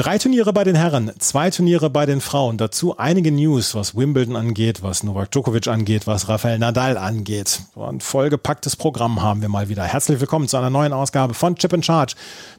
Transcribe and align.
Drei 0.00 0.16
Turniere 0.16 0.54
bei 0.54 0.64
den 0.64 0.76
Herren, 0.76 1.12
zwei 1.18 1.50
Turniere 1.50 1.90
bei 1.90 2.06
den 2.06 2.22
Frauen. 2.22 2.56
Dazu 2.56 2.96
einige 2.96 3.30
News, 3.30 3.74
was 3.74 3.94
Wimbledon 3.94 4.34
angeht, 4.34 4.82
was 4.82 5.02
Novak 5.02 5.30
Djokovic 5.30 5.68
angeht, 5.68 6.06
was 6.06 6.26
Rafael 6.26 6.58
Nadal 6.58 6.96
angeht. 6.96 7.60
Ein 7.76 8.00
vollgepacktes 8.00 8.76
Programm 8.76 9.20
haben 9.20 9.42
wir 9.42 9.50
mal 9.50 9.68
wieder. 9.68 9.82
Herzlich 9.82 10.18
willkommen 10.18 10.48
zu 10.48 10.56
einer 10.56 10.70
neuen 10.70 10.94
Ausgabe 10.94 11.34
von 11.34 11.54
Chip 11.56 11.74
and 11.74 11.84
Charge, 11.84 12.14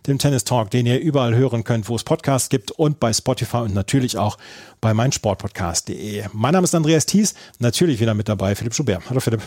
dem 0.05 0.19
Tennis 0.19 0.43
Talk, 0.43 0.69
den 0.69 0.85
ihr 0.85 0.99
überall 0.99 1.33
hören 1.33 1.63
könnt, 1.63 1.89
wo 1.89 1.95
es 1.95 2.03
Podcasts 2.03 2.49
gibt 2.49 2.69
und 2.69 2.99
bei 2.99 3.11
Spotify 3.11 3.57
und 3.57 3.73
natürlich 3.73 4.19
auch 4.19 4.37
bei 4.79 4.93
meinsportpodcast.de. 4.93 6.25
Mein 6.33 6.53
Name 6.53 6.65
ist 6.65 6.75
Andreas 6.75 7.07
Thies, 7.07 7.33
natürlich 7.57 7.99
wieder 7.99 8.13
mit 8.13 8.29
dabei 8.29 8.53
Philipp 8.53 8.75
Schubert. 8.75 9.02
Hallo 9.09 9.19
Philipp. 9.19 9.41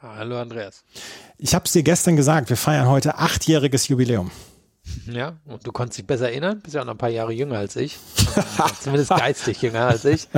Hallo 0.00 0.38
Andreas. 0.38 0.84
Ich 1.36 1.52
habe 1.52 1.64
es 1.64 1.72
dir 1.72 1.82
gestern 1.82 2.14
gesagt, 2.14 2.48
wir 2.48 2.56
feiern 2.56 2.86
heute 2.86 3.18
achtjähriges 3.18 3.88
Jubiläum. 3.88 4.30
Ja, 5.06 5.36
und 5.44 5.66
du 5.66 5.72
konntest 5.72 5.98
dich 5.98 6.06
besser 6.06 6.28
erinnern, 6.30 6.60
bist 6.60 6.74
ja 6.74 6.82
auch 6.82 6.86
noch 6.86 6.94
ein 6.94 6.98
paar 6.98 7.10
Jahre 7.10 7.32
jünger 7.32 7.58
als 7.58 7.76
ich. 7.76 7.98
Zumindest 8.80 9.10
geistig 9.10 9.62
jünger 9.62 9.88
als 9.88 10.04
ich. 10.04 10.28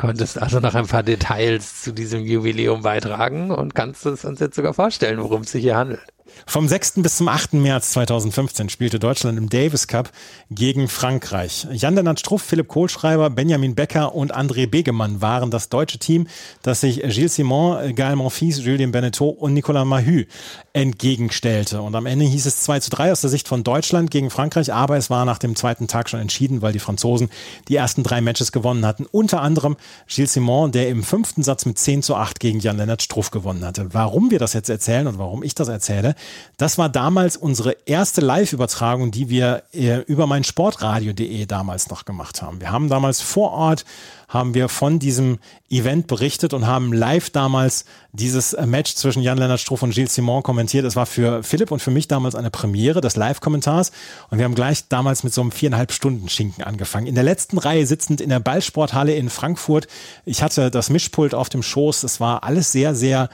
Konntest 0.00 0.40
also 0.40 0.60
noch 0.60 0.74
ein 0.74 0.86
paar 0.86 1.02
Details 1.02 1.82
zu 1.82 1.92
diesem 1.92 2.24
Jubiläum 2.24 2.80
beitragen 2.80 3.50
und 3.50 3.74
kannst 3.74 4.06
es 4.06 4.24
uns 4.24 4.40
jetzt 4.40 4.56
sogar 4.56 4.72
vorstellen, 4.72 5.20
worum 5.20 5.42
es 5.42 5.52
sich 5.52 5.60
hier 5.60 5.76
handelt. 5.76 6.00
Vom 6.46 6.68
6. 6.68 6.94
bis 6.96 7.16
zum 7.16 7.28
8. 7.28 7.54
März 7.54 7.92
2015 7.92 8.68
spielte 8.68 8.98
Deutschland 8.98 9.38
im 9.38 9.48
Davis 9.48 9.86
Cup 9.86 10.10
gegen 10.50 10.88
Frankreich. 10.88 11.66
Jan-Lennart 11.70 12.20
Struff, 12.20 12.42
Philipp 12.42 12.68
Kohlschreiber, 12.68 13.30
Benjamin 13.30 13.74
Becker 13.74 14.14
und 14.14 14.34
André 14.34 14.66
Begemann 14.66 15.20
waren 15.20 15.50
das 15.50 15.68
deutsche 15.68 15.98
Team, 15.98 16.26
das 16.62 16.80
sich 16.80 17.02
Gilles 17.02 17.34
Simon, 17.34 17.94
Gaël 17.94 18.16
Monfils, 18.16 18.64
Julien 18.64 18.92
Beneteau 18.92 19.28
und 19.28 19.54
Nicolas 19.54 19.84
Mahü 19.84 20.26
entgegenstellte. 20.72 21.82
Und 21.82 21.94
am 21.94 22.06
Ende 22.06 22.24
hieß 22.24 22.46
es 22.46 22.62
2 22.62 22.80
zu 22.80 22.90
3 22.90 23.12
aus 23.12 23.20
der 23.20 23.30
Sicht 23.30 23.48
von 23.48 23.62
Deutschland 23.62 24.10
gegen 24.10 24.30
Frankreich, 24.30 24.72
aber 24.72 24.96
es 24.96 25.10
war 25.10 25.24
nach 25.24 25.38
dem 25.38 25.56
zweiten 25.56 25.88
Tag 25.88 26.08
schon 26.08 26.20
entschieden, 26.20 26.62
weil 26.62 26.72
die 26.72 26.78
Franzosen 26.78 27.28
die 27.68 27.76
ersten 27.76 28.02
drei 28.02 28.20
Matches 28.20 28.52
gewonnen 28.52 28.86
hatten. 28.86 29.06
Unter 29.10 29.42
anderem 29.42 29.76
Gilles 30.06 30.32
Simon, 30.32 30.72
der 30.72 30.88
im 30.88 31.02
fünften 31.02 31.42
Satz 31.42 31.66
mit 31.66 31.78
10 31.78 32.02
zu 32.02 32.16
8 32.16 32.40
gegen 32.40 32.60
Jan-Lennart 32.60 33.02
Struff 33.02 33.30
gewonnen 33.30 33.64
hatte. 33.64 33.92
Warum 33.92 34.30
wir 34.30 34.38
das 34.38 34.52
jetzt 34.52 34.68
erzählen 34.68 35.06
und 35.06 35.18
warum 35.18 35.42
ich 35.42 35.54
das 35.54 35.68
erzähle, 35.68 36.14
das 36.56 36.78
war 36.78 36.88
damals 36.88 37.36
unsere 37.36 37.76
erste 37.86 38.20
Live-Übertragung, 38.20 39.10
die 39.10 39.28
wir 39.28 39.62
äh, 39.72 39.98
über 40.02 40.26
mein 40.26 40.44
Sportradio.de 40.44 41.46
damals 41.46 41.88
noch 41.90 42.04
gemacht 42.04 42.42
haben. 42.42 42.60
Wir 42.60 42.70
haben 42.70 42.88
damals 42.88 43.20
vor 43.20 43.52
Ort 43.52 43.84
haben 44.30 44.54
wir 44.54 44.68
von 44.68 45.00
diesem 45.00 45.38
Event 45.68 46.06
berichtet 46.06 46.54
und 46.54 46.66
haben 46.66 46.92
live 46.92 47.30
damals 47.30 47.84
dieses 48.12 48.56
Match 48.64 48.94
zwischen 48.94 49.22
Jan-Lennart 49.22 49.58
Struff 49.58 49.82
und 49.82 49.92
Gilles 49.92 50.14
Simon 50.14 50.44
kommentiert. 50.44 50.84
Es 50.84 50.94
war 50.94 51.04
für 51.04 51.42
Philipp 51.42 51.72
und 51.72 51.82
für 51.82 51.90
mich 51.90 52.06
damals 52.06 52.36
eine 52.36 52.50
Premiere 52.50 53.00
des 53.00 53.16
Live-Kommentars 53.16 53.90
und 54.30 54.38
wir 54.38 54.44
haben 54.44 54.54
gleich 54.54 54.88
damals 54.88 55.24
mit 55.24 55.34
so 55.34 55.40
einem 55.40 55.50
viereinhalb 55.50 55.90
Stunden 55.90 56.28
Schinken 56.28 56.62
angefangen. 56.62 57.08
In 57.08 57.16
der 57.16 57.24
letzten 57.24 57.58
Reihe 57.58 57.84
sitzend 57.86 58.20
in 58.20 58.30
der 58.30 58.38
Ballsporthalle 58.38 59.14
in 59.14 59.30
Frankfurt. 59.30 59.88
Ich 60.24 60.44
hatte 60.44 60.70
das 60.70 60.90
Mischpult 60.90 61.34
auf 61.34 61.48
dem 61.48 61.64
Schoß. 61.64 62.04
Es 62.04 62.20
war 62.20 62.44
alles 62.44 62.70
sehr, 62.70 62.94
sehr 62.94 63.30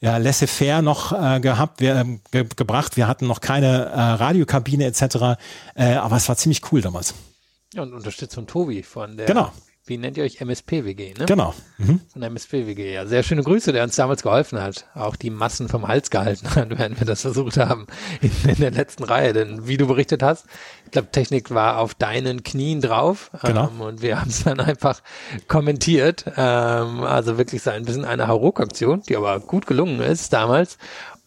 ja, 0.00 0.16
laissez-faire 0.18 0.80
noch 0.80 1.12
äh, 1.12 1.40
gehabt, 1.40 1.80
wir, 1.80 1.96
äh, 1.96 2.18
ge 2.30 2.46
gebracht. 2.54 2.96
Wir 2.96 3.08
hatten 3.08 3.26
noch 3.26 3.40
keine 3.40 3.86
äh, 3.86 4.00
Radiokabine 4.00 4.84
etc. 4.84 5.38
Äh, 5.74 5.94
aber 5.94 6.16
es 6.16 6.28
war 6.28 6.36
ziemlich 6.36 6.60
cool 6.70 6.82
damals. 6.82 7.14
Ja, 7.74 7.82
und 7.82 7.92
Unterstützung 7.94 8.46
Tobi 8.46 8.84
von 8.84 9.16
der 9.16 9.26
genau 9.26 9.50
wie 9.86 9.98
nennt 9.98 10.16
ihr 10.16 10.24
euch? 10.24 10.40
MSP-WG, 10.40 11.14
ne? 11.18 11.26
Genau. 11.26 11.54
Mhm. 11.78 12.00
Von 12.12 12.22
MSP-WG, 12.22 12.92
ja. 12.92 13.06
Sehr 13.06 13.22
schöne 13.22 13.42
Grüße, 13.42 13.72
der 13.72 13.84
uns 13.84 13.94
damals 13.94 14.22
geholfen 14.22 14.60
hat. 14.60 14.86
Auch 14.94 15.14
die 15.14 15.30
Massen 15.30 15.68
vom 15.68 15.86
Hals 15.86 16.10
gehalten 16.10 16.54
hat, 16.54 16.70
während 16.78 16.98
wir 16.98 17.06
das 17.06 17.22
versucht 17.22 17.56
haben 17.56 17.86
in, 18.20 18.32
in 18.48 18.56
der 18.56 18.72
letzten 18.72 19.04
Reihe. 19.04 19.32
Denn 19.32 19.68
wie 19.68 19.76
du 19.76 19.86
berichtet 19.86 20.22
hast, 20.22 20.46
ich 20.84 20.90
glaube, 20.90 21.10
Technik 21.12 21.52
war 21.52 21.78
auf 21.78 21.94
deinen 21.94 22.42
Knien 22.42 22.80
drauf. 22.80 23.30
Genau. 23.42 23.68
Ähm, 23.68 23.80
und 23.80 24.02
wir 24.02 24.20
haben 24.20 24.30
es 24.30 24.44
dann 24.44 24.60
einfach 24.60 25.02
kommentiert. 25.46 26.24
Ähm, 26.36 27.04
also 27.04 27.38
wirklich 27.38 27.62
so 27.62 27.70
ein 27.70 27.84
bisschen 27.84 28.04
eine 28.04 28.26
Hauruck-Aktion, 28.26 29.02
die 29.08 29.16
aber 29.16 29.38
gut 29.40 29.66
gelungen 29.66 30.00
ist 30.00 30.32
damals 30.32 30.78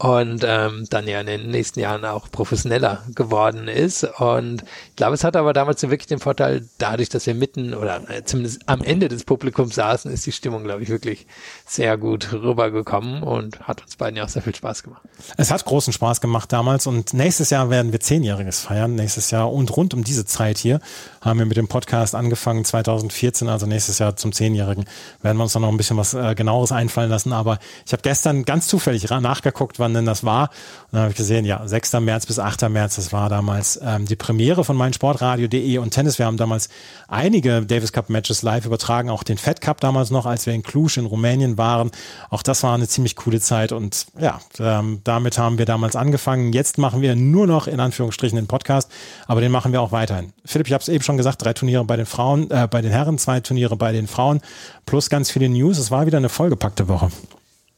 und 0.02 0.46
ähm, 0.48 0.88
dann 0.90 1.08
ja 1.08 1.20
in 1.20 1.28
den 1.28 1.52
nächsten 1.52 1.82
Jahren 1.82 2.06
auch 2.06 2.32
professioneller 2.32 3.04
geworden 3.16 3.68
ist. 3.68 4.06
Und 4.06 4.64
ich 4.90 4.96
glaube, 4.96 5.14
es 5.14 5.26
hat 5.26 5.36
aber 5.36 5.52
damals 5.52 5.82
wirklich 5.82 6.08
den 6.08 6.20
Vorteil, 6.20 6.66
dadurch, 6.78 7.10
dass 7.10 7.26
wir 7.26 7.36
mitten 7.36 7.74
oder 7.74 8.10
äh, 8.10 8.24
zumindest 8.24 8.62
am 8.66 8.82
Ende 8.82 9.10
des 9.10 9.26
Publikums 9.26 9.76
saßen, 9.76 10.10
ist 10.10 10.26
die 10.26 10.32
Stimmung, 10.32 10.64
glaube 10.64 10.84
ich, 10.84 10.90
wirklich 10.90 11.28
sehr 11.66 11.98
gut 11.98 12.32
rübergekommen 12.32 13.24
und 13.24 13.60
hat 13.68 13.82
uns 13.82 13.98
beiden 13.98 14.16
ja 14.16 14.24
auch 14.24 14.30
sehr 14.30 14.42
viel 14.42 14.56
Spaß 14.56 14.84
gemacht. 14.84 15.02
Es 15.36 15.52
hat 15.52 15.66
großen 15.66 15.92
Spaß 15.92 16.22
gemacht 16.22 16.54
damals 16.54 16.88
und 16.88 17.14
nächstes 17.14 17.50
Jahr 17.50 17.70
werden 17.70 17.92
wir 17.92 18.00
Zehnjähriges 18.00 18.62
feiern. 18.62 18.96
Nächstes 18.96 19.32
Jahr 19.32 19.52
und 19.52 19.76
rund 19.76 19.94
um 19.94 20.06
diese 20.06 20.26
Zeit 20.26 20.60
hier 20.60 20.80
haben 21.20 21.40
wir 21.40 21.46
mit 21.46 21.58
dem 21.58 21.68
Podcast 21.68 22.16
angefangen, 22.16 22.64
2014, 22.64 23.50
also 23.50 23.66
nächstes 23.66 24.00
Jahr 24.00 24.16
zum 24.16 24.32
Zehnjährigen 24.32 24.86
werden 25.22 25.38
wir 25.38 25.44
uns 25.44 25.52
dann 25.52 25.64
noch 25.64 25.70
ein 25.70 25.78
bisschen 25.78 25.98
was 25.98 26.14
äh, 26.14 26.36
genaueres 26.36 26.72
einfallen 26.72 27.10
lassen. 27.10 27.34
Aber 27.34 27.60
ich 27.86 27.92
habe 27.92 28.02
gestern 28.02 28.46
ganz 28.46 28.70
zufällig 28.70 29.10
nachgeguckt, 29.10 29.78
wann 29.78 29.89
wann 29.90 29.94
denn 29.94 30.06
das 30.06 30.24
war. 30.24 30.50
Und 30.84 30.94
dann 30.94 31.02
habe 31.02 31.12
ich 31.12 31.18
gesehen, 31.18 31.46
ja, 31.46 31.66
6. 31.66 31.94
März 31.94 32.26
bis 32.26 32.40
8. 32.40 32.70
März, 32.70 32.96
das 32.96 33.12
war 33.12 33.30
damals 33.30 33.80
ähm, 33.84 34.06
die 34.06 34.16
Premiere 34.16 34.64
von 34.64 34.76
meinsportradio.de 34.76 35.78
und 35.80 35.92
Tennis. 35.92 36.20
Wir 36.20 36.26
haben 36.26 36.38
damals 36.38 36.70
einige 37.08 37.66
Davis 37.66 37.92
Cup 37.92 38.10
Matches 38.10 38.42
live 38.42 38.66
übertragen, 38.66 39.10
auch 39.10 39.24
den 39.24 39.38
Fed 39.38 39.62
Cup 39.62 39.82
damals 39.82 40.12
noch, 40.12 40.26
als 40.26 40.46
wir 40.46 40.54
in 40.54 40.64
Cluj 40.64 40.98
in 40.98 41.06
Rumänien 41.06 41.58
waren. 41.58 41.92
Auch 42.30 42.44
das 42.44 42.64
war 42.64 42.74
eine 42.74 42.88
ziemlich 42.88 43.16
coole 43.16 43.40
Zeit 43.40 43.72
und 43.72 44.08
ja, 44.20 44.40
ähm, 44.60 45.02
damit 45.04 45.38
haben 45.38 45.58
wir 45.58 45.66
damals 45.66 45.96
angefangen. 45.96 46.54
Jetzt 46.54 46.78
machen 46.78 47.02
wir 47.02 47.16
nur 47.16 47.48
noch 47.48 47.68
in 47.68 47.80
Anführungsstrichen 47.80 48.36
den 48.36 48.48
Podcast, 48.48 48.92
aber 49.28 49.42
den 49.42 49.52
machen 49.52 49.72
wir 49.72 49.82
auch 49.82 49.92
weiterhin. 49.92 50.34
Philipp, 50.46 50.68
ich 50.68 50.74
habe 50.74 50.82
es 50.82 50.90
eben 50.90 51.04
schon 51.04 51.18
gesagt, 51.18 51.44
drei 51.44 51.54
Turniere 51.54 51.84
bei 51.86 51.98
den 51.98 52.06
Frauen, 52.06 52.50
äh, 52.52 52.68
bei 52.70 52.82
den 52.82 52.92
Herren, 52.92 53.18
zwei 53.18 53.40
Turniere 53.40 53.76
bei 53.76 53.92
den 53.92 54.08
Frauen, 54.08 54.42
plus 54.86 55.10
ganz 55.10 55.32
viele 55.32 55.50
News. 55.50 55.78
Es 55.78 55.92
war 55.92 56.06
wieder 56.06 56.18
eine 56.18 56.30
vollgepackte 56.30 56.88
Woche. 56.88 57.10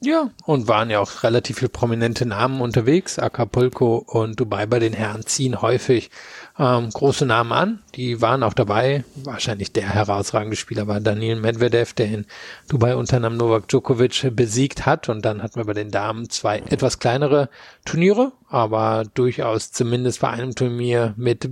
Ja, 0.04 0.32
und 0.46 0.68
waren 0.68 0.90
ja 0.90 1.00
auch 1.00 1.22
relativ 1.22 1.60
viele 1.60 1.70
prominente 1.70 2.26
Namen 2.26 2.60
unterwegs. 2.60 3.20
Acapulco 3.20 3.98
und 3.98 4.40
Dubai 4.40 4.66
bei 4.66 4.80
den 4.80 4.94
Herren 4.94 5.28
ziehen 5.28 5.62
häufig 5.62 6.10
ähm, 6.58 6.90
große 6.90 7.28
Namen 7.28 7.52
an. 7.52 7.80
Die 7.94 8.20
waren 8.20 8.42
auch 8.42 8.56
dabei. 8.56 9.04
Wahrscheinlich 9.14 9.74
der 9.74 9.88
herausragende 9.88 10.58
Spieler 10.58 10.88
war 10.88 11.02
Daniel 11.02 11.36
Medvedev, 11.36 11.94
der 11.94 12.08
in 12.08 12.26
Dubai 12.68 12.96
unter 12.96 13.18
anderem 13.18 13.38
Novak 13.38 13.68
Djokovic 13.68 14.36
besiegt 14.36 14.88
hat. 14.88 15.08
Und 15.08 15.24
dann 15.24 15.44
hatten 15.44 15.58
wir 15.58 15.66
bei 15.66 15.74
den 15.74 15.92
Damen 15.92 16.32
zwei 16.32 16.64
etwas 16.72 16.98
kleinere 16.98 17.50
Turniere, 17.86 18.32
aber 18.50 19.04
durchaus 19.14 19.72
zumindest 19.72 20.22
bei 20.22 20.30
einem 20.30 20.56
Turnier 20.56 21.14
mit 21.16 21.48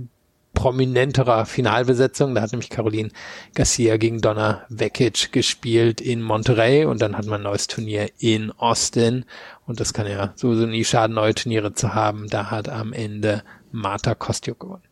prominenterer 0.54 1.46
Finalbesetzung. 1.46 2.34
Da 2.34 2.42
hat 2.42 2.52
nämlich 2.52 2.70
Caroline 2.70 3.10
Garcia 3.54 3.96
gegen 3.96 4.20
Donna 4.20 4.62
Vekic 4.68 5.32
gespielt 5.32 6.00
in 6.00 6.22
Monterey 6.22 6.84
und 6.84 7.00
dann 7.00 7.16
hat 7.16 7.26
man 7.26 7.40
ein 7.40 7.44
neues 7.44 7.66
Turnier 7.66 8.08
in 8.18 8.52
Austin. 8.52 9.24
Und 9.66 9.80
das 9.80 9.92
kann 9.92 10.06
ja 10.06 10.32
sowieso 10.36 10.66
nie 10.66 10.84
schaden, 10.84 11.14
neue 11.14 11.34
Turniere 11.34 11.74
zu 11.74 11.94
haben. 11.94 12.28
Da 12.28 12.50
hat 12.50 12.68
am 12.68 12.92
Ende 12.92 13.42
Marta 13.72 14.14
Kostiuk 14.14 14.60
gewonnen. 14.60 14.82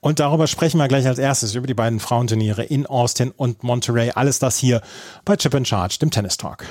Und 0.00 0.18
darüber 0.18 0.46
sprechen 0.46 0.78
wir 0.78 0.88
gleich 0.88 1.06
als 1.06 1.18
erstes, 1.18 1.54
über 1.54 1.66
die 1.66 1.74
beiden 1.74 2.00
Frauenturniere 2.00 2.64
in 2.64 2.86
Austin 2.86 3.32
und 3.36 3.62
Monterey. 3.62 4.10
Alles 4.14 4.38
das 4.38 4.58
hier 4.58 4.82
bei 5.24 5.36
Chip 5.36 5.54
and 5.54 5.68
Charge, 5.68 5.98
dem 6.00 6.10
Tennis 6.10 6.36
Talk. 6.36 6.64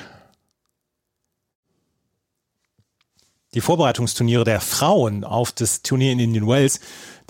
Die 3.54 3.62
Vorbereitungsturniere 3.62 4.44
der 4.44 4.60
Frauen 4.60 5.24
auf 5.24 5.52
das 5.52 5.80
Turnier 5.82 6.12
in 6.12 6.18
Indian 6.18 6.46
Wells 6.46 6.80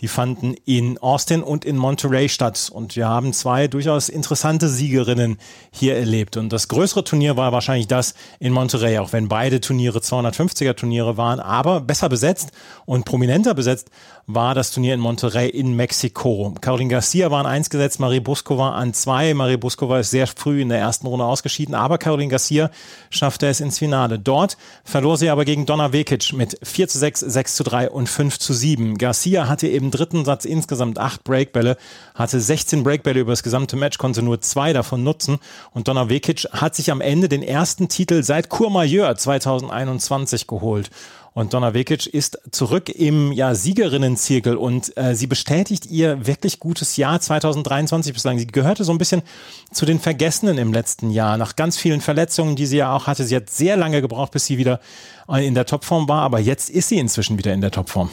die 0.01 0.09
fanden 0.09 0.55
in 0.65 0.99
Austin 0.99 1.43
und 1.43 1.65
in 1.65 1.77
Monterey 1.77 2.29
statt. 2.29 2.71
Und 2.73 2.97
wir 2.97 3.09
haben 3.09 3.33
zwei 3.33 3.67
durchaus 3.67 4.09
interessante 4.09 4.69
Siegerinnen 4.69 5.39
hier 5.71 5.97
erlebt. 5.97 6.37
Und 6.37 6.53
das 6.53 6.69
größere 6.69 7.05
Turnier 7.05 7.37
war 7.37 7.53
wahrscheinlich 7.53 7.89
das 7.89 8.15
in 8.39 8.53
Monterey, 8.53 8.99
auch 8.99 9.13
wenn 9.13 9.29
beide 9.29 9.61
Turniere 9.61 9.99
250er 9.99 10.75
Turniere 10.75 11.17
waren, 11.17 11.41
aber 11.41 11.81
besser 11.81 12.09
besetzt 12.09 12.53
und 12.87 13.05
prominenter 13.05 13.55
besetzt 13.55 13.91
war 14.31 14.55
das 14.55 14.71
Turnier 14.71 14.93
in 14.93 15.01
Monterey 15.01 15.49
in 15.49 15.75
Mexiko. 15.75 16.55
Caroline 16.61 16.91
Garcia 16.91 17.31
war 17.31 17.41
an 17.41 17.47
eins 17.47 17.71
gesetzt, 17.71 17.99
Marie 17.99 18.21
Buskova 18.21 18.73
an 18.73 18.93
zwei. 18.93 19.33
Marie 19.33 19.57
Buskova 19.57 20.01
ist 20.01 20.11
sehr 20.11 20.27
früh 20.27 20.61
in 20.61 20.69
der 20.69 20.79
ersten 20.79 21.07
Runde 21.07 21.25
ausgeschieden, 21.25 21.75
aber 21.75 21.97
Caroline 21.97 22.31
Garcia 22.31 22.71
schaffte 23.09 23.47
es 23.47 23.61
ins 23.61 23.79
Finale. 23.79 24.19
Dort 24.19 24.59
verlor 24.85 25.17
sie 25.17 25.31
aber 25.31 25.47
gegen 25.47 25.65
Donna 25.65 25.95
Vekic 25.95 26.35
mit 26.35 26.59
4 26.63 26.89
zu 26.89 26.99
6, 26.99 27.21
6 27.21 27.57
zu 27.57 27.65
3 27.65 27.89
und 27.89 28.07
5 28.07 28.39
zu 28.39 28.53
7. 28.53 28.99
Garcia 28.99 29.49
hatte 29.49 29.67
eben 29.67 29.88
dritten 29.91 30.25
Satz 30.25 30.45
insgesamt 30.45 30.99
acht 30.99 31.25
Breakbälle, 31.25 31.77
hatte 32.15 32.41
16 32.41 32.83
Breakbälle 32.83 33.21
über 33.21 33.33
das 33.33 33.43
gesamte 33.43 33.77
Match, 33.77 33.99
konnte 33.99 34.23
nur 34.23 34.41
zwei 34.41 34.73
davon 34.73 35.03
nutzen. 35.05 35.39
Und 35.73 35.89
Donna 35.89 36.09
Vekic 36.09 36.47
hat 36.53 36.75
sich 36.75 36.91
am 36.91 37.01
Ende 37.01 37.29
den 37.29 37.43
ersten 37.43 37.89
Titel 37.89 38.23
seit 38.23 38.49
Courmayeur 38.49 39.15
2021 39.17 40.47
geholt. 40.47 40.91
Und 41.39 41.55
Donna 41.55 41.73
Vekic 41.73 42.07
ist 42.07 42.41
zurück 42.51 42.89
im 42.89 43.31
ja, 43.31 43.55
Siegerinnenzirkel 43.55 44.57
und 44.57 44.97
äh, 44.97 45.15
sie 45.15 45.29
bestätigt 45.29 45.87
ihr 45.87 46.27
wirklich 46.27 46.59
gutes 46.59 46.97
Jahr 46.97 47.21
2023 47.21 48.13
bislang. 48.13 48.41
Sie 48.41 48.49
gehörte 48.49 48.83
so 48.83 48.91
ein 48.91 48.99
bisschen 48.99 49.23
zu 49.71 49.87
den 49.87 50.01
Vergessenen 50.01 50.59
im 50.59 50.73
letzten 50.73 51.11
Jahr, 51.11 51.37
nach 51.37 51.55
ganz 51.55 51.77
vielen 51.77 52.01
Verletzungen, 52.01 52.57
die 52.57 52.67
sie 52.67 52.79
ja 52.79 52.93
auch 52.93 53.07
hatte. 53.07 53.23
Sie 53.23 53.37
hat 53.37 53.51
sehr 53.51 53.77
lange 53.77 54.01
gebraucht, 54.01 54.33
bis 54.33 54.47
sie 54.47 54.59
wieder 54.59 54.81
in 55.29 55.55
der 55.55 55.65
Topform 55.65 56.09
war, 56.09 56.23
aber 56.23 56.41
jetzt 56.41 56.71
ist 56.71 56.89
sie 56.89 56.99
inzwischen 56.99 57.39
wieder 57.39 57.53
in 57.53 57.61
der 57.61 57.71
Topform. 57.71 58.11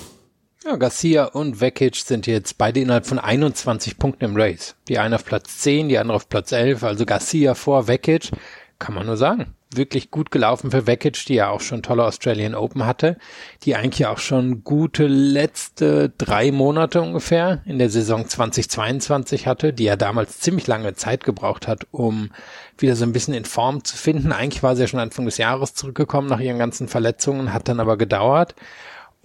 Ja, 0.66 0.78
Garcia 0.78 1.26
und 1.26 1.62
Vekic 1.62 1.96
sind 1.96 2.26
jetzt 2.26 2.58
beide 2.58 2.80
innerhalb 2.80 3.06
von 3.06 3.20
21 3.20 4.00
Punkten 4.00 4.26
im 4.26 4.36
Race. 4.36 4.76
Die 4.88 4.98
eine 4.98 5.14
auf 5.14 5.24
Platz 5.24 5.60
10, 5.60 5.90
die 5.90 6.00
andere 6.00 6.16
auf 6.16 6.28
Platz 6.28 6.52
11, 6.52 6.84
also 6.84 7.06
Garcia 7.06 7.54
vor 7.54 7.88
Vekic. 7.88 8.32
Kann 8.80 8.96
man 8.96 9.06
nur 9.06 9.16
sagen. 9.16 9.54
Wirklich 9.72 10.10
gut 10.10 10.32
gelaufen 10.32 10.72
für 10.72 10.88
Vekic, 10.88 11.24
die 11.28 11.36
ja 11.36 11.50
auch 11.50 11.62
schon 11.62 11.84
tolle 11.84 12.04
Australian 12.04 12.56
Open 12.56 12.88
hatte, 12.88 13.18
die 13.62 13.76
eigentlich 13.76 14.08
auch 14.08 14.18
schon 14.18 14.64
gute 14.64 15.06
letzte 15.06 16.10
drei 16.18 16.52
Monate 16.52 17.00
ungefähr 17.00 17.62
in 17.66 17.78
der 17.78 17.92
Saison 17.92 18.28
2022 18.28 19.46
hatte, 19.46 19.72
die 19.72 19.84
ja 19.84 19.96
damals 19.96 20.40
ziemlich 20.40 20.66
lange 20.66 20.96
Zeit 20.96 21.24
gebraucht 21.26 21.68
hat, 21.68 21.86
um 21.92 22.32
wieder 22.80 22.96
so 22.96 23.06
ein 23.06 23.14
bisschen 23.14 23.36
in 23.36 23.46
Form 23.46 23.84
zu 23.84 23.96
finden. 23.98 24.32
Eigentlich 24.32 24.64
war 24.64 24.76
sie 24.76 24.82
ja 24.82 24.88
schon 24.88 25.00
Anfang 25.00 25.26
des 25.26 25.38
Jahres 25.38 25.76
zurückgekommen 25.76 26.28
nach 26.28 26.40
ihren 26.40 26.58
ganzen 26.58 26.88
Verletzungen, 26.88 27.54
hat 27.54 27.68
dann 27.68 27.80
aber 27.80 27.98
gedauert. 27.98 28.56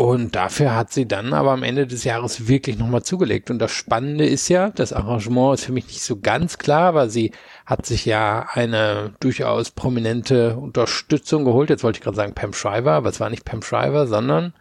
Und 0.00 0.34
dafür 0.34 0.74
hat 0.74 0.90
sie 0.94 1.06
dann 1.06 1.34
aber 1.34 1.50
am 1.50 1.62
Ende 1.62 1.86
des 1.86 2.04
Jahres 2.04 2.48
wirklich 2.48 2.78
nochmal 2.78 3.02
zugelegt. 3.02 3.50
Und 3.50 3.58
das 3.58 3.70
Spannende 3.70 4.24
ist 4.24 4.48
ja, 4.48 4.70
das 4.70 4.94
Arrangement 4.94 5.58
ist 5.58 5.66
für 5.66 5.72
mich 5.72 5.88
nicht 5.88 6.00
so 6.00 6.18
ganz 6.18 6.56
klar, 6.56 6.94
weil 6.94 7.10
sie 7.10 7.32
hat 7.66 7.84
sich 7.84 8.06
ja 8.06 8.46
eine 8.54 9.12
durchaus 9.20 9.72
prominente 9.72 10.56
Unterstützung 10.56 11.44
geholt. 11.44 11.68
Jetzt 11.68 11.84
wollte 11.84 11.98
ich 11.98 12.02
gerade 12.02 12.16
sagen 12.16 12.32
Pam 12.32 12.54
Shriver, 12.54 12.92
aber 12.92 13.10
es 13.10 13.20
war 13.20 13.28
nicht 13.28 13.44
Pam 13.44 13.60
Shriver, 13.60 14.06
sondern 14.06 14.54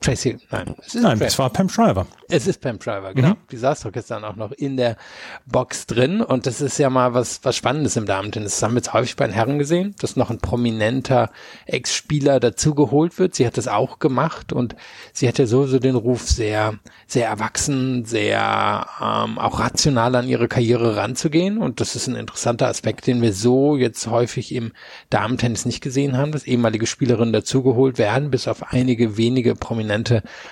Tracy, 0.00 0.38
nein. 0.50 0.76
Es 0.78 0.94
ist 0.94 1.02
nein, 1.02 1.20
es 1.20 1.38
war 1.40 1.50
Pam 1.50 1.68
Shriver. 1.68 2.06
Es 2.28 2.46
ist 2.46 2.60
Pam 2.60 2.80
Shriver, 2.80 3.14
genau. 3.14 3.30
Mhm. 3.30 3.36
Die 3.50 3.56
saß 3.56 3.80
doch 3.80 3.90
gestern 3.90 4.24
auch 4.24 4.36
noch 4.36 4.52
in 4.52 4.76
der 4.76 4.96
Box 5.44 5.86
drin 5.86 6.20
und 6.20 6.46
das 6.46 6.60
ist 6.60 6.78
ja 6.78 6.88
mal 6.88 7.14
was, 7.14 7.40
was 7.42 7.56
Spannendes 7.56 7.96
im 7.96 8.06
Damen-Tennis. 8.06 8.52
Das 8.52 8.62
haben 8.62 8.74
wir 8.74 8.78
jetzt 8.78 8.92
häufig 8.92 9.16
bei 9.16 9.26
den 9.26 9.34
Herren 9.34 9.58
gesehen, 9.58 9.96
dass 9.98 10.14
noch 10.14 10.30
ein 10.30 10.38
prominenter 10.38 11.30
Ex-Spieler 11.66 12.38
dazugeholt 12.38 13.18
wird. 13.18 13.34
Sie 13.34 13.44
hat 13.44 13.56
das 13.56 13.66
auch 13.66 13.98
gemacht 13.98 14.52
und 14.52 14.76
sie 15.12 15.26
hat 15.26 15.38
ja 15.38 15.46
sowieso 15.46 15.80
den 15.80 15.96
Ruf, 15.96 16.28
sehr, 16.28 16.74
sehr 17.08 17.26
erwachsen, 17.26 18.04
sehr 18.04 18.86
ähm, 19.00 19.38
auch 19.38 19.58
rational 19.58 20.14
an 20.14 20.28
ihre 20.28 20.46
Karriere 20.46 20.96
ranzugehen 20.96 21.58
und 21.58 21.80
das 21.80 21.96
ist 21.96 22.06
ein 22.06 22.14
interessanter 22.14 22.68
Aspekt, 22.68 23.08
den 23.08 23.20
wir 23.20 23.32
so 23.32 23.76
jetzt 23.76 24.06
häufig 24.06 24.54
im 24.54 24.72
Damen-Tennis 25.10 25.66
nicht 25.66 25.80
gesehen 25.80 26.16
haben, 26.16 26.30
dass 26.30 26.44
ehemalige 26.44 26.86
Spielerinnen 26.86 27.32
dazugeholt 27.32 27.98
werden, 27.98 28.30
bis 28.30 28.46
auf 28.46 28.72
einige 28.72 29.16
wenige 29.16 29.56
prominente 29.56 29.87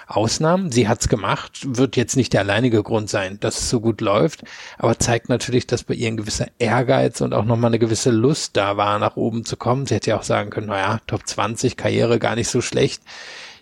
Ausnahmen. 0.06 0.72
Sie 0.72 0.88
hat's 0.88 1.08
gemacht 1.08 1.66
wird 1.66 1.96
jetzt 1.96 2.16
nicht 2.16 2.32
der 2.32 2.40
alleinige 2.40 2.82
Grund 2.82 3.10
sein, 3.10 3.38
dass 3.40 3.58
es 3.58 3.70
so 3.70 3.80
gut 3.80 4.00
läuft, 4.00 4.44
aber 4.78 4.98
zeigt 4.98 5.28
natürlich, 5.28 5.66
dass 5.66 5.84
bei 5.84 5.94
ihr 5.94 6.08
ein 6.08 6.16
gewisser 6.16 6.46
Ehrgeiz 6.58 7.20
und 7.20 7.34
auch 7.34 7.44
nochmal 7.44 7.70
eine 7.70 7.78
gewisse 7.78 8.10
Lust 8.10 8.56
da 8.56 8.76
war, 8.76 8.98
nach 8.98 9.16
oben 9.16 9.44
zu 9.44 9.56
kommen. 9.56 9.86
Sie 9.86 9.94
hätte 9.94 10.10
ja 10.10 10.18
auch 10.18 10.22
sagen 10.22 10.50
können, 10.50 10.68
naja, 10.68 11.00
Top 11.06 11.26
20, 11.26 11.76
Karriere 11.76 12.18
gar 12.18 12.36
nicht 12.36 12.48
so 12.48 12.60
schlecht. 12.60 13.02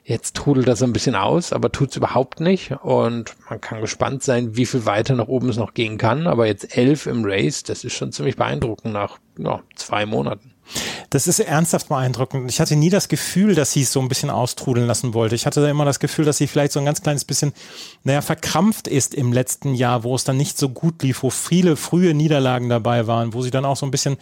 Jetzt 0.06 0.36
trudelt 0.36 0.68
das 0.68 0.82
ein 0.82 0.92
bisschen 0.92 1.14
aus, 1.14 1.54
aber 1.54 1.72
tut's 1.72 1.96
überhaupt 1.96 2.38
nicht. 2.38 2.72
Und 2.82 3.34
man 3.48 3.60
kann 3.60 3.80
gespannt 3.80 4.22
sein, 4.22 4.54
wie 4.54 4.66
viel 4.66 4.84
weiter 4.84 5.14
nach 5.14 5.28
oben 5.28 5.48
es 5.48 5.56
noch 5.56 5.72
gehen 5.72 5.96
kann. 5.96 6.26
Aber 6.26 6.46
jetzt 6.46 6.76
elf 6.76 7.06
im 7.06 7.24
Race, 7.24 7.62
das 7.62 7.84
ist 7.84 7.94
schon 7.94 8.12
ziemlich 8.12 8.36
beeindruckend 8.36 8.92
nach 8.92 9.18
ja, 9.38 9.62
zwei 9.74 10.04
Monaten. 10.04 10.53
Das 11.10 11.26
ist 11.26 11.38
ernsthaft 11.38 11.88
beeindruckend. 11.88 12.50
Ich 12.50 12.60
hatte 12.60 12.76
nie 12.76 12.90
das 12.90 13.08
Gefühl, 13.08 13.54
dass 13.54 13.72
sie 13.72 13.82
es 13.82 13.92
so 13.92 14.00
ein 14.00 14.08
bisschen 14.08 14.30
austrudeln 14.30 14.86
lassen 14.86 15.14
wollte. 15.14 15.34
Ich 15.34 15.46
hatte 15.46 15.60
immer 15.66 15.84
das 15.84 16.00
Gefühl, 16.00 16.24
dass 16.24 16.38
sie 16.38 16.46
vielleicht 16.46 16.72
so 16.72 16.80
ein 16.80 16.86
ganz 16.86 17.02
kleines 17.02 17.24
bisschen, 17.24 17.52
naja, 18.02 18.20
verkrampft 18.20 18.88
ist 18.88 19.14
im 19.14 19.32
letzten 19.32 19.74
Jahr, 19.74 20.04
wo 20.04 20.14
es 20.14 20.24
dann 20.24 20.36
nicht 20.36 20.58
so 20.58 20.68
gut 20.68 21.02
lief, 21.02 21.22
wo 21.22 21.30
viele 21.30 21.76
frühe 21.76 22.14
Niederlagen 22.14 22.68
dabei 22.68 23.06
waren, 23.06 23.34
wo 23.34 23.42
sie 23.42 23.50
dann 23.50 23.64
auch 23.64 23.76
so 23.76 23.86
ein 23.86 23.90
bisschen 23.90 24.16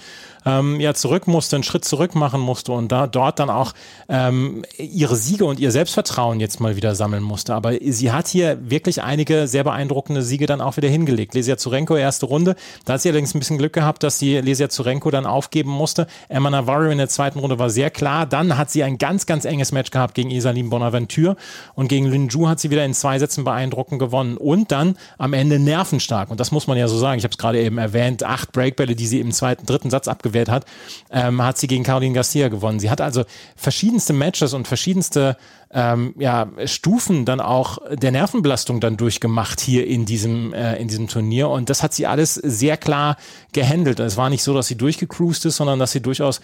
ähm, 0.45 0.81
ja 0.81 0.95
zurück 0.95 1.27
musste, 1.27 1.57
einen 1.57 1.63
Schritt 1.63 1.85
zurück 1.85 2.15
machen 2.15 2.41
musste 2.41 2.73
und 2.73 2.91
da 2.91 3.07
dort 3.07 3.39
dann 3.39 3.51
auch 3.51 3.73
ähm, 4.09 4.65
ihre 4.77 5.17
Siege 5.17 5.45
und 5.45 5.61
ihr 5.61 5.71
Selbstvertrauen 5.71 6.41
jetzt 6.41 6.61
mal 6.61 6.77
wieder 6.77 6.95
sammeln 6.95 7.23
musste. 7.23 7.55
Aber 7.55 7.73
sie 7.81 8.13
hat 8.13 8.29
hier 8.29 8.59
wirklich 8.69 9.03
einige 9.03 9.47
sehr 9.47 9.65
beeindruckende 9.65 10.23
Siege 10.23 10.47
dann 10.47 10.61
auch 10.61 10.77
wieder 10.77 10.89
hingelegt. 10.89 11.35
Lesia 11.35 11.57
Zurenko 11.57 11.97
erste 11.97 12.27
Runde, 12.27 12.57
da 12.85 12.95
hat 12.95 13.03
sie 13.03 13.09
allerdings 13.09 13.35
ein 13.35 13.39
bisschen 13.39 13.59
Glück 13.59 13.73
gehabt, 13.73 14.03
dass 14.03 14.19
sie 14.19 14.39
Lesia 14.39 14.69
Zurenko 14.69 15.11
dann 15.11 15.27
aufgeben 15.27 15.71
musste. 15.71 16.07
Emma 16.33 16.51
Navarro 16.51 16.91
in 16.91 16.99
der 16.99 17.09
zweiten 17.09 17.39
Runde 17.39 17.59
war 17.59 17.71
sehr 17.71 17.91
klar. 17.91 18.27
Dann 18.27 18.57
hat 18.57 18.71
sie 18.71 18.83
ein 18.83 18.99
ganz, 18.99 19.27
ganz 19.27 19.45
enges 19.45 19.71
Match 19.73 19.91
gehabt 19.91 20.15
gegen 20.15 20.31
Isaline 20.31 20.69
Bonaventure 20.69 21.37
und 21.75 21.89
gegen 21.89 22.07
Lin 22.07 22.29
Ju 22.29 22.49
hat 22.49 22.61
sie 22.61 22.71
wieder 22.71 22.85
in 22.85 22.95
zwei 22.95 23.19
Sätzen 23.19 23.45
beeindruckend 23.45 23.99
gewonnen 23.99 24.37
und 24.37 24.73
dann 24.73 24.97
am 25.19 25.33
Ende 25.33 25.59
nervenstark. 25.59 26.31
Und 26.31 26.41
das 26.41 26.51
muss 26.51 26.67
man 26.67 26.79
ja 26.79 26.89
so 26.89 26.99
sagen. 26.99 27.19
Ich 27.19 27.25
habe 27.25 27.33
es 27.33 27.39
gerade 27.39 27.61
eben 27.61 27.79
erwähnt. 27.79 28.25
Acht 28.25 28.53
Breakbälle, 28.53 28.97
die 28.97 29.07
sie 29.07 29.21
im 29.21 29.33
zweiten, 29.33 29.67
dritten 29.67 29.91
Satz 29.91 30.09
abgewehrt 30.09 30.49
hat, 30.49 30.65
ähm, 31.11 31.43
hat 31.43 31.59
sie 31.59 31.67
gegen 31.67 31.85
Caroline 31.85 32.15
Garcia 32.15 32.49
gewonnen. 32.49 32.81
Sie 32.81 32.91
hat 32.91 33.01
also 33.01 33.25
verschiedenste 33.57 34.13
Matches 34.13 34.55
und 34.55 34.67
verschiedenste 34.67 35.37
ähm, 35.73 36.15
ja, 36.19 36.49
Stufen 36.67 37.25
dann 37.25 37.41
auch 37.41 37.79
der 37.91 38.13
Nervenbelastung 38.13 38.81
dann 38.81 38.97
durchgemacht 38.97 39.61
hier 39.61 39.87
in 39.87 40.05
diesem, 40.05 40.53
äh, 40.53 40.77
in 40.77 40.89
diesem 40.89 41.09
Turnier. 41.09 41.49
Und 41.49 41.71
das 41.71 41.83
hat 41.83 41.95
sie 41.95 42.07
alles 42.07 42.35
sehr 42.35 42.77
klar 42.77 43.17
gehandelt. 43.53 43.99
Es 43.99 44.17
war 44.17 44.29
nicht 44.29 44.43
so, 44.43 44.55
dass 44.55 44.67
sie 44.67 44.77
durchgecruised 44.77 45.47
ist, 45.47 45.57
sondern 45.57 45.79
dass 45.79 45.93
sie 45.93 46.03
durchaus 46.03 46.41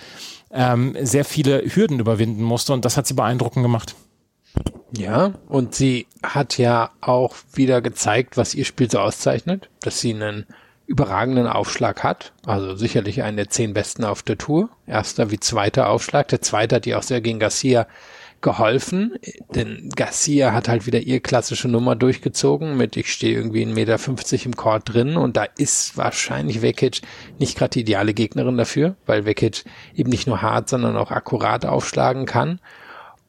ähm, 0.50 0.96
sehr 1.00 1.24
viele 1.24 1.62
Hürden 1.62 2.00
überwinden 2.00 2.42
musste. 2.42 2.72
Und 2.72 2.84
das 2.84 2.96
hat 2.96 3.06
sie 3.06 3.14
beeindruckend 3.14 3.62
gemacht. 3.62 3.94
Ja, 4.96 5.34
und 5.46 5.74
sie 5.74 6.06
hat 6.22 6.56
ja 6.56 6.90
auch 7.02 7.36
wieder 7.52 7.82
gezeigt, 7.82 8.38
was 8.38 8.54
ihr 8.54 8.64
Spiel 8.64 8.90
so 8.90 8.98
auszeichnet, 8.98 9.68
dass 9.80 10.00
sie 10.00 10.14
einen 10.14 10.46
überragenden 10.86 11.46
Aufschlag 11.46 12.02
hat. 12.02 12.32
Also 12.46 12.74
sicherlich 12.74 13.22
einen 13.22 13.36
der 13.36 13.50
zehn 13.50 13.74
besten 13.74 14.04
auf 14.04 14.22
der 14.22 14.38
Tour. 14.38 14.70
Erster 14.86 15.30
wie 15.30 15.38
zweiter 15.38 15.90
Aufschlag. 15.90 16.28
Der 16.28 16.40
zweite 16.40 16.76
hat 16.76 16.86
ihr 16.86 16.98
auch 16.98 17.02
sehr 17.02 17.20
gegen 17.20 17.38
Garcia 17.38 17.86
geholfen, 18.40 19.18
denn 19.54 19.90
Garcia 19.96 20.52
hat 20.52 20.68
halt 20.68 20.86
wieder 20.86 21.00
ihr 21.00 21.20
klassische 21.20 21.68
Nummer 21.68 21.96
durchgezogen 21.96 22.76
mit 22.76 22.96
ich 22.96 23.12
stehe 23.12 23.36
irgendwie 23.36 23.64
1,50 23.64 23.72
Meter 23.74 24.44
im 24.44 24.56
Court 24.56 24.82
drin 24.94 25.16
und 25.16 25.36
da 25.36 25.44
ist 25.56 25.96
wahrscheinlich 25.96 26.62
Vekic 26.62 27.00
nicht 27.38 27.58
gerade 27.58 27.70
die 27.70 27.80
ideale 27.80 28.14
Gegnerin 28.14 28.56
dafür, 28.56 28.96
weil 29.06 29.26
Vekic 29.26 29.64
eben 29.94 30.10
nicht 30.10 30.26
nur 30.26 30.42
hart, 30.42 30.68
sondern 30.68 30.96
auch 30.96 31.10
akkurat 31.10 31.66
aufschlagen 31.66 32.26
kann 32.26 32.60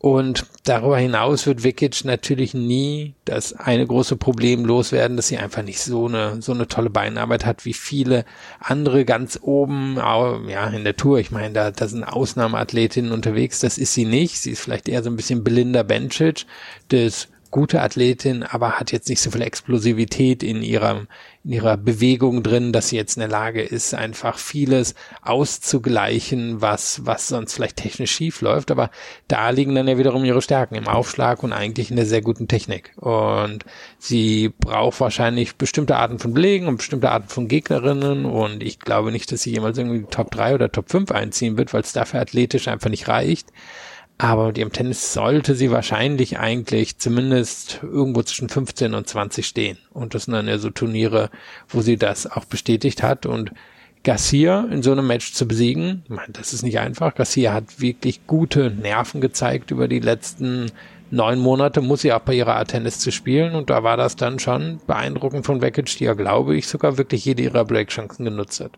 und 0.02 0.46
darüber 0.64 0.98
hinaus 0.98 1.46
wird 1.46 1.64
Vikic 1.64 2.06
natürlich 2.06 2.54
nie 2.54 3.16
das 3.26 3.52
eine 3.52 3.86
große 3.86 4.16
Problem 4.16 4.64
loswerden, 4.64 5.18
dass 5.18 5.28
sie 5.28 5.38
einfach 5.38 5.62
nicht 5.62 5.82
so 5.82 6.08
eine, 6.08 6.42
so 6.42 6.54
eine 6.54 6.70
tolle 6.70 6.90
Beinarbeit 6.90 7.46
hat 7.46 7.66
wie 7.66 7.74
viele 7.74 8.24
andere 8.62 9.04
ganz 9.04 9.38
oben, 9.42 9.98
ja, 9.98 10.68
in 10.68 10.86
der 10.86 10.96
Tour. 10.96 11.20
Ich 11.20 11.32
meine, 11.32 11.54
da, 11.54 11.72
da 11.72 11.88
sind 11.90 12.06
Ausnahmeathletinnen 12.06 13.12
unterwegs. 13.12 13.60
Das 13.60 13.78
ist 13.78 13.94
sie 13.94 14.06
nicht. 14.06 14.40
Sie 14.40 14.52
ist 14.52 14.62
vielleicht 14.62 14.88
eher 14.88 15.04
so 15.04 15.10
ein 15.10 15.18
bisschen 15.18 15.44
Belinda 15.44 15.84
Bencic 15.84 16.46
des 16.90 17.28
gute 17.52 17.82
Athletin, 17.82 18.44
aber 18.44 18.80
hat 18.80 18.92
jetzt 18.92 19.10
nicht 19.10 19.22
so 19.22 19.32
viel 19.32 19.42
Explosivität 19.42 20.44
in 20.44 20.62
ihrer, 20.62 21.08
in 21.44 21.52
ihrer 21.52 21.78
Bewegung 21.78 22.44
drin, 22.44 22.72
dass 22.72 22.90
sie 22.90 22.96
jetzt 22.96 23.18
in 23.18 23.22
der 23.22 23.30
Lage 23.30 23.62
ist, 23.62 23.94
einfach 23.94 24.38
vieles 24.38 24.94
auszugleichen, 25.22 26.62
was, 26.62 27.06
was 27.06 27.28
sonst 27.28 27.54
vielleicht 27.54 27.78
technisch 27.78 28.12
schief 28.12 28.42
läuft. 28.42 28.72
Aber 28.72 28.92
da 29.28 29.50
liegen 29.50 29.74
dann 29.74 29.88
ja 29.88 29.98
wiederum 29.98 30.26
ihre 30.26 30.42
Stärken 30.42 30.76
im 30.76 30.88
Aufschlag 30.88 31.42
und 31.42 31.54
eigentlich 31.54 31.90
in 31.90 31.96
der 31.96 32.06
sehr 32.06 32.22
guten 32.22 32.48
Technik. 32.48 32.94
Und 32.98 33.66
sie 33.98 34.50
braucht 34.50 35.00
wahrscheinlich 35.00 35.56
bestimmte 35.56 35.96
Arten 35.96 36.20
von 36.20 36.34
Belegen 36.34 36.68
und 36.68 36.78
bestimmte 36.78 37.10
Arten 37.10 37.30
von 37.30 37.48
Gegnerinnen. 37.48 38.26
Und 38.26 38.62
ich 38.62 38.80
glaube 38.80 39.12
nicht, 39.12 39.32
dass 39.32 39.42
sie 39.42 39.52
jemals 39.52 39.78
irgendwie 39.78 40.06
Top 40.10 40.30
3 40.32 40.56
oder 40.56 40.72
Top 40.72 40.90
5 40.90 41.12
einziehen 41.12 41.58
wird, 41.58 41.74
weil 41.74 41.82
es 41.82 41.94
dafür 41.94 42.22
athletisch 42.22 42.68
einfach 42.68 42.90
nicht 42.90 43.08
reicht. 43.08 43.48
Aber 44.22 44.48
mit 44.48 44.58
ihrem 44.58 44.74
Tennis 44.74 45.14
sollte 45.14 45.56
sie 45.56 45.72
wahrscheinlich 45.72 46.40
eigentlich 46.40 46.98
zumindest 46.98 47.80
irgendwo 47.82 48.22
zwischen 48.22 48.50
15 48.50 48.94
und 48.94 49.08
20 49.08 49.48
stehen. 49.48 49.78
Und 49.92 50.14
das 50.14 50.26
sind 50.26 50.34
dann 50.34 50.50
ja 50.50 50.58
so 50.58 50.70
Turniere, 50.70 51.30
wo 51.70 51.80
sie 51.80 51.96
das 51.96 52.30
auch 52.30 52.44
bestätigt 52.44 53.02
hat. 53.02 53.26
Und 53.26 53.54
Garcia 54.04 54.68
in 54.72 54.84
so 54.84 54.92
einem 54.92 55.08
Match 55.08 55.32
zu 55.32 55.48
besiegen, 55.48 56.04
das 56.28 56.52
ist 56.52 56.64
nicht 56.64 56.80
einfach. 56.80 57.16
Garcia 57.16 57.54
hat 57.54 57.80
wirklich 57.80 58.28
gute 58.28 58.72
Nerven 58.72 59.22
gezeigt 59.22 59.72
über 59.72 59.88
die 59.88 60.02
letzten 60.02 60.70
neun 61.12 61.40
Monate, 61.40 61.80
muss 61.80 62.02
sie 62.02 62.12
auch 62.12 62.20
bei 62.20 62.34
ihrer 62.34 62.58
Art 62.58 62.72
Tennis 62.72 63.00
zu 63.00 63.14
spielen. 63.14 63.56
Und 63.56 63.70
da 63.70 63.84
war 63.84 63.96
das 63.96 64.18
dann 64.18 64.38
schon 64.38 64.82
beeindruckend 64.86 65.46
von 65.46 65.62
Vekic, 65.62 65.98
die 65.98 66.04
ja, 66.04 66.14
glaube 66.14 66.58
ich, 66.58 66.68
sogar 66.68 66.98
wirklich 66.98 67.24
jede 67.24 67.44
ihrer 67.44 67.64
Breakchancen 67.64 68.26
genutzt 68.26 68.60
hat. 68.60 68.72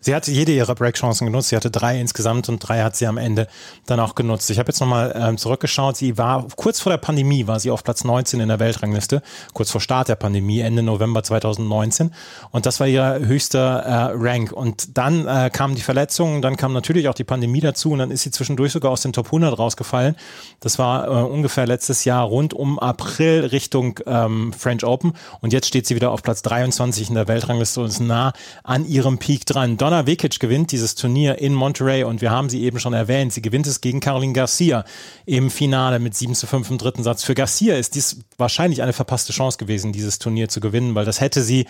Sie 0.00 0.14
hat 0.14 0.26
jede 0.26 0.52
ihrer 0.52 0.74
Breakchancen 0.74 1.26
genutzt. 1.26 1.50
Sie 1.50 1.56
hatte 1.56 1.70
drei 1.70 2.00
insgesamt 2.00 2.48
und 2.48 2.58
drei 2.58 2.82
hat 2.82 2.96
sie 2.96 3.06
am 3.06 3.18
Ende 3.18 3.46
dann 3.86 4.00
auch 4.00 4.14
genutzt. 4.14 4.48
Ich 4.50 4.58
habe 4.58 4.68
jetzt 4.68 4.80
nochmal 4.80 5.14
ähm, 5.14 5.36
zurückgeschaut. 5.36 5.96
Sie 5.96 6.16
war 6.16 6.46
kurz 6.56 6.80
vor 6.80 6.90
der 6.90 6.98
Pandemie, 6.98 7.46
war 7.46 7.60
sie 7.60 7.70
auf 7.70 7.84
Platz 7.84 8.04
19 8.04 8.40
in 8.40 8.48
der 8.48 8.58
Weltrangliste, 8.58 9.22
kurz 9.52 9.70
vor 9.70 9.80
Start 9.80 10.08
der 10.08 10.14
Pandemie, 10.16 10.60
Ende 10.60 10.82
November 10.82 11.22
2019. 11.22 12.12
Und 12.50 12.64
das 12.64 12.80
war 12.80 12.86
ihr 12.86 13.20
höchster 13.20 13.80
äh, 13.80 14.12
Rank. 14.14 14.52
Und 14.52 14.96
dann 14.96 15.26
äh, 15.26 15.50
kamen 15.52 15.74
die 15.74 15.82
Verletzungen, 15.82 16.40
dann 16.40 16.56
kam 16.56 16.72
natürlich 16.72 17.08
auch 17.08 17.14
die 17.14 17.24
Pandemie 17.24 17.60
dazu 17.60 17.92
und 17.92 17.98
dann 17.98 18.10
ist 18.10 18.22
sie 18.22 18.30
zwischendurch 18.30 18.72
sogar 18.72 18.90
aus 18.92 19.02
den 19.02 19.12
Top 19.12 19.26
100 19.26 19.58
rausgefallen. 19.58 20.16
Das 20.60 20.78
war 20.78 21.08
äh, 21.08 21.10
ungefähr 21.10 21.66
letztes 21.66 22.04
Jahr 22.04 22.24
rund 22.24 22.54
um 22.54 22.78
April 22.78 23.46
Richtung 23.46 24.00
ähm, 24.06 24.54
French 24.54 24.84
Open. 24.84 25.12
Und 25.40 25.52
jetzt 25.52 25.66
steht 25.66 25.86
sie 25.86 25.94
wieder 25.94 26.10
auf 26.10 26.22
Platz 26.22 26.40
23 26.42 27.10
in 27.10 27.16
der 27.16 27.28
Weltrangliste 27.28 27.80
und 27.80 27.88
ist 27.88 28.00
nah 28.00 28.32
an 28.64 28.86
ihrem 28.86 29.18
Peak 29.18 29.44
dran. 29.44 29.76
Donna 29.90 30.06
Vekic 30.06 30.38
gewinnt 30.38 30.70
dieses 30.70 30.94
Turnier 30.94 31.40
in 31.40 31.52
Monterey 31.52 32.04
und 32.04 32.20
wir 32.20 32.30
haben 32.30 32.48
sie 32.48 32.62
eben 32.62 32.78
schon 32.78 32.92
erwähnt. 32.92 33.32
Sie 33.32 33.42
gewinnt 33.42 33.66
es 33.66 33.80
gegen 33.80 33.98
Caroline 33.98 34.32
Garcia 34.32 34.84
im 35.26 35.50
Finale 35.50 35.98
mit 35.98 36.14
7 36.14 36.36
zu 36.36 36.46
5 36.46 36.70
im 36.70 36.78
dritten 36.78 37.02
Satz. 37.02 37.24
Für 37.24 37.34
Garcia 37.34 37.74
ist 37.74 37.96
dies 37.96 38.20
wahrscheinlich 38.38 38.82
eine 38.82 38.92
verpasste 38.92 39.32
Chance 39.32 39.58
gewesen, 39.58 39.90
dieses 39.92 40.20
Turnier 40.20 40.48
zu 40.48 40.60
gewinnen, 40.60 40.94
weil 40.94 41.04
das 41.04 41.20
hätte 41.20 41.42
sie 41.42 41.66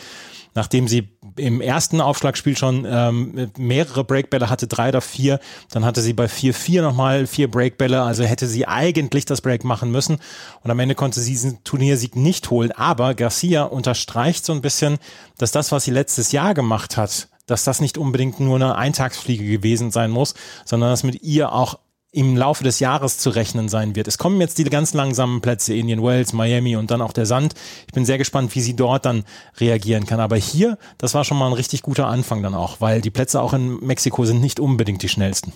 nachdem 0.54 0.88
sie 0.88 1.08
im 1.36 1.60
ersten 1.60 2.00
Aufschlagspiel 2.00 2.56
schon 2.56 2.84
ähm, 2.84 3.52
mehrere 3.56 4.04
Breakbälle 4.04 4.50
hatte, 4.50 4.66
drei 4.66 4.88
oder 4.88 5.00
vier, 5.00 5.38
dann 5.70 5.84
hatte 5.84 6.00
sie 6.00 6.12
bei 6.12 6.26
4-4 6.26 6.82
nochmal 6.82 7.26
vier 7.26 7.48
Breakbälle, 7.48 8.02
also 8.02 8.24
hätte 8.24 8.48
sie 8.48 8.66
eigentlich 8.66 9.26
das 9.26 9.40
Break 9.40 9.62
machen 9.62 9.92
müssen 9.92 10.18
und 10.62 10.70
am 10.70 10.78
Ende 10.80 10.96
konnte 10.96 11.20
sie 11.20 11.30
diesen 11.30 11.62
Turniersieg 11.62 12.16
nicht 12.16 12.50
holen, 12.50 12.72
aber 12.72 13.14
Garcia 13.14 13.62
unterstreicht 13.62 14.44
so 14.44 14.52
ein 14.52 14.60
bisschen, 14.60 14.98
dass 15.38 15.52
das, 15.52 15.70
was 15.70 15.84
sie 15.84 15.92
letztes 15.92 16.32
Jahr 16.32 16.52
gemacht 16.52 16.96
hat, 16.96 17.28
dass 17.50 17.64
das 17.64 17.80
nicht 17.80 17.98
unbedingt 17.98 18.40
nur 18.40 18.56
eine 18.56 18.76
Eintagsfliege 18.76 19.44
gewesen 19.44 19.90
sein 19.90 20.10
muss, 20.10 20.34
sondern 20.64 20.90
dass 20.90 21.02
mit 21.02 21.22
ihr 21.22 21.52
auch 21.52 21.78
im 22.12 22.36
Laufe 22.36 22.64
des 22.64 22.80
Jahres 22.80 23.18
zu 23.18 23.30
rechnen 23.30 23.68
sein 23.68 23.94
wird. 23.94 24.08
Es 24.08 24.18
kommen 24.18 24.40
jetzt 24.40 24.58
die 24.58 24.64
ganz 24.64 24.94
langsamen 24.94 25.40
Plätze, 25.40 25.74
Indian 25.74 26.02
Wells, 26.02 26.32
Miami 26.32 26.76
und 26.76 26.90
dann 26.90 27.02
auch 27.02 27.12
der 27.12 27.26
Sand. 27.26 27.54
Ich 27.86 27.92
bin 27.92 28.04
sehr 28.04 28.18
gespannt, 28.18 28.54
wie 28.54 28.60
sie 28.60 28.74
dort 28.74 29.04
dann 29.04 29.24
reagieren 29.58 30.06
kann. 30.06 30.18
Aber 30.18 30.36
hier, 30.36 30.76
das 30.98 31.14
war 31.14 31.24
schon 31.24 31.38
mal 31.38 31.46
ein 31.46 31.52
richtig 31.52 31.82
guter 31.82 32.08
Anfang 32.08 32.42
dann 32.42 32.54
auch, 32.54 32.80
weil 32.80 33.00
die 33.00 33.10
Plätze 33.10 33.40
auch 33.40 33.52
in 33.52 33.78
Mexiko 33.80 34.24
sind 34.24 34.40
nicht 34.40 34.58
unbedingt 34.58 35.02
die 35.02 35.08
schnellsten. 35.08 35.52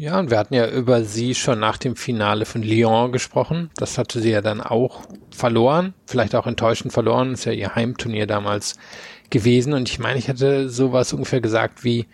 Ja, 0.00 0.20
und 0.20 0.30
wir 0.30 0.38
hatten 0.38 0.54
ja 0.54 0.68
über 0.70 1.02
sie 1.02 1.34
schon 1.34 1.58
nach 1.58 1.76
dem 1.76 1.96
Finale 1.96 2.44
von 2.44 2.62
Lyon 2.62 3.10
gesprochen. 3.10 3.70
Das 3.74 3.98
hatte 3.98 4.20
sie 4.20 4.30
ja 4.30 4.40
dann 4.40 4.60
auch 4.60 5.00
verloren, 5.32 5.92
vielleicht 6.06 6.36
auch 6.36 6.46
enttäuschend 6.46 6.92
verloren. 6.92 7.32
Das 7.32 7.40
ist 7.40 7.44
ja 7.46 7.52
ihr 7.52 7.74
Heimturnier 7.74 8.28
damals 8.28 8.76
gewesen. 9.30 9.72
Und 9.72 9.88
ich 9.88 9.98
meine, 9.98 10.20
ich 10.20 10.28
hatte 10.28 10.68
sowas 10.68 11.12
ungefähr 11.12 11.40
gesagt 11.40 11.82
wie, 11.82 12.06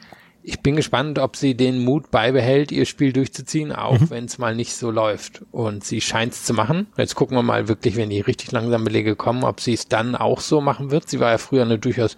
ich 0.43 0.61
bin 0.61 0.77
gespannt, 0.77 1.19
ob 1.19 1.37
sie 1.37 1.55
den 1.55 1.85
Mut 1.85 2.11
beibehält, 2.11 2.73
ihr 2.73 2.87
Spiel 2.87 3.13
durchzuziehen, 3.13 3.71
auch 3.73 3.99
mhm. 3.99 4.11
wenn 4.11 4.25
es 4.25 4.39
mal 4.39 4.55
nicht 4.55 4.75
so 4.75 4.91
läuft. 4.91 5.43
Und 5.53 5.85
sie 5.85 6.01
scheint 6.01 6.33
es 6.33 6.45
zu 6.45 6.55
machen. 6.55 6.87
Jetzt 6.97 7.15
gucken 7.15 7.37
wir 7.37 7.43
mal 7.43 7.69
wirklich, 7.69 7.97
wenn 7.97 8.09
die 8.09 8.21
richtig 8.21 8.51
langsam 8.53 8.85
Belege 8.85 9.15
kommen, 9.15 9.45
ob 9.45 9.61
sie 9.61 9.75
es 9.75 9.89
dann 9.89 10.17
auch 10.17 10.41
so 10.41 10.63
machen 10.63 10.91
wird. 10.91 11.09
Sie 11.09 11.21
war 11.21 11.31
ja 11.31 11.39
früher 11.39 11.63
eine 11.63 11.79
durchaus 11.79 12.17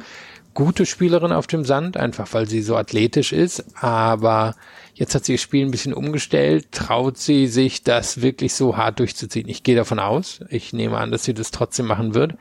gute 0.57 0.87
Spielerin 0.87 1.31
auf 1.31 1.47
dem 1.47 1.65
Sand, 1.65 1.97
einfach 1.97 2.27
weil 2.33 2.49
sie 2.49 2.63
so 2.63 2.77
athletisch 2.77 3.33
ist. 3.33 3.65
Aber 3.81 4.57
jetzt 4.95 5.15
hat 5.15 5.25
sie 5.25 5.33
ihr 5.33 5.39
Spiel 5.39 5.65
ein 5.65 5.71
bisschen 5.71 5.95
umgestellt. 5.95 6.73
Traut 6.73 7.19
sie 7.19 7.47
sich, 7.47 7.85
das 7.85 8.23
wirklich 8.23 8.55
so 8.55 8.77
hart 8.77 8.99
durchzuziehen? 8.99 9.49
Ich 9.49 9.63
gehe 9.63 9.77
davon 9.77 10.01
aus. 10.01 10.41
Ich 10.49 10.73
nehme 10.73 10.99
an, 10.99 11.13
dass 11.13 11.23
sie 11.23 11.35
das 11.35 11.53
trotzdem 11.53 11.87
machen 11.87 12.15
wird. 12.15 12.35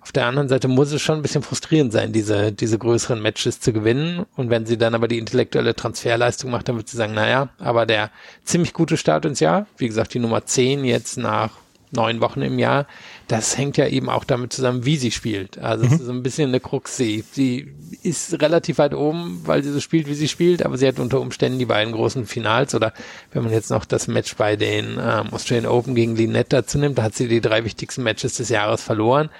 Auf 0.00 0.12
der 0.12 0.26
anderen 0.26 0.48
Seite 0.48 0.68
muss 0.68 0.92
es 0.92 1.02
schon 1.02 1.16
ein 1.16 1.22
bisschen 1.22 1.42
frustrierend 1.42 1.92
sein, 1.92 2.12
diese, 2.12 2.52
diese 2.52 2.78
größeren 2.78 3.20
Matches 3.20 3.60
zu 3.60 3.72
gewinnen. 3.72 4.24
Und 4.36 4.48
wenn 4.48 4.64
sie 4.64 4.78
dann 4.78 4.94
aber 4.94 5.08
die 5.08 5.18
intellektuelle 5.18 5.74
Transferleistung 5.74 6.50
macht, 6.50 6.68
dann 6.68 6.76
wird 6.76 6.88
sie 6.88 6.96
sagen, 6.96 7.12
naja, 7.12 7.50
aber 7.58 7.84
der 7.84 8.10
ziemlich 8.44 8.72
gute 8.72 8.96
Start 8.96 9.24
ins 9.26 9.40
Jahr, 9.40 9.66
wie 9.76 9.88
gesagt, 9.88 10.14
die 10.14 10.20
Nummer 10.20 10.46
10 10.46 10.84
jetzt 10.84 11.18
nach 11.18 11.50
neun 11.92 12.20
Wochen 12.20 12.42
im 12.42 12.58
Jahr, 12.58 12.86
das 13.26 13.56
hängt 13.56 13.76
ja 13.76 13.86
eben 13.86 14.08
auch 14.08 14.24
damit 14.24 14.52
zusammen, 14.52 14.84
wie 14.84 14.96
sie 14.96 15.10
spielt. 15.10 15.58
Also 15.58 15.84
mhm. 15.84 15.92
es 15.92 16.00
ist 16.00 16.06
so 16.06 16.12
ein 16.12 16.22
bisschen 16.22 16.48
eine 16.48 16.60
Krux. 16.60 16.96
Sie, 16.96 17.24
sie 17.32 17.72
ist 18.02 18.40
relativ 18.40 18.78
weit 18.78 18.94
oben, 18.94 19.42
weil 19.44 19.62
sie 19.62 19.72
so 19.72 19.80
spielt, 19.80 20.08
wie 20.08 20.14
sie 20.14 20.28
spielt, 20.28 20.64
aber 20.64 20.78
sie 20.78 20.86
hat 20.86 20.98
unter 20.98 21.20
Umständen 21.20 21.58
die 21.58 21.66
beiden 21.66 21.92
großen 21.92 22.26
Finals 22.26 22.74
oder 22.74 22.92
wenn 23.32 23.42
man 23.42 23.52
jetzt 23.52 23.70
noch 23.70 23.84
das 23.84 24.08
Match 24.08 24.36
bei 24.36 24.56
den 24.56 24.98
ähm, 25.00 25.32
Australian 25.32 25.66
Open 25.66 25.94
gegen 25.94 26.16
Linette 26.16 26.56
dazu 26.56 26.78
nimmt, 26.78 26.98
da 26.98 27.04
hat 27.04 27.14
sie 27.14 27.28
die 27.28 27.40
drei 27.40 27.64
wichtigsten 27.64 28.02
Matches 28.02 28.36
des 28.36 28.48
Jahres 28.48 28.82
verloren 28.82 29.30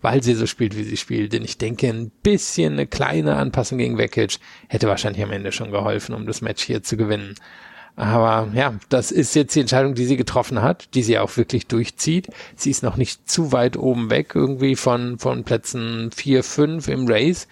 weil 0.00 0.22
sie 0.22 0.34
so 0.34 0.46
spielt, 0.46 0.76
wie 0.76 0.84
sie 0.84 0.96
spielt. 0.96 1.32
Denn 1.32 1.44
ich 1.44 1.58
denke, 1.58 1.88
ein 1.88 2.10
bisschen 2.22 2.74
eine 2.74 2.86
kleine 2.86 3.36
Anpassung 3.36 3.78
gegen 3.78 3.98
Vekic 3.98 4.38
hätte 4.68 4.88
wahrscheinlich 4.88 5.22
am 5.22 5.32
Ende 5.32 5.52
schon 5.52 5.70
geholfen, 5.70 6.14
um 6.14 6.26
das 6.26 6.40
Match 6.40 6.62
hier 6.62 6.82
zu 6.82 6.96
gewinnen. 6.96 7.34
Aber 7.98 8.46
ja, 8.54 8.74
das 8.90 9.10
ist 9.10 9.34
jetzt 9.34 9.56
die 9.56 9.60
Entscheidung, 9.60 9.96
die 9.96 10.04
sie 10.04 10.16
getroffen 10.16 10.62
hat, 10.62 10.94
die 10.94 11.02
sie 11.02 11.18
auch 11.18 11.36
wirklich 11.36 11.66
durchzieht. 11.66 12.28
Sie 12.54 12.70
ist 12.70 12.84
noch 12.84 12.96
nicht 12.96 13.28
zu 13.28 13.50
weit 13.50 13.76
oben 13.76 14.08
weg, 14.08 14.36
irgendwie 14.36 14.76
von, 14.76 15.18
von 15.18 15.42
Plätzen 15.42 16.12
vier, 16.12 16.44
fünf 16.44 16.86
im 16.86 17.08
Race 17.08 17.48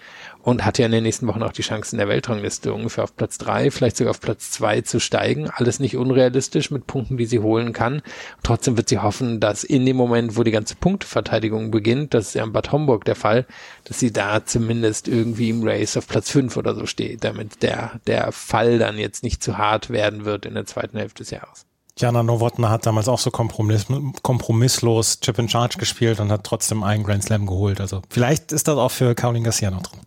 und 0.47 0.63
hat 0.63 0.77
ja 0.77 0.85
in 0.85 0.93
den 0.93 1.03
nächsten 1.03 1.27
Wochen 1.27 1.43
auch 1.43 1.51
die 1.51 1.61
Chance 1.61 1.93
in 1.93 1.97
der 1.97 2.07
Weltrangliste 2.07 2.71
ungefähr 2.71 3.03
auf 3.03 3.13
Platz 3.17 3.37
drei, 3.37 3.69
vielleicht 3.69 3.97
sogar 3.97 4.11
auf 4.11 4.21
Platz 4.21 4.49
zwei 4.49 4.79
zu 4.79 5.01
steigen. 5.01 5.49
Alles 5.49 5.81
nicht 5.81 5.97
unrealistisch 5.97 6.71
mit 6.71 6.87
Punkten, 6.87 7.17
die 7.17 7.25
sie 7.25 7.39
holen 7.39 7.73
kann. 7.73 8.01
Trotzdem 8.43 8.77
wird 8.77 8.87
sie 8.87 8.99
hoffen, 8.99 9.41
dass 9.41 9.65
in 9.65 9.85
dem 9.85 9.97
Moment, 9.97 10.37
wo 10.37 10.43
die 10.43 10.51
ganze 10.51 10.77
Punkteverteidigung 10.77 11.69
beginnt, 11.69 12.13
das 12.13 12.29
ist 12.29 12.35
ja 12.35 12.45
in 12.45 12.53
Bad 12.53 12.71
Homburg 12.71 13.03
der 13.03 13.17
Fall, 13.17 13.45
dass 13.83 13.99
sie 13.99 14.13
da 14.13 14.45
zumindest 14.45 15.09
irgendwie 15.09 15.49
im 15.49 15.67
Race 15.67 15.97
auf 15.97 16.07
Platz 16.07 16.31
fünf 16.31 16.55
oder 16.55 16.75
so 16.75 16.85
steht, 16.85 17.25
damit 17.25 17.61
der, 17.61 17.99
der 18.07 18.31
Fall 18.31 18.79
dann 18.79 18.97
jetzt 18.97 19.23
nicht 19.23 19.43
zu 19.43 19.57
hart 19.57 19.89
werden 19.89 20.23
wird 20.23 20.45
in 20.45 20.53
der 20.53 20.65
zweiten 20.65 20.97
Hälfte 20.97 21.23
des 21.23 21.31
Jahres. 21.31 21.65
Jana 21.97 22.23
Nowotna 22.23 22.69
hat 22.69 22.85
damals 22.85 23.09
auch 23.09 23.19
so 23.19 23.31
kompromiss 23.31 23.87
kompromisslos 24.21 25.19
Chip 25.19 25.39
in 25.39 25.49
Charge 25.49 25.77
gespielt 25.77 26.21
und 26.21 26.31
hat 26.31 26.45
trotzdem 26.45 26.83
einen 26.83 27.03
Grand 27.03 27.25
Slam 27.25 27.47
geholt. 27.47 27.81
Also 27.81 28.01
vielleicht 28.07 28.53
ist 28.53 28.69
das 28.69 28.77
auch 28.77 28.91
für 28.91 29.13
Caroline 29.13 29.43
Garcia 29.43 29.71
noch 29.71 29.81
drin. 29.81 29.99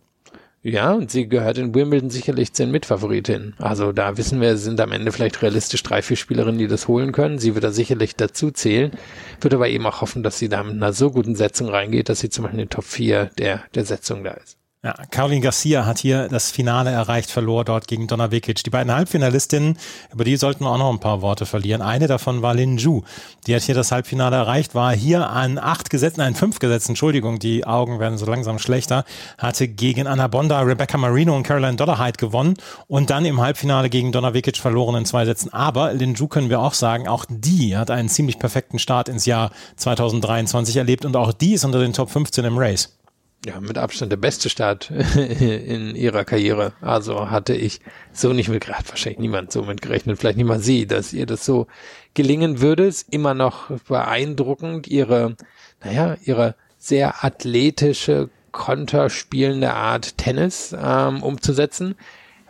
Ja, 0.63 0.93
und 0.93 1.09
sie 1.09 1.27
gehört 1.27 1.57
in 1.57 1.73
Wimbledon 1.73 2.11
sicherlich 2.11 2.53
zu 2.53 2.63
den 2.63 2.71
Mitfavoritinnen. 2.71 3.55
Also 3.57 3.91
da 3.91 4.17
wissen 4.17 4.41
wir, 4.41 4.57
sind 4.57 4.79
am 4.79 4.91
Ende 4.91 5.11
vielleicht 5.11 5.41
realistisch 5.41 5.81
drei, 5.81 6.03
vier 6.03 6.17
Spielerinnen, 6.17 6.59
die 6.59 6.67
das 6.67 6.87
holen 6.87 7.13
können. 7.13 7.39
Sie 7.39 7.55
wird 7.55 7.63
da 7.63 7.71
sicherlich 7.71 8.15
dazu 8.15 8.51
zählen. 8.51 8.91
Würde 9.39 9.55
aber 9.55 9.69
eben 9.69 9.87
auch 9.87 10.01
hoffen, 10.01 10.21
dass 10.21 10.37
sie 10.37 10.49
da 10.49 10.63
mit 10.63 10.75
einer 10.75 10.93
so 10.93 11.09
guten 11.09 11.35
Setzung 11.35 11.69
reingeht, 11.69 12.09
dass 12.09 12.19
sie 12.19 12.29
zum 12.29 12.43
Beispiel 12.43 12.59
in 12.59 12.65
den 12.67 12.69
Top 12.69 12.83
4 12.83 13.31
der, 13.39 13.63
der 13.73 13.85
Setzung 13.85 14.23
da 14.23 14.33
ist. 14.33 14.60
Ja, 14.83 14.93
Caroline 15.11 15.41
Garcia 15.41 15.85
hat 15.85 15.99
hier 15.99 16.27
das 16.27 16.49
Finale 16.49 16.89
erreicht, 16.89 17.29
verlor 17.29 17.63
dort 17.63 17.87
gegen 17.87 18.07
Donna 18.07 18.31
Vekic. 18.31 18.63
Die 18.63 18.71
beiden 18.71 18.91
Halbfinalistinnen, 18.91 19.77
über 20.11 20.23
die 20.23 20.37
sollten 20.37 20.63
wir 20.63 20.71
auch 20.71 20.79
noch 20.79 20.89
ein 20.89 20.99
paar 20.99 21.21
Worte 21.21 21.45
verlieren. 21.45 21.83
Eine 21.83 22.07
davon 22.07 22.41
war 22.41 22.55
Lin 22.55 22.77
Ju. 22.77 23.03
Die 23.45 23.53
hat 23.53 23.61
hier 23.61 23.75
das 23.75 23.91
Halbfinale 23.91 24.37
erreicht, 24.37 24.73
war 24.73 24.91
hier 24.91 25.29
an 25.29 25.59
acht 25.59 25.91
Gesetzen, 25.91 26.21
nein, 26.21 26.33
fünf 26.33 26.57
Gesetzen, 26.57 26.93
Entschuldigung, 26.93 27.37
die 27.37 27.63
Augen 27.63 27.99
werden 27.99 28.17
so 28.17 28.25
langsam 28.25 28.57
schlechter, 28.57 29.05
hatte 29.37 29.67
gegen 29.67 30.07
Anna 30.07 30.27
Bonda, 30.27 30.59
Rebecca 30.61 30.97
Marino 30.97 31.35
und 31.35 31.43
Caroline 31.43 31.75
Dollarhide 31.75 32.17
gewonnen 32.17 32.55
und 32.87 33.11
dann 33.11 33.25
im 33.25 33.39
Halbfinale 33.39 33.87
gegen 33.87 34.11
Donna 34.11 34.33
Vekic 34.33 34.57
verloren 34.57 34.95
in 34.95 35.05
zwei 35.05 35.25
Sätzen. 35.25 35.53
Aber 35.53 35.93
Lin 35.93 36.15
Ju 36.15 36.27
können 36.27 36.49
wir 36.49 36.59
auch 36.59 36.73
sagen, 36.73 37.07
auch 37.07 37.25
die 37.29 37.77
hat 37.77 37.91
einen 37.91 38.09
ziemlich 38.09 38.39
perfekten 38.39 38.79
Start 38.79 39.09
ins 39.09 39.27
Jahr 39.27 39.51
2023 39.75 40.75
erlebt 40.77 41.05
und 41.05 41.15
auch 41.15 41.33
die 41.33 41.53
ist 41.53 41.65
unter 41.65 41.81
den 41.81 41.93
Top 41.93 42.09
15 42.09 42.45
im 42.45 42.57
Race 42.57 42.97
ja, 43.45 43.59
mit 43.59 43.77
Abstand 43.77 44.11
der 44.11 44.17
beste 44.17 44.49
Start 44.49 44.91
in 45.15 45.95
ihrer 45.95 46.25
Karriere. 46.25 46.73
Also 46.81 47.29
hatte 47.29 47.53
ich 47.53 47.81
so 48.13 48.33
nicht 48.33 48.49
mit, 48.49 48.67
hat 48.67 48.89
wahrscheinlich 48.89 49.19
niemand 49.19 49.51
so 49.51 49.63
mitgerechnet, 49.63 50.19
vielleicht 50.19 50.37
niemand 50.37 50.63
sie, 50.63 50.85
dass 50.85 51.13
ihr 51.13 51.25
das 51.25 51.45
so 51.45 51.67
gelingen 52.13 52.61
würde. 52.61 52.85
Ist 52.85 53.11
immer 53.11 53.33
noch 53.33 53.71
beeindruckend, 53.87 54.87
ihre, 54.87 55.35
naja, 55.83 56.17
ihre 56.23 56.55
sehr 56.77 57.23
athletische, 57.23 58.29
konterspielende 58.51 59.73
Art 59.73 60.17
Tennis 60.17 60.75
ähm, 60.77 61.23
umzusetzen. 61.23 61.95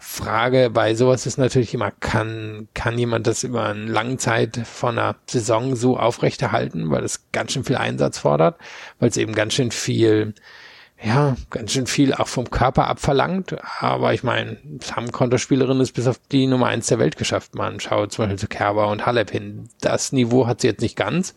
Frage 0.03 0.71
bei 0.71 0.95
sowas 0.95 1.27
ist 1.27 1.37
natürlich 1.37 1.75
immer, 1.75 1.91
kann, 1.91 2.67
kann 2.73 2.97
jemand 2.97 3.27
das 3.27 3.43
über 3.43 3.65
eine 3.65 3.85
lange 3.85 4.17
Zeit 4.17 4.59
von 4.65 4.97
einer 4.97 5.15
Saison 5.27 5.75
so 5.75 5.95
aufrechterhalten, 5.95 6.89
weil 6.89 7.03
es 7.03 7.25
ganz 7.31 7.51
schön 7.51 7.63
viel 7.63 7.75
Einsatz 7.75 8.17
fordert, 8.17 8.57
weil 8.99 9.09
es 9.09 9.17
eben 9.17 9.35
ganz 9.35 9.53
schön 9.53 9.69
viel 9.69 10.33
ja, 11.03 11.35
ganz 11.49 11.71
schön 11.71 11.87
viel 11.87 12.13
auch 12.13 12.27
vom 12.27 12.49
Körper 12.49 12.87
abverlangt. 12.87 13.55
Aber 13.79 14.13
ich 14.13 14.23
meine, 14.23 14.57
es 14.79 14.95
haben 14.95 15.07
es 15.07 15.91
bis 15.91 16.07
auf 16.07 16.19
die 16.31 16.45
Nummer 16.45 16.67
eins 16.67 16.87
der 16.87 16.99
Welt 16.99 17.17
geschafft. 17.17 17.55
Man 17.55 17.79
schaut 17.79 18.11
zum 18.11 18.23
Beispiel 18.23 18.39
zu 18.39 18.47
Kerber 18.47 18.87
und 18.89 19.05
Halep 19.05 19.31
hin. 19.31 19.69
Das 19.81 20.11
Niveau 20.11 20.45
hat 20.45 20.61
sie 20.61 20.67
jetzt 20.67 20.81
nicht 20.81 20.95
ganz. 20.95 21.33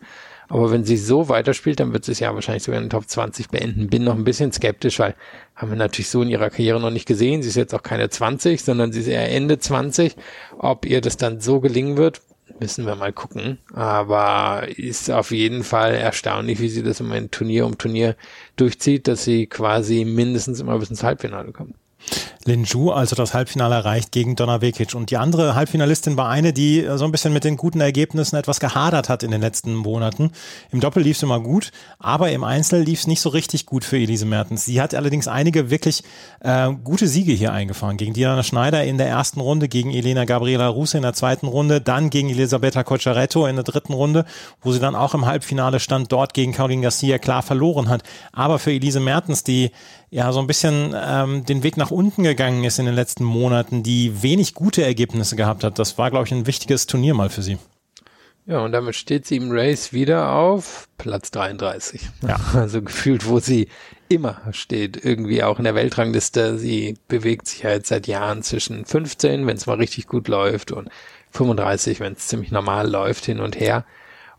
Aber 0.47 0.71
wenn 0.71 0.83
sie 0.83 0.97
so 0.97 1.29
weiterspielt, 1.29 1.79
dann 1.79 1.93
wird 1.93 2.05
sie 2.05 2.11
es 2.11 2.19
ja 2.19 2.33
wahrscheinlich 2.35 2.63
sogar 2.63 2.79
in 2.79 2.85
den 2.85 2.91
Top 2.91 3.09
20 3.09 3.49
beenden. 3.49 3.87
Bin 3.87 4.03
noch 4.03 4.15
ein 4.15 4.23
bisschen 4.23 4.51
skeptisch, 4.51 4.99
weil 4.99 5.15
haben 5.55 5.71
wir 5.71 5.77
natürlich 5.77 6.09
so 6.09 6.21
in 6.21 6.29
ihrer 6.29 6.51
Karriere 6.51 6.79
noch 6.79 6.91
nicht 6.91 7.07
gesehen. 7.07 7.41
Sie 7.41 7.49
ist 7.49 7.55
jetzt 7.55 7.73
auch 7.73 7.81
keine 7.81 8.09
20, 8.09 8.63
sondern 8.63 8.91
sie 8.91 8.99
ist 8.99 9.07
eher 9.07 9.31
Ende 9.31 9.57
20. 9.57 10.15
Ob 10.59 10.85
ihr 10.85 11.01
das 11.01 11.17
dann 11.17 11.41
so 11.41 11.59
gelingen 11.59 11.97
wird, 11.97 12.21
Müssen 12.59 12.85
wir 12.85 12.95
mal 12.95 13.11
gucken. 13.11 13.59
Aber 13.73 14.67
ist 14.75 15.09
auf 15.11 15.31
jeden 15.31 15.63
Fall 15.63 15.95
erstaunlich, 15.95 16.59
wie 16.59 16.69
sie 16.69 16.83
das 16.83 16.99
immer 16.99 17.17
in 17.17 17.31
Turnier 17.31 17.65
um 17.65 17.77
Turnier 17.77 18.15
durchzieht, 18.55 19.07
dass 19.07 19.23
sie 19.23 19.47
quasi 19.47 20.05
mindestens 20.05 20.59
immer 20.59 20.77
bis 20.79 20.89
ins 20.89 21.03
Halbfinale 21.03 21.51
kommt. 21.51 21.75
Lin 22.47 22.63
Ju 22.63 22.91
also 22.91 23.15
das 23.15 23.33
Halbfinale 23.33 23.73
erreicht 23.73 24.11
gegen 24.11 24.35
Donna 24.35 24.61
Vekic. 24.61 24.93
Und 24.93 25.09
die 25.09 25.17
andere 25.17 25.55
Halbfinalistin 25.55 26.15
war 26.15 26.29
eine, 26.29 26.53
die 26.53 26.87
so 26.95 27.03
ein 27.03 27.11
bisschen 27.11 27.33
mit 27.33 27.43
den 27.43 27.57
guten 27.57 27.81
Ergebnissen 27.81 28.35
etwas 28.35 28.59
gehadert 28.59 29.09
hat 29.09 29.23
in 29.23 29.31
den 29.31 29.41
letzten 29.41 29.73
Monaten. 29.73 30.31
Im 30.71 30.79
Doppel 30.79 31.01
lief 31.01 31.17
es 31.17 31.23
immer 31.23 31.39
gut, 31.39 31.71
aber 31.97 32.31
im 32.31 32.43
Einzel 32.43 32.83
lief 32.83 32.99
es 32.99 33.07
nicht 33.07 33.21
so 33.21 33.29
richtig 33.29 33.65
gut 33.65 33.83
für 33.83 33.97
Elise 33.97 34.27
Mertens. 34.27 34.65
Sie 34.65 34.79
hat 34.79 34.93
allerdings 34.93 35.27
einige 35.27 35.71
wirklich 35.71 36.03
äh, 36.41 36.71
gute 36.83 37.07
Siege 37.07 37.33
hier 37.33 37.51
eingefahren. 37.51 37.97
Gegen 37.97 38.13
Diana 38.13 38.43
Schneider 38.43 38.83
in 38.83 38.99
der 38.99 39.07
ersten 39.07 39.39
Runde, 39.39 39.67
gegen 39.67 39.89
Elena 39.89 40.25
Gabriela 40.25 40.67
Ruse 40.67 40.97
in 40.97 41.03
der 41.03 41.13
zweiten 41.13 41.47
Runde, 41.47 41.81
dann 41.81 42.11
gegen 42.11 42.29
Elisabetta 42.29 42.83
Cocciaretto 42.83 43.47
in 43.47 43.55
der 43.55 43.63
dritten 43.63 43.93
Runde, 43.93 44.23
wo 44.61 44.71
sie 44.71 44.79
dann 44.79 44.95
auch 44.95 45.15
im 45.15 45.25
Halbfinale 45.25 45.79
stand, 45.79 46.11
dort 46.11 46.35
gegen 46.35 46.51
Caroline 46.51 46.83
Garcia 46.83 47.17
klar 47.17 47.41
verloren 47.41 47.89
hat. 47.89 48.03
Aber 48.33 48.59
für 48.59 48.71
Elise 48.71 48.99
Mertens, 48.99 49.43
die 49.43 49.71
ja 50.15 50.31
so 50.31 50.39
ein 50.39 50.47
bisschen 50.47 50.95
ähm, 50.97 51.43
den 51.43 51.61
Weg 51.63 51.75
nach 51.75 51.91
unten 51.91 52.23
gegangen 52.23 52.63
ist 52.63 52.79
in 52.79 52.85
den 52.85 52.95
letzten 52.95 53.25
Monaten, 53.25 53.83
die 53.83 54.23
wenig 54.23 54.53
gute 54.53 54.81
Ergebnisse 54.81 55.35
gehabt 55.35 55.65
hat. 55.65 55.77
Das 55.77 55.97
war, 55.97 56.09
glaube 56.09 56.25
ich, 56.25 56.31
ein 56.31 56.47
wichtiges 56.47 56.87
Turnier 56.87 57.13
mal 57.13 57.29
für 57.29 57.41
sie. 57.41 57.57
Ja, 58.45 58.59
und 58.59 58.71
damit 58.71 58.95
steht 58.95 59.25
sie 59.25 59.35
im 59.35 59.51
Race 59.51 59.91
wieder 59.91 60.31
auf 60.31 60.87
Platz 60.97 61.31
33. 61.31 62.07
Ja. 62.25 62.39
Also 62.53 62.81
gefühlt, 62.81 63.27
wo 63.27 63.39
sie 63.39 63.67
immer 64.07 64.41
steht, 64.51 65.03
irgendwie 65.03 65.43
auch 65.43 65.57
in 65.57 65.65
der 65.65 65.75
Weltrangliste. 65.75 66.57
Sie 66.57 66.97
bewegt 67.09 67.47
sich 67.47 67.63
jetzt 67.63 67.89
seit 67.89 68.07
Jahren 68.07 68.41
zwischen 68.41 68.85
15, 68.85 69.45
wenn 69.45 69.57
es 69.57 69.65
mal 69.65 69.75
richtig 69.75 70.07
gut 70.07 70.29
läuft, 70.29 70.71
und 70.71 70.87
35, 71.31 71.99
wenn 71.99 72.13
es 72.13 72.27
ziemlich 72.27 72.51
normal 72.51 72.89
läuft, 72.89 73.25
hin 73.25 73.41
und 73.41 73.59
her. 73.59 73.83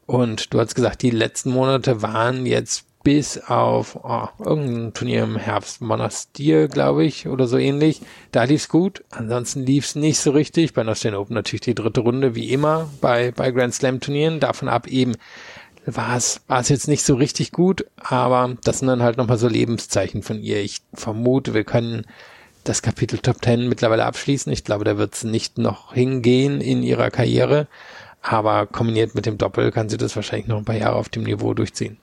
Und 0.06 0.54
du 0.54 0.60
hast 0.60 0.74
gesagt, 0.74 1.02
die 1.02 1.10
letzten 1.10 1.50
Monate 1.50 2.00
waren 2.00 2.46
jetzt 2.46 2.86
bis 3.06 3.38
auf 3.38 4.00
oh, 4.02 4.26
irgendein 4.44 4.92
Turnier 4.92 5.22
im 5.22 5.36
Herbst, 5.36 5.80
Monastir, 5.80 6.66
glaube 6.66 7.04
ich, 7.04 7.28
oder 7.28 7.46
so 7.46 7.56
ähnlich. 7.56 8.00
Da 8.32 8.42
lief's 8.42 8.68
gut. 8.68 9.04
Ansonsten 9.10 9.64
lief's 9.64 9.94
nicht 9.94 10.18
so 10.18 10.32
richtig. 10.32 10.74
Bei 10.74 10.84
Australian 10.84 11.20
Open 11.20 11.34
natürlich 11.34 11.60
die 11.60 11.76
dritte 11.76 12.00
Runde, 12.00 12.34
wie 12.34 12.50
immer 12.50 12.90
bei, 13.00 13.30
bei 13.30 13.52
Grand 13.52 13.72
Slam 13.72 14.00
Turnieren. 14.00 14.40
Davon 14.40 14.68
ab 14.68 14.88
eben 14.88 15.12
war 15.84 16.16
es 16.16 16.40
war 16.48 16.58
es 16.58 16.68
jetzt 16.68 16.88
nicht 16.88 17.04
so 17.04 17.14
richtig 17.14 17.52
gut, 17.52 17.86
aber 17.94 18.56
das 18.64 18.80
sind 18.80 18.88
dann 18.88 19.04
halt 19.04 19.18
nochmal 19.18 19.38
so 19.38 19.46
Lebenszeichen 19.46 20.24
von 20.24 20.42
ihr. 20.42 20.60
Ich 20.60 20.80
vermute, 20.92 21.54
wir 21.54 21.62
können 21.62 22.06
das 22.64 22.82
Kapitel 22.82 23.20
Top 23.20 23.40
Ten 23.40 23.68
mittlerweile 23.68 24.04
abschließen. 24.04 24.52
Ich 24.52 24.64
glaube, 24.64 24.84
da 24.84 24.98
wird 24.98 25.14
es 25.14 25.22
nicht 25.22 25.58
noch 25.58 25.94
hingehen 25.94 26.60
in 26.60 26.82
ihrer 26.82 27.12
Karriere, 27.12 27.68
aber 28.20 28.66
kombiniert 28.66 29.14
mit 29.14 29.26
dem 29.26 29.38
Doppel 29.38 29.70
kann 29.70 29.88
sie 29.88 29.96
das 29.96 30.16
wahrscheinlich 30.16 30.48
noch 30.48 30.58
ein 30.58 30.64
paar 30.64 30.74
Jahre 30.74 30.96
auf 30.96 31.08
dem 31.08 31.22
Niveau 31.22 31.54
durchziehen. 31.54 31.98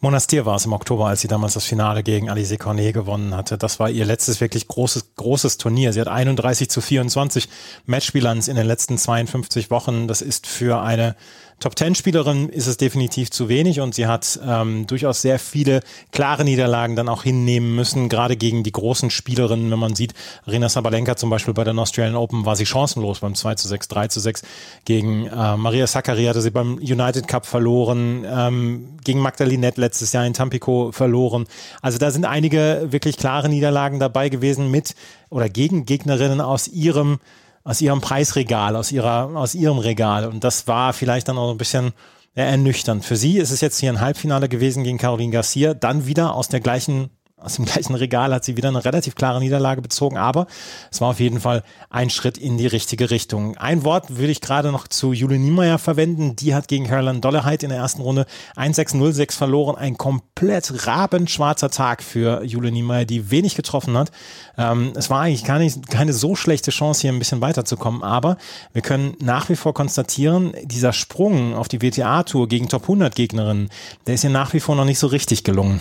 Monastir 0.00 0.46
war 0.46 0.56
es 0.56 0.64
im 0.64 0.72
Oktober, 0.72 1.06
als 1.06 1.20
sie 1.20 1.28
damals 1.28 1.54
das 1.54 1.64
Finale 1.64 2.02
gegen 2.02 2.30
Alice 2.30 2.56
Cornet 2.58 2.94
gewonnen 2.94 3.34
hatte. 3.34 3.58
Das 3.58 3.80
war 3.80 3.90
ihr 3.90 4.04
letztes 4.04 4.40
wirklich 4.40 4.68
großes, 4.68 5.14
großes 5.16 5.58
Turnier. 5.58 5.92
Sie 5.92 6.00
hat 6.00 6.08
31 6.08 6.70
zu 6.70 6.80
24 6.80 7.48
Matchbilanz 7.86 8.48
in 8.48 8.56
den 8.56 8.66
letzten 8.66 8.96
52 8.96 9.70
Wochen. 9.70 10.06
Das 10.06 10.22
ist 10.22 10.46
für 10.46 10.80
eine 10.82 11.16
Top-10-Spielerin 11.60 12.48
ist 12.48 12.68
es 12.68 12.76
definitiv 12.76 13.30
zu 13.30 13.48
wenig 13.48 13.80
und 13.80 13.94
sie 13.94 14.06
hat 14.06 14.38
ähm, 14.46 14.86
durchaus 14.86 15.22
sehr 15.22 15.40
viele 15.40 15.80
klare 16.12 16.44
Niederlagen 16.44 16.94
dann 16.94 17.08
auch 17.08 17.24
hinnehmen 17.24 17.74
müssen, 17.74 18.08
gerade 18.08 18.36
gegen 18.36 18.62
die 18.62 18.70
großen 18.70 19.10
Spielerinnen. 19.10 19.70
Wenn 19.70 19.78
man 19.78 19.96
sieht, 19.96 20.14
Arena 20.46 20.68
Sabalenka 20.68 21.16
zum 21.16 21.30
Beispiel 21.30 21.54
bei 21.54 21.64
der 21.64 21.76
Australian 21.76 22.14
Open 22.14 22.46
war 22.46 22.54
sie 22.54 22.64
chancenlos 22.64 23.20
beim 23.20 23.34
2 23.34 23.56
zu 23.56 23.66
6, 23.66 23.88
3 23.88 24.08
zu 24.08 24.20
6. 24.20 24.42
Gegen 24.84 25.26
äh, 25.26 25.56
Maria 25.56 25.88
Sakkari 25.88 26.26
hatte 26.26 26.42
sie 26.42 26.50
beim 26.50 26.76
United 26.76 27.26
Cup 27.26 27.44
verloren, 27.44 28.24
ähm, 28.24 28.96
gegen 29.02 29.18
Magdalinette 29.18 29.80
letztes 29.80 30.12
Jahr 30.12 30.26
in 30.26 30.34
Tampico 30.34 30.92
verloren. 30.92 31.46
Also 31.82 31.98
da 31.98 32.12
sind 32.12 32.24
einige 32.24 32.86
wirklich 32.90 33.16
klare 33.16 33.48
Niederlagen 33.48 33.98
dabei 33.98 34.28
gewesen 34.28 34.70
mit 34.70 34.94
oder 35.28 35.48
gegen 35.48 35.86
Gegnerinnen 35.86 36.40
aus 36.40 36.68
ihrem 36.68 37.18
aus 37.64 37.80
ihrem 37.80 38.00
Preisregal, 38.00 38.76
aus 38.76 38.92
ihrer, 38.92 39.30
aus 39.34 39.54
ihrem 39.54 39.78
Regal. 39.78 40.26
Und 40.26 40.44
das 40.44 40.66
war 40.66 40.92
vielleicht 40.92 41.28
dann 41.28 41.38
auch 41.38 41.50
ein 41.50 41.58
bisschen 41.58 41.92
ja, 42.34 42.44
ernüchternd. 42.44 43.04
Für 43.04 43.16
sie 43.16 43.38
ist 43.38 43.50
es 43.50 43.60
jetzt 43.60 43.78
hier 43.78 43.90
ein 43.90 44.00
Halbfinale 44.00 44.48
gewesen 44.48 44.84
gegen 44.84 44.98
Caroline 44.98 45.32
Garcia, 45.32 45.74
dann 45.74 46.06
wieder 46.06 46.34
aus 46.34 46.48
der 46.48 46.60
gleichen 46.60 47.10
aus 47.40 47.54
dem 47.54 47.64
gleichen 47.64 47.94
Regal 47.94 48.34
hat 48.34 48.44
sie 48.44 48.56
wieder 48.56 48.68
eine 48.68 48.84
relativ 48.84 49.14
klare 49.14 49.38
Niederlage 49.38 49.80
bezogen, 49.80 50.16
aber 50.16 50.46
es 50.90 51.00
war 51.00 51.10
auf 51.10 51.20
jeden 51.20 51.40
Fall 51.40 51.62
ein 51.88 52.10
Schritt 52.10 52.36
in 52.36 52.58
die 52.58 52.66
richtige 52.66 53.10
Richtung. 53.10 53.56
Ein 53.56 53.84
Wort 53.84 54.16
würde 54.16 54.32
ich 54.32 54.40
gerade 54.40 54.72
noch 54.72 54.88
zu 54.88 55.12
Jule 55.12 55.38
Niemeyer 55.38 55.78
verwenden. 55.78 56.36
Die 56.36 56.54
hat 56.54 56.68
gegen 56.68 56.86
Caroline 56.86 57.20
Dolleheit 57.20 57.62
in 57.62 57.70
der 57.70 57.78
ersten 57.78 58.02
Runde 58.02 58.26
1-6-0-6 58.56 59.36
verloren. 59.36 59.76
Ein 59.76 59.96
komplett 59.96 60.86
rabenschwarzer 60.86 61.70
Tag 61.70 62.02
für 62.02 62.42
Jule 62.44 62.72
Niemeyer, 62.72 63.04
die 63.04 63.30
wenig 63.30 63.54
getroffen 63.54 63.96
hat. 63.96 64.10
Ähm, 64.56 64.92
es 64.96 65.08
war 65.08 65.20
eigentlich 65.20 65.44
gar 65.44 65.58
nicht, 65.58 65.88
keine 65.88 66.12
so 66.12 66.34
schlechte 66.34 66.70
Chance, 66.70 67.02
hier 67.02 67.12
ein 67.12 67.18
bisschen 67.18 67.40
weiterzukommen, 67.40 68.02
aber 68.02 68.36
wir 68.72 68.82
können 68.82 69.14
nach 69.20 69.48
wie 69.48 69.56
vor 69.56 69.74
konstatieren, 69.74 70.52
dieser 70.64 70.92
Sprung 70.92 71.54
auf 71.54 71.68
die 71.68 71.80
WTA-Tour 71.80 72.48
gegen 72.48 72.68
Top 72.68 72.82
100 72.82 73.14
Gegnerinnen, 73.14 73.68
der 74.06 74.14
ist 74.14 74.24
ihr 74.24 74.30
nach 74.30 74.52
wie 74.54 74.60
vor 74.60 74.74
noch 74.74 74.84
nicht 74.84 74.98
so 74.98 75.06
richtig 75.06 75.44
gelungen. 75.44 75.80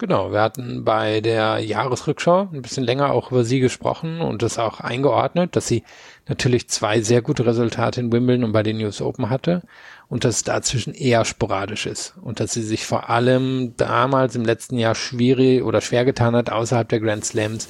Genau, 0.00 0.30
wir 0.30 0.40
hatten 0.40 0.84
bei 0.84 1.20
der 1.20 1.58
Jahresrückschau 1.58 2.50
ein 2.52 2.62
bisschen 2.62 2.84
länger 2.84 3.10
auch 3.10 3.32
über 3.32 3.42
sie 3.42 3.58
gesprochen 3.58 4.20
und 4.20 4.42
das 4.42 4.56
auch 4.56 4.78
eingeordnet, 4.78 5.56
dass 5.56 5.66
sie 5.66 5.82
natürlich 6.28 6.68
zwei 6.68 7.00
sehr 7.00 7.20
gute 7.20 7.44
Resultate 7.44 8.00
in 8.00 8.12
Wimbledon 8.12 8.44
und 8.44 8.52
bei 8.52 8.62
den 8.62 8.78
News 8.78 9.02
Open 9.02 9.28
hatte 9.28 9.62
und 10.06 10.22
dass 10.22 10.36
es 10.36 10.44
dazwischen 10.44 10.94
eher 10.94 11.24
sporadisch 11.24 11.86
ist 11.86 12.14
und 12.22 12.38
dass 12.38 12.52
sie 12.52 12.62
sich 12.62 12.86
vor 12.86 13.10
allem 13.10 13.74
damals 13.76 14.36
im 14.36 14.44
letzten 14.44 14.78
Jahr 14.78 14.94
schwierig 14.94 15.64
oder 15.64 15.80
schwer 15.80 16.04
getan 16.04 16.36
hat, 16.36 16.48
außerhalb 16.48 16.88
der 16.88 17.00
Grand 17.00 17.24
Slams 17.24 17.68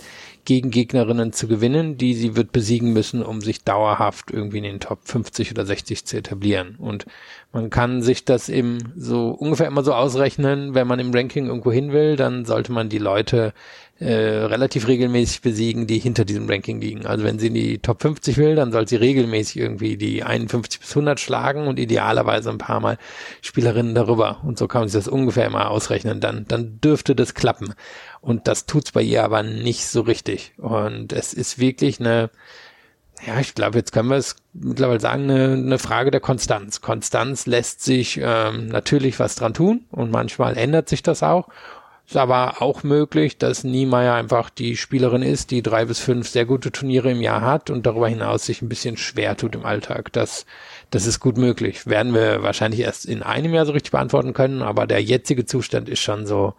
gegen 0.49 0.71
Gegnerinnen 0.71 1.35
zu 1.35 1.47
gewinnen, 1.47 1.99
die 1.99 2.15
sie 2.15 2.35
wird 2.35 2.53
besiegen 2.53 2.95
müssen, 2.95 3.23
um 3.23 3.43
sich 3.43 3.65
dauerhaft 3.65 4.31
irgendwie 4.31 4.57
in 4.57 4.65
den 4.65 4.81
Top 4.81 5.01
50 5.05 5.51
oder 5.51 5.67
60 5.67 6.07
zu 6.07 6.17
etablieren. 6.17 6.77
Und 6.79 7.05
man 7.53 7.69
kann 7.69 8.01
sich 8.01 8.25
das 8.25 8.49
eben 8.49 8.79
so 8.97 9.29
ungefähr 9.29 9.67
immer 9.67 9.85
so 9.85 9.93
ausrechnen, 9.93 10.73
wenn 10.73 10.87
man 10.87 11.01
im 11.01 11.13
Ranking 11.13 11.49
irgendwo 11.49 11.71
hin 11.71 11.93
will, 11.93 12.17
dann 12.17 12.47
sollte 12.47 12.73
man 12.73 12.89
die 12.89 12.97
Leute 12.97 13.53
äh, 14.01 14.15
relativ 14.15 14.87
regelmäßig 14.87 15.43
besiegen, 15.43 15.87
die 15.89 15.99
hinter 15.99 16.25
diesem 16.25 16.49
Ranking 16.49 16.81
liegen. 16.81 17.05
Also 17.05 17.25
wenn 17.25 17.39
sie 17.39 17.49
in 17.49 17.55
die 17.55 17.79
Top 17.79 18.01
50 18.01 18.37
will, 18.37 18.55
dann 18.55 18.71
soll 18.71 18.87
sie 18.87 18.97
regelmäßig 18.97 19.61
irgendwie 19.61 19.97
die 19.97 20.23
51 20.23 20.81
bis 20.81 20.91
100 20.91 21.19
schlagen 21.19 21.67
und 21.67 21.79
idealerweise 21.79 22.49
ein 22.49 22.59
paar 22.59 22.81
Mal 22.81 22.97
Spielerinnen 23.43 23.97
darüber. 23.97 24.39
Und 24.45 24.57
so 24.57 24.69
kann 24.69 24.83
man 24.83 24.89
sich 24.89 24.99
das 24.99 25.09
ungefähr 25.09 25.47
immer 25.47 25.71
ausrechnen. 25.71 26.21
Dann, 26.21 26.45
dann 26.47 26.81
dürfte 26.81 27.17
das 27.17 27.35
klappen. 27.35 27.75
Und 28.21 28.49
das 28.49 28.67
tut's 28.67 28.93
bei 28.93 29.03
ihr 29.03 29.25
aber 29.25 29.43
nicht 29.43 29.87
so 29.87 30.03
richtig. 30.03 30.53
Und 30.59 31.13
es 31.13 31.35
ist 31.35 31.59
wirklich 31.59 32.01
eine, 32.01 32.31
ja, 33.27 33.39
ich 33.41 33.55
glaube, 33.55 33.79
jetzt 33.79 33.93
können 33.93 34.11
wir 34.11 34.17
es 34.17 34.37
mittlerweile 34.53 35.01
sagen, 35.01 35.25
eine, 35.25 35.53
eine 35.53 35.79
Frage 35.79 36.11
der 36.11 36.21
Konstanz. 36.21 36.81
Konstanz 36.81 37.47
lässt 37.47 37.83
sich 37.83 38.19
ähm, 38.23 38.69
natürlich 38.69 39.19
was 39.19 39.35
dran 39.35 39.55
tun 39.55 39.87
und 39.91 40.11
manchmal 40.11 40.57
ändert 40.57 40.89
sich 40.89 41.03
das 41.03 41.23
auch. 41.23 41.49
Ist 42.09 42.17
aber 42.17 42.63
auch 42.63 42.85
möglich, 42.85 43.37
dass 43.37 43.65
Niemeyer 43.65 44.15
einfach 44.15 44.49
die 44.49 44.79
Spielerin 44.79 45.21
ist, 45.21 45.51
die 45.51 45.61
drei 45.61 45.85
bis 45.85 45.99
fünf 45.99 46.27
sehr 46.27 46.47
gute 46.47 46.73
Turniere 46.73 47.11
im 47.11 47.21
Jahr 47.21 47.43
hat 47.43 47.69
und 47.69 47.85
darüber 47.85 48.09
hinaus 48.09 48.47
sich 48.47 48.63
ein 48.63 48.69
bisschen 48.71 48.97
schwer 48.97 49.37
tut 49.37 49.55
im 49.55 49.67
Alltag. 49.67 50.11
Das, 50.15 50.47
das 50.89 51.05
ist 51.05 51.21
gut 51.21 51.37
möglich. 51.37 51.87
Werden 51.87 52.15
wir 52.15 52.43
wahrscheinlich 52.43 52.81
erst 52.81 53.05
in 53.05 53.23
einem 53.23 53.53
Jahr 53.53 53.67
so 53.67 53.73
richtig 53.73 53.93
beantworten 53.93 54.33
können, 54.33 54.63
aber 54.63 54.87
der 54.87 55.03
jetzige 55.03 55.45
Zustand 55.45 55.91
ist 55.91 56.01
schon 56.01 56.27
so, 56.27 56.55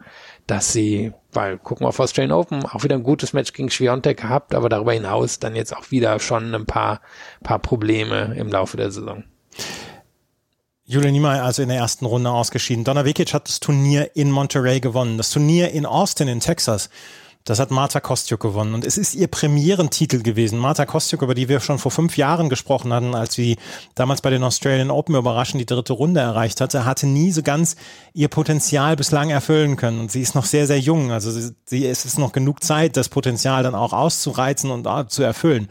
dass 0.45 0.71
sie, 0.71 1.13
weil 1.33 1.57
gucken 1.57 1.85
wir 1.85 1.89
auf 1.89 1.99
Australian 1.99 2.31
Open, 2.31 2.65
auch 2.65 2.83
wieder 2.83 2.95
ein 2.95 3.03
gutes 3.03 3.33
Match 3.33 3.53
gegen 3.53 3.69
Schwiontek 3.69 4.21
gehabt, 4.21 4.55
aber 4.55 4.69
darüber 4.69 4.93
hinaus 4.93 5.39
dann 5.39 5.55
jetzt 5.55 5.75
auch 5.75 5.91
wieder 5.91 6.19
schon 6.19 6.53
ein 6.55 6.65
paar, 6.65 7.01
paar 7.43 7.59
Probleme 7.59 8.35
im 8.35 8.49
Laufe 8.49 8.77
der 8.77 8.91
Saison. 8.91 9.23
Julian 10.85 11.13
Niemeyer 11.13 11.43
also 11.43 11.61
in 11.61 11.69
der 11.69 11.77
ersten 11.77 12.05
Runde 12.05 12.31
ausgeschieden. 12.31 12.83
Donna 12.83 13.05
Vekic 13.05 13.33
hat 13.33 13.47
das 13.47 13.59
Turnier 13.59 14.15
in 14.15 14.31
Monterey 14.31 14.79
gewonnen. 14.79 15.17
Das 15.17 15.29
Turnier 15.29 15.69
in 15.69 15.85
Austin 15.85 16.27
in 16.27 16.39
Texas 16.39 16.89
das 17.45 17.59
hat 17.59 17.71
Marta 17.71 17.99
Kostjuk 17.99 18.39
gewonnen 18.39 18.73
und 18.73 18.85
es 18.85 18.97
ist 18.97 19.15
ihr 19.15 19.27
Premierentitel 19.27 20.21
gewesen. 20.21 20.59
Marta 20.59 20.85
Kostjuk, 20.85 21.21
über 21.21 21.33
die 21.33 21.49
wir 21.49 21.59
schon 21.61 21.79
vor 21.79 21.91
fünf 21.91 22.17
Jahren 22.17 22.49
gesprochen 22.49 22.93
hatten, 22.93 23.15
als 23.15 23.33
sie 23.33 23.57
damals 23.95 24.21
bei 24.21 24.29
den 24.29 24.43
Australian 24.43 24.91
Open 24.91 25.15
überraschend 25.15 25.61
die 25.61 25.65
dritte 25.65 25.93
Runde 25.93 26.19
erreicht 26.19 26.61
hatte, 26.61 26.85
hatte 26.85 27.07
nie 27.07 27.31
so 27.31 27.41
ganz 27.41 27.75
ihr 28.13 28.27
Potenzial 28.27 28.95
bislang 28.95 29.29
erfüllen 29.29 29.77
können. 29.77 29.99
Und 29.99 30.11
sie 30.11 30.21
ist 30.21 30.35
noch 30.35 30.45
sehr, 30.45 30.67
sehr 30.67 30.79
jung. 30.79 31.11
Also 31.11 31.31
sie, 31.31 31.51
sie 31.65 31.87
es 31.87 32.05
ist 32.05 32.19
noch 32.19 32.33
genug 32.33 32.63
Zeit, 32.63 32.97
das 32.97 33.09
Potenzial 33.09 33.63
dann 33.63 33.75
auch 33.75 33.93
auszureizen 33.93 34.69
und 34.69 34.87
zu 35.09 35.23
erfüllen. 35.23 35.69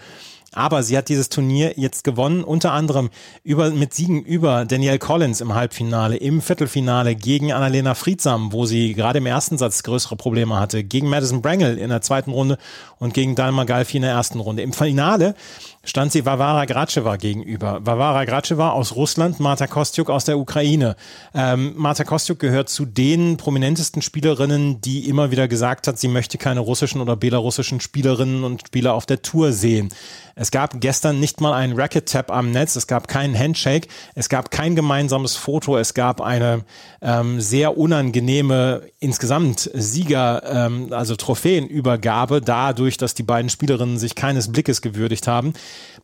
Aber 0.59 0.83
sie 0.83 0.99
hat 0.99 1.09
dieses 1.09 1.29
Turnier 1.29 1.75
jetzt 1.77 2.03
gewonnen, 2.03 2.43
unter 2.43 2.73
anderem 2.73 3.11
über, 3.45 3.71
mit 3.71 3.95
Siegen 3.95 4.25
über 4.25 4.65
Danielle 4.65 4.99
Collins 4.99 5.41
im 5.41 5.55
Halbfinale, 5.55 6.17
im 6.17 6.43
Viertelfinale 6.43 7.15
gegen 7.15 7.53
Annalena 7.53 7.95
Friedsam, 7.95 8.53
wo 8.53 8.67
sie 8.67 8.95
gerade 8.95 9.19
im 9.19 9.27
ersten 9.27 9.57
Satz 9.57 9.85
größere 9.85 10.17
Probleme 10.17 10.59
hatte, 10.59 10.83
gegen 10.83 11.09
Madison 11.09 11.43
Brangle 11.43 11.77
in 11.77 11.91
der 11.91 12.01
zweiten 12.01 12.33
Runde 12.33 12.59
und 12.99 13.15
gegen 13.15 13.37
Dalma 13.37 13.63
Galfi 13.63 13.99
in 13.99 14.03
der 14.03 14.11
ersten 14.11 14.41
Runde. 14.41 14.63
Im 14.63 14.73
Finale 14.73 15.37
stand 15.85 16.13
sie 16.13 16.27
Vavara 16.27 16.65
Gracheva 16.65 17.17
gegenüber. 17.17 17.81
Vavara 17.85 18.25
Gracheva 18.25 18.71
aus 18.71 18.95
Russland, 18.95 19.41
Marta 19.41 19.67
Kostyuk 19.67 20.11
aus 20.11 20.25
der 20.25 20.39
Ukraine. 20.39 20.97
Ähm, 21.35 21.75
Marta 21.77 22.05
Kostyuk 22.05 22.39
gehört 22.39 22.69
zu 22.69 22.85
den 22.85 23.37
prominentesten 23.37 24.03
Spielerinnen, 24.03 24.81
die 24.81 25.09
immer 25.09 25.31
wieder 25.31 25.49
gesagt 25.49 25.87
hat, 25.87 25.99
sie 25.99 26.09
möchte 26.09 26.39
keine 26.39 26.61
russischen 26.61 27.01
oder 27.01 27.17
belarussischen 27.17 27.81
Spielerinnen 27.81 28.45
und 28.45 28.67
Spieler 28.67 28.95
auf 28.95 29.07
der 29.07 29.23
Tour 29.23 29.53
sehen. 29.53 29.91
Es 30.41 30.53
gab 30.53 30.81
gestern 30.81 31.19
nicht 31.19 31.41
mal 31.41 31.53
einen 31.53 31.79
Racket-Tap 31.79 32.31
am 32.31 32.53
Netz, 32.53 32.77
es 32.77 32.87
gab 32.87 33.09
keinen 33.09 33.37
Handshake, 33.37 33.89
es 34.15 34.29
gab 34.29 34.53
kein 34.53 34.77
gemeinsames 34.77 35.35
Foto, 35.35 35.77
es 35.77 35.95
gab 35.95 36.21
eine 36.21 36.65
ähm, 37.03 37.41
sehr 37.41 37.77
unangenehme 37.77 38.83
insgesamt 39.01 39.69
Sieger, 39.75 40.43
ähm, 40.45 40.93
also 40.93 41.17
Trophäenübergabe, 41.17 42.41
dadurch, 42.41 42.99
dass 42.99 43.15
die 43.15 43.25
beiden 43.25 43.51
Spielerinnen 43.51 43.99
sich 43.99 44.15
keines 44.15 44.53
Blickes 44.53 44.81
gewürdigt 44.81 45.27
haben. 45.27 45.55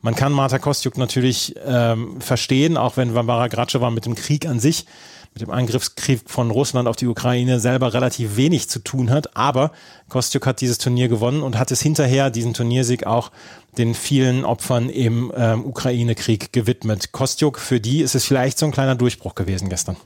Man 0.01 0.15
kann 0.15 0.33
Marta 0.33 0.59
Kostjuk 0.59 0.99
natürlich 0.99 1.55
ähm, 1.65 2.21
verstehen, 2.21 2.77
auch 2.77 2.97
wenn 2.97 3.15
Vambara 3.15 3.49
Gratschewa 3.49 3.91
mit 3.91 4.07
dem 4.07 4.15
Krieg 4.15 4.47
an 4.47 4.61
sich 4.61 4.87
mit 5.35 5.43
dem 5.43 5.51
Angriffskrieg 5.51 6.23
von 6.27 6.51
Russland 6.53 6.87
auf 6.87 6.95
die 6.95 7.09
Ukraine 7.09 7.59
selber 7.59 7.93
relativ 7.93 8.37
wenig 8.37 8.69
zu 8.69 8.79
tun 8.79 9.11
hat. 9.11 9.37
Aber 9.37 9.73
Kostjuk 10.09 10.47
hat 10.47 10.61
dieses 10.61 10.79
Turnier 10.79 11.09
gewonnen 11.09 11.43
und 11.43 11.59
hat 11.59 11.73
es 11.73 11.83
hinterher, 11.83 12.31
diesen 12.31 12.55
Turniersieg, 12.55 13.05
auch 13.05 13.33
den 13.77 13.95
vielen 13.95 14.45
Opfern 14.45 14.89
im 14.89 15.33
ähm, 15.37 15.65
Ukraine-Krieg 15.67 16.53
gewidmet. 16.53 17.11
Kostjuk, 17.11 17.59
für 17.59 17.81
die 17.81 18.01
ist 18.01 18.15
es 18.15 18.25
vielleicht 18.25 18.59
so 18.59 18.67
ein 18.67 18.73
kleiner 18.73 18.95
Durchbruch 18.95 19.35
gewesen 19.35 19.69
gestern. 19.69 19.97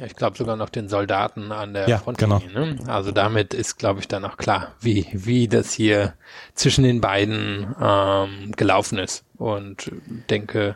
Ich 0.00 0.16
glaube 0.16 0.36
sogar 0.36 0.56
noch 0.56 0.70
den 0.70 0.88
Soldaten 0.88 1.52
an 1.52 1.72
der 1.72 1.88
ja, 1.88 1.98
Frontlinie. 1.98 2.40
Genau. 2.40 2.66
Ne? 2.66 2.78
Also 2.88 3.12
damit 3.12 3.54
ist, 3.54 3.78
glaube 3.78 4.00
ich, 4.00 4.08
dann 4.08 4.24
auch 4.24 4.36
klar, 4.36 4.72
wie, 4.80 5.06
wie 5.12 5.46
das 5.46 5.72
hier 5.72 6.14
zwischen 6.54 6.82
den 6.82 7.00
beiden 7.00 7.74
ähm, 7.80 8.52
gelaufen 8.56 8.98
ist. 8.98 9.24
Und 9.36 9.92
denke, 10.30 10.74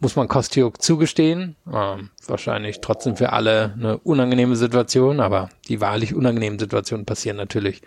muss 0.00 0.16
man 0.16 0.28
Kostiuk 0.28 0.80
zugestehen. 0.80 1.56
Ähm, 1.70 2.10
wahrscheinlich 2.26 2.80
trotzdem 2.80 3.16
für 3.16 3.32
alle 3.32 3.74
eine 3.78 3.98
unangenehme 3.98 4.56
Situation, 4.56 5.20
aber 5.20 5.50
die 5.68 5.82
wahrlich 5.82 6.14
unangenehmen 6.14 6.58
Situationen 6.58 7.04
passieren 7.04 7.36
natürlich 7.36 7.82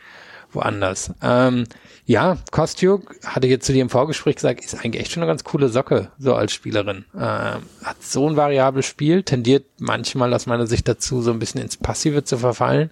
woanders. 0.52 1.12
Ähm, 1.24 1.66
ja, 2.10 2.38
Kostiuk 2.52 3.18
hatte 3.26 3.48
jetzt 3.48 3.66
zu 3.66 3.74
dir 3.74 3.82
im 3.82 3.90
Vorgespräch 3.90 4.38
gesagt, 4.38 4.64
ist 4.64 4.76
eigentlich 4.76 5.02
echt 5.02 5.12
schon 5.12 5.24
eine 5.24 5.30
ganz 5.30 5.44
coole 5.44 5.68
Socke, 5.68 6.10
so 6.18 6.36
als 6.36 6.54
Spielerin. 6.54 7.04
Ähm, 7.14 7.64
hat 7.84 8.02
so 8.02 8.30
ein 8.30 8.38
variables 8.38 8.86
Spiel, 8.86 9.24
tendiert 9.24 9.66
manchmal 9.78 10.34
aus 10.34 10.46
meiner 10.46 10.68
Sicht 10.68 10.88
dazu, 10.88 11.22
so 11.22 11.32
ein 11.32 11.40
bisschen 11.40 11.62
ins 11.62 11.76
Passive 11.76 12.24
zu 12.24 12.38
verfallen, 12.38 12.92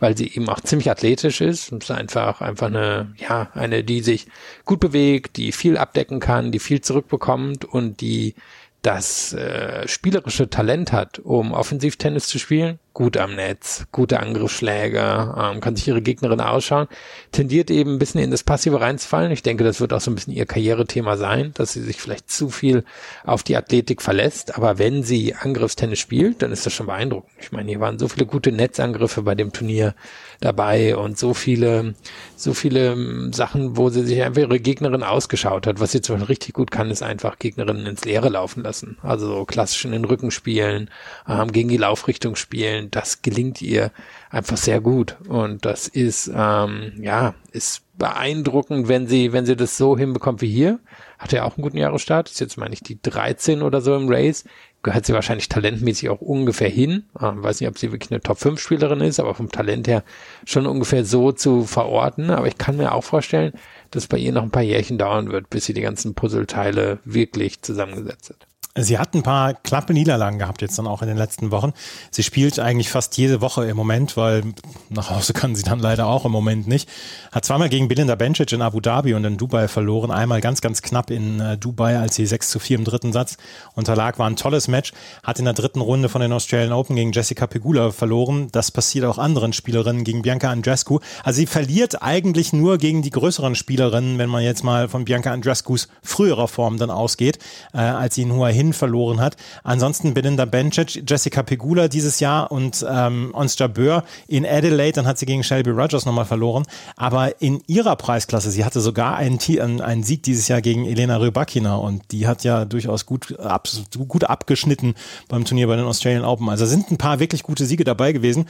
weil 0.00 0.16
sie 0.16 0.26
eben 0.34 0.48
auch 0.48 0.60
ziemlich 0.60 0.90
athletisch 0.90 1.40
ist 1.40 1.70
und 1.70 1.84
ist 1.84 1.92
einfach, 1.92 2.40
einfach 2.40 2.66
eine, 2.66 3.14
ja, 3.16 3.50
eine, 3.54 3.84
die 3.84 4.00
sich 4.00 4.26
gut 4.64 4.80
bewegt, 4.80 5.36
die 5.36 5.52
viel 5.52 5.78
abdecken 5.78 6.18
kann, 6.18 6.50
die 6.50 6.58
viel 6.58 6.80
zurückbekommt 6.80 7.64
und 7.64 8.00
die 8.00 8.34
das 8.82 9.32
äh, 9.32 9.86
spielerische 9.88 10.48
Talent 10.48 10.92
hat, 10.92 11.18
um 11.18 11.52
Offensivtennis 11.52 12.28
zu 12.28 12.38
spielen, 12.38 12.78
gut 12.94 13.16
am 13.16 13.34
Netz, 13.34 13.86
gute 13.92 14.20
Angriffsschläge, 14.20 15.34
ähm, 15.36 15.60
kann 15.60 15.76
sich 15.76 15.86
ihre 15.88 16.00
Gegnerin 16.00 16.40
ausschauen, 16.40 16.86
tendiert 17.30 17.70
eben 17.70 17.94
ein 17.94 17.98
bisschen 17.98 18.22
in 18.22 18.30
das 18.30 18.42
Passive 18.42 18.80
reinzufallen. 18.80 19.32
Ich 19.32 19.42
denke, 19.42 19.64
das 19.64 19.80
wird 19.80 19.92
auch 19.92 20.00
so 20.00 20.10
ein 20.10 20.14
bisschen 20.14 20.32
ihr 20.32 20.46
Karrierethema 20.46 21.16
sein, 21.16 21.50
dass 21.54 21.72
sie 21.72 21.82
sich 21.82 22.00
vielleicht 22.00 22.30
zu 22.30 22.48
viel 22.48 22.84
auf 23.24 23.42
die 23.42 23.56
Athletik 23.56 24.00
verlässt. 24.00 24.56
Aber 24.56 24.78
wenn 24.78 25.02
sie 25.02 25.34
Angriffstennis 25.34 25.98
spielt, 25.98 26.40
dann 26.40 26.52
ist 26.52 26.64
das 26.64 26.72
schon 26.72 26.86
beeindruckend. 26.86 27.32
Ich 27.38 27.52
meine, 27.52 27.68
hier 27.68 27.80
waren 27.80 27.98
so 27.98 28.08
viele 28.08 28.24
gute 28.24 28.50
Netzangriffe 28.50 29.22
bei 29.22 29.34
dem 29.34 29.52
Turnier 29.52 29.94
dabei 30.40 30.96
und 30.96 31.18
so 31.18 31.34
viele, 31.34 31.94
so 32.36 32.54
viele 32.54 32.92
ähm, 32.92 33.32
Sachen, 33.32 33.76
wo 33.76 33.88
sie 33.90 34.04
sich 34.04 34.22
einfach 34.22 34.42
ihre 34.42 34.60
Gegnerin 34.60 35.02
ausgeschaut 35.02 35.66
hat. 35.66 35.80
Was 35.80 35.92
sie 35.92 36.00
zum 36.00 36.16
Beispiel 36.16 36.28
richtig 36.28 36.54
gut 36.54 36.70
kann, 36.70 36.90
ist 36.90 37.02
einfach 37.02 37.38
Gegnerinnen 37.38 37.86
ins 37.86 38.04
Leere 38.04 38.28
laufen 38.28 38.62
lassen. 38.62 38.98
Also 39.02 39.28
so 39.28 39.44
klassisch 39.44 39.84
in 39.84 39.92
den 39.92 40.04
Rücken 40.04 40.30
spielen, 40.30 40.90
ähm, 41.28 41.52
gegen 41.52 41.68
die 41.68 41.76
Laufrichtung 41.76 42.36
spielen, 42.36 42.90
das 42.90 43.22
gelingt 43.22 43.62
ihr 43.62 43.90
einfach 44.30 44.56
sehr 44.56 44.80
gut. 44.80 45.16
Und 45.28 45.64
das 45.64 45.88
ist, 45.88 46.30
ähm, 46.34 46.92
ja, 47.00 47.34
ist 47.52 47.82
beeindruckend, 47.98 48.88
wenn 48.88 49.06
sie, 49.06 49.32
wenn 49.32 49.46
sie 49.46 49.56
das 49.56 49.76
so 49.76 49.96
hinbekommt 49.96 50.42
wie 50.42 50.50
hier. 50.50 50.78
Hat 51.18 51.32
ja 51.32 51.44
auch 51.44 51.56
einen 51.56 51.62
guten 51.62 51.78
Jahresstart. 51.78 52.30
Ist 52.30 52.40
jetzt, 52.40 52.58
meine 52.58 52.74
ich, 52.74 52.80
die 52.80 53.00
13 53.00 53.62
oder 53.62 53.80
so 53.80 53.96
im 53.96 54.08
Race. 54.08 54.44
Gehört 54.86 55.04
sie 55.04 55.14
wahrscheinlich 55.14 55.48
talentmäßig 55.48 56.10
auch 56.10 56.20
ungefähr 56.20 56.68
hin. 56.68 57.06
Ähm, 57.20 57.42
weiß 57.42 57.60
nicht, 57.60 57.68
ob 57.68 57.76
sie 57.76 57.90
wirklich 57.90 58.12
eine 58.12 58.20
Top-5-Spielerin 58.20 59.00
ist, 59.00 59.18
aber 59.18 59.34
vom 59.34 59.50
Talent 59.50 59.88
her 59.88 60.04
schon 60.44 60.64
ungefähr 60.64 61.04
so 61.04 61.32
zu 61.32 61.64
verorten. 61.64 62.30
Aber 62.30 62.46
ich 62.46 62.56
kann 62.56 62.76
mir 62.76 62.92
auch 62.92 63.02
vorstellen, 63.02 63.52
dass 63.90 64.06
bei 64.06 64.16
ihr 64.16 64.30
noch 64.30 64.44
ein 64.44 64.52
paar 64.52 64.62
Jährchen 64.62 64.96
dauern 64.96 65.32
wird, 65.32 65.50
bis 65.50 65.64
sie 65.64 65.74
die 65.74 65.80
ganzen 65.80 66.14
Puzzleteile 66.14 67.00
wirklich 67.04 67.62
zusammengesetzt 67.62 68.30
hat. 68.30 68.46
Sie 68.78 68.98
hat 68.98 69.14
ein 69.14 69.22
paar 69.22 69.54
knappe 69.54 69.94
Niederlagen 69.94 70.38
gehabt 70.38 70.60
jetzt 70.60 70.78
dann 70.78 70.86
auch 70.86 71.00
in 71.00 71.08
den 71.08 71.16
letzten 71.16 71.50
Wochen. 71.50 71.72
Sie 72.10 72.22
spielt 72.22 72.58
eigentlich 72.58 72.90
fast 72.90 73.16
jede 73.16 73.40
Woche 73.40 73.64
im 73.64 73.76
Moment, 73.76 74.18
weil 74.18 74.42
nach 74.90 75.08
Hause 75.08 75.32
kann 75.32 75.54
sie 75.54 75.62
dann 75.62 75.78
leider 75.78 76.06
auch 76.06 76.26
im 76.26 76.32
Moment 76.32 76.68
nicht. 76.68 76.86
Hat 77.32 77.46
zweimal 77.46 77.70
gegen 77.70 77.88
Belinda 77.88 78.14
Bencic 78.16 78.52
in 78.52 78.60
Abu 78.60 78.80
Dhabi 78.80 79.14
und 79.14 79.24
in 79.24 79.38
Dubai 79.38 79.68
verloren. 79.68 80.10
Einmal 80.10 80.42
ganz, 80.42 80.60
ganz 80.60 80.82
knapp 80.82 81.10
in 81.10 81.40
äh, 81.40 81.56
Dubai, 81.56 81.98
als 81.98 82.16
sie 82.16 82.26
6 82.26 82.50
zu 82.50 82.58
4 82.58 82.78
im 82.78 82.84
dritten 82.84 83.12
Satz 83.14 83.38
unterlag. 83.74 84.18
War 84.18 84.28
ein 84.28 84.36
tolles 84.36 84.68
Match. 84.68 84.92
Hat 85.22 85.38
in 85.38 85.46
der 85.46 85.54
dritten 85.54 85.80
Runde 85.80 86.10
von 86.10 86.20
den 86.20 86.32
Australian 86.32 86.72
Open 86.72 86.96
gegen 86.96 87.12
Jessica 87.12 87.46
Pegula 87.46 87.92
verloren. 87.92 88.48
Das 88.52 88.70
passiert 88.70 89.06
auch 89.06 89.16
anderen 89.16 89.54
Spielerinnen 89.54 90.04
gegen 90.04 90.20
Bianca 90.20 90.50
Andrescu. 90.50 90.98
Also 91.24 91.38
sie 91.38 91.46
verliert 91.46 92.02
eigentlich 92.02 92.52
nur 92.52 92.76
gegen 92.76 93.00
die 93.00 93.10
größeren 93.10 93.54
Spielerinnen, 93.54 94.18
wenn 94.18 94.28
man 94.28 94.42
jetzt 94.42 94.64
mal 94.64 94.90
von 94.90 95.06
Bianca 95.06 95.32
Andrescus 95.32 95.88
früherer 96.02 96.48
Form 96.48 96.76
dann 96.76 96.90
ausgeht, 96.90 97.38
äh, 97.72 97.78
als 97.78 98.16
sie 98.16 98.22
in 98.22 98.32
Hua 98.32 98.48
Hin 98.48 98.65
verloren 98.72 99.20
hat. 99.20 99.36
Ansonsten 99.64 100.14
Belinda 100.14 100.44
Bencic, 100.44 101.02
Jessica 101.08 101.42
Pegula 101.42 101.88
dieses 101.88 102.20
Jahr 102.20 102.50
und 102.50 102.84
ähm, 102.88 103.32
Ons 103.34 103.58
Jabeur 103.58 104.04
in 104.28 104.46
Adelaide, 104.46 104.92
dann 104.92 105.06
hat 105.06 105.18
sie 105.18 105.26
gegen 105.26 105.42
Shelby 105.42 105.70
Rogers 105.70 106.06
nochmal 106.06 106.24
verloren. 106.24 106.64
Aber 106.96 107.40
in 107.40 107.62
ihrer 107.66 107.96
Preisklasse, 107.96 108.50
sie 108.50 108.64
hatte 108.64 108.80
sogar 108.80 109.16
einen, 109.16 109.38
einen 109.80 110.02
Sieg 110.02 110.22
dieses 110.22 110.48
Jahr 110.48 110.60
gegen 110.60 110.86
Elena 110.86 111.16
Rybakina 111.16 111.76
und 111.76 112.02
die 112.12 112.26
hat 112.26 112.44
ja 112.44 112.64
durchaus 112.64 113.06
gut, 113.06 113.38
ab, 113.38 113.68
gut 114.08 114.24
abgeschnitten 114.24 114.94
beim 115.28 115.44
Turnier 115.44 115.66
bei 115.66 115.76
den 115.76 115.86
Australian 115.86 116.24
Open. 116.24 116.48
Also 116.48 116.66
sind 116.66 116.90
ein 116.90 116.98
paar 116.98 117.20
wirklich 117.20 117.42
gute 117.42 117.66
Siege 117.66 117.84
dabei 117.84 118.12
gewesen. 118.12 118.46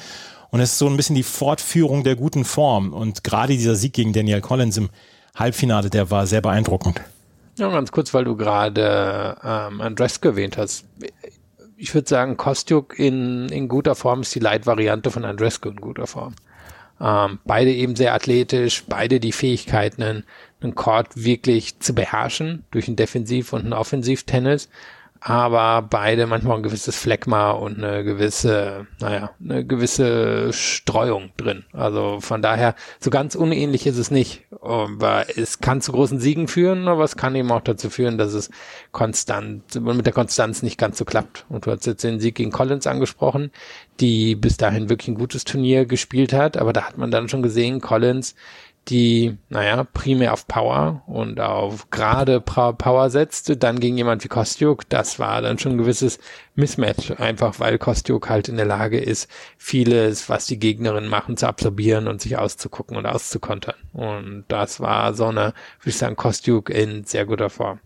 Und 0.50 0.60
es 0.60 0.72
ist 0.72 0.78
so 0.78 0.86
ein 0.86 0.96
bisschen 0.96 1.16
die 1.16 1.22
Fortführung 1.22 2.04
der 2.04 2.16
guten 2.16 2.44
Form. 2.44 2.92
Und 2.92 3.24
gerade 3.24 3.56
dieser 3.56 3.74
Sieg 3.74 3.92
gegen 3.92 4.12
Daniel 4.12 4.40
Collins 4.40 4.76
im 4.76 4.90
Halbfinale, 5.34 5.90
der 5.90 6.10
war 6.10 6.26
sehr 6.26 6.40
beeindruckend. 6.40 7.00
Ja, 7.58 7.70
ganz 7.70 7.90
kurz, 7.90 8.12
weil 8.12 8.24
du 8.24 8.36
gerade 8.36 9.36
ähm, 9.42 9.80
Andrescu 9.80 10.28
erwähnt 10.28 10.58
hast. 10.58 10.84
Ich 11.76 11.94
würde 11.94 12.08
sagen, 12.08 12.36
Kostjuk 12.36 12.98
in, 12.98 13.48
in 13.48 13.68
guter 13.68 13.94
Form 13.94 14.20
ist 14.22 14.34
die 14.34 14.40
Leitvariante 14.40 15.10
von 15.10 15.24
Andrescu 15.24 15.70
in 15.70 15.76
guter 15.76 16.06
Form. 16.06 16.34
Ähm, 17.00 17.38
beide 17.44 17.72
eben 17.72 17.96
sehr 17.96 18.14
athletisch, 18.14 18.84
beide 18.88 19.20
die 19.20 19.32
Fähigkeiten, 19.32 20.02
einen, 20.02 20.24
einen 20.60 20.74
Court 20.74 21.08
wirklich 21.14 21.78
zu 21.80 21.94
beherrschen 21.94 22.64
durch 22.70 22.88
ein 22.88 22.96
Defensiv- 22.96 23.52
und 23.52 23.66
ein 23.66 23.72
Offensiv-Tennis 23.72 24.68
aber 25.28 25.82
beide 25.82 26.28
manchmal 26.28 26.58
ein 26.58 26.62
gewisses 26.62 26.94
Phlegma 26.94 27.50
und 27.50 27.82
eine 27.82 28.04
gewisse, 28.04 28.86
naja, 29.00 29.32
eine 29.42 29.66
gewisse 29.66 30.52
Streuung 30.52 31.32
drin. 31.36 31.64
Also 31.72 32.20
von 32.20 32.42
daher, 32.42 32.76
so 33.00 33.10
ganz 33.10 33.34
unähnlich 33.34 33.88
ist 33.88 33.98
es 33.98 34.12
nicht. 34.12 34.44
Aber 34.62 35.26
es 35.36 35.58
kann 35.58 35.80
zu 35.80 35.90
großen 35.90 36.20
Siegen 36.20 36.46
führen, 36.46 36.86
aber 36.86 37.02
es 37.02 37.16
kann 37.16 37.34
eben 37.34 37.50
auch 37.50 37.60
dazu 37.60 37.90
führen, 37.90 38.18
dass 38.18 38.34
es 38.34 38.50
konstant, 38.92 39.74
mit 39.74 40.06
der 40.06 40.12
Konstanz 40.12 40.62
nicht 40.62 40.78
ganz 40.78 40.96
so 40.96 41.04
klappt. 41.04 41.44
Und 41.48 41.66
du 41.66 41.72
hast 41.72 41.86
jetzt 41.86 42.04
den 42.04 42.20
Sieg 42.20 42.36
gegen 42.36 42.52
Collins 42.52 42.86
angesprochen, 42.86 43.50
die 43.98 44.36
bis 44.36 44.58
dahin 44.58 44.88
wirklich 44.88 45.08
ein 45.08 45.16
gutes 45.16 45.42
Turnier 45.42 45.86
gespielt 45.86 46.32
hat, 46.34 46.56
aber 46.56 46.72
da 46.72 46.84
hat 46.84 46.98
man 46.98 47.10
dann 47.10 47.28
schon 47.28 47.42
gesehen, 47.42 47.80
Collins 47.80 48.36
die, 48.88 49.36
naja, 49.48 49.84
primär 49.84 50.32
auf 50.32 50.46
Power 50.46 51.02
und 51.06 51.40
auf 51.40 51.90
gerade 51.90 52.40
Power 52.40 53.10
setzt, 53.10 53.62
dann 53.62 53.80
gegen 53.80 53.96
jemand 53.98 54.22
wie 54.24 54.28
Kostjuk, 54.28 54.88
das 54.88 55.18
war 55.18 55.42
dann 55.42 55.58
schon 55.58 55.72
ein 55.72 55.78
gewisses 55.78 56.18
Mismatch, 56.54 57.10
einfach 57.18 57.58
weil 57.58 57.78
Kostjuk 57.78 58.28
halt 58.28 58.48
in 58.48 58.56
der 58.56 58.66
Lage 58.66 58.98
ist, 58.98 59.28
vieles, 59.58 60.28
was 60.28 60.46
die 60.46 60.58
Gegnerinnen 60.58 61.10
machen, 61.10 61.36
zu 61.36 61.46
absorbieren 61.46 62.08
und 62.08 62.20
sich 62.20 62.38
auszugucken 62.38 62.96
und 62.96 63.06
auszukontern. 63.06 63.76
Und 63.92 64.44
das 64.48 64.80
war 64.80 65.14
so 65.14 65.26
eine, 65.26 65.52
würde 65.80 65.90
ich 65.90 65.98
sagen, 65.98 66.16
Kostjuk 66.16 66.70
in 66.70 67.04
sehr 67.04 67.26
guter 67.26 67.50
Form. 67.50 67.80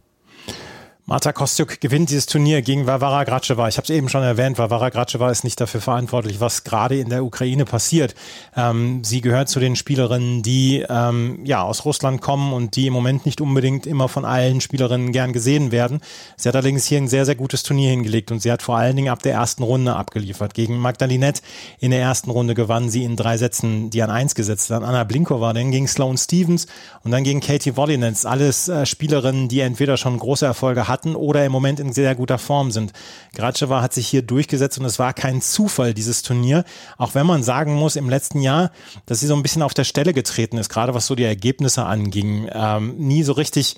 Marta 1.10 1.32
Kostjuk 1.32 1.80
gewinnt 1.80 2.10
dieses 2.10 2.26
Turnier 2.26 2.62
gegen 2.62 2.86
Varvara 2.86 3.24
Graceva. 3.24 3.66
Ich 3.66 3.78
habe 3.78 3.82
es 3.82 3.90
eben 3.90 4.08
schon 4.08 4.22
erwähnt, 4.22 4.58
Varvara 4.58 4.90
Graceva 4.90 5.28
ist 5.28 5.42
nicht 5.42 5.60
dafür 5.60 5.80
verantwortlich, 5.80 6.38
was 6.38 6.62
gerade 6.62 7.00
in 7.00 7.08
der 7.08 7.24
Ukraine 7.24 7.64
passiert. 7.64 8.14
Ähm, 8.56 9.02
sie 9.02 9.20
gehört 9.20 9.48
zu 9.48 9.58
den 9.58 9.74
Spielerinnen, 9.74 10.44
die 10.44 10.86
ähm, 10.88 11.40
ja 11.44 11.64
aus 11.64 11.84
Russland 11.84 12.20
kommen 12.20 12.52
und 12.52 12.76
die 12.76 12.86
im 12.86 12.92
Moment 12.92 13.26
nicht 13.26 13.40
unbedingt 13.40 13.88
immer 13.88 14.08
von 14.08 14.24
allen 14.24 14.60
Spielerinnen 14.60 15.10
gern 15.10 15.32
gesehen 15.32 15.72
werden. 15.72 16.00
Sie 16.36 16.48
hat 16.48 16.54
allerdings 16.54 16.86
hier 16.86 16.98
ein 16.98 17.08
sehr, 17.08 17.26
sehr 17.26 17.34
gutes 17.34 17.64
Turnier 17.64 17.90
hingelegt 17.90 18.30
und 18.30 18.40
sie 18.40 18.52
hat 18.52 18.62
vor 18.62 18.76
allen 18.76 18.94
Dingen 18.94 19.08
ab 19.08 19.20
der 19.20 19.32
ersten 19.32 19.64
Runde 19.64 19.96
abgeliefert. 19.96 20.54
Gegen 20.54 20.78
Magdalinette 20.78 21.42
in 21.80 21.90
der 21.90 22.02
ersten 22.02 22.30
Runde 22.30 22.54
gewann 22.54 22.88
sie 22.88 23.02
in 23.02 23.16
drei 23.16 23.36
Sätzen 23.36 23.90
die 23.90 24.04
an 24.04 24.10
eins 24.10 24.36
gesetzt. 24.36 24.70
Dann 24.70 24.84
Anna 24.84 25.02
Blinkova, 25.02 25.54
dann 25.54 25.72
gegen 25.72 25.88
Sloane 25.88 26.18
Stevens 26.18 26.68
und 27.02 27.10
dann 27.10 27.24
gegen 27.24 27.40
Katie 27.40 27.76
Wollinets. 27.76 28.26
Alles 28.26 28.68
äh, 28.68 28.86
Spielerinnen, 28.86 29.48
die 29.48 29.58
entweder 29.58 29.96
schon 29.96 30.16
große 30.16 30.46
Erfolge 30.46 30.86
hatten 30.86 30.99
hatten 31.00 31.16
oder 31.16 31.44
im 31.44 31.52
Moment 31.52 31.80
in 31.80 31.92
sehr 31.92 32.14
guter 32.14 32.38
Form 32.38 32.70
sind. 32.70 32.92
Gratschewa 33.34 33.80
hat 33.80 33.94
sich 33.94 34.06
hier 34.06 34.22
durchgesetzt 34.22 34.78
und 34.78 34.84
es 34.84 34.98
war 34.98 35.14
kein 35.14 35.40
Zufall, 35.40 35.94
dieses 35.94 36.22
Turnier. 36.22 36.64
Auch 36.98 37.14
wenn 37.14 37.26
man 37.26 37.42
sagen 37.42 37.74
muss, 37.74 37.96
im 37.96 38.10
letzten 38.10 38.42
Jahr, 38.42 38.70
dass 39.06 39.20
sie 39.20 39.26
so 39.26 39.34
ein 39.34 39.42
bisschen 39.42 39.62
auf 39.62 39.74
der 39.74 39.84
Stelle 39.84 40.12
getreten 40.12 40.58
ist, 40.58 40.68
gerade 40.68 40.94
was 40.94 41.06
so 41.06 41.14
die 41.14 41.24
Ergebnisse 41.24 41.84
anging. 41.84 42.48
Ähm, 42.52 42.96
nie 42.98 43.22
so 43.22 43.32
richtig 43.32 43.76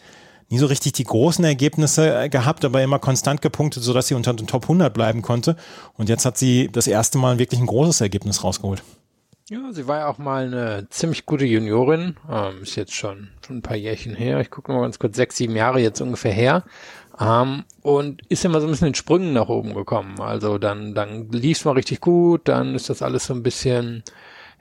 nie 0.48 0.58
so 0.58 0.66
richtig 0.66 0.92
die 0.92 1.04
großen 1.04 1.42
Ergebnisse 1.46 2.24
äh, 2.24 2.28
gehabt, 2.28 2.62
aber 2.66 2.82
immer 2.82 2.98
konstant 2.98 3.40
gepunktet, 3.40 3.82
sodass 3.82 4.08
sie 4.08 4.14
unter 4.14 4.35
den 4.35 4.46
Top 4.46 4.64
100 4.64 4.92
bleiben 4.92 5.22
konnte. 5.22 5.56
Und 5.94 6.11
jetzt 6.11 6.26
hat 6.26 6.37
sie 6.37 6.68
das 6.70 6.87
erste 6.87 7.16
Mal 7.16 7.38
wirklich 7.38 7.58
ein 7.58 7.66
großes 7.66 8.02
Ergebnis 8.02 8.44
rausgeholt. 8.44 8.82
Ja, 9.52 9.72
sie 9.72 9.87
war 9.87 9.98
ja 9.98 10.08
auch 10.08 10.18
mal 10.18 10.46
eine 10.46 10.87
ziemlich 10.88 11.26
gute 11.26 11.44
Juniorin. 11.44 12.16
Ähm, 12.30 12.62
ist 12.62 12.76
jetzt 12.76 12.94
schon, 12.94 13.28
schon 13.44 13.58
ein 13.58 13.62
paar 13.62 13.76
Jährchen 13.76 14.14
her. 14.14 14.40
Ich 14.40 14.50
gucke 14.50 14.72
mal 14.72 14.80
ganz 14.80 14.98
kurz, 14.98 15.16
sechs, 15.16 15.37
sieben 15.37 15.56
Jahre 15.56 15.80
jetzt 15.80 16.00
ungefähr 16.00 16.32
her. 16.32 16.64
Ähm, 17.20 17.64
und 17.83 18.22
ist 18.29 18.44
immer 18.44 18.61
so 18.61 18.66
ein 18.66 18.70
bisschen 18.70 18.88
in 18.88 18.94
Sprüngen 18.94 19.33
nach 19.33 19.48
oben 19.48 19.75
gekommen. 19.75 20.20
Also 20.20 20.59
dann, 20.59 20.94
dann 20.94 21.31
lief 21.31 21.59
es 21.59 21.64
mal 21.64 21.72
richtig 21.72 22.01
gut, 22.01 22.48
dann 22.48 22.75
ist 22.75 22.88
das 22.88 23.03
alles 23.03 23.27
so 23.27 23.35
ein 23.35 23.42
bisschen, 23.42 24.03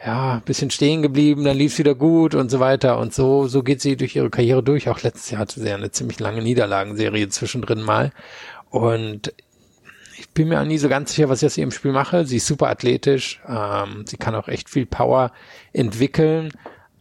ja, 0.05 0.41
bisschen 0.45 0.71
stehen 0.71 1.01
geblieben, 1.01 1.43
dann 1.43 1.57
lief 1.57 1.73
es 1.73 1.79
wieder 1.79 1.95
gut 1.95 2.35
und 2.35 2.51
so 2.51 2.59
weiter. 2.59 2.97
Und 2.99 3.13
so, 3.13 3.47
so 3.47 3.63
geht 3.63 3.81
sie 3.81 3.95
durch 3.95 4.15
ihre 4.15 4.29
Karriere 4.29 4.63
durch. 4.63 4.89
Auch 4.89 5.01
letztes 5.01 5.31
Jahr 5.31 5.41
hatte 5.41 5.59
sie 5.59 5.67
ja 5.67 5.75
eine 5.75 5.91
ziemlich 5.91 6.19
lange 6.19 6.41
Niederlagenserie 6.41 7.29
zwischendrin 7.29 7.81
mal. 7.81 8.11
Und 8.69 9.33
ich 10.17 10.29
bin 10.29 10.49
mir 10.49 10.61
auch 10.61 10.65
nie 10.65 10.77
so 10.77 10.87
ganz 10.87 11.13
sicher, 11.13 11.29
was 11.29 11.41
ich 11.41 11.47
aus 11.47 11.57
ihrem 11.57 11.71
Spiel 11.71 11.91
mache. 11.91 12.25
Sie 12.25 12.37
ist 12.37 12.47
super 12.47 12.69
athletisch, 12.69 13.41
ähm, 13.47 14.05
sie 14.05 14.17
kann 14.17 14.35
auch 14.35 14.47
echt 14.47 14.69
viel 14.69 14.85
Power 14.85 15.31
entwickeln. 15.73 16.51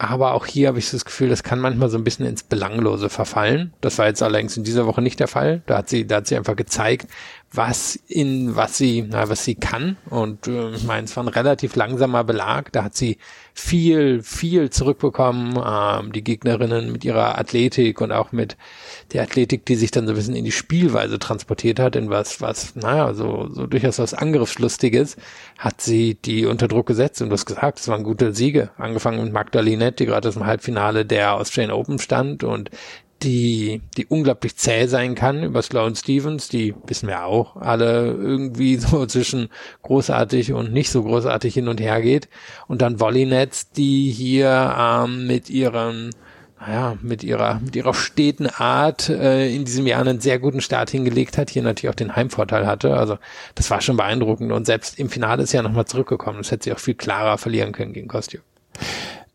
Aber 0.03 0.33
auch 0.33 0.47
hier 0.47 0.69
habe 0.69 0.79
ich 0.79 0.91
das 0.91 1.05
Gefühl, 1.05 1.29
das 1.29 1.43
kann 1.43 1.61
manchmal 1.61 1.91
so 1.91 1.99
ein 1.99 2.05
bisschen 2.05 2.25
ins 2.25 2.43
Belanglose 2.43 3.11
verfallen. 3.11 3.75
Das 3.83 3.99
war 3.99 4.07
jetzt 4.07 4.23
allerdings 4.23 4.57
in 4.57 4.65
dieser 4.65 4.87
Woche 4.87 5.03
nicht 5.03 5.21
der 5.21 5.29
Fall. 5.29 5.61
Da 5.67 5.77
hat 5.77 5.91
sie, 5.91 6.07
da 6.07 6.17
hat 6.17 6.27
sie 6.27 6.39
einfach 6.39 6.57
gezeigt, 6.57 7.11
was 7.53 7.97
in, 8.07 8.55
was 8.55 8.79
sie, 8.79 9.03
na, 9.03 9.29
was 9.29 9.45
sie 9.45 9.57
kann. 9.57 9.97
Und 10.09 10.47
äh, 10.47 10.71
ich 10.71 10.85
meine, 10.85 11.07
es 11.07 11.17
war 11.17 11.25
ein 11.25 11.29
relativ 11.29 11.75
langsamer 11.75 12.23
Belag. 12.23 12.71
Da 12.71 12.85
hat 12.85 12.95
sie 12.95 13.19
viel, 13.55 14.23
viel 14.23 14.71
zurückbekommen. 14.71 15.61
Ähm, 15.65 16.13
die 16.13 16.23
Gegnerinnen 16.23 16.93
mit 16.93 17.05
ihrer 17.05 17.39
Athletik 17.39 18.01
und 18.01 18.13
auch 18.13 18.31
mit 18.31 18.57
der 19.13 19.23
Athletik, 19.23 19.67
die 19.67 19.75
sich 19.75 19.91
dann 19.91 20.07
so 20.07 20.13
ein 20.13 20.17
bisschen 20.17 20.37
in 20.37 20.45
die 20.45 20.53
Spielweise 20.53 21.19
transportiert 21.19 21.81
hat, 21.81 21.97
in 21.97 22.09
was, 22.09 22.41
was, 22.41 22.77
naja, 22.77 23.15
so, 23.15 23.49
so 23.51 23.67
durchaus 23.67 23.99
was 23.99 24.15
Angriffslustiges, 24.15 25.17
hat 25.59 25.81
sie 25.81 26.15
die 26.15 26.47
unter 26.47 26.69
Druck 26.69 26.87
gesetzt. 26.87 27.21
Und 27.21 27.31
du 27.31 27.35
hast 27.35 27.47
gesagt, 27.47 27.81
es 27.81 27.89
waren 27.89 28.05
gute 28.05 28.33
Siege. 28.33 28.71
Angefangen 28.79 29.25
mit 29.25 29.33
Magdalinette, 29.33 30.05
die 30.05 30.07
gerade 30.07 30.29
aus 30.29 30.35
dem 30.35 30.47
Halbfinale 30.47 31.05
der 31.05 31.35
Australian 31.35 31.73
Open 31.73 31.99
stand 31.99 32.45
und 32.45 32.71
die, 33.23 33.83
die 33.97 34.07
unglaublich 34.07 34.57
zäh 34.57 34.87
sein 34.87 35.15
kann 35.15 35.43
über 35.43 35.63
Sloan 35.63 35.95
Stevens, 35.95 36.49
die 36.49 36.75
wissen 36.87 37.09
wir 37.09 37.25
auch 37.25 37.57
alle 37.57 38.13
irgendwie 38.13 38.77
so 38.79 39.07
zwischen 39.07 39.49
großartig 39.83 40.53
und 40.53 40.73
nicht 40.73 40.91
so 40.91 41.03
großartig 41.03 41.55
hin 41.55 41.69
und 41.69 41.81
her 41.81 42.01
geht. 42.01 42.29
Und 42.67 42.83
dann 42.83 43.01
Volleynets, 43.01 43.71
die 43.71 44.11
hier 44.11 44.75
ähm, 44.79 45.27
mit 45.27 45.51
ihrem 45.51 46.11
naja, 46.61 46.99
mit 47.01 47.25
ihrer, 47.25 47.59
mit 47.65 47.75
ihrer 47.75 47.95
steten 47.95 48.47
Art 48.47 49.09
äh, 49.09 49.49
in 49.49 49.65
diesem 49.65 49.87
Jahr 49.87 50.03
einen 50.03 50.21
sehr 50.21 50.39
guten 50.39 50.61
Start 50.61 50.91
hingelegt 50.91 51.39
hat, 51.39 51.49
hier 51.49 51.63
natürlich 51.63 51.91
auch 51.91 51.95
den 51.97 52.15
Heimvorteil 52.15 52.67
hatte. 52.67 52.95
Also 52.99 53.17
das 53.55 53.71
war 53.71 53.81
schon 53.81 53.97
beeindruckend 53.97 54.53
und 54.53 54.67
selbst 54.67 54.99
im 54.99 55.09
Finale 55.09 55.43
ist 55.45 55.53
ja 55.53 55.63
nochmal 55.63 55.87
zurückgekommen. 55.87 56.39
Das 56.39 56.51
hätte 56.51 56.65
sie 56.65 56.73
auch 56.75 56.79
viel 56.79 56.95
klarer 56.95 57.39
verlieren 57.39 57.73
können 57.73 57.95
gegen 57.95 58.09
Kostüm. 58.09 58.43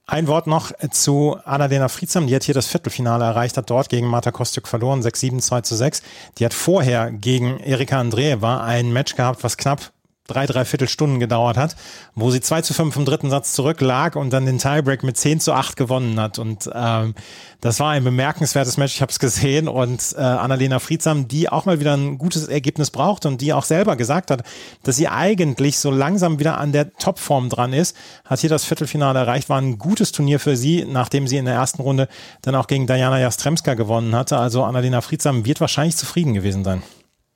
Ein 0.07 0.27
Wort 0.27 0.45
noch 0.45 0.71
zu 0.91 1.35
Annalena 1.45 1.87
Friedsam, 1.87 2.27
die 2.27 2.35
hat 2.35 2.43
hier 2.43 2.53
das 2.53 2.67
Viertelfinale 2.67 3.25
erreicht, 3.25 3.57
hat 3.57 3.71
dort 3.71 3.89
gegen 3.89 4.05
Marta 4.05 4.29
Kostjuk 4.29 4.67
verloren, 4.67 5.01
6-7, 5.01 5.39
2 5.39 5.61
zu 5.61 5.75
6. 5.75 6.03
Die 6.37 6.45
hat 6.45 6.53
vorher 6.53 7.09
gegen 7.09 7.59
Erika 7.59 7.99
Andreeva 7.99 8.63
ein 8.63 8.93
Match 8.93 9.15
gehabt, 9.15 9.43
was 9.43 9.57
knapp 9.57 9.91
drei, 10.27 10.45
dreiviertel 10.47 10.87
Stunden 10.87 11.19
gedauert 11.19 11.57
hat, 11.57 11.75
wo 12.15 12.31
sie 12.31 12.41
2 12.41 12.61
zu 12.61 12.73
5 12.73 12.95
im 12.95 13.05
dritten 13.05 13.29
Satz 13.29 13.53
zurücklag 13.53 14.15
und 14.15 14.31
dann 14.31 14.45
den 14.45 14.57
Tiebreak 14.57 15.03
mit 15.03 15.17
10 15.17 15.39
zu 15.39 15.53
8 15.53 15.75
gewonnen 15.75 16.19
hat. 16.19 16.39
Und 16.39 16.69
ähm, 16.73 17.13
das 17.61 17.79
war 17.79 17.91
ein 17.91 18.03
bemerkenswertes 18.03 18.77
Match, 18.77 18.95
ich 18.95 19.01
habe 19.01 19.11
es 19.11 19.19
gesehen. 19.19 19.67
Und 19.67 20.15
äh, 20.17 20.21
Annalena 20.21 20.79
Friedsam, 20.79 21.27
die 21.27 21.49
auch 21.49 21.65
mal 21.65 21.79
wieder 21.79 21.95
ein 21.95 22.17
gutes 22.17 22.47
Ergebnis 22.47 22.89
braucht 22.89 23.25
und 23.25 23.41
die 23.41 23.53
auch 23.53 23.63
selber 23.63 23.95
gesagt 23.95 24.31
hat, 24.31 24.43
dass 24.83 24.95
sie 24.95 25.07
eigentlich 25.07 25.77
so 25.77 25.91
langsam 25.91 26.39
wieder 26.39 26.57
an 26.57 26.71
der 26.71 26.93
Topform 26.93 27.49
dran 27.49 27.73
ist, 27.73 27.95
hat 28.25 28.39
hier 28.39 28.49
das 28.49 28.65
Viertelfinale 28.65 29.19
erreicht, 29.19 29.49
war 29.49 29.61
ein 29.61 29.77
gutes 29.77 30.11
Turnier 30.11 30.39
für 30.39 30.57
sie, 30.57 30.85
nachdem 30.89 31.27
sie 31.27 31.37
in 31.37 31.45
der 31.45 31.53
ersten 31.53 31.81
Runde 31.81 32.07
dann 32.41 32.55
auch 32.55 32.67
gegen 32.67 32.87
Diana 32.87 33.19
Jastremska 33.19 33.75
gewonnen 33.75 34.15
hatte. 34.15 34.37
Also 34.37 34.63
Annalena 34.63 35.01
Friedsam 35.01 35.45
wird 35.45 35.61
wahrscheinlich 35.61 35.95
zufrieden 35.95 36.33
gewesen 36.33 36.63
sein. 36.63 36.81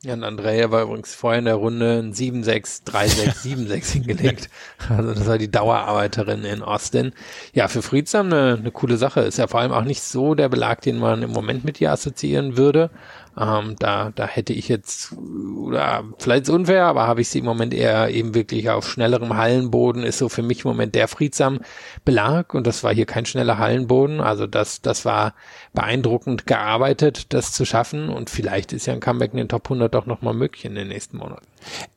Ja, 0.02 0.14
und 0.14 0.24
Andrea 0.24 0.70
war 0.70 0.84
übrigens 0.84 1.14
vorher 1.14 1.40
in 1.40 1.44
der 1.44 1.56
Runde 1.56 1.98
ein 1.98 2.14
7-6, 2.14 2.86
3-6, 2.86 3.68
7-6 3.68 3.92
hingelegt. 3.92 4.48
Also 4.88 5.12
das 5.12 5.26
war 5.26 5.36
die 5.36 5.50
Dauerarbeiterin 5.50 6.44
in 6.44 6.62
Austin. 6.62 7.12
Ja, 7.52 7.68
für 7.68 7.82
Friedsam 7.82 8.28
eine, 8.28 8.56
eine 8.58 8.70
coole 8.70 8.96
Sache. 8.96 9.20
Ist 9.20 9.36
ja 9.36 9.46
vor 9.46 9.60
allem 9.60 9.72
auch 9.72 9.84
nicht 9.84 10.00
so 10.00 10.34
der 10.34 10.48
Belag, 10.48 10.80
den 10.80 10.98
man 10.98 11.22
im 11.22 11.32
Moment 11.32 11.64
mit 11.64 11.82
ihr 11.82 11.92
assoziieren 11.92 12.56
würde. 12.56 12.88
Ähm, 13.38 13.76
da, 13.78 14.10
da 14.14 14.26
hätte 14.26 14.52
ich 14.52 14.68
jetzt, 14.68 15.12
oder 15.12 16.04
vielleicht 16.18 16.44
ist 16.44 16.50
unfair, 16.50 16.86
aber 16.86 17.06
habe 17.06 17.20
ich 17.20 17.28
sie 17.28 17.38
im 17.38 17.44
Moment 17.44 17.72
eher 17.72 18.10
eben 18.10 18.34
wirklich 18.34 18.70
auf 18.70 18.88
schnellerem 18.88 19.36
Hallenboden, 19.36 20.02
ist 20.02 20.18
so 20.18 20.28
für 20.28 20.42
mich 20.42 20.64
im 20.64 20.70
Moment 20.70 20.94
der 20.94 21.08
friedsam 21.08 21.60
Belag 22.04 22.54
und 22.54 22.66
das 22.66 22.82
war 22.82 22.92
hier 22.92 23.06
kein 23.06 23.26
schneller 23.26 23.58
Hallenboden. 23.58 24.20
Also 24.20 24.46
das, 24.46 24.82
das 24.82 25.04
war 25.04 25.34
beeindruckend 25.72 26.46
gearbeitet, 26.46 27.32
das 27.32 27.52
zu 27.52 27.64
schaffen 27.64 28.08
und 28.08 28.30
vielleicht 28.30 28.72
ist 28.72 28.86
ja 28.86 28.94
ein 28.94 29.00
Comeback 29.00 29.32
in 29.32 29.38
den 29.38 29.48
Top 29.48 29.66
100 29.66 29.94
doch 29.94 30.06
nochmal 30.06 30.34
möglich 30.34 30.64
in 30.64 30.74
den 30.74 30.88
nächsten 30.88 31.16
Monaten. 31.16 31.49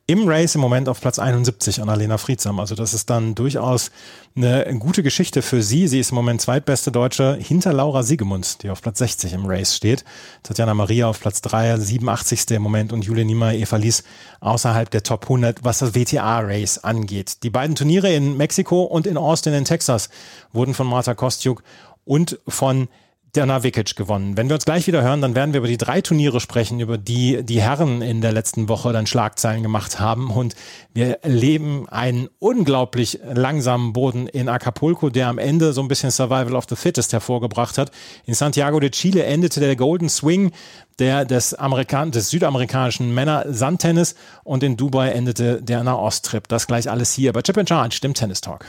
Im 0.06 0.28
Race 0.28 0.54
im 0.54 0.60
Moment 0.60 0.88
auf 0.88 1.00
Platz 1.00 1.18
71 1.18 1.80
Annalena 1.80 2.18
Friedsam. 2.18 2.60
Also 2.60 2.74
das 2.74 2.92
ist 2.92 3.08
dann 3.08 3.34
durchaus 3.34 3.90
eine 4.36 4.66
gute 4.78 5.02
Geschichte 5.02 5.40
für 5.40 5.62
sie. 5.62 5.88
Sie 5.88 5.98
ist 5.98 6.10
im 6.10 6.16
Moment 6.16 6.42
zweitbeste 6.42 6.92
Deutsche 6.92 7.38
hinter 7.40 7.72
Laura 7.72 8.02
Siegemund, 8.02 8.62
die 8.62 8.70
auf 8.70 8.82
Platz 8.82 8.98
60 8.98 9.32
im 9.32 9.46
Race 9.46 9.74
steht. 9.74 10.04
Tatjana 10.42 10.74
Maria 10.74 11.08
auf 11.08 11.20
Platz 11.20 11.40
3, 11.40 11.78
87. 11.78 12.50
im 12.50 12.62
Moment 12.62 12.92
und 12.92 13.04
Julia 13.04 13.24
Niemeyer, 13.24 13.54
Eva 13.54 13.76
Lies 13.76 14.04
außerhalb 14.40 14.90
der 14.90 15.02
Top 15.02 15.22
100, 15.22 15.64
was 15.64 15.78
das 15.78 15.94
WTA-Race 15.94 16.78
angeht. 16.78 17.42
Die 17.42 17.50
beiden 17.50 17.74
Turniere 17.74 18.12
in 18.12 18.36
Mexiko 18.36 18.82
und 18.82 19.06
in 19.06 19.16
Austin 19.16 19.54
in 19.54 19.64
Texas 19.64 20.10
wurden 20.52 20.74
von 20.74 20.86
Marta 20.86 21.14
Kostjuk 21.14 21.62
und 22.04 22.38
von 22.46 22.88
der 23.34 23.46
Navikic 23.46 23.96
gewonnen. 23.96 24.36
Wenn 24.36 24.48
wir 24.48 24.54
uns 24.54 24.64
gleich 24.64 24.86
wieder 24.86 25.02
hören, 25.02 25.20
dann 25.20 25.34
werden 25.34 25.52
wir 25.52 25.58
über 25.58 25.68
die 25.68 25.76
drei 25.76 26.00
Turniere 26.00 26.40
sprechen, 26.40 26.80
über 26.80 26.98
die 26.98 27.42
die 27.42 27.60
Herren 27.60 28.02
in 28.02 28.20
der 28.20 28.32
letzten 28.32 28.68
Woche 28.68 28.92
dann 28.92 29.06
Schlagzeilen 29.06 29.62
gemacht 29.62 29.98
haben. 30.00 30.30
Und 30.30 30.54
wir 30.92 31.22
erleben 31.22 31.88
einen 31.88 32.28
unglaublich 32.38 33.20
langsamen 33.32 33.92
Boden 33.92 34.26
in 34.28 34.48
Acapulco, 34.48 35.10
der 35.10 35.28
am 35.28 35.38
Ende 35.38 35.72
so 35.72 35.80
ein 35.80 35.88
bisschen 35.88 36.10
Survival 36.10 36.54
of 36.54 36.64
the 36.68 36.76
Fittest 36.76 37.12
hervorgebracht 37.12 37.78
hat. 37.78 37.90
In 38.26 38.34
Santiago 38.34 38.78
de 38.80 38.90
Chile 38.90 39.24
endete 39.24 39.60
der 39.60 39.76
Golden 39.76 40.08
Swing 40.08 40.52
der 40.98 41.24
des, 41.24 41.54
Amerikan 41.54 42.12
des 42.12 42.30
südamerikanischen 42.30 43.12
Männer 43.12 43.44
Sandtennis 43.48 44.14
und 44.44 44.62
in 44.62 44.76
Dubai 44.76 45.10
endete 45.10 45.60
der 45.60 45.82
Nahost-Trip. 45.82 46.46
Das 46.48 46.66
gleich 46.66 46.88
alles 46.88 47.12
hier 47.12 47.32
bei 47.32 47.42
Chip 47.42 47.58
and 47.58 47.68
Charge, 47.68 48.00
dem 48.00 48.14
Tennis 48.14 48.40
Talk. 48.40 48.66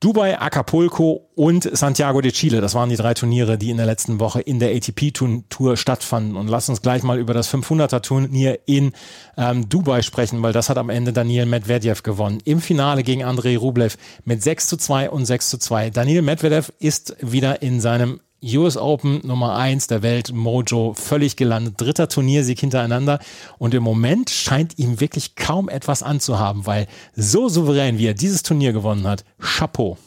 Dubai, 0.00 0.38
Acapulco 0.38 1.28
und 1.34 1.76
Santiago 1.76 2.20
de 2.20 2.30
Chile. 2.30 2.60
Das 2.60 2.74
waren 2.74 2.88
die 2.88 2.94
drei 2.94 3.14
Turniere, 3.14 3.58
die 3.58 3.70
in 3.70 3.78
der 3.78 3.86
letzten 3.86 4.20
Woche 4.20 4.40
in 4.40 4.60
der 4.60 4.70
ATP-Tour 4.70 5.76
stattfanden. 5.76 6.36
Und 6.36 6.46
lass 6.46 6.68
uns 6.68 6.82
gleich 6.82 7.02
mal 7.02 7.18
über 7.18 7.34
das 7.34 7.52
500er-Turnier 7.52 8.60
in 8.66 8.92
ähm, 9.36 9.68
Dubai 9.68 10.02
sprechen, 10.02 10.40
weil 10.40 10.52
das 10.52 10.68
hat 10.68 10.78
am 10.78 10.88
Ende 10.88 11.12
Daniel 11.12 11.46
Medvedev 11.46 12.04
gewonnen. 12.04 12.38
Im 12.44 12.60
Finale 12.60 13.02
gegen 13.02 13.24
Andrei 13.24 13.56
Rublev 13.58 13.96
mit 14.24 14.40
6 14.40 14.68
zu 14.68 14.76
2 14.76 15.10
und 15.10 15.26
6 15.26 15.50
zu 15.50 15.58
2. 15.58 15.90
Daniel 15.90 16.22
Medvedev 16.22 16.72
ist 16.78 17.16
wieder 17.20 17.60
in 17.62 17.80
seinem 17.80 18.20
US 18.42 18.76
Open 18.76 19.20
Nummer 19.24 19.56
eins 19.56 19.88
der 19.88 20.02
Welt, 20.02 20.32
Mojo, 20.32 20.94
völlig 20.94 21.36
gelandet. 21.36 21.74
Dritter 21.80 22.08
Turniersieg 22.08 22.60
hintereinander. 22.60 23.18
Und 23.58 23.74
im 23.74 23.82
Moment 23.82 24.30
scheint 24.30 24.78
ihm 24.78 25.00
wirklich 25.00 25.34
kaum 25.34 25.68
etwas 25.68 26.02
anzuhaben, 26.02 26.66
weil 26.66 26.86
so 27.14 27.48
souverän, 27.48 27.98
wie 27.98 28.06
er 28.06 28.14
dieses 28.14 28.42
Turnier 28.42 28.72
gewonnen 28.72 29.06
hat, 29.06 29.24
Chapeau. 29.40 29.98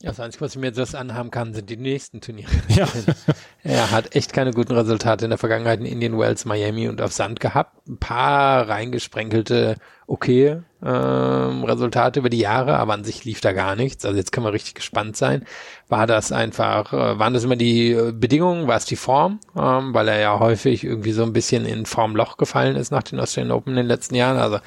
Ja, 0.00 0.10
das 0.10 0.20
Einzige, 0.20 0.44
was 0.44 0.52
ich 0.54 0.60
mir 0.60 0.72
jetzt 0.72 0.94
anhaben 0.94 1.30
kann, 1.30 1.52
sind 1.52 1.68
die 1.68 1.76
nächsten 1.76 2.20
Turniere. 2.20 2.50
Ja. 2.68 2.88
er 3.62 3.90
hat 3.90 4.16
echt 4.16 4.32
keine 4.32 4.52
guten 4.52 4.72
Resultate 4.72 5.24
in 5.26 5.30
der 5.30 5.38
Vergangenheit 5.38 5.78
in 5.78 5.86
Indian 5.86 6.18
Wells, 6.18 6.46
Miami 6.46 6.88
und 6.88 7.02
auf 7.02 7.12
Sand 7.12 7.38
gehabt. 7.38 7.86
Ein 7.86 7.98
paar 7.98 8.68
reingesprenkelte 8.68 9.76
okay 10.06 10.62
ähm, 10.84 11.64
Resultate 11.64 12.20
über 12.20 12.30
die 12.30 12.38
Jahre, 12.38 12.78
aber 12.78 12.94
an 12.94 13.04
sich 13.04 13.24
lief 13.24 13.40
da 13.40 13.52
gar 13.52 13.76
nichts. 13.76 14.04
Also 14.04 14.16
jetzt 14.16 14.32
kann 14.32 14.42
man 14.42 14.52
richtig 14.52 14.74
gespannt 14.74 15.16
sein. 15.16 15.44
War 15.88 16.06
das 16.06 16.32
einfach, 16.32 16.92
äh, 16.92 17.18
waren 17.18 17.34
das 17.34 17.44
immer 17.44 17.56
die 17.56 17.90
äh, 17.90 18.12
Bedingungen, 18.12 18.66
war 18.68 18.76
es 18.76 18.84
die 18.84 18.96
Form, 18.96 19.40
ähm, 19.56 19.92
weil 19.92 20.08
er 20.08 20.20
ja 20.20 20.38
häufig 20.38 20.84
irgendwie 20.84 21.12
so 21.12 21.22
ein 21.22 21.32
bisschen 21.32 21.66
in 21.66 21.84
Formloch 21.84 22.36
gefallen 22.36 22.76
ist 22.76 22.92
nach 22.92 23.02
den 23.02 23.20
Australian 23.20 23.52
Open 23.52 23.72
in 23.72 23.76
den 23.76 23.86
letzten 23.86 24.14
Jahren. 24.14 24.38
Also 24.38 24.58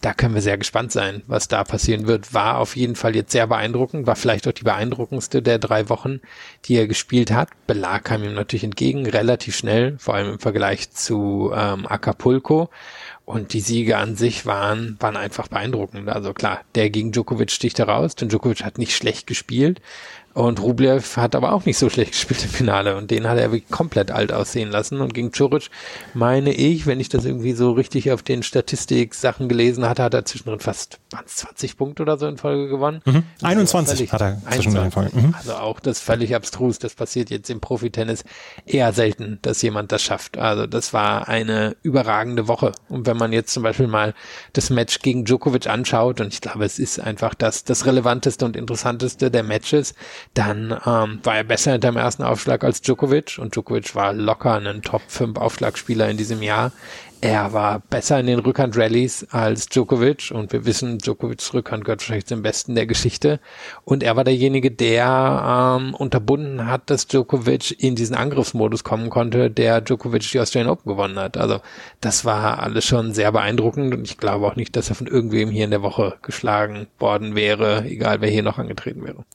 da 0.00 0.14
können 0.14 0.34
wir 0.34 0.42
sehr 0.42 0.58
gespannt 0.58 0.90
sein, 0.90 1.22
was 1.26 1.48
da 1.48 1.62
passieren 1.64 2.06
wird. 2.06 2.34
War 2.34 2.58
auf 2.58 2.76
jeden 2.76 2.96
Fall 2.96 3.14
jetzt 3.14 3.32
sehr 3.32 3.46
beeindruckend, 3.46 4.06
war 4.06 4.16
vielleicht 4.16 4.48
auch 4.48 4.52
die 4.52 4.64
beeindruckendste 4.64 5.42
der 5.42 5.58
drei 5.58 5.88
Wochen, 5.88 6.20
die 6.64 6.76
er 6.76 6.88
gespielt 6.88 7.30
hat. 7.30 7.50
Belag 7.66 8.04
kam 8.04 8.24
ihm 8.24 8.34
natürlich 8.34 8.64
entgegen, 8.64 9.06
relativ 9.06 9.56
schnell, 9.56 9.96
vor 9.98 10.14
allem 10.14 10.32
im 10.32 10.38
Vergleich 10.38 10.90
zu 10.90 11.52
ähm, 11.54 11.86
Acapulco. 11.86 12.70
Und 13.30 13.52
die 13.52 13.60
Siege 13.60 13.96
an 13.96 14.16
sich 14.16 14.44
waren, 14.44 14.96
waren 14.98 15.16
einfach 15.16 15.46
beeindruckend. 15.46 16.08
Also 16.08 16.34
klar, 16.34 16.62
der 16.74 16.90
gegen 16.90 17.12
Djokovic 17.12 17.52
sticht 17.52 17.78
heraus, 17.78 18.16
denn 18.16 18.28
Djokovic 18.28 18.64
hat 18.64 18.76
nicht 18.76 18.96
schlecht 18.96 19.28
gespielt. 19.28 19.80
Und 20.34 20.60
Rublev 20.60 21.16
hat 21.16 21.36
aber 21.36 21.52
auch 21.52 21.64
nicht 21.64 21.78
so 21.78 21.88
schlecht 21.88 22.10
gespielt 22.10 22.42
im 22.42 22.50
Finale 22.50 22.96
und 22.96 23.12
den 23.12 23.28
hat 23.28 23.38
er 23.38 23.52
wirklich 23.52 23.70
komplett 23.70 24.10
alt 24.10 24.32
aussehen 24.32 24.70
lassen. 24.70 25.00
Und 25.00 25.14
gegen 25.14 25.30
Curic 25.30 25.70
meine 26.12 26.52
ich, 26.52 26.86
wenn 26.86 26.98
ich 26.98 27.08
das 27.08 27.24
irgendwie 27.24 27.52
so 27.52 27.70
richtig 27.70 28.10
auf 28.10 28.24
den 28.24 28.42
Statistik-Sachen 28.42 29.48
gelesen 29.48 29.88
hatte, 29.88 30.02
hat 30.02 30.14
er 30.14 30.24
zwischendrin 30.24 30.58
fast 30.58 30.98
20 31.10 31.76
Punkte 31.76 32.02
oder 32.02 32.18
so 32.18 32.26
in 32.26 32.36
Folge 32.36 32.68
gewonnen. 32.68 33.02
Mhm. 33.04 33.24
21 33.42 34.10
völlig, 34.10 34.12
hat 34.12 34.20
er 34.20 34.90
Folge. 34.90 35.18
Mhm. 35.18 35.34
Also 35.36 35.54
auch 35.54 35.80
das 35.80 36.00
völlig 36.00 36.34
abstrus. 36.34 36.78
Das 36.78 36.94
passiert 36.94 37.30
jetzt 37.30 37.50
im 37.50 37.60
Profitennis 37.60 38.24
eher 38.64 38.92
selten, 38.92 39.38
dass 39.42 39.60
jemand 39.62 39.92
das 39.92 40.02
schafft. 40.02 40.38
Also 40.38 40.66
das 40.66 40.92
war 40.92 41.28
eine 41.28 41.76
überragende 41.82 42.48
Woche. 42.48 42.72
Und 42.88 43.06
wenn 43.06 43.16
man 43.16 43.32
jetzt 43.32 43.52
zum 43.52 43.62
Beispiel 43.62 43.88
mal 43.88 44.14
das 44.52 44.70
Match 44.70 45.00
gegen 45.00 45.24
Djokovic 45.24 45.66
anschaut, 45.66 46.20
und 46.20 46.32
ich 46.32 46.40
glaube, 46.40 46.64
es 46.64 46.78
ist 46.78 47.00
einfach 47.00 47.34
das, 47.34 47.64
das 47.64 47.86
relevanteste 47.86 48.44
und 48.44 48.56
interessanteste 48.56 49.30
der 49.30 49.42
Matches, 49.42 49.94
dann 50.34 50.72
ähm, 50.86 51.20
war 51.22 51.36
er 51.36 51.44
besser 51.44 51.72
hinter 51.72 51.90
dem 51.90 51.96
ersten 51.96 52.22
Aufschlag 52.22 52.62
als 52.62 52.82
Djokovic 52.82 53.38
und 53.38 53.54
Djokovic 53.54 53.94
war 53.94 54.12
locker 54.12 54.54
ein 54.54 54.82
Top 54.82 55.02
5 55.08 55.38
Aufschlagspieler 55.38 56.08
in 56.08 56.16
diesem 56.16 56.42
Jahr. 56.42 56.72
Er 57.22 57.52
war 57.52 57.80
besser 57.80 58.18
in 58.18 58.26
den 58.26 58.38
Rückhand-Rallies 58.38 59.26
als 59.30 59.68
Djokovic 59.68 60.30
und 60.30 60.52
wir 60.54 60.64
wissen, 60.64 60.96
Djokovics 60.96 61.52
Rückhand 61.52 61.84
gehört 61.84 62.00
wahrscheinlich 62.00 62.24
zum 62.24 62.40
Besten 62.40 62.74
der 62.74 62.86
Geschichte. 62.86 63.40
Und 63.84 64.02
er 64.02 64.16
war 64.16 64.24
derjenige, 64.24 64.70
der 64.70 65.78
ähm, 65.78 65.94
unterbunden 65.94 66.66
hat, 66.66 66.88
dass 66.88 67.08
Djokovic 67.08 67.78
in 67.78 67.94
diesen 67.94 68.16
Angriffsmodus 68.16 68.84
kommen 68.84 69.10
konnte, 69.10 69.50
der 69.50 69.82
Djokovic 69.82 70.30
die 70.30 70.40
Australian 70.40 70.70
Open 70.70 70.90
gewonnen 70.90 71.18
hat. 71.18 71.36
Also 71.36 71.60
das 72.00 72.24
war 72.24 72.58
alles 72.60 72.86
schon 72.86 73.12
sehr 73.12 73.30
beeindruckend 73.32 73.94
und 73.94 74.04
ich 74.04 74.16
glaube 74.16 74.46
auch 74.46 74.56
nicht, 74.56 74.74
dass 74.74 74.88
er 74.88 74.94
von 74.94 75.06
irgendwem 75.06 75.50
hier 75.50 75.66
in 75.66 75.72
der 75.72 75.82
Woche 75.82 76.14
geschlagen 76.22 76.86
worden 76.98 77.34
wäre, 77.34 77.84
egal 77.84 78.22
wer 78.22 78.30
hier 78.30 78.42
noch 78.42 78.56
angetreten 78.56 79.04
wäre. 79.04 79.26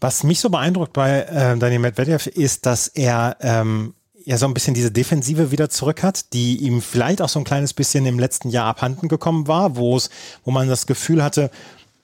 Was 0.00 0.24
mich 0.24 0.40
so 0.40 0.48
beeindruckt 0.48 0.94
bei 0.94 1.20
äh, 1.20 1.58
Daniel 1.58 1.80
Medvedev 1.80 2.28
ist, 2.28 2.64
dass 2.64 2.88
er 2.88 3.36
ähm, 3.40 3.92
ja 4.26 4.36
so 4.36 4.46
ein 4.46 4.54
bisschen 4.54 4.74
diese 4.74 4.90
Defensive 4.90 5.52
wieder 5.52 5.70
zurück 5.70 6.02
hat, 6.02 6.32
die 6.32 6.56
ihm 6.56 6.82
vielleicht 6.82 7.22
auch 7.22 7.28
so 7.28 7.38
ein 7.38 7.44
kleines 7.44 7.72
bisschen 7.72 8.04
im 8.06 8.18
letzten 8.18 8.50
Jahr 8.50 8.66
abhanden 8.66 9.08
gekommen 9.08 9.46
war, 9.46 9.76
wo 9.76 9.96
es, 9.96 10.10
wo 10.44 10.50
man 10.50 10.68
das 10.68 10.86
Gefühl 10.86 11.22
hatte, 11.22 11.50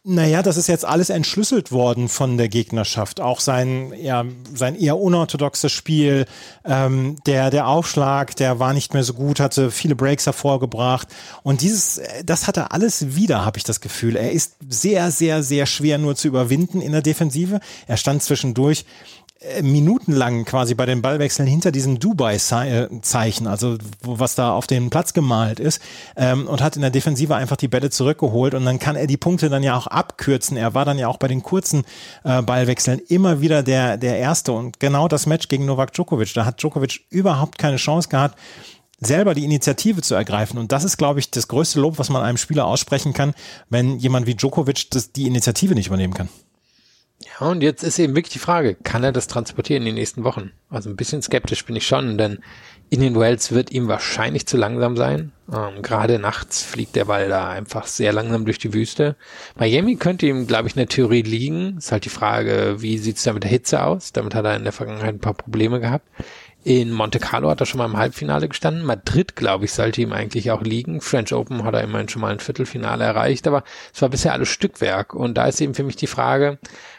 naja, 0.05 0.43
das 0.43 0.57
ist 0.57 0.67
jetzt 0.67 0.85
alles 0.85 1.11
entschlüsselt 1.11 1.71
worden 1.71 2.09
von 2.09 2.37
der 2.37 2.49
Gegnerschaft. 2.49 3.21
Auch 3.21 3.39
sein, 3.39 3.93
ja, 3.97 4.25
sein 4.53 4.75
eher 4.75 4.99
unorthodoxes 4.99 5.71
Spiel, 5.71 6.27
ähm, 6.65 7.17
der, 7.27 7.51
der 7.51 7.69
Aufschlag, 7.69 8.35
der 8.35 8.59
war 8.59 8.73
nicht 8.73 8.95
mehr 8.95 9.05
so 9.05 9.15
gut, 9.15 9.39
hatte 9.39 9.71
viele 9.71 9.95
Breaks 9.95 10.27
hervorgebracht. 10.27 11.07
Und 11.45 11.61
dieses, 11.61 12.01
das 12.25 12.49
hat 12.49 12.57
er 12.57 12.73
alles 12.73 13.15
wieder, 13.15 13.45
habe 13.45 13.59
ich 13.59 13.65
das 13.65 13.81
Gefühl. 13.81 14.17
Er 14.17 14.33
ist 14.33 14.57
sehr, 14.69 15.13
sehr, 15.13 15.45
sehr 15.45 15.67
schwer 15.67 15.99
nur 15.99 16.17
zu 16.17 16.27
überwinden 16.27 16.81
in 16.81 16.91
der 16.91 17.03
Defensive. 17.03 17.61
Er 17.87 17.97
stand 17.97 18.25
zwischendurch 18.25 18.85
minutenlang 19.63 20.45
quasi 20.45 20.75
bei 20.75 20.87
den 20.87 21.03
Ballwechseln 21.03 21.49
hinter 21.49 21.73
diesem 21.73 21.99
Dubai-Zeichen, 21.99 23.47
also 23.47 23.77
was 24.03 24.35
da 24.35 24.53
auf 24.53 24.67
den 24.67 24.91
Platz 24.91 25.13
gemalt 25.13 25.61
ist, 25.61 25.83
ähm, 26.17 26.47
und 26.47 26.63
hat 26.63 26.77
in 26.77 26.83
der 26.83 26.91
Defensive 26.91 27.35
einfach 27.35 27.57
die 27.57 27.69
Bälle 27.69 27.91
zurückgeholt 27.91 28.55
und 28.55 28.65
dann 28.65 28.79
kann 28.79 28.97
er 28.97 29.07
die 29.07 29.17
Punkte 29.17 29.49
dann 29.49 29.63
ja 29.63 29.77
auch 29.77 29.87
abkürzen. 29.87 30.57
Er 30.57 30.75
war 30.75 30.85
dann 30.85 30.99
ja 30.99 31.09
auch 31.09 31.17
bei 31.17 31.29
den 31.29 31.43
kurzen 31.43 31.85
äh, 32.25 32.43
Ballwechseln 32.43 33.01
immer 33.09 33.41
wieder 33.41 33.63
der, 33.63 33.97
der 33.97 34.19
Erste 34.19 34.53
und 34.53 34.81
genau 34.81 35.09
das 35.09 35.27
Match 35.27 35.49
gegen 35.49 35.67
Novak 35.67 35.93
Djokovic, 35.93 36.33
da 36.35 36.45
hat 36.45 36.63
Djokovic 36.63 37.01
überhaupt 37.11 37.59
keine 37.59 37.77
Chance 37.77 38.09
gehabt, 38.09 38.39
selber 39.01 39.35
die 39.35 39.45
Initiative 39.45 40.01
zu 40.03 40.15
ergreifen. 40.15 40.59
Und 40.59 40.71
das 40.71 40.85
ist, 40.85 40.97
glaube 40.97 41.19
ich, 41.19 41.31
das 41.31 41.49
größte 41.49 41.81
Lob, 41.81 41.99
was 41.99 42.09
man 42.09 42.23
einem 42.23 42.39
Spieler 42.39 42.67
aussprechen 42.67 43.13
kann, 43.13 43.35
wenn 43.69 43.99
jemand 43.99 44.27
wie 44.27 44.35
Djokovic 44.35 44.91
das, 44.91 45.13
die 45.13 45.27
Initiative 45.27 45.75
nicht 45.75 45.89
übernehmen 45.89 46.15
kann. 46.15 46.29
Ja, 47.41 47.49
und 47.49 47.63
jetzt 47.63 47.83
ist 47.83 47.99
eben 47.99 48.15
wirklich 48.15 48.33
die 48.33 48.39
Frage, 48.39 48.75
kann 48.75 49.05
er 49.05 49.13
das 49.13 49.27
transportieren 49.27 49.83
in 49.83 49.87
den 49.87 49.95
nächsten 49.97 50.25
Wochen? 50.25 50.53
Also 50.71 50.91
ein 50.91 50.97
bisschen 50.97 51.23
skeptisch 51.23 51.65
bin 51.65 51.77
ich 51.77 51.87
schon, 51.87 52.19
denn 52.19 52.39
Indian 52.91 53.19
Wells 53.19 53.53
wird 53.53 53.73
ihm 53.73 53.89
wahrscheinlich 53.89 54.47
zu 54.47 54.59
langsam 54.59 54.99
sein. 54.99 55.33
Ähm, 55.51 55.81
Gerade 55.81 56.19
nachts 56.19 56.63
fliegt 56.63 56.95
der 56.95 57.07
Ball 57.07 57.29
da 57.29 57.49
einfach 57.49 57.87
sehr 57.87 58.13
langsam 58.13 58.45
durch 58.45 58.59
die 58.59 58.75
Wüste. 58.75 59.17
Miami 59.57 59.97
könnte 59.97 60.27
ihm, 60.27 60.47
glaube 60.47 60.69
ich, 60.69 60.75
in 60.75 60.81
der 60.81 60.89
Theorie 60.89 61.23
liegen. 61.23 61.79
Ist 61.79 61.91
halt 61.91 62.05
die 62.05 62.11
Frage, 62.11 62.77
wie 62.81 62.99
sieht's 62.99 63.23
da 63.23 63.33
mit 63.33 63.45
der 63.45 63.51
Hitze 63.51 63.83
aus? 63.83 64.13
Damit 64.13 64.35
hat 64.35 64.45
er 64.45 64.57
in 64.57 64.65
der 64.65 64.73
Vergangenheit 64.73 65.15
ein 65.15 65.21
paar 65.21 65.33
Probleme 65.33 65.81
gehabt. 65.81 66.07
In 66.65 66.93
Monte 66.93 67.19
Carlo 67.19 67.51
hat 67.51 67.61
er 67.61 67.67
schon 67.67 67.79
mal 67.79 67.87
im 67.87 67.97
Halbfinale 67.97 68.49
gestanden. 68.49 68.85
Madrid, 68.85 69.35
glaube 69.35 69.65
ich, 69.65 69.73
sollte 69.73 70.01
ihm 70.01 70.13
eigentlich 70.13 70.53
auch 70.53 70.63
liegen. 70.63 71.01
French 71.01 71.33
Open 71.35 71.65
hat 71.65 71.75
er 71.75 71.83
immerhin 71.83 72.09
schon 72.09 72.23
mal 72.23 72.31
ein 72.31 72.39
Viertelfinale 72.39 73.03
erreicht, 73.03 73.49
aber 73.49 73.65
es 73.93 74.01
war 74.01 74.09
bisher 74.09 74.33
alles 74.33 74.49
Stückwerk. 74.49 75.13
Und 75.15 75.35
da 75.35 75.47
ist 75.47 75.61
eben 75.61 75.75
für 75.75 75.83
mich 75.83 75.97
die 75.97 76.07
Frage, 76.07 76.59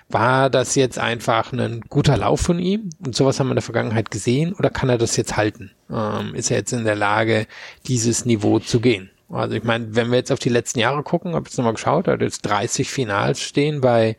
war 0.09 0.49
das 0.49 0.75
jetzt 0.75 0.99
einfach 0.99 1.53
ein 1.53 1.81
guter 1.87 2.17
Lauf 2.17 2.41
von 2.41 2.59
ihm? 2.59 2.89
Und 3.05 3.15
sowas 3.15 3.39
haben 3.39 3.47
wir 3.47 3.51
in 3.51 3.57
der 3.57 3.63
Vergangenheit 3.63 4.11
gesehen 4.11 4.53
oder 4.53 4.69
kann 4.69 4.89
er 4.89 4.97
das 4.97 5.15
jetzt 5.15 5.37
halten? 5.37 5.71
Ähm, 5.89 6.35
ist 6.35 6.51
er 6.51 6.57
jetzt 6.57 6.73
in 6.73 6.83
der 6.83 6.95
Lage, 6.95 7.47
dieses 7.87 8.25
Niveau 8.25 8.59
zu 8.59 8.81
gehen? 8.81 9.11
Also 9.29 9.55
ich 9.55 9.63
meine, 9.63 9.95
wenn 9.95 10.11
wir 10.11 10.17
jetzt 10.17 10.31
auf 10.31 10.39
die 10.39 10.49
letzten 10.49 10.79
Jahre 10.79 11.01
gucken, 11.01 11.33
habe 11.33 11.45
ich 11.47 11.51
jetzt 11.51 11.57
nochmal 11.57 11.73
geschaut, 11.73 12.07
er 12.07 12.13
hat 12.13 12.21
jetzt 12.21 12.41
30 12.41 12.89
Finals 12.89 13.39
stehen 13.39 13.81
bei 13.81 14.17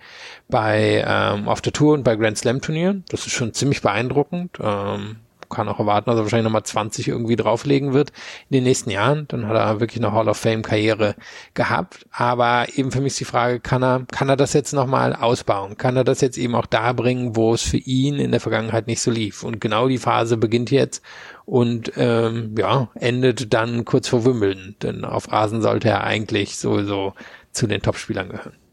bei 0.48 1.04
ähm, 1.06 1.48
auf 1.48 1.60
der 1.60 1.72
Tour 1.72 1.94
und 1.94 2.02
bei 2.02 2.16
Grand 2.16 2.38
Slam 2.38 2.60
Turnieren. 2.60 3.04
Das 3.10 3.26
ist 3.26 3.32
schon 3.32 3.54
ziemlich 3.54 3.80
beeindruckend. 3.80 4.58
Ähm, 4.60 5.16
kann 5.54 5.68
auch 5.68 5.78
erwarten, 5.78 6.10
dass 6.10 6.18
er 6.18 6.22
wahrscheinlich 6.24 6.44
nochmal 6.44 6.64
20 6.64 7.08
irgendwie 7.08 7.36
drauflegen 7.36 7.92
wird 7.94 8.10
in 8.50 8.54
den 8.54 8.64
nächsten 8.64 8.90
Jahren. 8.90 9.26
Dann 9.28 9.46
hat 9.46 9.56
er 9.56 9.80
wirklich 9.80 10.04
eine 10.04 10.12
Hall 10.12 10.28
of 10.28 10.36
Fame 10.36 10.62
Karriere 10.62 11.14
gehabt. 11.54 12.06
Aber 12.10 12.66
eben 12.74 12.90
für 12.90 13.00
mich 13.00 13.12
ist 13.12 13.20
die 13.20 13.24
Frage, 13.24 13.60
kann 13.60 13.82
er, 13.82 14.04
kann 14.10 14.28
er 14.28 14.36
das 14.36 14.52
jetzt 14.52 14.72
nochmal 14.72 15.14
ausbauen? 15.14 15.76
Kann 15.76 15.96
er 15.96 16.04
das 16.04 16.20
jetzt 16.20 16.36
eben 16.36 16.54
auch 16.54 16.66
da 16.66 16.92
bringen, 16.92 17.36
wo 17.36 17.54
es 17.54 17.62
für 17.62 17.78
ihn 17.78 18.16
in 18.16 18.30
der 18.30 18.40
Vergangenheit 18.40 18.86
nicht 18.86 19.00
so 19.00 19.10
lief? 19.10 19.42
Und 19.42 19.60
genau 19.60 19.88
die 19.88 19.98
Phase 19.98 20.36
beginnt 20.36 20.70
jetzt 20.70 21.02
und 21.46 21.92
ähm, 21.96 22.54
ja, 22.58 22.88
endet 22.94 23.54
dann 23.54 23.84
kurz 23.84 24.08
vor 24.08 24.24
Wimbledon. 24.24 24.76
Denn 24.82 25.04
auf 25.04 25.30
Rasen 25.30 25.62
sollte 25.62 25.88
er 25.88 26.04
eigentlich 26.04 26.56
sowieso 26.56 27.14
zu 27.52 27.66
den 27.66 27.80
Topspielern 27.80 28.28
gehören. 28.28 28.63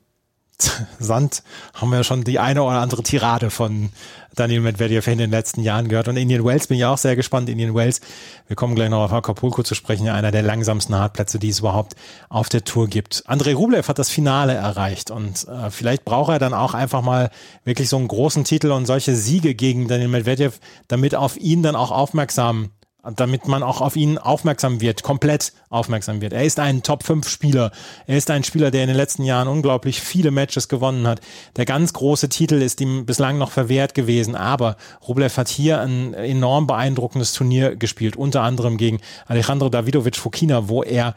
Sand 0.99 1.43
haben 1.73 1.91
wir 1.91 2.03
schon 2.03 2.23
die 2.23 2.39
eine 2.39 2.63
oder 2.63 2.79
andere 2.79 3.03
Tirade 3.03 3.49
von 3.49 3.89
Daniel 4.35 4.61
Medvedev 4.61 5.07
in 5.07 5.17
den 5.17 5.29
letzten 5.29 5.61
Jahren 5.61 5.89
gehört. 5.89 6.07
Und 6.07 6.17
Indian 6.17 6.45
Wells 6.45 6.67
bin 6.67 6.77
ich 6.77 6.85
auch 6.85 6.97
sehr 6.97 7.15
gespannt. 7.15 7.49
Indian 7.49 7.75
Wells, 7.75 7.99
wir 8.47 8.55
kommen 8.55 8.75
gleich 8.75 8.89
noch 8.89 9.03
auf 9.03 9.13
Acapulco 9.13 9.63
zu 9.63 9.75
sprechen, 9.75 10.07
einer 10.07 10.31
der 10.31 10.41
langsamsten 10.41 10.95
Hartplätze, 10.95 11.37
die 11.37 11.49
es 11.49 11.59
überhaupt 11.59 11.95
auf 12.29 12.47
der 12.49 12.63
Tour 12.63 12.87
gibt. 12.87 13.23
Andrei 13.25 13.53
Rublev 13.53 13.87
hat 13.87 13.99
das 13.99 14.09
Finale 14.09 14.53
erreicht 14.53 15.11
und 15.11 15.47
äh, 15.47 15.69
vielleicht 15.69 16.05
braucht 16.05 16.31
er 16.31 16.39
dann 16.39 16.53
auch 16.53 16.73
einfach 16.73 17.01
mal 17.01 17.29
wirklich 17.65 17.89
so 17.89 17.97
einen 17.97 18.07
großen 18.07 18.43
Titel 18.43 18.71
und 18.71 18.85
solche 18.85 19.15
Siege 19.15 19.53
gegen 19.53 19.87
Daniel 19.87 20.07
Medvedev, 20.09 20.59
damit 20.87 21.15
auf 21.15 21.37
ihn 21.37 21.61
dann 21.63 21.75
auch 21.75 21.91
aufmerksam 21.91 22.69
damit 23.15 23.47
man 23.47 23.63
auch 23.63 23.81
auf 23.81 23.95
ihn 23.95 24.17
aufmerksam 24.17 24.79
wird, 24.79 25.01
komplett 25.01 25.53
aufmerksam 25.69 26.21
wird. 26.21 26.33
Er 26.33 26.43
ist 26.43 26.59
ein 26.59 26.83
Top-5-Spieler. 26.83 27.71
Er 28.05 28.17
ist 28.17 28.29
ein 28.29 28.43
Spieler, 28.43 28.69
der 28.69 28.83
in 28.83 28.87
den 28.87 28.97
letzten 28.97 29.23
Jahren 29.23 29.47
unglaublich 29.47 30.01
viele 30.01 30.31
Matches 30.31 30.67
gewonnen 30.67 31.07
hat. 31.07 31.21
Der 31.55 31.65
ganz 31.65 31.93
große 31.93 32.29
Titel 32.29 32.55
ist 32.55 32.79
ihm 32.81 33.05
bislang 33.05 33.37
noch 33.37 33.51
verwehrt 33.51 33.95
gewesen, 33.95 34.35
aber 34.35 34.77
Rublev 35.07 35.37
hat 35.37 35.47
hier 35.49 35.81
ein 35.81 36.13
enorm 36.13 36.67
beeindruckendes 36.67 37.33
Turnier 37.33 37.75
gespielt, 37.75 38.15
unter 38.15 38.43
anderem 38.43 38.77
gegen 38.77 38.99
Alejandro 39.25 39.69
Davidovic 39.69 40.17
Fokina, 40.17 40.69
wo 40.69 40.83
er 40.83 41.15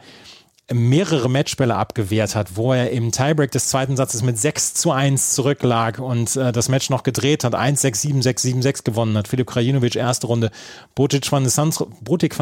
mehrere 0.73 1.29
Matchbälle 1.29 1.75
abgewehrt 1.75 2.35
hat, 2.35 2.55
wo 2.55 2.73
er 2.73 2.89
im 2.89 3.11
Tiebreak 3.11 3.51
des 3.51 3.67
zweiten 3.69 3.95
Satzes 3.95 4.23
mit 4.23 4.39
6 4.39 4.73
zu 4.73 4.91
1 4.91 5.35
zurücklag 5.35 5.99
und 5.99 6.35
äh, 6.35 6.51
das 6.51 6.69
Match 6.69 6.89
noch 6.89 7.03
gedreht 7.03 7.43
hat, 7.43 7.53
1-6, 7.53 8.23
7-6, 8.23 8.63
7-6 8.63 8.83
gewonnen 8.83 9.15
hat. 9.15 9.27
Filip 9.27 9.45
Krajinovic 9.45 9.95
erste 9.95 10.25
Runde, 10.25 10.49
Botic 10.95 11.31
van 11.31 11.43
der, 11.43 11.51
Sans, 11.51 11.85
Botic 12.01 12.35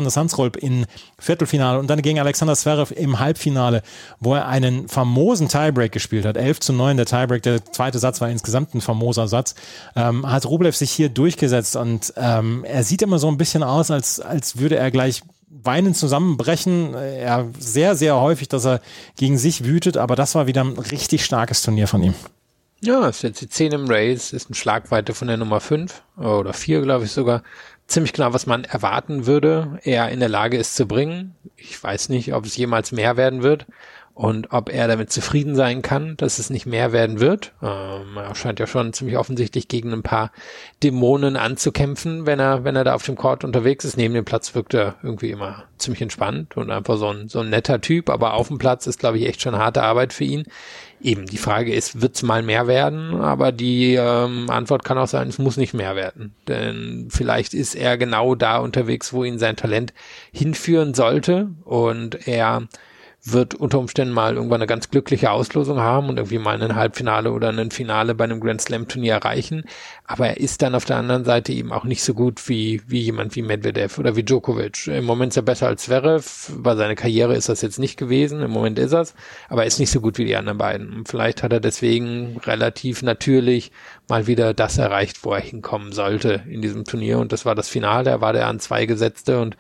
in 0.62 0.86
Viertelfinale 1.20 1.80
und 1.80 1.90
dann 1.90 2.02
gegen 2.02 2.20
Alexander 2.20 2.56
Zverev 2.56 2.94
im 2.94 3.20
Halbfinale, 3.20 3.84
wo 4.22 4.36
er 4.36 4.48
einen 4.48 4.88
famosen 4.88 5.50
Tiebreak 5.50 5.92
gespielt 5.92 6.26
hat. 6.26 6.38
11 6.38 6.62
zu 6.62 6.72
9 6.72 6.96
der 6.96 7.06
Tiebreak, 7.06 7.44
der 7.44 7.66
zweite 7.66 8.00
Satz 8.00 8.22
war 8.22 8.30
insgesamt 8.30 8.74
ein 8.74 8.80
famoser 8.80 9.28
Satz. 9.28 9.54
Ähm, 9.98 10.32
hat 10.32 10.46
Rublev 10.46 10.78
sich 10.78 10.92
hier 10.92 11.10
durchgesetzt 11.10 11.76
und 11.76 12.14
ähm, 12.16 12.64
er 12.64 12.86
sieht 12.86 13.02
immer 13.02 13.20
so 13.20 13.28
ein 13.28 13.38
bisschen 13.38 13.64
aus, 13.64 13.92
als, 13.92 14.22
als 14.22 14.60
würde 14.60 14.78
er 14.78 14.92
gleich 14.92 15.24
weinend 15.62 15.98
zusammenbrechen. 15.98 16.94
Er 16.94 17.48
sehr, 17.60 17.96
sehr 17.96 18.20
häufig, 18.20 18.48
dass 18.48 18.66
er 18.66 18.82
gegen 19.18 19.38
sich 19.38 19.66
wütet, 19.66 19.98
aber 19.98 20.16
das 20.16 20.36
war 20.36 20.48
wieder 20.48 20.64
ein 20.64 20.78
richtig 20.78 21.24
starkes 21.26 21.62
Turnier 21.62 21.88
von 21.88 22.04
ihm. 22.04 22.14
Ja, 22.82 23.08
ist 23.08 23.24
jetzt 23.24 23.40
die 23.40 23.48
10 23.48 23.72
im 23.72 23.86
Race, 23.90 24.34
ist 24.34 24.48
eine 24.48 24.56
Schlagweite 24.56 25.14
von 25.14 25.30
der 25.30 25.38
Nummer 25.38 25.62
5 25.62 26.02
oder 26.18 26.52
4, 26.52 26.82
glaube 26.82 27.06
ich 27.06 27.12
sogar. 27.12 27.44
Ziemlich 27.88 28.12
genau, 28.14 28.34
was 28.34 28.46
man 28.46 28.66
erwarten 28.66 29.26
würde, 29.26 29.80
er 29.84 30.10
in 30.10 30.20
der 30.20 30.30
Lage 30.30 30.58
ist 30.58 30.76
zu 30.76 30.86
bringen. 30.86 31.36
Ich 31.56 31.82
weiß 31.82 32.10
nicht, 32.10 32.34
ob 32.34 32.46
es 32.46 32.58
jemals 32.58 32.92
mehr 32.92 33.16
werden 33.16 33.42
wird 33.42 33.66
und 34.16 34.52
ob 34.52 34.72
er 34.72 34.88
damit 34.88 35.12
zufrieden 35.12 35.56
sein 35.56 35.82
kann, 35.82 36.16
dass 36.18 36.38
es 36.38 36.52
nicht 36.52 36.68
mehr 36.68 36.92
werden 36.92 37.20
wird. 37.20 37.52
Ähm, 37.64 38.16
er 38.16 38.36
scheint 38.36 38.60
ja 38.60 38.68
schon 38.68 38.94
ziemlich 38.94 39.18
offensichtlich 39.18 39.68
gegen 39.68 39.92
ein 39.92 40.04
paar 40.04 40.32
Dämonen 40.84 41.36
anzukämpfen, 41.36 42.28
wenn 42.28 42.40
er, 42.40 42.64
wenn 42.64 42.76
er 42.76 42.84
da 42.84 42.94
auf 42.94 43.04
dem 43.04 43.16
Court 43.16 43.44
unterwegs 43.44 43.86
ist. 43.86 43.98
Neben 43.98 44.14
dem 44.14 44.26
Platz 44.26 44.54
wirkt 44.54 44.76
er 44.76 44.96
irgendwie 45.02 45.32
immer 45.32 45.64
ziemlich 45.80 46.02
entspannt 46.02 46.56
und 46.58 46.70
einfach 46.70 46.98
so 46.98 47.08
ein, 47.08 47.28
so 47.28 47.40
ein 47.40 47.50
netter 47.50 47.82
Typ, 47.82 48.12
aber 48.12 48.36
auf 48.36 48.50
dem 48.50 48.60
Platz 48.60 48.86
ist, 48.86 49.00
glaube 49.00 49.18
ich, 49.18 49.28
echt 49.28 49.42
schon 49.42 49.58
harte 49.58 49.82
Arbeit 49.82 50.14
für 50.14 50.26
ihn. 50.26 50.44
Eben, 51.02 51.26
die 51.26 51.38
Frage 51.38 51.74
ist, 51.74 52.02
wird's 52.02 52.22
mal 52.22 52.44
mehr 52.44 52.68
werden? 52.68 53.20
Aber 53.20 53.52
die 53.52 53.96
ähm, 53.96 54.48
Antwort 54.50 54.86
kann 54.86 55.00
auch 55.00 55.08
sein, 55.08 55.28
es 55.28 55.40
muss 55.40 55.58
nicht 55.58 55.74
mehr 55.74 55.96
werden. 55.96 56.36
Denn 56.48 57.08
vielleicht 57.10 57.56
ist 57.56 57.74
er 57.74 57.98
genau 57.98 58.36
da 58.36 58.60
unterwegs, 58.60 59.12
wo 59.12 59.24
ihn 59.24 59.40
sein 59.40 59.56
Talent 59.56 59.92
hinführen 60.32 60.94
sollte 60.94 61.50
und 61.66 62.28
er 62.28 62.68
wird 63.26 63.56
unter 63.56 63.80
Umständen 63.80 64.14
mal 64.14 64.36
irgendwann 64.36 64.62
eine 64.62 64.68
ganz 64.68 64.90
glückliche 64.90 65.32
Auslosung 65.32 65.80
haben 65.80 66.10
und 66.10 66.18
irgendwie 66.18 66.40
mal 66.40 66.62
ein 66.62 66.76
Halbfinale 66.76 67.32
oder 67.32 67.50
ein 67.50 67.72
Finale 67.72 68.16
bei 68.16 68.26
einem 68.26 68.42
Grand 68.42 68.62
Slam 68.62 68.90
Turnier 68.90 69.14
erreichen. 69.14 69.64
Aber 70.06 70.28
er 70.28 70.38
ist 70.38 70.62
dann 70.62 70.76
auf 70.76 70.84
der 70.84 70.98
anderen 70.98 71.24
Seite 71.24 71.54
eben 71.54 71.72
auch 71.72 71.86
nicht 71.86 72.04
so 72.04 72.14
gut 72.14 72.50
wie, 72.50 72.82
wie 72.86 73.00
jemand 73.00 73.36
wie 73.38 73.42
Medvedev 73.42 73.98
oder 73.98 74.18
wie 74.18 74.24
Djokovic. 74.24 74.88
Im 74.88 75.06
Moment 75.06 75.32
ist 75.32 75.38
er 75.38 75.44
besser 75.44 75.68
als 75.68 75.84
Zverev. 75.84 76.52
Bei 76.58 76.76
seiner 76.76 76.96
Karriere 76.96 77.36
ist 77.36 77.48
das 77.48 77.62
jetzt 77.62 77.80
nicht 77.80 77.98
gewesen. 77.98 78.42
Im 78.42 78.52
Moment 78.52 78.78
ist 78.78 78.92
er's. 78.92 79.16
Aber 79.48 79.62
er 79.62 79.68
ist 79.68 79.80
nicht 79.80 79.92
so 79.92 80.02
gut 80.02 80.18
wie 80.18 80.26
die 80.26 80.36
anderen 80.36 80.58
beiden. 80.58 80.94
Und 80.94 81.08
vielleicht 81.08 81.44
hat 81.44 81.54
er 81.54 81.62
deswegen 81.62 82.42
relativ 82.44 83.04
natürlich 83.04 83.72
mal 84.10 84.28
wieder 84.28 84.54
das 84.54 84.78
erreicht, 84.78 85.24
wo 85.24 85.32
er 85.32 85.40
hinkommen 85.40 85.94
sollte 85.94 86.44
in 86.50 86.62
diesem 86.62 86.84
Turnier. 86.84 87.20
Und 87.20 87.32
das 87.32 87.46
war 87.46 87.56
das 87.56 87.70
Finale. 87.70 88.10
Er 88.10 88.22
war 88.22 88.34
der 88.34 88.48
an 88.48 88.60
zwei 88.60 88.86
Gesetzte 88.86 89.40
und 89.40 89.56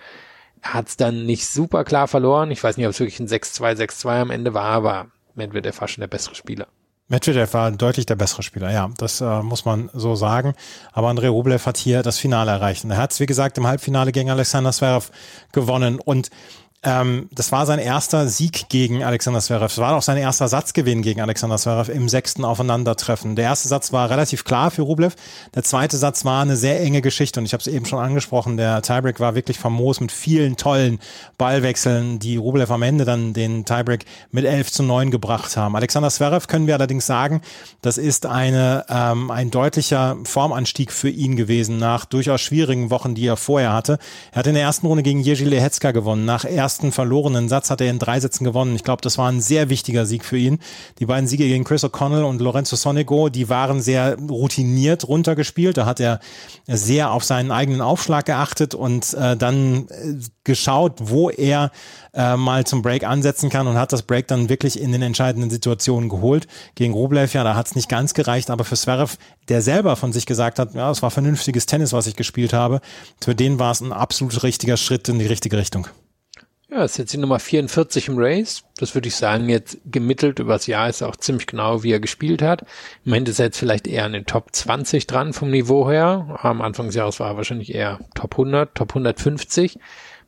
hat 0.63 0.87
es 0.87 0.97
dann 0.97 1.25
nicht 1.25 1.47
super 1.47 1.83
klar 1.83 2.07
verloren. 2.07 2.49
Ich 2.49 2.63
weiß 2.63 2.77
nicht, 2.77 2.85
ob 2.87 2.93
es 2.93 2.99
wirklich 2.99 3.19
ein 3.19 3.27
6-2, 3.27 3.75
6-2 3.75 4.21
am 4.21 4.31
Ende 4.31 4.53
war, 4.53 4.65
aber 4.65 5.07
Medvedev 5.35 5.79
war 5.81 5.87
schon 5.87 6.01
der 6.01 6.07
bessere 6.07 6.35
Spieler. 6.35 6.67
Medvedev 7.09 7.53
war 7.53 7.69
deutlich 7.71 8.05
der 8.05 8.15
bessere 8.15 8.43
Spieler, 8.43 8.71
ja, 8.71 8.89
das 8.97 9.19
äh, 9.19 9.41
muss 9.43 9.65
man 9.65 9.89
so 9.93 10.15
sagen. 10.15 10.55
Aber 10.93 11.09
Andrei 11.09 11.27
Rublev 11.27 11.65
hat 11.65 11.77
hier 11.77 12.01
das 12.01 12.17
Finale 12.17 12.51
erreicht. 12.51 12.85
Und 12.85 12.91
er 12.91 12.97
hat 12.97 13.11
es, 13.11 13.19
wie 13.19 13.25
gesagt, 13.25 13.57
im 13.57 13.67
Halbfinale 13.67 14.11
gegen 14.13 14.29
Alexander 14.29 14.71
Zverev 14.71 15.11
gewonnen. 15.51 15.99
Und 15.99 16.29
ähm, 16.85 17.29
das 17.31 17.51
war 17.53 17.65
sein 17.65 17.79
erster 17.79 18.27
Sieg 18.27 18.67
gegen 18.67 19.03
Alexander 19.03 19.39
Zverev. 19.39 19.71
Es 19.71 19.77
war 19.77 19.95
auch 19.95 20.01
sein 20.01 20.17
erster 20.17 20.49
Satzgewinn 20.49 21.01
gegen 21.01 21.21
Alexander 21.21 21.57
Zverev 21.57 21.89
im 21.89 22.09
sechsten 22.09 22.43
Aufeinandertreffen. 22.43 23.37
Der 23.37 23.45
erste 23.45 23.69
Satz 23.69 23.93
war 23.93 24.09
relativ 24.09 24.43
klar 24.43 24.69
für 24.69 24.81
Rublev. 24.81 25.15
Der 25.55 25.63
zweite 25.63 25.95
Satz 25.95 26.25
war 26.25 26.41
eine 26.41 26.57
sehr 26.57 26.81
enge 26.81 27.01
Geschichte 27.01 27.39
und 27.39 27.45
ich 27.45 27.53
habe 27.53 27.61
es 27.61 27.67
eben 27.67 27.85
schon 27.85 27.99
angesprochen. 27.99 28.57
Der 28.57 28.81
Tiebreak 28.81 29.21
war 29.21 29.33
wirklich 29.33 29.59
famos 29.59 30.01
mit 30.01 30.11
vielen 30.11 30.57
tollen 30.57 30.99
Ballwechseln, 31.37 32.19
die 32.19 32.35
Rublev 32.35 32.69
am 32.69 32.81
Ende 32.81 33.05
dann 33.05 33.31
den 33.33 33.63
Tiebreak 33.63 34.03
mit 34.31 34.43
11 34.43 34.71
zu 34.73 34.83
9 34.83 35.09
gebracht 35.09 35.55
haben. 35.55 35.77
Alexander 35.77 36.09
Zverev 36.09 36.47
können 36.47 36.67
wir 36.67 36.75
allerdings 36.75 37.05
sagen, 37.05 37.41
das 37.81 37.97
ist 37.97 38.25
eine, 38.25 38.85
ähm, 38.89 39.31
ein 39.31 39.51
deutlicher 39.51 40.17
Formanstieg 40.25 40.91
für 40.91 41.09
ihn 41.09 41.37
gewesen 41.37 41.77
nach 41.77 42.03
durchaus 42.03 42.41
schwierigen 42.41 42.89
Wochen, 42.89 43.15
die 43.15 43.25
er 43.25 43.37
vorher 43.37 43.71
hatte. 43.71 43.99
Er 44.33 44.39
hat 44.39 44.47
in 44.47 44.55
der 44.55 44.63
ersten 44.63 44.87
Runde 44.87 45.03
gegen 45.03 45.21
Jerzy 45.21 45.45
Lehetzka 45.45 45.91
gewonnen. 45.91 46.25
Nach 46.25 46.43
erst 46.43 46.72
ersten 46.73 46.91
verlorenen 46.91 47.49
Satz 47.49 47.69
hat 47.69 47.81
er 47.81 47.91
in 47.91 47.99
drei 47.99 48.19
Sätzen 48.19 48.43
gewonnen. 48.43 48.75
Ich 48.75 48.83
glaube, 48.83 49.03
das 49.03 49.19
war 49.19 49.29
ein 49.29 49.41
sehr 49.41 49.69
wichtiger 49.69 50.07
Sieg 50.07 50.25
für 50.25 50.37
ihn. 50.37 50.57
Die 50.97 51.05
beiden 51.05 51.27
Siege 51.27 51.43
gegen 51.43 51.63
Chris 51.63 51.85
O'Connell 51.85 52.23
und 52.23 52.41
Lorenzo 52.41 52.75
Sonego, 52.75 53.29
die 53.29 53.47
waren 53.47 53.79
sehr 53.79 54.17
routiniert 54.17 55.07
runtergespielt. 55.07 55.77
Da 55.77 55.85
hat 55.85 55.99
er 55.99 56.19
sehr 56.67 57.11
auf 57.11 57.23
seinen 57.23 57.51
eigenen 57.51 57.81
Aufschlag 57.81 58.25
geachtet 58.25 58.73
und 58.73 59.13
äh, 59.13 59.37
dann 59.37 59.87
äh, 59.89 60.15
geschaut, 60.43 60.93
wo 60.99 61.29
er 61.29 61.69
äh, 62.15 62.35
mal 62.37 62.65
zum 62.65 62.81
Break 62.81 63.03
ansetzen 63.03 63.51
kann 63.51 63.67
und 63.67 63.77
hat 63.77 63.93
das 63.93 64.01
Break 64.01 64.27
dann 64.27 64.49
wirklich 64.49 64.81
in 64.81 64.91
den 64.91 65.03
entscheidenden 65.03 65.51
Situationen 65.51 66.09
geholt. 66.09 66.47
Gegen 66.73 66.93
Rublev, 66.93 67.35
ja, 67.35 67.43
da 67.43 67.53
hat 67.53 67.67
es 67.67 67.75
nicht 67.75 67.87
ganz 67.87 68.15
gereicht, 68.15 68.49
aber 68.49 68.63
für 68.63 68.75
Zverev, 68.75 69.17
der 69.47 69.61
selber 69.61 69.95
von 69.95 70.11
sich 70.11 70.25
gesagt 70.25 70.57
hat, 70.57 70.73
ja, 70.73 70.89
es 70.89 71.03
war 71.03 71.11
vernünftiges 71.11 71.67
Tennis, 71.67 71.93
was 71.93 72.07
ich 72.07 72.15
gespielt 72.15 72.51
habe, 72.51 72.81
für 73.21 73.35
den 73.35 73.59
war 73.59 73.71
es 73.71 73.81
ein 73.81 73.93
absolut 73.93 74.41
richtiger 74.41 74.77
Schritt 74.77 75.07
in 75.07 75.19
die 75.19 75.27
richtige 75.27 75.55
Richtung. 75.55 75.87
Ja, 76.73 76.85
ist 76.85 76.97
jetzt 76.97 77.13
die 77.13 77.17
Nummer 77.17 77.37
44 77.37 78.07
im 78.07 78.15
Race. 78.17 78.63
Das 78.77 78.95
würde 78.95 79.07
ich 79.07 79.15
sagen, 79.15 79.47
jetzt 79.47 79.77
gemittelt 79.85 80.39
übers 80.39 80.65
Jahr 80.65 80.89
ist 80.89 81.03
auch 81.03 81.15
ziemlich 81.15 81.45
genau, 81.45 81.83
wie 81.83 81.91
er 81.91 81.99
gespielt 81.99 82.41
hat. 82.41 82.63
Im 83.05 83.11
Moment 83.11 83.29
ist 83.29 83.37
er 83.37 83.45
jetzt 83.45 83.59
vielleicht 83.59 83.85
eher 83.85 84.05
an 84.05 84.13
den 84.13 84.25
Top 84.25 84.47
20 84.51 85.05
dran 85.05 85.33
vom 85.33 85.51
Niveau 85.51 85.87
her. 85.91 86.39
Am 86.41 86.63
Anfang 86.63 86.87
des 86.87 86.95
Jahres 86.95 87.19
war 87.19 87.29
er 87.29 87.37
wahrscheinlich 87.37 87.75
eher 87.75 87.99
Top 88.15 88.33
100, 88.33 88.73
Top 88.73 88.89
150. 88.89 89.77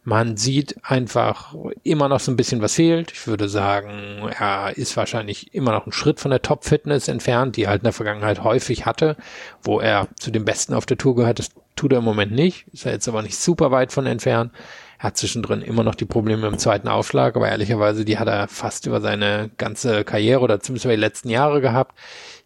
Man 0.03 0.37
sieht 0.37 0.75
einfach 0.83 1.55
immer 1.81 2.09
noch 2.09 2.19
so 2.19 2.31
ein 2.31 2.37
bisschen 2.37 2.61
was 2.61 2.75
fehlt. 2.75 3.11
Ich 3.11 3.25
würde 3.25 3.49
sagen, 3.49 4.29
er 4.37 4.77
ist 4.77 4.95
wahrscheinlich 4.97 5.51
immer 5.55 5.71
noch 5.71 5.85
einen 5.85 5.93
Schritt 5.93 6.19
von 6.19 6.29
der 6.29 6.43
Top-Fitness 6.43 7.07
entfernt, 7.07 7.57
die 7.57 7.63
er 7.63 7.71
halt 7.71 7.81
in 7.81 7.85
der 7.85 7.93
Vergangenheit 7.93 8.43
häufig 8.43 8.85
hatte, 8.85 9.17
wo 9.63 9.79
er 9.79 10.09
zu 10.19 10.29
den 10.29 10.45
Besten 10.45 10.75
auf 10.75 10.85
der 10.85 10.99
Tour 10.99 11.15
gehört. 11.15 11.39
Das 11.39 11.49
tut 11.75 11.91
er 11.91 11.99
im 11.99 12.05
Moment 12.05 12.33
nicht. 12.33 12.67
Ist 12.71 12.85
er 12.85 12.91
jetzt 12.91 13.07
aber 13.07 13.23
nicht 13.23 13.35
super 13.35 13.71
weit 13.71 13.91
von 13.91 14.05
entfernt. 14.05 14.51
Er 14.99 15.05
hat 15.05 15.17
zwischendrin 15.17 15.61
immer 15.61 15.83
noch 15.83 15.95
die 15.95 16.05
Probleme 16.05 16.47
im 16.47 16.57
zweiten 16.57 16.87
Aufschlag, 16.87 17.35
aber 17.35 17.49
ehrlicherweise, 17.49 18.05
die 18.05 18.17
hat 18.17 18.27
er 18.27 18.47
fast 18.47 18.85
über 18.85 19.01
seine 19.01 19.49
ganze 19.57 20.03
Karriere 20.03 20.39
oder 20.41 20.59
zumindest 20.59 20.85
über 20.85 20.95
die 20.95 21.01
letzten 21.01 21.29
Jahre 21.29 21.61
gehabt. 21.61 21.95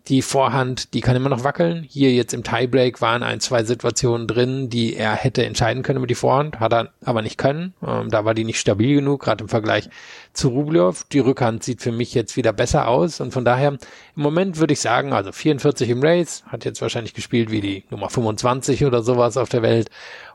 Die 0.08 0.24
Vorhand, 0.24 0.96
die 0.96 1.02
kann 1.02 1.16
immer 1.16 1.30
noch 1.30 1.44
wackeln. 1.44 1.86
Hier 1.88 2.12
jetzt 2.12 2.34
im 2.34 2.44
Tiebreak 2.44 3.00
waren 3.00 3.22
ein, 3.22 3.40
zwei 3.42 3.64
Situationen 3.64 4.26
drin, 4.26 4.68
die 4.70 4.96
er 4.96 5.12
hätte 5.12 5.46
entscheiden 5.46 5.84
können 5.84 5.98
über 5.98 6.08
die 6.08 6.16
Vorhand, 6.16 6.60
hat 6.60 6.74
er 6.74 6.94
aber 7.06 7.22
nicht 7.22 7.38
können. 7.38 7.76
Ähm, 7.86 8.10
da 8.10 8.26
war 8.26 8.34
die 8.34 8.46
nicht 8.46 8.60
stabil 8.60 8.96
genug, 8.96 9.22
gerade 9.22 9.44
im 9.44 9.50
Vergleich 9.50 9.88
zu 10.34 10.50
Rublev. 10.50 11.04
Die 11.12 11.20
Rückhand 11.20 11.64
sieht 11.64 11.84
für 11.84 11.92
mich 11.92 12.16
jetzt 12.16 12.38
wieder 12.38 12.54
besser 12.54 12.88
aus 12.88 13.22
und 13.22 13.32
von 13.34 13.46
daher 13.46 13.74
im 13.74 13.80
Moment 14.16 14.58
würde 14.58 14.74
ich 14.74 14.80
sagen, 14.80 15.14
also 15.14 15.32
44 15.32 15.88
im 15.90 16.02
Race, 16.02 16.44
hat 16.48 16.66
jetzt 16.66 16.82
wahrscheinlich 16.82 17.14
gespielt 17.14 17.52
wie 17.52 17.62
die 17.62 17.84
Nummer 17.92 18.10
25 18.10 18.86
oder 18.86 19.04
sowas 19.04 19.38
auf 19.38 19.50
der 19.50 19.62
Welt 19.62 19.92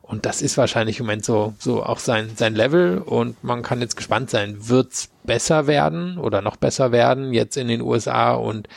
und 0.07 0.27
das 0.27 0.43
ist 0.43 0.59
wahrscheinlich 0.59 1.01
im 1.01 1.07
Moment 1.07 1.25
so, 1.25 1.55
so 1.59 1.83
auch 1.83 1.99
sein, 1.99 2.31
sein 2.37 2.55
Level. 2.55 2.99
Und 2.99 3.43
man 3.43 3.63
kann 3.63 3.81
jetzt 3.81 3.97
gespannt 3.97 4.29
sein, 4.29 4.69
wird's 4.69 5.09
besser 5.25 5.67
werden 5.67 6.19
oder 6.19 6.43
noch 6.43 6.57
besser 6.57 6.93
werden 6.93 7.33
jetzt 7.33 7.57
in 7.57 7.69
den 7.69 7.81
USA 7.81 8.35
und 8.35 8.69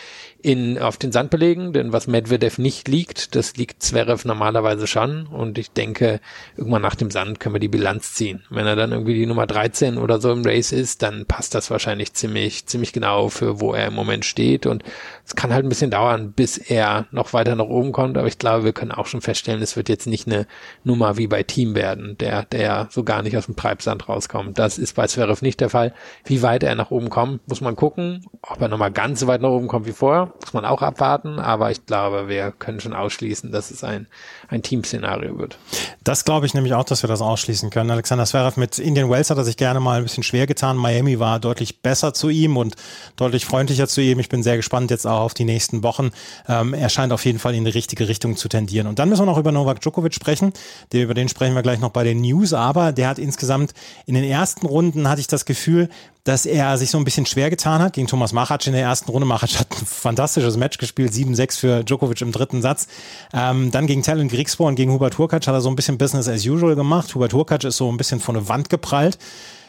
in, 0.41 0.77
auf 0.77 0.97
den 0.97 1.11
Sandbelägen, 1.11 1.73
denn 1.73 1.91
was 1.91 2.07
Medvedev 2.07 2.57
nicht 2.57 2.87
liegt, 2.87 3.35
das 3.35 3.57
liegt 3.57 3.83
Zverev 3.83 4.25
normalerweise 4.25 4.87
schon. 4.87 5.27
Und 5.27 5.57
ich 5.57 5.71
denke, 5.71 6.21
irgendwann 6.55 6.83
nach 6.83 6.95
dem 6.95 7.11
Sand 7.11 7.39
können 7.39 7.55
wir 7.55 7.59
die 7.59 7.67
Bilanz 7.67 8.13
ziehen. 8.13 8.43
Wenn 8.49 8.67
er 8.67 8.75
dann 8.75 8.91
irgendwie 8.91 9.15
die 9.15 9.25
Nummer 9.25 9.47
13 9.47 9.97
oder 9.97 10.21
so 10.21 10.31
im 10.31 10.45
Race 10.45 10.71
ist, 10.71 11.01
dann 11.01 11.25
passt 11.25 11.55
das 11.55 11.69
wahrscheinlich 11.69 12.13
ziemlich, 12.13 12.65
ziemlich 12.67 12.93
genau 12.93 13.29
für 13.29 13.59
wo 13.59 13.73
er 13.73 13.87
im 13.87 13.95
Moment 13.95 14.23
steht. 14.25 14.67
Und 14.67 14.83
es 15.25 15.35
kann 15.35 15.51
halt 15.51 15.65
ein 15.65 15.69
bisschen 15.69 15.91
dauern, 15.91 16.31
bis 16.31 16.57
er 16.57 17.07
noch 17.11 17.33
weiter 17.33 17.55
nach 17.55 17.65
oben 17.65 17.91
kommt, 17.91 18.17
aber 18.17 18.27
ich 18.27 18.37
glaube, 18.37 18.63
wir 18.63 18.73
können 18.73 18.91
auch 18.91 19.07
schon 19.07 19.21
feststellen, 19.21 19.61
es 19.61 19.75
wird 19.75 19.89
jetzt 19.89 20.07
nicht 20.07 20.27
eine 20.27 20.47
Nummer 20.83 21.16
wie 21.17 21.27
bei 21.27 21.43
Team 21.43 21.75
werden, 21.75 22.17
der, 22.17 22.43
der 22.43 22.87
so 22.91 23.03
gar 23.03 23.21
nicht 23.21 23.37
aus 23.37 23.45
dem 23.45 23.55
Treibsand 23.55 24.07
rauskommt. 24.07 24.57
Das 24.57 24.77
ist 24.77 24.95
bei 24.95 25.07
Zverev 25.07 25.41
nicht 25.41 25.59
der 25.59 25.69
Fall. 25.69 25.93
Wie 26.25 26.41
weit 26.41 26.63
er 26.63 26.75
nach 26.75 26.91
oben 26.91 27.09
kommt, 27.09 27.47
muss 27.47 27.61
man 27.61 27.75
gucken. 27.75 28.25
Ob 28.41 28.61
er 28.61 28.67
nochmal 28.67 28.91
ganz 28.91 29.19
so 29.19 29.27
weit 29.27 29.41
nach 29.41 29.49
oben 29.49 29.67
kommt 29.67 29.87
wie 29.87 29.91
vorher, 29.91 30.33
muss 30.41 30.53
man 30.53 30.65
auch 30.65 30.81
abwarten, 30.81 31.39
aber 31.39 31.71
ich 31.71 31.85
glaube, 31.85 32.27
wir 32.27 32.51
können 32.51 32.79
schon 32.79 32.93
ausschließen, 32.93 33.51
dass 33.51 33.71
es 33.71 33.83
ein, 33.83 34.07
ein 34.47 34.61
Team-Szenario 34.61 35.37
wird. 35.37 35.57
Das 36.03 36.25
glaube 36.25 36.45
ich 36.45 36.53
nämlich 36.53 36.73
auch, 36.73 36.85
dass 36.85 37.03
wir 37.03 37.07
das 37.07 37.21
ausschließen 37.21 37.69
können. 37.69 37.91
Alexander 37.91 38.25
Zverev 38.25 38.59
mit 38.59 38.79
Indian 38.79 39.09
Wells 39.09 39.29
hat 39.29 39.37
er 39.37 39.43
sich 39.43 39.57
gerne 39.57 39.79
mal 39.79 39.97
ein 39.97 40.03
bisschen 40.03 40.23
schwer 40.23 40.47
getan. 40.47 40.77
Miami 40.77 41.19
war 41.19 41.39
deutlich 41.39 41.81
besser 41.81 42.13
zu 42.13 42.29
ihm 42.29 42.57
und 42.57 42.75
deutlich 43.15 43.45
freundlicher 43.45 43.87
zu 43.87 44.01
ihm. 44.01 44.19
Ich 44.19 44.29
bin 44.29 44.43
sehr 44.43 44.57
gespannt 44.57 44.91
jetzt 44.91 45.05
auch 45.05 45.19
auf 45.19 45.33
die 45.33 45.45
nächsten 45.45 45.83
Wochen. 45.83 46.11
Ähm, 46.47 46.73
er 46.73 46.89
scheint 46.89 47.11
auf 47.11 47.25
jeden 47.25 47.39
Fall 47.39 47.55
in 47.55 47.65
die 47.65 47.71
richtige 47.71 48.07
Richtung 48.07 48.37
zu 48.37 48.47
tendieren. 48.47 48.87
Und 48.87 48.99
dann 48.99 49.09
müssen 49.09 49.21
wir 49.21 49.25
noch 49.25 49.37
über 49.37 49.51
Novak 49.51 49.81
Djokovic 49.81 50.13
sprechen. 50.13 50.53
Der, 50.91 51.06
über 51.07 51.13
den 51.13 51.29
sprechen 51.29 51.55
wir 51.55 51.63
gleich 51.63 51.79
noch 51.79 51.91
bei 51.91 52.03
den 52.03 52.19
News, 52.19 52.51
aber 52.53 52.91
der 52.91 53.07
hat 53.07 53.17
insgesamt 53.17 53.73
in 54.05 54.13
den 54.13 54.25
ersten 54.25 54.67
Runden 54.67 55.07
hatte 55.07 55.21
ich 55.21 55.27
das 55.27 55.45
Gefühl, 55.45 55.87
dass 56.25 56.45
er 56.45 56.77
sich 56.77 56.91
so 56.91 56.97
ein 56.97 57.05
bisschen 57.05 57.25
schwer 57.25 57.49
getan 57.49 57.81
hat 57.81 57.93
gegen 57.93 58.07
Thomas 58.07 58.33
Machac 58.33 58.67
in 58.67 58.73
der 58.73 58.81
ersten 58.81 59.09
Runde. 59.09 59.25
Machac 59.25 59.57
hat 59.57 59.71
ein 59.71 59.85
fantastisches 59.85 60.57
Match 60.57 60.77
gespielt, 60.77 61.13
7-6 61.13 61.57
für 61.57 61.83
Djokovic 61.85 62.19
im 62.19 62.33
dritten 62.33 62.61
Satz. 62.61 62.87
Ähm, 63.33 63.71
dann 63.71 63.87
gegen 63.87 64.03
Talon 64.03 64.27
Griegspoor 64.27 64.67
und 64.67 64.75
gegen 64.75 64.91
Hubert 64.91 65.17
Hurkacz 65.17 65.47
hat 65.47 65.53
er 65.53 65.61
so 65.61 65.69
ein 65.69 65.77
bisschen 65.77 65.97
Business 65.97 66.27
as 66.27 66.45
usual 66.45 66.75
gemacht. 66.75 67.15
Hubert 67.15 67.33
Hurkacz 67.33 67.63
ist 67.63 67.77
so 67.77 67.89
ein 67.89 67.95
bisschen 67.95 68.19
von 68.19 68.35
der 68.35 68.49
Wand 68.49 68.69
geprallt. 68.69 69.17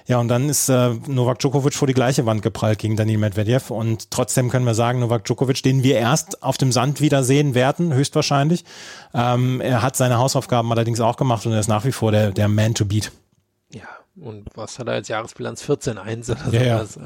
Ja, 0.09 0.19
und 0.19 0.29
dann 0.29 0.49
ist 0.49 0.71
äh, 0.71 0.95
Novak 1.07 1.39
Djokovic 1.39 1.75
vor 1.75 1.87
die 1.87 1.93
gleiche 1.93 2.25
Wand 2.25 2.41
geprallt 2.41 2.79
gegen 2.79 2.97
Daniil 2.97 3.19
Medvedev. 3.19 3.71
Und 3.71 4.11
trotzdem 4.11 4.49
können 4.49 4.65
wir 4.65 4.75
sagen, 4.75 5.01
Novak 5.01 5.25
Djokovic, 5.25 5.63
den 5.63 5.83
wir 5.83 5.99
erst 5.99 6.43
auf 6.43 6.57
dem 6.57 6.73
Sand 6.73 7.03
wiedersehen 7.03 7.55
werden, 7.55 7.93
höchstwahrscheinlich. 7.93 8.65
Ähm, 9.13 9.61
er 9.61 9.83
hat 9.83 9.97
seine 9.97 10.17
Hausaufgaben 10.17 10.73
allerdings 10.73 11.01
auch 11.01 11.17
gemacht 11.17 11.45
und 11.45 11.53
er 11.53 11.61
ist 11.61 11.69
nach 11.69 11.85
wie 11.85 11.93
vor 11.93 12.11
der, 12.11 12.31
der 12.31 12.49
Man 12.49 12.75
to 12.75 12.87
beat. 12.87 13.13
Ja, 13.71 13.83
und 14.17 14.49
was 14.55 14.79
hat 14.79 14.87
er 14.89 14.95
als 14.95 15.09
Jahresbilanz? 15.09 15.63
14-1 15.63 16.31
oder 16.31 16.41
so. 16.43 16.57
Ja, 16.57 16.63
ja. 16.63 16.77
Also, 16.79 17.01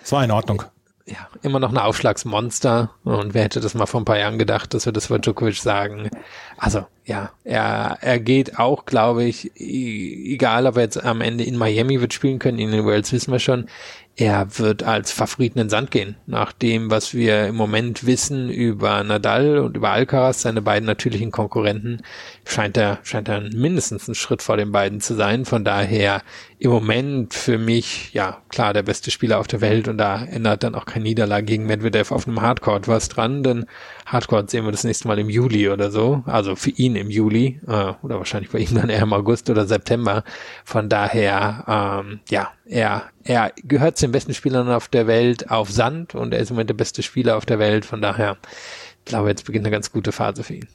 Das 0.00 0.12
war 0.12 0.22
in 0.22 0.30
Ordnung. 0.30 0.62
Ja, 1.06 1.28
immer 1.42 1.60
noch 1.60 1.70
ein 1.70 1.78
Aufschlagsmonster. 1.78 2.90
Und 3.04 3.34
wer 3.34 3.44
hätte 3.44 3.60
das 3.60 3.74
mal 3.74 3.86
vor 3.86 4.00
ein 4.00 4.06
paar 4.06 4.18
Jahren 4.18 4.38
gedacht, 4.38 4.72
dass 4.72 4.86
wir 4.86 4.92
das 4.92 5.06
für 5.06 5.20
Djokovic 5.20 5.56
sagen? 5.56 6.08
Also, 6.56 6.86
ja, 7.04 7.32
er, 7.44 7.98
er 8.00 8.18
geht 8.18 8.58
auch, 8.58 8.86
glaube 8.86 9.24
ich, 9.24 9.52
e- 9.60 10.32
egal 10.32 10.66
ob 10.66 10.76
er 10.76 10.84
jetzt 10.84 11.02
am 11.04 11.20
Ende 11.20 11.44
in 11.44 11.58
Miami 11.58 12.00
wird 12.00 12.14
spielen 12.14 12.38
können, 12.38 12.58
in 12.58 12.70
den 12.70 12.84
Worlds 12.86 13.12
wissen 13.12 13.32
wir 13.32 13.38
schon, 13.38 13.66
er 14.16 14.58
wird 14.58 14.84
als 14.84 15.10
Favoriten 15.10 15.58
in 15.58 15.64
den 15.64 15.70
Sand 15.70 15.90
gehen. 15.90 16.16
Nach 16.26 16.52
dem, 16.52 16.90
was 16.90 17.14
wir 17.14 17.48
im 17.48 17.56
Moment 17.56 18.06
wissen 18.06 18.48
über 18.48 19.02
Nadal 19.02 19.58
und 19.58 19.76
über 19.76 19.90
Alcaraz, 19.90 20.42
seine 20.42 20.62
beiden 20.62 20.86
natürlichen 20.86 21.32
Konkurrenten, 21.32 22.02
scheint 22.46 22.76
er, 22.76 23.00
scheint 23.02 23.28
er 23.28 23.40
mindestens 23.40 24.08
einen 24.08 24.14
Schritt 24.14 24.42
vor 24.42 24.56
den 24.56 24.70
beiden 24.70 25.00
zu 25.00 25.14
sein. 25.14 25.44
Von 25.44 25.64
daher 25.64 26.22
im 26.58 26.70
Moment 26.70 27.34
für 27.34 27.58
mich, 27.58 28.14
ja, 28.14 28.38
klar, 28.48 28.72
der 28.72 28.84
beste 28.84 29.10
Spieler 29.10 29.38
auf 29.38 29.48
der 29.48 29.60
Welt 29.60 29.88
und 29.88 29.98
da 29.98 30.24
ändert 30.24 30.62
dann 30.62 30.76
auch 30.76 30.86
keine 30.86 31.04
Niederlage 31.04 31.44
gegen 31.44 31.66
Medvedev 31.66 32.12
auf 32.12 32.28
einem 32.28 32.40
Hardcourt 32.40 32.86
was 32.86 33.08
dran, 33.08 33.42
denn 33.42 33.66
Hardcourt 34.06 34.48
sehen 34.50 34.64
wir 34.64 34.70
das 34.70 34.84
nächste 34.84 35.08
Mal 35.08 35.18
im 35.18 35.28
Juli 35.28 35.68
oder 35.68 35.90
so. 35.90 36.22
Also 36.26 36.56
für 36.56 36.70
ihn 36.70 36.94
im 36.94 37.10
Juli 37.10 37.60
äh, 37.66 37.92
oder 38.02 38.18
wahrscheinlich 38.18 38.50
bei 38.50 38.60
ihm 38.60 38.74
dann 38.74 38.88
eher 38.88 39.02
im 39.02 39.12
August 39.12 39.50
oder 39.50 39.66
September. 39.66 40.24
Von 40.64 40.88
daher, 40.88 42.02
ähm, 42.06 42.20
ja, 42.28 42.52
er, 42.66 43.10
er 43.24 43.52
gehört 43.62 43.98
den 44.04 44.12
besten 44.12 44.34
Spielern 44.34 44.70
auf 44.70 44.88
der 44.88 45.06
Welt 45.06 45.50
auf 45.50 45.70
Sand 45.70 46.14
und 46.14 46.32
er 46.32 46.40
ist 46.40 46.50
im 46.50 46.56
Moment 46.56 46.70
der 46.70 46.74
beste 46.74 47.02
Spieler 47.02 47.36
auf 47.36 47.46
der 47.46 47.58
Welt. 47.58 47.84
Von 47.84 48.00
daher, 48.00 48.36
ich 48.98 49.04
glaube, 49.06 49.28
jetzt 49.28 49.44
beginnt 49.44 49.66
eine 49.66 49.72
ganz 49.72 49.90
gute 49.90 50.12
Phase 50.12 50.44
für 50.44 50.54
ihn. 50.54 50.68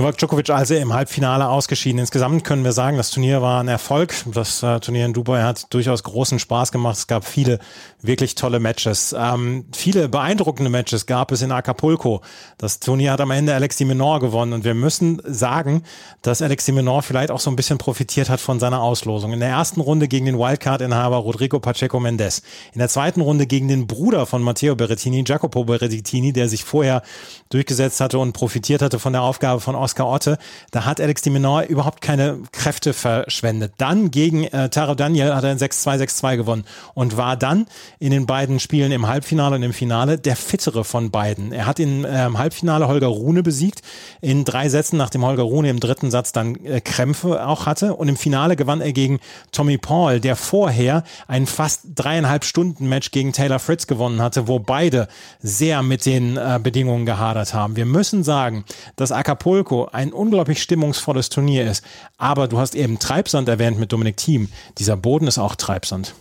Novak 0.00 0.16
Djokovic 0.16 0.48
also 0.48 0.74
im 0.76 0.94
Halbfinale 0.94 1.46
ausgeschieden. 1.46 1.98
Insgesamt 1.98 2.42
können 2.42 2.64
wir 2.64 2.72
sagen, 2.72 2.96
das 2.96 3.10
Turnier 3.10 3.42
war 3.42 3.60
ein 3.60 3.68
Erfolg. 3.68 4.14
Das 4.32 4.62
äh, 4.62 4.80
Turnier 4.80 5.04
in 5.04 5.12
Dubai 5.12 5.42
hat 5.42 5.66
durchaus 5.74 6.02
großen 6.02 6.38
Spaß 6.38 6.72
gemacht. 6.72 6.96
Es 6.96 7.06
gab 7.06 7.26
viele 7.26 7.58
wirklich 8.00 8.34
tolle 8.34 8.60
Matches. 8.60 9.14
Ähm, 9.18 9.66
viele 9.74 10.08
beeindruckende 10.08 10.70
Matches 10.70 11.04
gab 11.04 11.32
es 11.32 11.42
in 11.42 11.52
Acapulco. 11.52 12.22
Das 12.56 12.80
Turnier 12.80 13.12
hat 13.12 13.20
am 13.20 13.30
Ende 13.30 13.54
Alex 13.54 13.76
de 13.76 13.86
Minaur 13.86 14.20
gewonnen 14.20 14.54
und 14.54 14.64
wir 14.64 14.72
müssen 14.72 15.20
sagen, 15.26 15.82
dass 16.22 16.40
Alex 16.40 16.64
de 16.64 16.74
Minaur 16.74 17.02
vielleicht 17.02 17.30
auch 17.30 17.40
so 17.40 17.50
ein 17.50 17.56
bisschen 17.56 17.76
profitiert 17.76 18.30
hat 18.30 18.40
von 18.40 18.58
seiner 18.58 18.80
Auslosung. 18.80 19.34
In 19.34 19.40
der 19.40 19.50
ersten 19.50 19.82
Runde 19.82 20.08
gegen 20.08 20.24
den 20.24 20.38
Wildcard-Inhaber 20.38 21.18
Rodrigo 21.18 21.60
Pacheco 21.60 22.00
Mendes. 22.00 22.40
In 22.72 22.78
der 22.78 22.88
zweiten 22.88 23.20
Runde 23.20 23.46
gegen 23.46 23.68
den 23.68 23.86
Bruder 23.86 24.24
von 24.24 24.42
Matteo 24.42 24.76
Berrettini, 24.76 25.24
Jacopo 25.26 25.64
Berrettini, 25.64 26.32
der 26.32 26.48
sich 26.48 26.64
vorher 26.64 27.02
durchgesetzt 27.50 28.00
hatte 28.00 28.18
und 28.18 28.32
profitiert 28.32 28.80
hatte 28.80 28.98
von 28.98 29.12
der 29.12 29.20
Aufgabe 29.20 29.60
von 29.60 29.74
Oscar 29.90 30.06
Otte. 30.06 30.38
Da 30.70 30.84
hat 30.84 31.00
Alex 31.00 31.22
de 31.22 31.32
Minaur 31.32 31.64
überhaupt 31.64 32.00
keine 32.00 32.38
Kräfte 32.52 32.92
verschwendet. 32.92 33.72
Dann 33.78 34.12
gegen 34.12 34.44
äh, 34.44 34.68
Taro 34.68 34.94
Daniel 34.94 35.34
hat 35.34 35.42
er 35.42 35.50
ein 35.50 35.58
6-2, 35.58 36.02
6-2 36.04 36.36
gewonnen 36.36 36.64
und 36.94 37.16
war 37.16 37.36
dann 37.36 37.66
in 37.98 38.12
den 38.12 38.26
beiden 38.26 38.60
Spielen 38.60 38.92
im 38.92 39.08
Halbfinale 39.08 39.56
und 39.56 39.64
im 39.64 39.72
Finale 39.72 40.16
der 40.16 40.36
fittere 40.36 40.84
von 40.84 41.10
beiden. 41.10 41.50
Er 41.50 41.66
hat 41.66 41.80
im 41.80 42.06
ähm, 42.08 42.38
Halbfinale 42.38 42.86
Holger 42.86 43.08
Rune 43.08 43.42
besiegt, 43.42 43.82
in 44.20 44.44
drei 44.44 44.68
Sätzen, 44.68 44.96
nachdem 44.96 45.24
Holger 45.24 45.42
Rune 45.42 45.68
im 45.70 45.80
dritten 45.80 46.12
Satz 46.12 46.30
dann 46.30 46.54
äh, 46.64 46.80
Krämpfe 46.80 47.44
auch 47.44 47.66
hatte. 47.66 47.96
Und 47.96 48.08
im 48.08 48.16
Finale 48.16 48.54
gewann 48.54 48.80
er 48.80 48.92
gegen 48.92 49.18
Tommy 49.50 49.76
Paul, 49.76 50.20
der 50.20 50.36
vorher 50.36 51.02
ein 51.26 51.46
fast 51.46 51.80
dreieinhalb 51.96 52.44
Stunden 52.44 52.88
Match 52.88 53.10
gegen 53.10 53.32
Taylor 53.32 53.58
Fritz 53.58 53.88
gewonnen 53.88 54.22
hatte, 54.22 54.46
wo 54.46 54.60
beide 54.60 55.08
sehr 55.40 55.82
mit 55.82 56.06
den 56.06 56.36
äh, 56.36 56.60
Bedingungen 56.62 57.06
gehadert 57.06 57.54
haben. 57.54 57.74
Wir 57.74 57.86
müssen 57.86 58.22
sagen, 58.22 58.64
dass 58.94 59.10
Acapulco 59.10 59.69
ein 59.92 60.12
unglaublich 60.12 60.62
stimmungsvolles 60.62 61.28
Turnier 61.28 61.70
ist. 61.70 61.84
Aber 62.18 62.48
du 62.48 62.58
hast 62.58 62.74
eben 62.74 62.98
Treibsand 62.98 63.48
erwähnt 63.48 63.78
mit 63.78 63.92
Dominik 63.92 64.16
Thiem. 64.16 64.48
Dieser 64.78 64.96
Boden 64.96 65.26
ist 65.26 65.38
auch 65.38 65.54
Treibsand. 65.54 66.14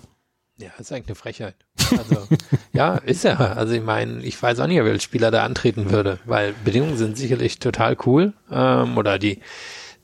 Ja, 0.57 0.69
ist 0.77 0.91
eigentlich 0.91 1.07
eine 1.07 1.15
Frechheit. 1.15 1.55
Also, 1.91 2.27
ja, 2.73 2.95
ist 2.97 3.23
er. 3.23 3.57
Also 3.57 3.73
ich 3.73 3.83
meine, 3.83 4.21
ich 4.23 4.41
weiß 4.41 4.59
auch 4.59 4.67
nicht, 4.67 4.83
welcher 4.83 4.99
Spieler 4.99 5.31
da 5.31 5.43
antreten 5.43 5.89
würde, 5.89 6.19
weil 6.25 6.53
Bedingungen 6.65 6.97
sind 6.97 7.17
sicherlich 7.17 7.59
total 7.59 7.95
cool. 8.05 8.33
Ähm, 8.51 8.97
oder 8.97 9.19
die 9.19 9.39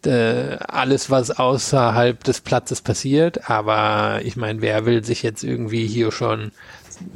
äh, 0.06 0.58
alles, 0.68 1.10
was 1.10 1.32
außerhalb 1.32 2.24
des 2.24 2.42
Platzes 2.42 2.82
passiert, 2.82 3.50
aber 3.50 4.22
ich 4.24 4.36
meine, 4.36 4.62
wer 4.62 4.86
will 4.86 5.04
sich 5.04 5.24
jetzt 5.24 5.44
irgendwie 5.44 5.88
hier 5.88 6.12
schon 6.12 6.52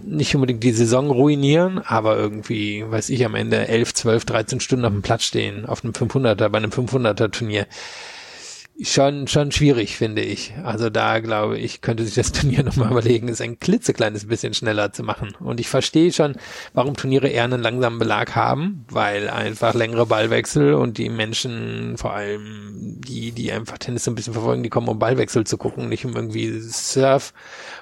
nicht 0.03 0.35
unbedingt 0.35 0.63
die 0.63 0.71
Saison 0.71 1.09
ruinieren, 1.09 1.79
aber 1.79 2.17
irgendwie, 2.17 2.85
weiß 2.87 3.09
ich, 3.09 3.25
am 3.25 3.35
Ende 3.35 3.67
11, 3.67 3.93
12, 3.93 4.25
13 4.25 4.59
Stunden 4.59 4.85
auf 4.85 4.91
dem 4.91 5.01
Platz 5.01 5.23
stehen, 5.23 5.65
auf 5.65 5.83
einem 5.83 5.93
500er, 5.93 6.49
bei 6.49 6.57
einem 6.57 6.71
500er 6.71 7.31
Turnier. 7.31 7.67
Schon, 8.81 9.27
schon 9.27 9.51
schwierig, 9.51 9.97
finde 9.97 10.21
ich. 10.21 10.53
Also 10.63 10.89
da 10.89 11.19
glaube 11.19 11.57
ich, 11.57 11.81
könnte 11.81 12.05
sich 12.05 12.15
das 12.15 12.31
Turnier 12.31 12.63
nochmal 12.63 12.91
überlegen, 12.91 13.27
es 13.27 13.41
ein 13.41 13.59
klitzekleines 13.59 14.27
bisschen 14.27 14.53
schneller 14.53 14.93
zu 14.93 15.03
machen. 15.03 15.35
Und 15.41 15.59
ich 15.59 15.67
verstehe 15.67 16.13
schon, 16.13 16.35
warum 16.73 16.95
Turniere 16.95 17.27
eher 17.27 17.43
einen 17.43 17.61
langsamen 17.61 17.99
Belag 17.99 18.35
haben, 18.37 18.85
weil 18.89 19.29
einfach 19.29 19.73
längere 19.73 20.05
Ballwechsel 20.05 20.75
und 20.75 20.97
die 20.97 21.09
Menschen, 21.09 21.97
vor 21.97 22.13
allem 22.13 23.01
die, 23.05 23.33
die 23.33 23.51
einfach 23.51 23.79
Tennis 23.79 24.05
so 24.05 24.11
ein 24.11 24.15
bisschen 24.15 24.33
verfolgen, 24.33 24.63
die 24.63 24.69
kommen, 24.69 24.87
um 24.87 24.97
Ballwechsel 24.97 25.45
zu 25.45 25.57
gucken, 25.57 25.89
nicht 25.89 26.05
um 26.05 26.15
irgendwie 26.15 26.59
Surf- 26.61 27.33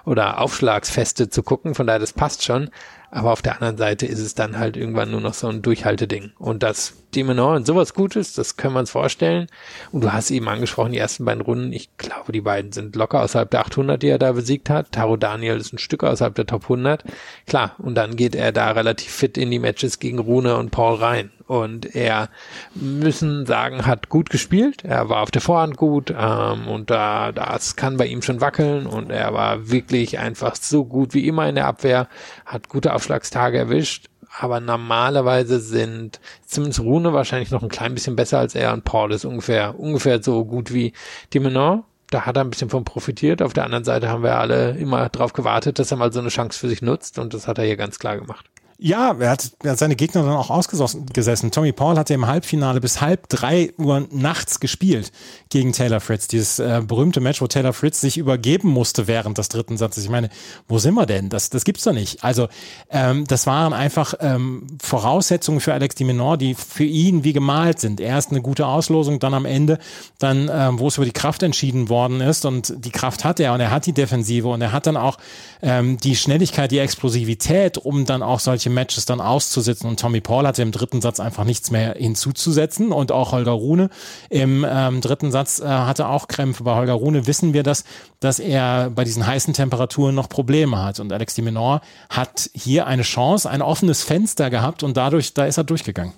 oder 0.04 0.42
Aufschlagsfeste 0.42 1.30
zu 1.30 1.44
gucken. 1.44 1.76
Von 1.76 1.86
daher, 1.86 2.00
das 2.00 2.14
passt 2.14 2.44
schon. 2.44 2.72
Aber 3.10 3.32
auf 3.32 3.42
der 3.42 3.54
anderen 3.56 3.78
Seite 3.78 4.06
ist 4.06 4.20
es 4.20 4.36
dann 4.36 4.58
halt 4.58 4.76
irgendwann 4.76 5.12
nur 5.12 5.22
noch 5.22 5.34
so 5.34 5.48
ein 5.48 5.62
Durchhalteding. 5.62 6.34
Und 6.38 6.62
das 6.62 6.94
Demonor 7.16 7.56
und 7.56 7.66
sowas 7.66 7.94
Gutes, 7.94 8.34
das 8.34 8.58
können 8.58 8.74
wir 8.74 8.82
uns 8.82 8.92
vorstellen. 8.92 9.48
Und 9.92 10.02
du 10.02 10.12
hast 10.12 10.30
eben 10.30 10.48
angesprochen, 10.50 10.92
die 10.92 10.98
ersten 10.98 11.24
beiden 11.24 11.42
Runden, 11.42 11.72
ich 11.72 11.96
glaube, 11.98 12.34
die 12.34 12.42
beiden 12.42 12.74
sind 12.74 12.96
locker 12.96 13.22
außerhalb 13.22 13.50
der 13.50 13.62
800, 13.62 14.02
die 14.04 14.10
er 14.10 14.20
da 14.20 14.34
besiegt 14.34 14.70
hat. 14.70 14.92
Taro 14.92 15.16
Daniel 15.16 15.58
ist 15.58 15.74
ein 15.74 15.78
Stück 15.78 16.04
außerhalb 16.04 16.36
der 16.36 16.48
Top 16.48 16.64
100. 16.64 17.04
Klar, 17.46 17.76
und 17.80 17.96
dann 17.96 18.18
geht 18.18 18.36
er 18.36 18.52
da 18.52 18.72
relativ 18.72 19.12
fit 19.12 19.38
in 19.38 19.52
die 19.52 19.60
Matches 19.60 20.00
gegen 20.00 20.20
Rune 20.20 20.58
und 20.58 20.72
Paul 20.72 20.96
rein. 20.96 21.32
Und 21.48 21.96
er, 21.96 22.30
müssen 22.76 23.46
sagen, 23.46 23.86
hat 23.86 24.10
gut 24.10 24.30
gespielt. 24.30 24.84
Er 24.84 25.10
war 25.10 25.22
auf 25.22 25.32
der 25.32 25.42
Vorhand 25.42 25.78
gut 25.78 26.14
ähm, 26.16 26.68
und 26.68 26.90
da 26.90 27.32
das 27.32 27.76
kann 27.76 27.98
bei 27.98 28.06
ihm 28.06 28.22
schon 28.22 28.42
wackeln. 28.42 28.86
Und 28.86 29.12
er 29.12 29.34
war 29.34 29.70
wirklich 29.70 30.20
einfach 30.20 30.56
so 30.56 30.86
gut 30.86 31.14
wie 31.14 31.28
immer 31.28 31.48
in 31.48 31.56
der 31.56 31.68
Abwehr, 31.68 32.10
hat 32.46 32.70
gute 32.70 32.94
Aufschlagstage 32.94 33.58
erwischt 33.58 34.08
aber 34.40 34.60
normalerweise 34.60 35.60
sind 35.60 36.20
zumindest 36.46 36.82
Rune 36.82 37.14
wahrscheinlich 37.14 37.52
noch 37.52 37.64
ein 37.64 37.70
klein 37.70 37.94
bisschen 37.94 38.16
besser 38.16 38.40
als 38.40 38.56
er 38.56 38.74
und 38.74 38.84
Paul 38.84 39.12
ist 39.12 39.26
ungefähr, 39.26 39.80
ungefähr 39.80 40.22
so 40.22 40.46
gut 40.46 40.74
wie 40.74 40.94
Dimenor. 41.34 41.86
Da 42.10 42.26
hat 42.26 42.38
er 42.38 42.44
ein 42.44 42.50
bisschen 42.50 42.70
von 42.70 42.86
profitiert. 42.86 43.42
Auf 43.42 43.54
der 43.54 43.66
anderen 43.66 43.84
Seite 43.84 44.08
haben 44.08 44.24
wir 44.24 44.38
alle 44.38 44.78
immer 44.78 45.10
darauf 45.10 45.34
gewartet, 45.34 45.78
dass 45.78 45.92
er 45.92 45.98
mal 45.98 46.14
so 46.14 46.20
eine 46.20 46.30
Chance 46.30 46.58
für 46.58 46.70
sich 46.70 46.82
nutzt 46.82 47.20
und 47.20 47.34
das 47.34 47.48
hat 47.48 47.58
er 47.58 47.66
hier 47.66 47.78
ganz 47.78 48.00
klar 48.00 48.18
gemacht. 48.18 48.46
Ja, 48.80 49.16
er 49.20 49.32
hat, 49.32 49.52
er 49.64 49.72
hat 49.72 49.80
seine 49.80 49.96
Gegner 49.96 50.22
dann 50.22 50.34
auch 50.34 50.52
ausgesessen. 50.52 51.50
Tommy 51.50 51.72
Paul 51.72 51.98
hatte 51.98 52.14
im 52.14 52.28
Halbfinale 52.28 52.80
bis 52.80 53.02
halb 53.02 53.28
drei 53.28 53.74
Uhr 53.80 54.08
nachts 54.12 54.60
gespielt 54.60 55.12
gegen 55.50 55.74
Taylor 55.74 56.00
Fritz. 56.00 56.28
Dieses 56.28 56.60
äh, 56.60 56.84
berühmte 56.86 57.20
Match, 57.20 57.42
wo 57.42 57.48
Taylor 57.48 57.74
Fritz 57.74 58.02
sich 58.02 58.20
übergeben 58.20 58.70
musste 58.70 59.08
während 59.08 59.40
des 59.40 59.50
dritten 59.50 59.78
Satzes. 59.78 60.04
Ich 60.04 60.12
meine, 60.12 60.30
wo 60.68 60.78
sind 60.78 60.94
wir 60.94 61.08
denn? 61.08 61.30
Das, 61.30 61.50
das 61.50 61.64
gibt's 61.64 61.86
doch 61.86 61.94
nicht. 61.94 62.24
Also 62.24 62.50
ähm, 62.92 63.26
das 63.26 63.48
waren 63.48 63.74
einfach 63.74 64.14
ähm, 64.20 64.68
Voraussetzungen 64.80 65.60
für 65.60 65.74
Alex 65.74 65.96
Dimenor, 65.96 66.38
die 66.38 66.54
für 66.54 66.84
ihn 66.84 67.24
wie 67.24 67.34
gemalt 67.34 67.80
sind. 67.80 68.00
Erst 68.00 68.30
eine 68.30 68.44
gute 68.44 68.68
Auslosung, 68.68 69.18
dann 69.18 69.34
am 69.34 69.46
Ende, 69.46 69.80
dann 70.20 70.52
ähm, 70.54 70.78
wo 70.78 70.90
es 70.90 70.98
über 70.98 71.06
die 71.06 71.14
Kraft 71.14 71.42
entschieden 71.42 71.90
worden 71.90 72.22
ist 72.22 72.46
und 72.46 72.74
die 72.86 72.92
Kraft 72.92 73.24
hat 73.24 73.40
er 73.40 73.54
und 73.54 73.60
er 73.60 73.72
hat 73.72 73.88
die 73.88 73.94
Defensive 73.94 74.48
und 74.50 74.62
er 74.62 74.72
hat 74.72 74.86
dann 74.86 74.98
auch 74.98 75.18
ähm, 75.64 75.98
die 75.98 76.16
Schnelligkeit, 76.16 76.70
die 76.70 76.78
Explosivität, 76.78 77.80
um 77.80 78.06
dann 78.06 78.22
auch 78.22 78.40
solche 78.40 78.67
Matches 78.74 79.06
dann 79.06 79.22
auszusitzen. 79.22 79.90
Und 79.90 80.00
Tommy 80.00 80.22
Paul 80.22 80.48
hatte 80.48 80.62
im 80.62 80.72
dritten 80.72 81.02
Satz 81.02 81.20
einfach 81.20 81.44
nichts 81.44 81.72
mehr 81.72 81.94
hinzuzusetzen 81.94 82.92
und 82.92 83.12
auch 83.12 83.32
Holger 83.32 83.52
Rune 83.52 83.90
im 84.30 84.66
ähm, 84.68 85.02
dritten 85.02 85.32
Satz 85.32 85.60
äh, 85.60 85.66
hatte 85.66 86.08
auch 86.08 86.28
Krämpfe. 86.28 86.64
Bei 86.64 86.76
Holger 86.76 86.94
Rune 86.94 87.28
wissen 87.28 87.54
wir 87.54 87.64
das, 87.64 87.84
dass 88.20 88.40
er 88.40 88.90
bei 88.90 89.04
diesen 89.04 89.26
heißen 89.26 89.54
Temperaturen 89.54 90.16
noch 90.16 90.30
Probleme 90.30 90.82
hat. 90.84 91.00
Und 91.00 91.12
Alex 91.12 91.36
de 91.36 91.44
Menor 91.44 91.82
hat 92.10 92.50
hier 92.54 92.88
eine 92.88 93.04
Chance, 93.04 93.50
ein 93.50 93.62
offenes 93.62 94.04
Fenster 94.04 94.50
gehabt 94.50 94.84
und 94.84 94.98
dadurch, 94.98 95.34
da 95.34 95.46
ist 95.46 95.58
er 95.58 95.64
durchgegangen. 95.64 96.14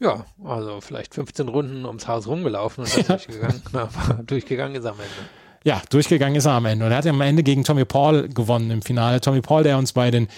Ja, 0.00 0.26
also 0.44 0.80
vielleicht 0.80 1.14
15 1.14 1.48
Runden 1.48 1.84
ums 1.84 2.06
Haus 2.06 2.28
rumgelaufen 2.28 2.84
und 2.84 2.96
dann 2.96 3.06
durchgegangen. 3.18 3.62
Aber 3.72 4.22
durchgegangen 4.26 4.76
ist 4.76 4.84
er 4.84 4.92
am 4.92 5.00
Ende. 5.00 5.28
Ja, 5.64 5.82
durchgegangen 5.90 6.36
ist 6.36 6.46
er 6.46 6.52
am 6.52 6.66
Ende. 6.66 6.84
Und 6.84 6.92
er 6.92 6.98
hat 6.98 7.04
ja 7.04 7.10
am 7.10 7.20
Ende 7.20 7.42
gegen 7.42 7.64
Tommy 7.64 7.84
Paul 7.84 8.28
gewonnen 8.28 8.70
im 8.70 8.82
Finale. 8.82 9.20
Tommy 9.20 9.40
Paul, 9.40 9.64
der 9.64 9.76
uns 9.76 9.92
bei 9.92 10.10
den 10.10 10.28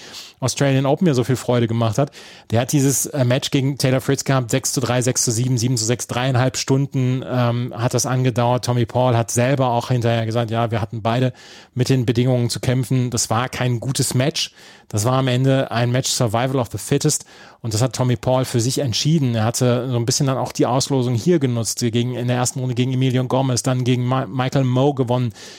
Australian 0.40 0.86
Open 0.86 1.06
ja 1.06 1.14
so 1.14 1.24
viel 1.24 1.36
Freude 1.36 1.68
gemacht 1.68 1.98
hat, 1.98 2.10
der 2.50 2.62
hat 2.62 2.72
dieses 2.72 3.06
äh, 3.06 3.24
Match 3.24 3.50
gegen 3.50 3.76
Taylor 3.76 4.00
Fritz 4.00 4.24
gehabt, 4.24 4.50
6 4.50 4.72
zu 4.72 4.80
3, 4.80 5.02
6 5.02 5.24
zu 5.24 5.30
7, 5.30 5.58
7 5.58 5.76
zu 5.76 5.84
6, 5.84 6.06
dreieinhalb 6.06 6.56
Stunden 6.56 7.22
ähm, 7.26 7.74
hat 7.76 7.92
das 7.92 8.06
angedauert. 8.06 8.64
Tommy 8.64 8.86
Paul 8.86 9.16
hat 9.16 9.30
selber 9.30 9.68
auch 9.68 9.88
hinterher 9.88 10.24
gesagt, 10.24 10.50
ja, 10.50 10.70
wir 10.70 10.80
hatten 10.80 11.02
beide 11.02 11.34
mit 11.74 11.90
den 11.90 12.06
Bedingungen 12.06 12.48
zu 12.48 12.60
kämpfen. 12.60 13.10
Das 13.10 13.28
war 13.28 13.50
kein 13.50 13.80
gutes 13.80 14.14
Match. 14.14 14.52
Das 14.88 15.04
war 15.04 15.12
am 15.12 15.28
Ende 15.28 15.70
ein 15.70 15.92
Match 15.92 16.10
Survival 16.10 16.56
of 16.56 16.68
the 16.72 16.78
Fittest 16.78 17.24
und 17.62 17.74
das 17.74 17.82
hat 17.82 17.94
Tommy 17.94 18.16
Paul 18.16 18.44
für 18.44 18.60
sich 18.60 18.78
entschieden. 18.78 19.34
Er 19.34 19.44
hatte 19.44 19.88
so 19.88 19.96
ein 19.96 20.04
bisschen 20.04 20.26
dann 20.26 20.38
auch 20.38 20.50
die 20.50 20.66
Auslosung 20.66 21.14
hier 21.14 21.38
genutzt, 21.38 21.80
gegen, 21.80 22.16
in 22.16 22.26
der 22.26 22.36
ersten 22.36 22.58
Runde 22.58 22.74
gegen 22.74 22.92
Emilion 22.92 23.28
Gomez, 23.28 23.62
dann 23.62 23.84
gegen 23.84 24.04
Ma 24.04 24.26
Michael 24.26 24.64
Moe 24.64 24.94
gewonnen, 24.94 25.09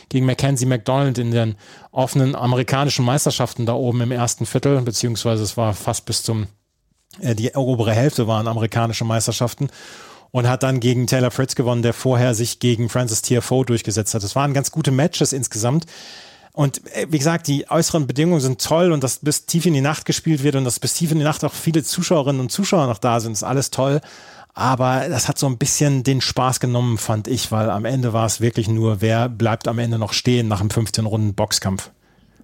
gegen 0.09 0.25
Mackenzie 0.25 0.65
McDonald 0.65 1.17
in 1.17 1.31
den 1.31 1.55
offenen 1.91 2.35
amerikanischen 2.35 3.05
Meisterschaften 3.05 3.65
da 3.65 3.73
oben 3.73 4.01
im 4.01 4.11
ersten 4.11 4.45
Viertel, 4.45 4.81
beziehungsweise 4.81 5.43
es 5.43 5.57
war 5.57 5.73
fast 5.73 6.05
bis 6.05 6.23
zum, 6.23 6.47
äh, 7.19 7.35
die 7.35 7.51
obere 7.53 7.93
Hälfte 7.93 8.27
waren 8.27 8.47
amerikanische 8.47 9.05
Meisterschaften 9.05 9.69
und 10.31 10.47
hat 10.47 10.63
dann 10.63 10.79
gegen 10.79 11.07
Taylor 11.07 11.31
Fritz 11.31 11.55
gewonnen, 11.55 11.81
der 11.81 11.93
vorher 11.93 12.33
sich 12.33 12.59
gegen 12.59 12.89
Francis 12.89 13.21
TFO 13.21 13.63
durchgesetzt 13.63 14.13
hat. 14.13 14.23
Es 14.23 14.35
waren 14.35 14.53
ganz 14.53 14.71
gute 14.71 14.91
Matches 14.91 15.33
insgesamt. 15.33 15.85
Und 16.53 16.85
äh, 16.95 17.07
wie 17.09 17.17
gesagt, 17.17 17.47
die 17.47 17.69
äußeren 17.69 18.07
Bedingungen 18.07 18.41
sind 18.41 18.61
toll 18.61 18.91
und 18.91 19.03
dass 19.03 19.19
bis 19.19 19.45
tief 19.45 19.65
in 19.65 19.73
die 19.73 19.81
Nacht 19.81 20.05
gespielt 20.05 20.43
wird 20.43 20.55
und 20.55 20.65
dass 20.65 20.79
bis 20.79 20.93
tief 20.93 21.11
in 21.11 21.19
die 21.19 21.23
Nacht 21.23 21.43
auch 21.43 21.53
viele 21.53 21.83
Zuschauerinnen 21.83 22.41
und 22.41 22.51
Zuschauer 22.51 22.87
noch 22.87 22.97
da 22.97 23.19
sind, 23.19 23.33
ist 23.33 23.43
alles 23.43 23.71
toll. 23.71 24.01
Aber 24.53 25.07
das 25.09 25.27
hat 25.27 25.37
so 25.37 25.47
ein 25.47 25.57
bisschen 25.57 26.03
den 26.03 26.21
Spaß 26.21 26.59
genommen, 26.59 26.97
fand 26.97 27.27
ich, 27.27 27.51
weil 27.51 27.69
am 27.69 27.85
Ende 27.85 28.13
war 28.13 28.25
es 28.25 28.41
wirklich 28.41 28.67
nur, 28.67 29.01
wer 29.01 29.29
bleibt 29.29 29.67
am 29.67 29.79
Ende 29.79 29.97
noch 29.97 30.13
stehen 30.13 30.47
nach 30.47 30.59
einem 30.59 30.69
15 30.69 31.05
Runden 31.05 31.35
Boxkampf. 31.35 31.91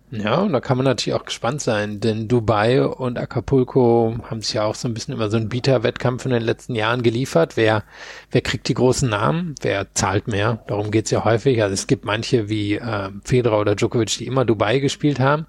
Ja, 0.09 0.39
und 0.39 0.53
da 0.53 0.61
kann 0.61 0.77
man 0.77 0.85
natürlich 0.85 1.19
auch 1.19 1.25
gespannt 1.25 1.59
sein, 1.59 1.99
denn 1.99 2.29
Dubai 2.29 2.81
und 2.81 3.17
Acapulco 3.19 4.15
haben 4.23 4.41
sich 4.41 4.53
ja 4.53 4.63
auch 4.63 4.75
so 4.75 4.87
ein 4.87 4.93
bisschen 4.93 5.13
immer 5.13 5.29
so 5.29 5.35
einen 5.35 5.49
Bieter-Wettkampf 5.49 6.23
in 6.23 6.31
den 6.31 6.43
letzten 6.43 6.75
Jahren 6.75 7.03
geliefert. 7.03 7.57
Wer, 7.57 7.83
wer 8.31 8.39
kriegt 8.39 8.69
die 8.69 8.73
großen 8.73 9.09
Namen? 9.09 9.55
Wer 9.61 9.93
zahlt 9.95 10.29
mehr? 10.29 10.63
Darum 10.67 10.91
geht's 10.91 11.11
ja 11.11 11.25
häufig. 11.25 11.61
Also 11.61 11.73
es 11.73 11.87
gibt 11.87 12.05
manche 12.05 12.47
wie 12.47 12.75
äh, 12.75 13.09
Federer 13.25 13.59
oder 13.59 13.75
Djokovic, 13.75 14.17
die 14.17 14.27
immer 14.27 14.45
Dubai 14.45 14.79
gespielt 14.79 15.19
haben. 15.19 15.45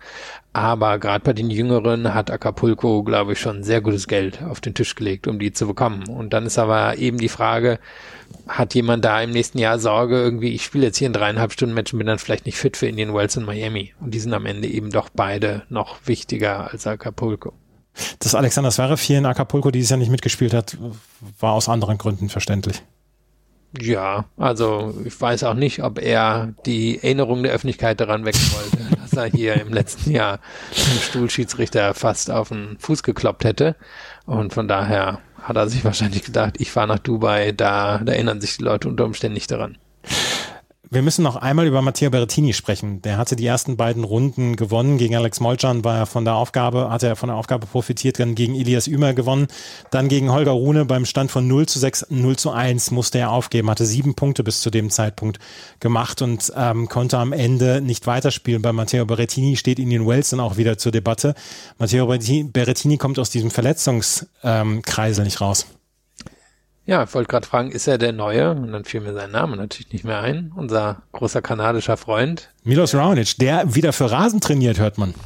Aber 0.53 0.99
gerade 0.99 1.23
bei 1.25 1.33
den 1.35 1.51
Jüngeren 1.51 2.15
hat 2.15 2.31
Acapulco, 2.31 3.03
glaube 3.03 3.33
ich, 3.35 3.41
schon 3.41 3.63
sehr 3.63 3.81
gutes 3.81 4.09
Geld 4.09 4.43
auf 4.43 4.61
den 4.61 4.75
Tisch 4.75 4.95
gelegt, 4.95 5.27
um 5.27 5.39
die 5.39 5.53
zu 5.53 5.67
bekommen. 5.67 6.09
Und 6.09 6.33
dann 6.33 6.47
ist 6.47 6.59
aber 6.59 6.97
eben 6.99 7.19
die 7.19 7.29
Frage, 7.29 7.79
hat 8.49 8.75
jemand 8.75 9.05
da 9.05 9.21
im 9.23 9.31
nächsten 9.31 9.59
Jahr 9.59 9.79
Sorge, 9.79 10.17
irgendwie, 10.17 10.55
ich 10.55 10.65
spiele 10.65 10.87
jetzt 10.87 10.97
hier 10.97 11.09
ein 11.09 11.13
dreieinhalb 11.13 11.53
Stunden 11.53 11.77
und 11.77 11.99
bin 11.99 12.07
dann 12.07 12.19
vielleicht 12.19 12.47
nicht 12.47 12.57
fit 12.57 12.77
für 12.77 12.87
Indian 12.87 13.15
Wells 13.15 13.37
in 13.37 13.45
Miami. 13.45 13.93
Und 14.01 14.15
die 14.15 14.21
sind 14.21 14.33
am 14.33 14.47
Ende 14.47 14.69
eben 14.69 14.91
doch 14.91 15.11
beide 15.11 15.63
noch 15.69 15.99
wichtiger 16.07 16.73
als 16.73 16.87
Acapulco. 16.87 17.53
Dass 18.21 18.35
Alexander 18.35 18.71
Zverev 18.71 19.03
hier 19.03 19.19
in 19.19 19.27
Acapulco 19.27 19.71
dieses 19.71 19.91
Jahr 19.91 19.99
nicht 19.99 20.11
mitgespielt 20.11 20.55
hat, 20.55 20.79
war 21.41 21.53
aus 21.53 21.69
anderen 21.69 21.99
Gründen 21.99 22.29
verständlich. 22.29 22.83
Ja, 23.77 24.25
also 24.39 24.95
ich 25.05 25.21
weiß 25.21 25.45
auch 25.45 25.55
nicht, 25.55 25.83
ob 25.83 26.01
er 26.01 26.55
die 26.65 27.03
Erinnerung 27.03 27.43
der 27.43 27.53
Öffentlichkeit 27.53 28.01
daran 28.01 28.25
wecken 28.25 28.41
wollte, 28.53 28.97
dass 29.03 29.13
er 29.13 29.27
hier 29.27 29.61
im 29.61 29.73
letzten 29.73 30.11
Jahr 30.11 30.41
dem 30.75 31.01
Stuhlschiedsrichter 31.01 31.93
fast 31.95 32.31
auf 32.31 32.49
den 32.49 32.79
Fuß 32.79 33.03
gekloppt 33.03 33.45
hätte. 33.45 33.77
Und 34.25 34.55
von 34.55 34.69
daher 34.69 35.21
hat 35.43 35.57
er 35.57 35.69
sich 35.69 35.85
wahrscheinlich 35.85 36.25
gedacht, 36.25 36.55
ich 36.59 36.71
fahre 36.71 36.89
nach 36.89 36.99
Dubai, 36.99 37.53
da, 37.53 37.99
da 37.99 38.13
erinnern 38.13 38.41
sich 38.41 38.57
die 38.57 38.65
Leute 38.65 38.89
unter 38.89 39.05
Umständen 39.05 39.35
nicht 39.35 39.51
daran. 39.51 39.77
Wir 40.91 41.03
müssen 41.03 41.23
noch 41.23 41.37
einmal 41.37 41.67
über 41.67 41.83
Matteo 41.83 42.09
Berrettini 42.09 42.55
sprechen. 42.55 43.03
Der 43.03 43.19
hatte 43.19 43.37
die 43.37 43.45
ersten 43.45 43.77
beiden 43.77 44.05
Runden 44.05 44.57
gewonnen. 44.57 44.97
Gegen 44.97 45.17
Alex 45.17 45.39
Molcan 45.39 45.85
war 45.85 45.99
er 45.99 46.07
von 46.07 46.25
der 46.25 46.35
Aufgabe, 46.35 46.89
hat 46.89 47.03
er 47.03 47.15
von 47.15 47.29
der 47.29 47.37
Aufgabe 47.37 47.67
profitiert, 47.67 48.19
dann 48.19 48.35
gegen 48.35 48.55
Elias 48.55 48.87
Ümer 48.87 49.13
gewonnen. 49.13 49.49
Dann 49.91 50.09
gegen 50.09 50.33
Holger 50.33 50.53
Rune 50.53 50.87
beim 50.87 51.05
Stand 51.05 51.31
von 51.31 51.47
0 51.47 51.67
zu 51.67 51.79
6, 51.79 52.07
0 52.09 52.37
zu 52.37 52.53
1 52.53 52.91
musste 52.91 53.19
er 53.19 53.33
aufgeben, 53.33 53.69
hatte 53.69 53.85
sieben 53.85 54.15
Punkte 54.15 54.43
bis 54.43 54.63
zu 54.63 54.71
dem 54.71 54.89
Zeitpunkt 54.89 55.39
gemacht 55.79 56.23
und 56.23 56.51
ähm, 56.57 56.89
konnte 56.89 57.19
am 57.19 57.35
Ende 57.35 57.83
nicht 57.83 58.07
weiterspielen. 58.07 58.63
Bei 58.63 58.73
Matteo 58.73 59.05
Berrettini 59.05 59.57
steht 59.57 59.79
Indian 59.79 60.07
Wells 60.07 60.31
dann 60.31 60.41
auch 60.41 60.57
wieder 60.57 60.79
zur 60.79 60.93
Debatte. 60.93 61.35
Matteo 61.77 62.07
Berrettini 62.07 62.97
kommt 62.97 63.19
aus 63.19 63.29
diesem 63.29 63.51
Verletzungskreisel 63.51 65.23
ähm, 65.23 65.25
nicht 65.25 65.41
raus. 65.43 65.67
Ja, 66.89 67.03
ich 67.03 67.13
wollte 67.13 67.29
gerade 67.29 67.47
fragen, 67.47 67.71
ist 67.71 67.87
er 67.87 67.99
der 67.99 68.15
Neue? 68.15 68.53
Und 68.53 68.73
dann 68.73 68.87
fiel 68.87 69.03
mir 69.03 69.13
sein 69.13 69.31
Name 69.31 69.59
natürlich 69.59 69.93
nicht 69.93 70.07
mehr 70.07 70.21
ein. 70.21 70.53
Unser 70.57 71.03
großer 71.13 71.43
kanadischer 71.43 71.99
Freund. 71.99 72.49
Milos 72.65 72.95
Raonic, 72.95 73.37
der 73.37 73.75
wieder 73.75 73.93
für 73.93 74.11
Rasen 74.11 74.41
trainiert, 74.41 74.79
hört 74.79 74.97
man. 74.97 75.13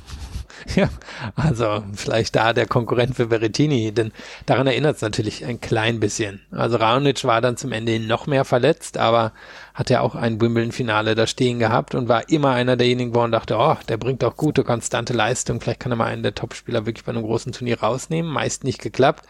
Ja, 0.76 0.90
also 1.34 1.82
vielleicht 1.92 2.36
da 2.36 2.52
der 2.52 2.68
Konkurrent 2.68 3.16
für 3.16 3.26
Berrettini, 3.26 3.90
denn 3.90 4.12
daran 4.46 4.68
erinnert 4.68 4.94
es 4.94 5.02
natürlich 5.02 5.44
ein 5.44 5.60
klein 5.60 5.98
bisschen. 5.98 6.40
Also 6.52 6.76
Raonic 6.76 7.24
war 7.24 7.40
dann 7.40 7.56
zum 7.56 7.72
Ende 7.72 7.98
noch 7.98 8.28
mehr 8.28 8.44
verletzt, 8.44 8.96
aber 8.96 9.32
hat 9.74 9.90
ja 9.90 10.02
auch 10.02 10.14
ein 10.14 10.40
Wimbledon-Finale 10.40 11.16
da 11.16 11.26
stehen 11.26 11.58
gehabt 11.58 11.96
und 11.96 12.08
war 12.08 12.28
immer 12.28 12.50
einer 12.52 12.76
derjenigen, 12.76 13.12
wo 13.12 13.18
man 13.18 13.32
dachte, 13.32 13.56
oh, 13.58 13.76
der 13.88 13.96
bringt 13.96 14.22
auch 14.22 14.36
gute, 14.36 14.62
konstante 14.62 15.14
Leistung, 15.14 15.60
vielleicht 15.60 15.80
kann 15.80 15.90
er 15.90 15.96
mal 15.96 16.06
einen 16.06 16.22
der 16.22 16.36
Topspieler 16.36 16.86
wirklich 16.86 17.04
bei 17.04 17.10
einem 17.10 17.24
großen 17.24 17.50
Turnier 17.50 17.80
rausnehmen, 17.80 18.30
meist 18.30 18.62
nicht 18.62 18.80
geklappt. 18.80 19.24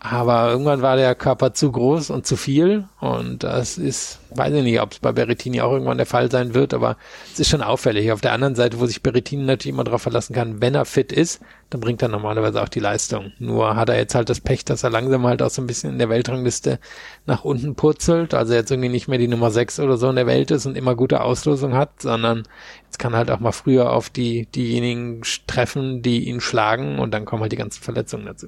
Aber 0.00 0.50
irgendwann 0.50 0.80
war 0.80 0.96
der 0.96 1.16
Körper 1.16 1.54
zu 1.54 1.72
groß 1.72 2.10
und 2.10 2.24
zu 2.24 2.36
viel. 2.36 2.84
Und 3.00 3.42
das 3.42 3.78
ist, 3.78 4.20
weiß 4.30 4.54
ich 4.54 4.62
nicht, 4.62 4.80
ob 4.80 4.92
es 4.92 5.00
bei 5.00 5.10
Berettini 5.10 5.60
auch 5.60 5.72
irgendwann 5.72 5.96
der 5.96 6.06
Fall 6.06 6.30
sein 6.30 6.54
wird, 6.54 6.72
aber 6.72 6.96
es 7.32 7.40
ist 7.40 7.48
schon 7.48 7.62
auffällig. 7.62 8.12
Auf 8.12 8.20
der 8.20 8.32
anderen 8.32 8.54
Seite, 8.54 8.78
wo 8.78 8.86
sich 8.86 9.02
Berettini 9.02 9.42
natürlich 9.42 9.74
immer 9.74 9.82
darauf 9.82 10.02
verlassen 10.02 10.34
kann, 10.34 10.60
wenn 10.60 10.76
er 10.76 10.84
fit 10.84 11.10
ist, 11.10 11.40
dann 11.70 11.80
bringt 11.80 12.00
er 12.00 12.08
normalerweise 12.08 12.62
auch 12.62 12.68
die 12.68 12.78
Leistung. 12.78 13.32
Nur 13.40 13.74
hat 13.74 13.88
er 13.88 13.96
jetzt 13.96 14.14
halt 14.14 14.28
das 14.28 14.40
Pech, 14.40 14.64
dass 14.64 14.84
er 14.84 14.90
langsam 14.90 15.26
halt 15.26 15.42
auch 15.42 15.50
so 15.50 15.60
ein 15.60 15.66
bisschen 15.66 15.90
in 15.90 15.98
der 15.98 16.08
Weltrangliste 16.08 16.78
nach 17.26 17.44
unten 17.44 17.74
purzelt. 17.74 18.34
Also 18.34 18.54
jetzt 18.54 18.70
irgendwie 18.70 18.90
nicht 18.90 19.08
mehr 19.08 19.18
die 19.18 19.28
Nummer 19.28 19.50
6 19.50 19.80
oder 19.80 19.96
so 19.96 20.08
in 20.08 20.16
der 20.16 20.28
Welt 20.28 20.52
ist 20.52 20.64
und 20.64 20.76
immer 20.76 20.94
gute 20.94 21.22
Auslosung 21.22 21.74
hat, 21.74 22.02
sondern 22.02 22.44
jetzt 22.84 23.00
kann 23.00 23.16
halt 23.16 23.32
auch 23.32 23.40
mal 23.40 23.52
früher 23.52 23.92
auf 23.92 24.10
die, 24.10 24.46
diejenigen 24.46 25.22
treffen, 25.48 26.02
die 26.02 26.28
ihn 26.28 26.40
schlagen 26.40 27.00
und 27.00 27.12
dann 27.12 27.24
kommen 27.24 27.42
halt 27.42 27.52
die 27.52 27.56
ganzen 27.56 27.82
Verletzungen 27.82 28.26
dazu. 28.26 28.46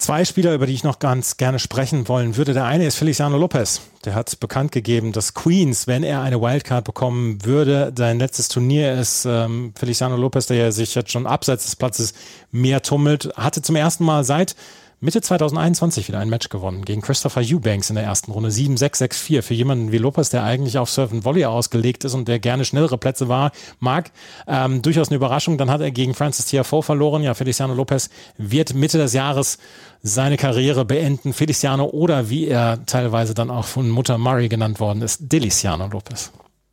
Zwei 0.00 0.24
Spieler, 0.24 0.54
über 0.54 0.64
die 0.64 0.72
ich 0.72 0.82
noch 0.82 0.98
ganz 0.98 1.36
gerne 1.36 1.58
sprechen 1.58 2.08
wollen 2.08 2.38
würde. 2.38 2.54
Der 2.54 2.64
eine 2.64 2.86
ist 2.86 2.96
Feliciano 2.96 3.36
Lopez. 3.36 3.82
Der 4.06 4.14
hat 4.14 4.40
bekannt 4.40 4.72
gegeben, 4.72 5.12
dass 5.12 5.34
Queens, 5.34 5.86
wenn 5.86 6.04
er 6.04 6.22
eine 6.22 6.40
Wildcard 6.40 6.86
bekommen 6.86 7.44
würde, 7.44 7.92
sein 7.94 8.18
letztes 8.18 8.48
Turnier 8.48 8.94
ist. 8.94 9.26
Ähm, 9.26 9.74
Feliciano 9.78 10.16
Lopez, 10.16 10.46
der 10.46 10.56
ja 10.56 10.72
sich 10.72 10.94
jetzt 10.94 11.12
schon 11.12 11.26
abseits 11.26 11.66
des 11.66 11.76
Platzes 11.76 12.14
mehr 12.50 12.80
tummelt, 12.80 13.30
hatte 13.36 13.60
zum 13.60 13.76
ersten 13.76 14.04
Mal 14.04 14.24
seit 14.24 14.56
Mitte 15.02 15.22
2021 15.22 16.08
wieder 16.08 16.18
ein 16.18 16.28
Match 16.28 16.50
gewonnen 16.50 16.84
gegen 16.84 17.00
Christopher 17.00 17.40
Eubanks 17.40 17.88
in 17.88 17.96
der 17.96 18.04
ersten 18.04 18.32
Runde. 18.32 18.50
7-6-6-4 18.50 19.40
für 19.40 19.54
jemanden 19.54 19.92
wie 19.92 19.98
Lopez, 19.98 20.28
der 20.28 20.44
eigentlich 20.44 20.76
auf 20.76 20.90
Surf 20.90 21.10
and 21.10 21.24
Volley 21.24 21.46
ausgelegt 21.46 22.04
ist 22.04 22.12
und 22.12 22.28
der 22.28 22.38
gerne 22.38 22.66
schnellere 22.66 22.98
Plätze 22.98 23.26
war, 23.26 23.50
mag. 23.78 24.10
Ähm, 24.46 24.82
durchaus 24.82 25.08
eine 25.08 25.16
Überraschung. 25.16 25.56
Dann 25.56 25.70
hat 25.70 25.80
er 25.80 25.90
gegen 25.90 26.12
Francis 26.12 26.44
Tiafoe 26.44 26.82
verloren. 26.82 27.22
Ja, 27.22 27.32
Feliciano 27.32 27.72
Lopez 27.72 28.10
wird 28.36 28.74
Mitte 28.74 28.98
des 28.98 29.14
Jahres 29.14 29.56
seine 30.02 30.36
Karriere 30.36 30.84
beenden. 30.84 31.32
Feliciano 31.32 31.86
oder 31.86 32.30
wie 32.30 32.48
er 32.48 32.84
teilweise 32.86 33.34
dann 33.34 33.50
auch 33.50 33.66
von 33.66 33.88
Mutter 33.88 34.18
Murray 34.18 34.48
genannt 34.48 34.80
worden 34.80 35.02
ist, 35.02 35.32
Deliciano 35.32 35.86
Lopez. 35.86 36.32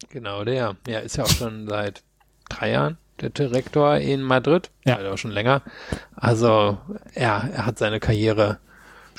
Genau, 0.09 0.43
der. 0.43 0.75
Ja, 0.88 0.99
ist 0.99 1.17
ja 1.17 1.23
auch 1.23 1.30
schon 1.30 1.67
seit 1.67 2.03
drei 2.49 2.71
Jahren 2.71 2.97
der 3.21 3.30
Direktor 3.30 3.97
in 3.97 4.21
Madrid. 4.21 4.69
Ja. 4.86 4.97
Also 4.97 5.17
schon 5.17 5.32
länger. 5.32 5.61
Also, 6.15 6.78
ja, 7.15 7.49
er 7.53 7.65
hat 7.65 7.78
seine 7.78 7.99
Karriere 7.99 8.59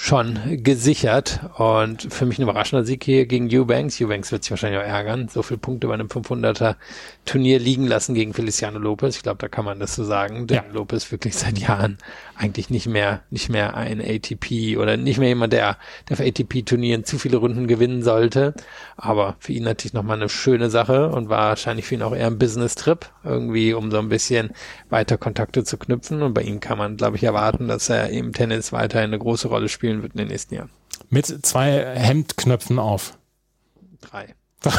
schon 0.00 0.62
gesichert 0.62 1.40
und 1.56 2.12
für 2.14 2.24
mich 2.24 2.38
ein 2.38 2.42
überraschender 2.42 2.84
Sieg 2.84 3.02
hier 3.02 3.26
gegen 3.26 3.52
Eubanks. 3.52 4.00
Eubanks 4.00 4.30
wird 4.30 4.44
sich 4.44 4.52
wahrscheinlich 4.52 4.80
auch 4.80 4.86
ärgern. 4.86 5.26
So 5.28 5.42
viele 5.42 5.58
Punkte 5.58 5.88
bei 5.88 5.94
einem 5.94 6.06
500er 6.06 6.76
Turnier 7.24 7.58
liegen 7.58 7.84
lassen 7.84 8.14
gegen 8.14 8.32
Feliciano 8.32 8.78
Lopez. 8.78 9.16
Ich 9.16 9.24
glaube, 9.24 9.38
da 9.38 9.48
kann 9.48 9.64
man 9.64 9.80
das 9.80 9.96
so 9.96 10.04
sagen, 10.04 10.46
denn 10.46 10.58
ja. 10.58 10.72
Lopez 10.72 11.10
wirklich 11.10 11.34
seit 11.34 11.58
Jahren 11.58 11.98
eigentlich 12.38 12.70
nicht 12.70 12.86
mehr, 12.86 13.22
nicht 13.30 13.48
mehr 13.48 13.76
ein 13.76 14.00
ATP 14.00 14.76
oder 14.78 14.96
nicht 14.96 15.18
mehr 15.18 15.28
jemand, 15.28 15.52
der, 15.52 15.76
der 16.08 16.16
für 16.16 16.24
ATP-Turnieren 16.24 17.04
zu 17.04 17.18
viele 17.18 17.38
Runden 17.38 17.66
gewinnen 17.66 18.02
sollte. 18.02 18.54
Aber 18.96 19.36
für 19.40 19.52
ihn 19.52 19.64
natürlich 19.64 19.92
nochmal 19.92 20.16
eine 20.16 20.28
schöne 20.28 20.70
Sache 20.70 21.08
und 21.08 21.28
war 21.28 21.48
wahrscheinlich 21.48 21.86
für 21.86 21.96
ihn 21.96 22.02
auch 22.02 22.14
eher 22.14 22.28
ein 22.28 22.38
Business-Trip, 22.38 23.06
irgendwie, 23.24 23.74
um 23.74 23.90
so 23.90 23.98
ein 23.98 24.08
bisschen 24.08 24.50
weiter 24.88 25.18
Kontakte 25.18 25.64
zu 25.64 25.76
knüpfen. 25.76 26.22
Und 26.22 26.34
bei 26.34 26.42
ihm 26.42 26.60
kann 26.60 26.78
man, 26.78 26.96
glaube 26.96 27.16
ich, 27.16 27.24
erwarten, 27.24 27.66
dass 27.66 27.88
er 27.88 28.10
im 28.10 28.32
Tennis 28.32 28.72
weiterhin 28.72 29.10
eine 29.10 29.18
große 29.18 29.48
Rolle 29.48 29.68
spielen 29.68 30.02
wird 30.02 30.12
in 30.12 30.18
den 30.18 30.28
nächsten 30.28 30.54
Jahren. 30.54 30.70
Mit 31.10 31.26
zwei 31.26 31.84
Hemdknöpfen 31.96 32.78
auf. 32.78 33.18
Drei. 34.00 34.34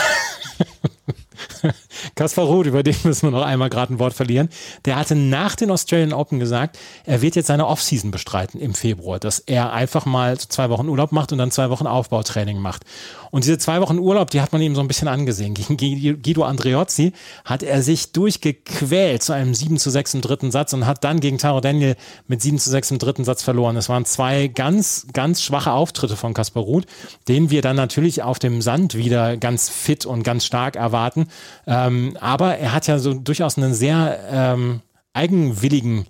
Kaspar 2.15 2.45
Ruth, 2.45 2.65
über 2.65 2.83
den 2.83 2.95
müssen 3.03 3.27
wir 3.27 3.31
noch 3.31 3.45
einmal 3.45 3.69
gerade 3.69 3.93
ein 3.93 3.99
Wort 3.99 4.13
verlieren. 4.13 4.49
Der 4.85 4.95
hatte 4.95 5.15
nach 5.15 5.55
den 5.55 5.71
Australian 5.71 6.13
Open 6.13 6.39
gesagt, 6.39 6.77
er 7.05 7.21
wird 7.21 7.35
jetzt 7.35 7.47
seine 7.47 7.67
Offseason 7.67 8.11
bestreiten 8.11 8.59
im 8.59 8.73
Februar, 8.73 9.19
dass 9.19 9.39
er 9.39 9.73
einfach 9.73 10.05
mal 10.05 10.37
zwei 10.37 10.69
Wochen 10.69 10.87
Urlaub 10.87 11.11
macht 11.11 11.31
und 11.31 11.37
dann 11.37 11.51
zwei 11.51 11.69
Wochen 11.69 11.87
Aufbautraining 11.87 12.59
macht. 12.59 12.83
Und 13.31 13.43
diese 13.43 13.57
zwei 13.57 13.81
Wochen 13.81 13.99
Urlaub, 13.99 14.29
die 14.31 14.41
hat 14.41 14.53
man 14.53 14.61
ihm 14.61 14.75
so 14.75 14.81
ein 14.81 14.87
bisschen 14.87 15.07
angesehen. 15.07 15.53
Gegen 15.53 16.21
Guido 16.21 16.43
Andreozzi 16.43 17.13
hat 17.45 17.63
er 17.63 17.83
sich 17.83 18.11
durchgequält 18.11 19.21
zu 19.21 19.33
einem 19.33 19.53
7 19.53 19.77
zu 19.77 19.89
6 19.89 20.15
im 20.15 20.21
dritten 20.21 20.51
Satz 20.51 20.73
und 20.73 20.85
hat 20.85 21.03
dann 21.03 21.19
gegen 21.19 21.37
Taro 21.37 21.61
Daniel 21.61 21.95
mit 22.27 22.41
7 22.41 22.57
zu 22.57 22.69
6 22.69 22.91
im 22.91 22.99
dritten 22.99 23.25
Satz 23.25 23.43
verloren. 23.43 23.77
Es 23.77 23.89
waren 23.89 24.05
zwei 24.05 24.47
ganz, 24.47 25.07
ganz 25.13 25.41
schwache 25.43 25.71
Auftritte 25.71 26.15
von 26.15 26.33
Kaspar 26.33 26.63
Ruth, 26.63 26.85
den 27.27 27.49
wir 27.49 27.61
dann 27.61 27.75
natürlich 27.75 28.23
auf 28.23 28.39
dem 28.39 28.61
Sand 28.61 28.95
wieder 28.95 29.37
ganz 29.37 29.69
fit 29.69 30.05
und 30.05 30.23
ganz 30.23 30.45
stark 30.45 30.75
erwarten. 30.75 31.27
Ähm, 31.67 31.88
aber 32.19 32.57
er 32.57 32.73
hat 32.73 32.87
ja 32.87 32.99
so 32.99 33.13
durchaus 33.13 33.57
einen 33.57 33.73
sehr 33.73 34.19
ähm, 34.31 34.81
eigenwilligen, 35.13 36.05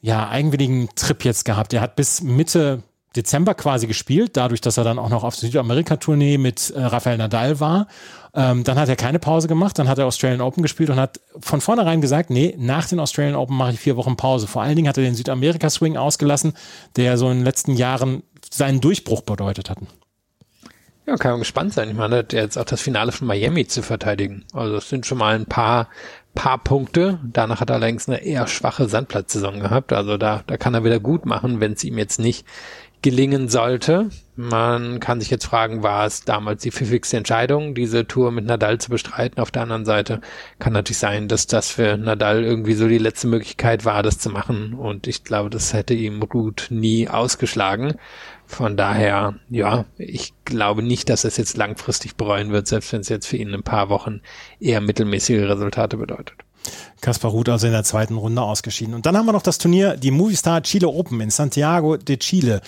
ja, 0.00 0.28
eigenwilligen 0.28 0.88
Trip 0.94 1.24
jetzt 1.24 1.44
gehabt. 1.44 1.72
Er 1.72 1.80
hat 1.80 1.96
bis 1.96 2.22
Mitte 2.22 2.82
Dezember 3.16 3.54
quasi 3.54 3.86
gespielt, 3.86 4.36
dadurch, 4.36 4.60
dass 4.60 4.76
er 4.76 4.84
dann 4.84 4.98
auch 4.98 5.08
noch 5.08 5.24
auf 5.24 5.34
der 5.34 5.48
Südamerika-Tournee 5.48 6.38
mit 6.38 6.70
äh, 6.70 6.80
Rafael 6.80 7.16
Nadal 7.16 7.58
war. 7.58 7.88
Ähm, 8.34 8.64
dann 8.64 8.78
hat 8.78 8.88
er 8.88 8.96
keine 8.96 9.18
Pause 9.18 9.48
gemacht, 9.48 9.78
dann 9.78 9.88
hat 9.88 9.98
er 9.98 10.06
Australian 10.06 10.42
Open 10.42 10.62
gespielt 10.62 10.90
und 10.90 11.00
hat 11.00 11.20
von 11.40 11.60
vornherein 11.60 12.00
gesagt, 12.00 12.30
nee, 12.30 12.54
nach 12.58 12.86
den 12.86 13.00
Australian 13.00 13.34
Open 13.34 13.56
mache 13.56 13.72
ich 13.72 13.80
vier 13.80 13.96
Wochen 13.96 14.16
Pause. 14.16 14.46
Vor 14.46 14.62
allen 14.62 14.76
Dingen 14.76 14.88
hat 14.88 14.98
er 14.98 15.04
den 15.04 15.14
Südamerika-Swing 15.14 15.96
ausgelassen, 15.96 16.52
der 16.96 17.16
so 17.16 17.30
in 17.30 17.38
den 17.38 17.44
letzten 17.44 17.74
Jahren 17.74 18.22
seinen 18.50 18.80
Durchbruch 18.80 19.22
bedeutet 19.22 19.70
hatten. 19.70 19.88
Ja, 21.08 21.16
kann 21.16 21.30
man 21.30 21.40
gespannt 21.40 21.72
sein. 21.72 21.88
Ich 21.88 21.96
meine, 21.96 22.26
jetzt 22.30 22.58
auch 22.58 22.66
das 22.66 22.82
Finale 22.82 23.12
von 23.12 23.26
Miami 23.26 23.66
zu 23.66 23.80
verteidigen. 23.80 24.44
Also 24.52 24.76
es 24.76 24.90
sind 24.90 25.06
schon 25.06 25.16
mal 25.16 25.34
ein 25.34 25.46
paar, 25.46 25.88
paar 26.34 26.58
Punkte. 26.58 27.18
Danach 27.22 27.62
hat 27.62 27.70
er 27.70 27.76
allerdings 27.76 28.10
eine 28.10 28.22
eher 28.22 28.46
schwache 28.46 28.90
Sandplatzsaison 28.90 29.58
gehabt. 29.58 29.94
Also 29.94 30.18
da, 30.18 30.42
da 30.46 30.58
kann 30.58 30.74
er 30.74 30.84
wieder 30.84 31.00
gut 31.00 31.24
machen, 31.24 31.60
wenn 31.60 31.72
es 31.72 31.82
ihm 31.82 31.96
jetzt 31.96 32.20
nicht 32.20 32.44
gelingen 33.00 33.48
sollte. 33.48 34.10
Man 34.36 35.00
kann 35.00 35.20
sich 35.20 35.30
jetzt 35.30 35.46
fragen, 35.46 35.82
war 35.82 36.04
es 36.04 36.24
damals 36.24 36.62
die 36.62 36.72
pfiffigste 36.72 37.16
Entscheidung, 37.16 37.74
diese 37.74 38.06
Tour 38.06 38.30
mit 38.30 38.44
Nadal 38.44 38.78
zu 38.78 38.90
bestreiten? 38.90 39.40
Auf 39.40 39.50
der 39.50 39.62
anderen 39.62 39.86
Seite 39.86 40.20
kann 40.58 40.74
natürlich 40.74 40.98
sein, 40.98 41.26
dass 41.26 41.46
das 41.46 41.70
für 41.70 41.96
Nadal 41.96 42.44
irgendwie 42.44 42.74
so 42.74 42.86
die 42.86 42.98
letzte 42.98 43.28
Möglichkeit 43.28 43.86
war, 43.86 44.02
das 44.02 44.18
zu 44.18 44.28
machen. 44.28 44.74
Und 44.74 45.06
ich 45.06 45.24
glaube, 45.24 45.48
das 45.48 45.72
hätte 45.72 45.94
ihm 45.94 46.22
Ruth 46.22 46.66
nie 46.70 47.08
ausgeschlagen. 47.08 47.94
Von 48.48 48.78
daher, 48.78 49.34
ja, 49.50 49.84
ich 49.98 50.32
glaube 50.46 50.82
nicht, 50.82 51.10
dass 51.10 51.24
es 51.24 51.36
jetzt 51.36 51.58
langfristig 51.58 52.16
bereuen 52.16 52.50
wird, 52.50 52.66
selbst 52.66 52.92
wenn 52.94 53.02
es 53.02 53.10
jetzt 53.10 53.26
für 53.26 53.36
ihn 53.36 53.52
ein 53.52 53.62
paar 53.62 53.90
Wochen 53.90 54.22
eher 54.58 54.80
mittelmäßige 54.80 55.42
Resultate 55.42 55.98
bedeutet. 55.98 56.34
Kaspar 57.02 57.30
Ruth 57.30 57.50
also 57.50 57.66
in 57.66 57.74
der 57.74 57.84
zweiten 57.84 58.16
Runde 58.16 58.40
ausgeschieden. 58.40 58.94
Und 58.94 59.04
dann 59.04 59.16
haben 59.16 59.26
wir 59.26 59.32
noch 59.32 59.42
das 59.42 59.58
Turnier, 59.58 59.96
die 59.96 60.10
Movistar 60.10 60.62
Chile 60.62 60.88
Open 60.88 61.20
in 61.20 61.30
Santiago 61.30 61.98
de 61.98 62.16
Chile. 62.16 62.62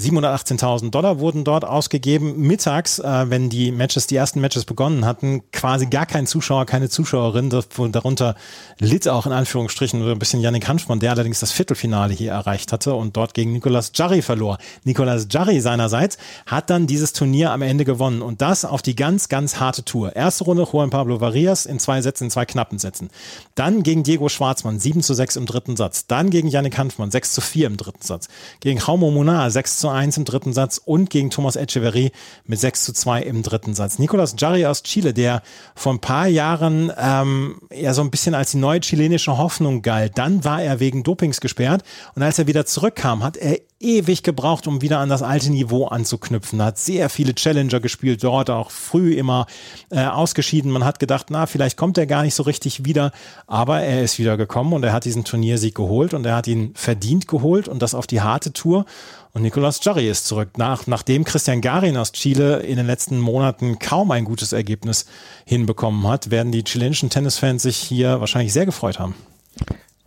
718.000 0.00 0.90
Dollar 0.90 1.20
wurden 1.20 1.44
dort 1.44 1.64
ausgegeben. 1.64 2.38
Mittags, 2.38 2.98
äh, 2.98 3.26
wenn 3.28 3.50
die 3.50 3.70
Matches, 3.70 4.06
die 4.06 4.16
ersten 4.16 4.40
Matches 4.40 4.64
begonnen 4.64 5.04
hatten, 5.04 5.42
quasi 5.52 5.86
gar 5.86 6.06
kein 6.06 6.26
Zuschauer, 6.26 6.66
keine 6.66 6.88
Zuschauerin. 6.88 7.50
Darunter 7.50 8.34
litt 8.78 9.06
auch 9.08 9.26
in 9.26 9.32
Anführungsstrichen 9.32 10.02
ein 10.02 10.18
bisschen 10.18 10.40
Yannick 10.40 10.66
Hanfmann, 10.66 11.00
der 11.00 11.12
allerdings 11.12 11.40
das 11.40 11.52
Viertelfinale 11.52 12.14
hier 12.14 12.32
erreicht 12.32 12.72
hatte 12.72 12.94
und 12.94 13.16
dort 13.16 13.34
gegen 13.34 13.52
Nicolas 13.52 13.92
Jarry 13.94 14.22
verlor. 14.22 14.58
Nicolas 14.84 15.26
Jarry 15.30 15.60
seinerseits 15.60 16.16
hat 16.46 16.70
dann 16.70 16.86
dieses 16.86 17.12
Turnier 17.12 17.52
am 17.52 17.62
Ende 17.62 17.84
gewonnen 17.84 18.22
und 18.22 18.40
das 18.40 18.64
auf 18.64 18.82
die 18.82 18.96
ganz, 18.96 19.28
ganz 19.28 19.60
harte 19.60 19.84
Tour. 19.84 20.16
Erste 20.16 20.44
Runde 20.44 20.66
Juan 20.70 20.90
Pablo 20.90 21.20
Varias 21.20 21.66
in 21.66 21.78
zwei 21.78 22.00
Sätzen, 22.00 22.24
in 22.24 22.30
zwei 22.30 22.46
knappen 22.46 22.78
Sätzen. 22.78 23.10
Dann 23.54 23.82
gegen 23.82 24.02
Diego 24.02 24.28
Schwarzmann 24.28 24.78
7 24.78 25.02
zu 25.02 25.12
6 25.12 25.36
im 25.36 25.46
dritten 25.46 25.76
Satz. 25.76 26.06
Dann 26.06 26.30
gegen 26.30 26.48
Yannick 26.48 26.78
Hanfmann 26.78 27.10
6 27.10 27.32
zu 27.32 27.40
4 27.40 27.66
im 27.66 27.76
dritten 27.76 28.02
Satz. 28.02 28.28
Gegen 28.60 28.78
Jaume 28.78 29.10
Munar 29.10 29.50
6 29.50 29.78
zu 29.78 29.89
1 29.90 30.16
im 30.16 30.24
dritten 30.24 30.52
Satz 30.52 30.80
und 30.84 31.10
gegen 31.10 31.30
Thomas 31.30 31.56
Echeverry 31.56 32.12
mit 32.44 32.58
6 32.58 32.84
zu 32.84 32.92
2 32.92 33.22
im 33.22 33.42
dritten 33.42 33.74
Satz. 33.74 33.98
Nicolas 33.98 34.34
Jarry 34.38 34.66
aus 34.66 34.82
Chile, 34.82 35.12
der 35.12 35.42
vor 35.74 35.92
ein 35.92 36.00
paar 36.00 36.26
Jahren 36.26 36.92
ähm, 36.98 37.60
ja 37.72 37.94
so 37.94 38.02
ein 38.02 38.10
bisschen 38.10 38.34
als 38.34 38.52
die 38.52 38.58
neue 38.58 38.80
chilenische 38.80 39.38
Hoffnung 39.38 39.82
galt. 39.82 40.18
Dann 40.18 40.44
war 40.44 40.62
er 40.62 40.80
wegen 40.80 41.02
Dopings 41.02 41.40
gesperrt 41.40 41.82
und 42.14 42.22
als 42.22 42.38
er 42.38 42.46
wieder 42.46 42.66
zurückkam, 42.66 43.22
hat 43.22 43.36
er 43.36 43.58
ewig 43.80 44.22
gebraucht, 44.22 44.66
um 44.66 44.82
wieder 44.82 44.98
an 44.98 45.08
das 45.08 45.22
alte 45.22 45.50
Niveau 45.50 45.86
anzuknüpfen. 45.86 46.62
Hat 46.62 46.78
sehr 46.78 47.08
viele 47.08 47.34
Challenger 47.34 47.80
gespielt, 47.80 48.22
dort 48.22 48.50
auch 48.50 48.70
früh 48.70 49.14
immer 49.14 49.46
äh, 49.90 50.04
ausgeschieden. 50.04 50.70
Man 50.70 50.84
hat 50.84 50.98
gedacht, 50.98 51.28
na, 51.30 51.46
vielleicht 51.46 51.78
kommt 51.78 51.96
er 51.96 52.06
gar 52.06 52.22
nicht 52.22 52.34
so 52.34 52.42
richtig 52.42 52.84
wieder, 52.84 53.10
aber 53.46 53.80
er 53.80 54.02
ist 54.02 54.18
wieder 54.18 54.36
gekommen 54.36 54.74
und 54.74 54.84
er 54.84 54.92
hat 54.92 55.06
diesen 55.06 55.24
Turniersieg 55.24 55.74
geholt 55.74 56.12
und 56.12 56.26
er 56.26 56.36
hat 56.36 56.46
ihn 56.46 56.72
verdient 56.74 57.26
geholt 57.26 57.68
und 57.68 57.80
das 57.80 57.94
auf 57.94 58.06
die 58.06 58.20
harte 58.20 58.52
Tour. 58.52 58.84
Und 59.32 59.42
Nicolas 59.42 59.80
Jarry 59.82 60.08
ist 60.08 60.26
zurück. 60.26 60.58
Nach, 60.58 60.86
nachdem 60.86 61.24
Christian 61.24 61.60
Garin 61.60 61.96
aus 61.96 62.12
Chile 62.12 62.60
in 62.60 62.76
den 62.76 62.86
letzten 62.86 63.20
Monaten 63.20 63.78
kaum 63.78 64.10
ein 64.10 64.24
gutes 64.24 64.52
Ergebnis 64.52 65.06
hinbekommen 65.44 66.06
hat, 66.08 66.30
werden 66.30 66.50
die 66.50 66.64
chilenischen 66.64 67.10
Tennisfans 67.10 67.62
sich 67.62 67.76
hier 67.76 68.20
wahrscheinlich 68.20 68.52
sehr 68.52 68.66
gefreut 68.66 68.98
haben. 68.98 69.14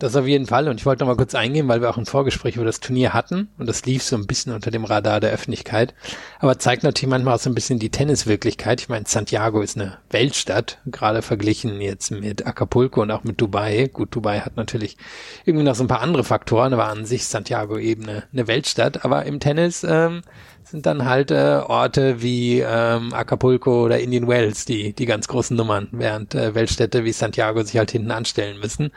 Das 0.00 0.16
auf 0.16 0.26
jeden 0.26 0.46
Fall. 0.46 0.68
Und 0.68 0.80
ich 0.80 0.86
wollte 0.86 1.04
noch 1.04 1.08
mal 1.08 1.16
kurz 1.16 1.36
eingehen, 1.36 1.68
weil 1.68 1.80
wir 1.80 1.88
auch 1.88 1.96
ein 1.96 2.04
Vorgespräch 2.04 2.56
über 2.56 2.64
das 2.64 2.80
Turnier 2.80 3.14
hatten. 3.14 3.48
Und 3.58 3.68
das 3.68 3.86
lief 3.86 4.02
so 4.02 4.16
ein 4.16 4.26
bisschen 4.26 4.52
unter 4.52 4.72
dem 4.72 4.84
Radar 4.84 5.20
der 5.20 5.30
Öffentlichkeit. 5.30 5.94
Aber 6.40 6.58
zeigt 6.58 6.82
natürlich 6.82 7.08
manchmal 7.08 7.34
auch 7.34 7.40
so 7.40 7.48
ein 7.48 7.54
bisschen 7.54 7.78
die 7.78 7.90
Tenniswirklichkeit. 7.90 8.80
Ich 8.80 8.88
meine, 8.88 9.04
Santiago 9.06 9.60
ist 9.60 9.76
eine 9.76 9.98
Weltstadt, 10.10 10.78
gerade 10.86 11.22
verglichen 11.22 11.80
jetzt 11.80 12.10
mit 12.10 12.44
Acapulco 12.44 13.02
und 13.02 13.12
auch 13.12 13.22
mit 13.22 13.40
Dubai. 13.40 13.88
Gut, 13.92 14.14
Dubai 14.14 14.40
hat 14.40 14.56
natürlich 14.56 14.96
irgendwie 15.44 15.64
noch 15.64 15.76
so 15.76 15.84
ein 15.84 15.88
paar 15.88 16.00
andere 16.00 16.24
Faktoren, 16.24 16.72
aber 16.72 16.88
an 16.88 17.06
sich 17.06 17.26
Santiago 17.26 17.78
eben 17.78 18.02
eine, 18.08 18.24
eine 18.32 18.48
Weltstadt. 18.48 19.04
Aber 19.04 19.24
im 19.26 19.38
Tennis 19.38 19.84
ähm, 19.88 20.22
sind 20.74 20.86
dann 20.86 21.04
halt 21.04 21.30
äh, 21.30 21.60
Orte 21.64 22.20
wie 22.20 22.58
ähm, 22.58 23.14
Acapulco 23.14 23.84
oder 23.84 24.00
Indian 24.00 24.26
Wells, 24.26 24.64
die, 24.64 24.92
die 24.92 25.06
ganz 25.06 25.28
großen 25.28 25.56
Nummern, 25.56 25.86
während 25.92 26.34
äh, 26.34 26.56
Weltstädte 26.56 27.04
wie 27.04 27.12
Santiago 27.12 27.62
sich 27.62 27.78
halt 27.78 27.92
hinten 27.92 28.10
anstellen 28.10 28.58
müssen. 28.58 28.90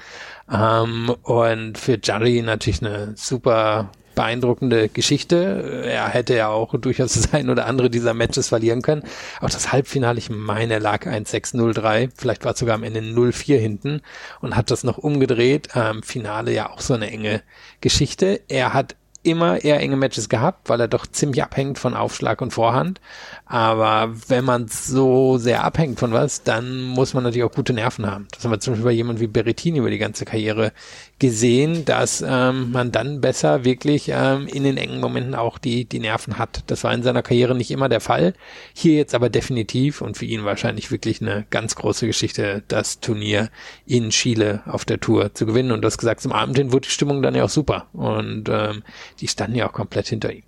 Ähm, 0.52 1.14
und 1.22 1.78
für 1.78 2.00
Jarry 2.02 2.42
natürlich 2.42 2.84
eine 2.84 3.14
super 3.16 3.92
beeindruckende 4.16 4.90
Geschichte. 4.90 5.84
Er 5.86 6.08
hätte 6.08 6.36
ja 6.36 6.48
auch 6.48 6.74
durchaus 6.74 7.14
das 7.22 7.32
ein 7.32 7.48
oder 7.48 7.68
andere 7.68 7.92
dieser 7.92 8.16
Matches 8.16 8.48
verlieren 8.48 8.82
können. 8.82 9.04
Auch 9.40 9.52
das 9.52 9.72
Halbfinale, 9.72 10.18
ich 10.18 10.32
meine, 10.32 10.80
lag 10.80 11.06
1-6-0-3, 11.06 12.10
vielleicht 12.18 12.44
war 12.44 12.54
es 12.54 12.60
sogar 12.60 12.74
am 12.74 12.82
Ende 12.82 13.02
0-4 13.02 13.56
hinten 13.60 14.02
und 14.42 14.56
hat 14.56 14.72
das 14.72 14.84
noch 14.84 14.98
umgedreht. 14.98 15.70
Ähm, 15.76 16.02
Finale 16.02 16.52
ja 16.54 16.72
auch 16.72 16.82
so 16.82 16.96
eine 16.96 17.12
enge 17.12 17.44
Geschichte. 17.82 18.42
Er 18.48 18.74
hat 18.74 18.96
immer 19.28 19.64
eher 19.64 19.80
enge 19.80 19.98
Matches 19.98 20.30
gehabt, 20.30 20.70
weil 20.70 20.80
er 20.80 20.88
doch 20.88 21.06
ziemlich 21.06 21.44
abhängt 21.44 21.78
von 21.78 21.94
Aufschlag 21.94 22.42
und 22.42 22.52
Vorhand. 22.52 23.02
Aber 23.46 24.14
wenn 24.28 24.46
man 24.46 24.68
so 24.68 25.38
sehr 25.38 25.64
abhängt 25.64 26.00
von 26.00 26.14
was, 26.14 26.44
dann 26.44 26.82
muss 26.82 27.14
man 27.14 27.24
natürlich 27.24 27.44
auch 27.44 27.54
gute 27.54 27.74
Nerven 27.74 28.10
haben. 28.10 28.28
Das 28.32 28.44
haben 28.44 28.52
wir 28.52 28.60
zum 28.60 28.74
Beispiel 28.74 28.86
bei 28.86 28.92
jemand 28.92 29.20
wie 29.20 29.28
Berrettini 29.28 29.80
über 29.80 29.90
die 29.90 29.98
ganze 29.98 30.26
Karriere 30.26 30.72
gesehen, 31.20 31.84
dass 31.86 32.24
ähm, 32.26 32.72
man 32.72 32.92
dann 32.92 33.22
besser 33.22 33.64
wirklich 33.64 34.10
ähm, 34.14 34.48
in 34.48 34.64
den 34.64 34.78
engen 34.78 35.00
Momenten 35.00 35.34
auch 35.34 35.58
die, 35.58 35.86
die 35.86 36.00
Nerven 36.00 36.38
hat. 36.38 36.64
Das 36.68 36.84
war 36.84 36.94
in 36.94 37.02
seiner 37.02 37.24
Karriere 37.24 37.56
nicht 37.56 37.72
immer 37.72 37.90
der 37.90 38.02
Fall. 38.02 38.34
Hier 38.74 38.96
jetzt 38.96 39.16
aber 39.16 39.30
definitiv 39.30 40.02
und 40.02 40.18
für 40.18 40.26
ihn 40.26 40.46
wahrscheinlich 40.46 40.92
wirklich 40.92 41.22
eine 41.22 41.46
ganz 41.50 41.76
große 41.76 42.06
Geschichte, 42.06 42.64
das 42.68 43.00
Turnier 43.00 43.50
in 43.86 44.10
Chile 44.12 44.62
auf 44.66 44.86
der 44.86 45.00
Tour 45.00 45.34
zu 45.34 45.46
gewinnen. 45.46 45.72
Und 45.72 45.82
du 45.82 45.88
hast 45.88 45.98
gesagt, 45.98 46.22
zum 46.22 46.32
Abend 46.32 46.58
hin 46.58 46.72
wurde 46.72 46.88
die 46.88 46.94
Stimmung 46.94 47.22
dann 47.22 47.36
ja 47.36 47.46
auch 47.46 47.50
super. 47.50 47.88
Und 47.94 48.50
ähm, 48.50 48.84
die 49.20 49.28
standen 49.28 49.58
ja 49.58 49.68
auch 49.68 49.74
komplett 49.74 50.08
hinter 50.08 50.32
ihm. 50.32 50.44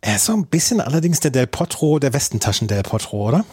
Er 0.00 0.16
ist 0.16 0.26
so 0.26 0.32
ein 0.32 0.46
bisschen 0.46 0.80
allerdings 0.80 1.20
der 1.20 1.30
Del 1.30 1.46
Potro, 1.46 1.98
der 1.98 2.12
Westentaschen 2.12 2.68
Del 2.68 2.82
Potro, 2.82 3.28
oder? 3.28 3.44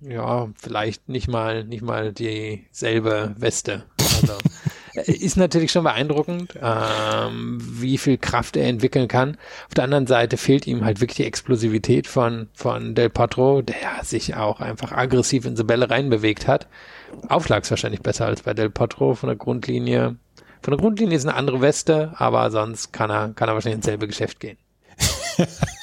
Ja, 0.00 0.48
vielleicht 0.56 1.08
nicht 1.08 1.28
mal, 1.28 1.64
nicht 1.64 1.82
mal 1.82 2.12
dieselbe 2.12 3.34
Weste. 3.36 3.84
Also, 3.98 4.38
ist 5.06 5.36
natürlich 5.36 5.72
schon 5.72 5.84
beeindruckend, 5.84 6.58
ähm, 6.62 7.58
wie 7.60 7.98
viel 7.98 8.18
Kraft 8.18 8.56
er 8.56 8.68
entwickeln 8.68 9.08
kann. 9.08 9.36
Auf 9.66 9.74
der 9.74 9.84
anderen 9.84 10.06
Seite 10.06 10.36
fehlt 10.36 10.66
ihm 10.66 10.84
halt 10.84 11.00
wirklich 11.00 11.16
die 11.16 11.26
Explosivität 11.26 12.06
von, 12.06 12.48
von 12.54 12.94
Del 12.94 13.10
Potro, 13.10 13.62
der 13.62 14.02
sich 14.02 14.36
auch 14.36 14.60
einfach 14.60 14.92
aggressiv 14.92 15.44
in 15.44 15.56
so 15.56 15.64
Bälle 15.64 15.90
reinbewegt 15.90 16.46
hat. 16.46 16.68
Aufschlags 17.28 17.70
wahrscheinlich 17.70 18.02
besser 18.02 18.26
als 18.26 18.42
bei 18.42 18.54
Del 18.54 18.70
Potro 18.70 19.14
von 19.14 19.28
der 19.28 19.36
Grundlinie. 19.36 20.16
Von 20.62 20.72
der 20.72 20.78
Grundlinie 20.78 21.16
ist 21.16 21.26
eine 21.26 21.36
andere 21.36 21.60
Weste, 21.60 22.12
aber 22.16 22.50
sonst 22.50 22.92
kann 22.92 23.10
er, 23.10 23.32
kann 23.34 23.48
er 23.48 23.54
wahrscheinlich 23.54 23.76
ins 23.76 23.86
selbe 23.86 24.06
Geschäft 24.08 24.40
gehen. 24.40 24.58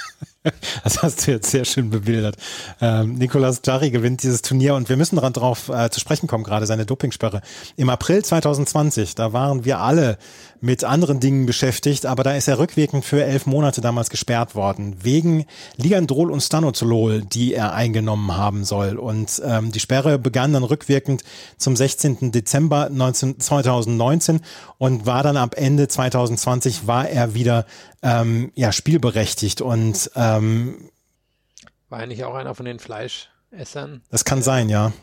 Das 0.84 1.02
hast 1.02 1.26
du 1.26 1.32
jetzt 1.32 1.50
sehr 1.50 1.66
schön 1.66 1.90
bebildert. 1.90 2.38
Ähm, 2.82 3.16
Nicolas 3.16 3.62
Jarry 3.66 3.90
gewinnt 3.90 4.24
dieses 4.24 4.42
Turnier 4.42 4.76
und 4.76 4.90
wir 4.90 4.98
müssen 4.98 5.16
darauf 5.16 5.70
äh, 5.70 5.90
zu 5.90 6.00
sprechen 6.00 6.28
kommen, 6.28 6.44
gerade 6.44 6.66
seine 6.66 6.86
Dopingsperre. 6.86 7.42
Im 7.76 7.90
April 7.90 8.24
2020, 8.24 9.16
da 9.16 9.34
waren 9.34 9.66
wir 9.66 9.80
alle 9.80 10.18
mit 10.66 10.84
anderen 10.84 11.20
Dingen 11.20 11.46
beschäftigt, 11.46 12.08
aber 12.08 12.24
da 12.24 12.36
ist 12.36 12.48
er 12.48 12.58
rückwirkend 12.58 13.06
für 13.06 13.24
elf 13.24 13.46
Monate 13.46 13.82
damals 13.82 14.10
gesperrt 14.10 14.56
worden, 14.56 14.98
wegen 15.04 15.46
Ligandrol 15.78 16.32
und 16.32 16.42
Stanozolol, 16.42 17.22
die 17.22 17.54
er 17.54 17.74
eingenommen 17.74 18.36
haben 18.36 18.66
soll. 18.66 18.98
Und 18.98 19.44
ähm, 19.46 19.72
die 19.72 19.80
Sperre 19.80 20.18
begann 20.18 20.54
dann 20.54 20.64
rückwirkend 20.64 21.24
zum 21.58 21.76
16. 21.76 22.32
Dezember 22.32 22.90
19, 22.90 23.40
2019 23.40 24.42
und 24.80 25.06
war 25.06 25.22
dann 25.22 25.38
ab 25.38 25.54
Ende 25.56 25.88
2020 25.88 26.88
war 26.88 27.08
er 27.08 27.36
wieder 27.36 27.68
ähm, 28.02 28.52
ja, 28.56 28.72
spielberechtigt 28.72 29.62
und 29.62 30.10
ähm, 30.16 30.90
war 31.90 32.00
er 32.00 32.08
nicht 32.08 32.24
auch 32.24 32.34
einer 32.34 32.56
von 32.56 32.66
den 32.66 32.80
Fleischessern? 32.80 34.02
Das 34.10 34.26
kann 34.26 34.42
sein, 34.42 34.70
ja. 34.70 34.94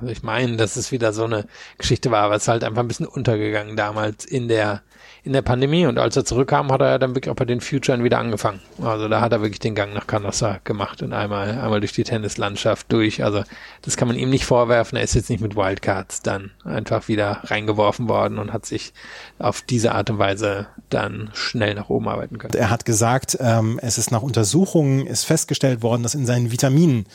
Also 0.00 0.10
ich 0.10 0.22
meine, 0.22 0.56
dass 0.56 0.76
es 0.76 0.92
wieder 0.92 1.12
so 1.12 1.24
eine 1.24 1.44
Geschichte 1.76 2.10
war, 2.10 2.24
aber 2.24 2.36
es 2.36 2.44
ist 2.44 2.48
halt 2.48 2.64
einfach 2.64 2.80
ein 2.80 2.88
bisschen 2.88 3.06
untergegangen 3.06 3.76
damals 3.76 4.24
in 4.24 4.48
der 4.48 4.82
in 5.22 5.32
der 5.32 5.42
Pandemie 5.42 5.86
und 5.86 5.98
als 5.98 6.16
er 6.16 6.24
zurückkam, 6.24 6.72
hat 6.72 6.80
er 6.80 6.98
dann 6.98 7.14
wirklich 7.14 7.30
auch 7.30 7.36
bei 7.36 7.44
den 7.44 7.60
Futuren 7.60 8.04
wieder 8.04 8.18
angefangen. 8.18 8.60
Also 8.82 9.08
da 9.08 9.20
hat 9.20 9.32
er 9.32 9.42
wirklich 9.42 9.58
den 9.58 9.74
Gang 9.74 9.92
nach 9.92 10.06
Canossa 10.06 10.60
gemacht 10.64 11.02
und 11.02 11.12
einmal, 11.12 11.50
einmal 11.50 11.80
durch 11.80 11.92
die 11.92 12.04
Tennislandschaft 12.04 12.90
durch. 12.90 13.22
Also 13.22 13.42
das 13.82 13.96
kann 13.96 14.08
man 14.08 14.16
ihm 14.16 14.30
nicht 14.30 14.44
vorwerfen. 14.44 14.96
Er 14.96 15.04
ist 15.04 15.14
jetzt 15.14 15.28
nicht 15.28 15.40
mit 15.40 15.56
Wildcards 15.56 16.22
dann 16.22 16.50
einfach 16.64 17.08
wieder 17.08 17.40
reingeworfen 17.44 18.08
worden 18.08 18.38
und 18.38 18.52
hat 18.52 18.64
sich 18.64 18.92
auf 19.38 19.62
diese 19.62 19.92
Art 19.92 20.10
und 20.10 20.18
Weise 20.18 20.68
dann 20.88 21.30
schnell 21.34 21.74
nach 21.74 21.90
oben 21.90 22.08
arbeiten 22.08 22.38
können. 22.38 22.54
Er 22.54 22.70
hat 22.70 22.84
gesagt, 22.84 23.36
ähm, 23.40 23.78
es 23.82 23.98
ist 23.98 24.10
nach 24.10 24.22
Untersuchungen 24.22 25.06
ist 25.06 25.24
festgestellt 25.24 25.82
worden, 25.82 26.02
dass 26.02 26.14
in 26.14 26.26
seinen 26.26 26.50
Vitaminen 26.50 27.06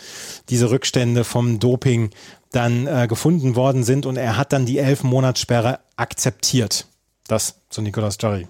diese 0.49 0.69
Rückstände 0.69 1.23
vom 1.23 1.59
Doping 1.59 2.11
dann 2.51 2.87
äh, 2.87 3.07
gefunden 3.07 3.55
worden 3.55 3.83
sind 3.83 4.05
und 4.05 4.15
er 4.15 4.37
hat 4.37 4.53
dann 4.53 4.65
die 4.65 4.79
elf 4.79 5.03
Monatssperre 5.03 5.79
akzeptiert. 5.97 6.87
Das 7.27 7.55
zu 7.69 7.81
Nicolas 7.81 8.17
Jarry. 8.19 8.47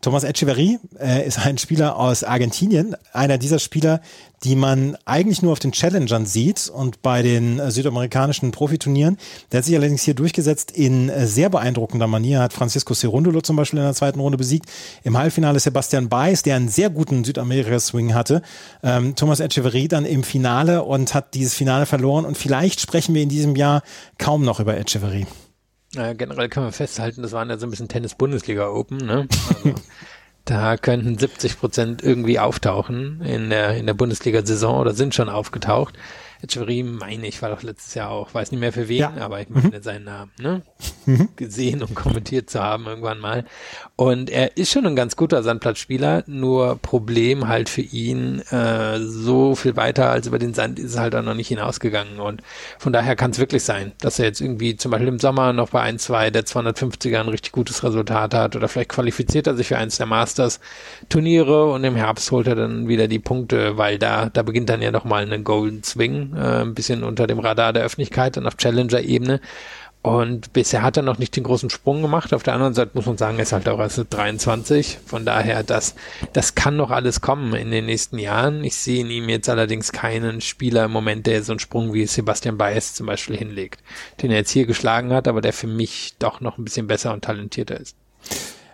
Thomas 0.00 0.22
Echeverry 0.22 0.78
äh, 1.00 1.26
ist 1.26 1.44
ein 1.44 1.58
Spieler 1.58 1.96
aus 1.96 2.22
Argentinien, 2.22 2.94
einer 3.12 3.36
dieser 3.36 3.58
Spieler, 3.58 4.00
die 4.44 4.54
man 4.54 4.96
eigentlich 5.04 5.42
nur 5.42 5.50
auf 5.50 5.58
den 5.58 5.72
Challengern 5.72 6.24
sieht 6.24 6.70
und 6.72 7.02
bei 7.02 7.22
den 7.22 7.58
äh, 7.58 7.72
südamerikanischen 7.72 8.52
Profiturnieren. 8.52 9.18
Der 9.50 9.58
hat 9.58 9.64
sich 9.64 9.74
allerdings 9.74 10.02
hier 10.02 10.14
durchgesetzt 10.14 10.70
in 10.70 11.08
äh, 11.08 11.26
sehr 11.26 11.50
beeindruckender 11.50 12.06
Manier, 12.06 12.38
hat 12.38 12.52
Francisco 12.52 12.94
Cerundolo 12.94 13.40
zum 13.40 13.56
Beispiel 13.56 13.80
in 13.80 13.86
der 13.86 13.94
zweiten 13.94 14.20
Runde 14.20 14.38
besiegt. 14.38 14.66
Im 15.02 15.18
Halbfinale 15.18 15.58
Sebastian 15.58 16.08
Baez, 16.08 16.44
der 16.44 16.54
einen 16.54 16.68
sehr 16.68 16.90
guten 16.90 17.24
Südamerika-Swing 17.24 18.14
hatte. 18.14 18.42
Ähm, 18.84 19.16
Thomas 19.16 19.40
Echeverry 19.40 19.88
dann 19.88 20.04
im 20.04 20.22
Finale 20.22 20.84
und 20.84 21.12
hat 21.12 21.34
dieses 21.34 21.54
Finale 21.54 21.86
verloren 21.86 22.24
und 22.24 22.38
vielleicht 22.38 22.80
sprechen 22.80 23.16
wir 23.16 23.22
in 23.22 23.28
diesem 23.28 23.56
Jahr 23.56 23.82
kaum 24.16 24.44
noch 24.44 24.60
über 24.60 24.78
Echeverry. 24.78 25.26
Äh, 25.96 26.14
generell 26.14 26.48
kann 26.48 26.62
man 26.62 26.72
festhalten, 26.72 27.22
das 27.22 27.32
waren 27.32 27.48
ja 27.48 27.58
so 27.58 27.66
ein 27.66 27.70
bisschen 27.70 27.88
Tennis-Bundesliga 27.88 28.68
Open, 28.68 28.98
ne? 28.98 29.26
Also, 29.48 29.74
da 30.44 30.76
könnten 30.76 31.18
70 31.18 31.58
Prozent 31.58 32.02
irgendwie 32.02 32.38
auftauchen 32.38 33.22
in 33.22 33.50
der, 33.50 33.76
in 33.76 33.86
der 33.86 33.94
Bundesliga-Saison 33.94 34.80
oder 34.80 34.94
sind 34.94 35.14
schon 35.14 35.28
aufgetaucht. 35.28 35.94
Echeverry, 36.42 36.82
meine 36.82 37.26
ich, 37.26 37.42
war 37.42 37.50
doch 37.50 37.62
letztes 37.62 37.94
Jahr 37.94 38.10
auch, 38.10 38.32
weiß 38.32 38.52
nicht 38.52 38.60
mehr 38.60 38.72
für 38.72 38.88
wen, 38.88 38.98
ja. 38.98 39.12
aber 39.18 39.40
ich 39.40 39.48
meine 39.48 39.76
mhm. 39.76 39.82
seinen 39.82 40.04
Namen, 40.04 40.30
ne? 40.40 40.62
Mhm. 41.06 41.28
Gesehen 41.36 41.82
und 41.82 41.94
kommentiert 41.94 42.48
zu 42.48 42.62
haben 42.62 42.86
irgendwann 42.86 43.18
mal. 43.18 43.44
Und 43.96 44.30
er 44.30 44.56
ist 44.56 44.70
schon 44.70 44.86
ein 44.86 44.94
ganz 44.94 45.16
guter 45.16 45.42
Sandplatzspieler, 45.42 46.24
nur 46.26 46.76
Problem 46.76 47.48
halt 47.48 47.68
für 47.68 47.80
ihn, 47.80 48.40
äh, 48.50 49.00
so 49.00 49.54
viel 49.54 49.76
weiter 49.76 50.10
als 50.10 50.28
über 50.28 50.38
den 50.38 50.54
Sand 50.54 50.78
ist 50.78 50.92
es 50.92 50.98
halt 50.98 51.14
auch 51.14 51.22
noch 51.22 51.34
nicht 51.34 51.48
hinausgegangen. 51.48 52.20
Und 52.20 52.42
von 52.78 52.92
daher 52.92 53.16
kann 53.16 53.32
es 53.32 53.38
wirklich 53.38 53.64
sein, 53.64 53.92
dass 54.00 54.18
er 54.18 54.26
jetzt 54.26 54.40
irgendwie 54.40 54.76
zum 54.76 54.92
Beispiel 54.92 55.08
im 55.08 55.18
Sommer 55.18 55.52
noch 55.52 55.70
bei 55.70 55.80
ein, 55.80 55.98
zwei 55.98 56.30
der 56.30 56.44
250er 56.44 57.18
ein 57.18 57.28
richtig 57.28 57.52
gutes 57.52 57.82
Resultat 57.82 58.34
hat 58.34 58.54
oder 58.54 58.68
vielleicht 58.68 58.90
qualifiziert 58.90 59.46
er 59.46 59.56
sich 59.56 59.68
für 59.68 59.78
eins 59.78 59.96
der 59.96 60.06
Masters 60.06 60.60
Turniere 61.08 61.70
und 61.72 61.82
im 61.82 61.96
Herbst 61.96 62.30
holt 62.30 62.46
er 62.46 62.54
dann 62.54 62.86
wieder 62.86 63.08
die 63.08 63.18
Punkte, 63.18 63.76
weil 63.76 63.98
da, 63.98 64.30
da 64.30 64.42
beginnt 64.42 64.68
dann 64.68 64.82
ja 64.82 64.90
nochmal 64.90 65.24
eine 65.24 65.42
Golden 65.42 65.82
Swing 65.82 66.27
äh, 66.34 66.62
ein 66.62 66.74
bisschen 66.74 67.04
unter 67.04 67.26
dem 67.26 67.38
Radar 67.38 67.72
der 67.72 67.84
Öffentlichkeit 67.84 68.36
und 68.36 68.46
auf 68.46 68.56
Challenger-Ebene. 68.56 69.40
Und 70.00 70.52
bisher 70.52 70.82
hat 70.82 70.96
er 70.96 71.02
noch 71.02 71.18
nicht 71.18 71.34
den 71.34 71.42
großen 71.42 71.70
Sprung 71.70 72.02
gemacht. 72.02 72.32
Auf 72.32 72.44
der 72.44 72.54
anderen 72.54 72.72
Seite 72.72 72.92
muss 72.94 73.06
man 73.06 73.18
sagen, 73.18 73.36
er 73.36 73.42
ist 73.42 73.52
halt 73.52 73.68
auch 73.68 73.80
erst 73.80 74.06
23. 74.08 74.98
Von 75.04 75.26
daher, 75.26 75.64
das, 75.64 75.96
das 76.32 76.54
kann 76.54 76.76
noch 76.76 76.90
alles 76.92 77.20
kommen 77.20 77.52
in 77.54 77.72
den 77.72 77.86
nächsten 77.86 78.18
Jahren. 78.18 78.62
Ich 78.62 78.76
sehe 78.76 79.00
in 79.00 79.10
ihm 79.10 79.28
jetzt 79.28 79.48
allerdings 79.48 79.90
keinen 79.90 80.40
Spieler 80.40 80.84
im 80.84 80.92
Moment, 80.92 81.26
der 81.26 81.42
so 81.42 81.52
einen 81.52 81.58
Sprung 81.58 81.92
wie 81.92 82.06
Sebastian 82.06 82.56
Baez 82.56 82.94
zum 82.94 83.06
Beispiel 83.06 83.36
hinlegt, 83.36 83.82
den 84.22 84.30
er 84.30 84.38
jetzt 84.38 84.52
hier 84.52 84.66
geschlagen 84.66 85.12
hat, 85.12 85.26
aber 85.26 85.40
der 85.40 85.52
für 85.52 85.66
mich 85.66 86.14
doch 86.20 86.40
noch 86.40 86.58
ein 86.58 86.64
bisschen 86.64 86.86
besser 86.86 87.12
und 87.12 87.24
talentierter 87.24 87.78
ist. 87.80 87.96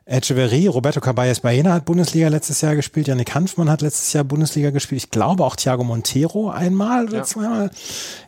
Echeverry, 0.06 0.66
Roberto 0.66 1.00
Caballes 1.00 1.40
Baena 1.40 1.72
hat 1.72 1.86
Bundesliga 1.86 2.28
letztes 2.28 2.60
Jahr 2.60 2.76
gespielt, 2.76 3.08
Janik 3.08 3.34
Hanfmann 3.34 3.70
hat 3.70 3.80
letztes 3.80 4.12
Jahr 4.12 4.22
Bundesliga 4.22 4.68
gespielt, 4.68 5.02
ich 5.02 5.10
glaube 5.10 5.42
auch 5.42 5.56
Thiago 5.56 5.82
Montero 5.82 6.50
einmal 6.50 7.06
oder 7.06 7.18
ja. 7.18 7.22
zweimal. 7.22 7.70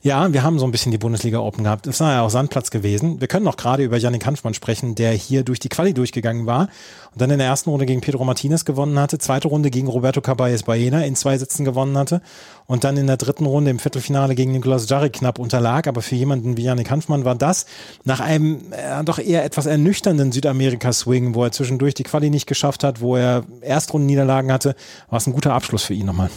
Ja, 0.00 0.32
wir 0.32 0.42
haben 0.42 0.58
so 0.58 0.64
ein 0.64 0.70
bisschen 0.70 0.90
die 0.90 0.96
Bundesliga 0.96 1.38
Open 1.38 1.64
gehabt. 1.64 1.86
Das 1.86 2.00
war 2.00 2.12
ja 2.12 2.22
auch 2.22 2.30
Sandplatz 2.30 2.70
gewesen. 2.70 3.20
Wir 3.20 3.28
können 3.28 3.44
noch 3.44 3.58
gerade 3.58 3.82
über 3.82 3.98
Janik 3.98 4.24
Hanfmann 4.24 4.54
sprechen, 4.54 4.94
der 4.94 5.12
hier 5.12 5.44
durch 5.44 5.60
die 5.60 5.68
Quali 5.68 5.92
durchgegangen 5.92 6.46
war 6.46 6.68
und 7.16 7.22
dann 7.22 7.30
in 7.30 7.38
der 7.38 7.46
ersten 7.46 7.70
Runde 7.70 7.86
gegen 7.86 8.02
Pedro 8.02 8.26
Martinez 8.26 8.66
gewonnen 8.66 8.98
hatte, 8.98 9.16
zweite 9.16 9.48
Runde 9.48 9.70
gegen 9.70 9.88
Roberto 9.88 10.20
Caballes 10.20 10.64
Baena 10.64 11.02
in 11.02 11.16
zwei 11.16 11.38
Sätzen 11.38 11.64
gewonnen 11.64 11.96
hatte 11.96 12.20
und 12.66 12.84
dann 12.84 12.98
in 12.98 13.06
der 13.06 13.16
dritten 13.16 13.46
Runde 13.46 13.70
im 13.70 13.78
Viertelfinale 13.78 14.34
gegen 14.34 14.52
Nicolas 14.52 14.86
Jarry 14.86 15.08
knapp 15.08 15.38
unterlag. 15.38 15.86
Aber 15.86 16.02
für 16.02 16.14
jemanden 16.14 16.58
wie 16.58 16.64
Janik 16.64 16.90
Hanfmann 16.90 17.24
war 17.24 17.34
das 17.34 17.64
nach 18.04 18.20
einem 18.20 18.70
äh, 18.70 19.02
doch 19.02 19.18
eher 19.18 19.46
etwas 19.46 19.64
ernüchternden 19.64 20.30
Südamerika-Swing, 20.30 21.34
wo 21.34 21.42
er 21.42 21.52
zwischendurch 21.52 21.94
die 21.94 22.02
Quali 22.02 22.28
nicht 22.28 22.46
geschafft 22.46 22.84
hat, 22.84 23.00
wo 23.00 23.16
er 23.16 23.44
Erstrundenniederlagen 23.62 24.52
hatte, 24.52 24.74
war 25.08 25.16
es 25.16 25.26
ein 25.26 25.32
guter 25.32 25.54
Abschluss 25.54 25.84
für 25.84 25.94
ihn 25.94 26.04
nochmal. 26.04 26.28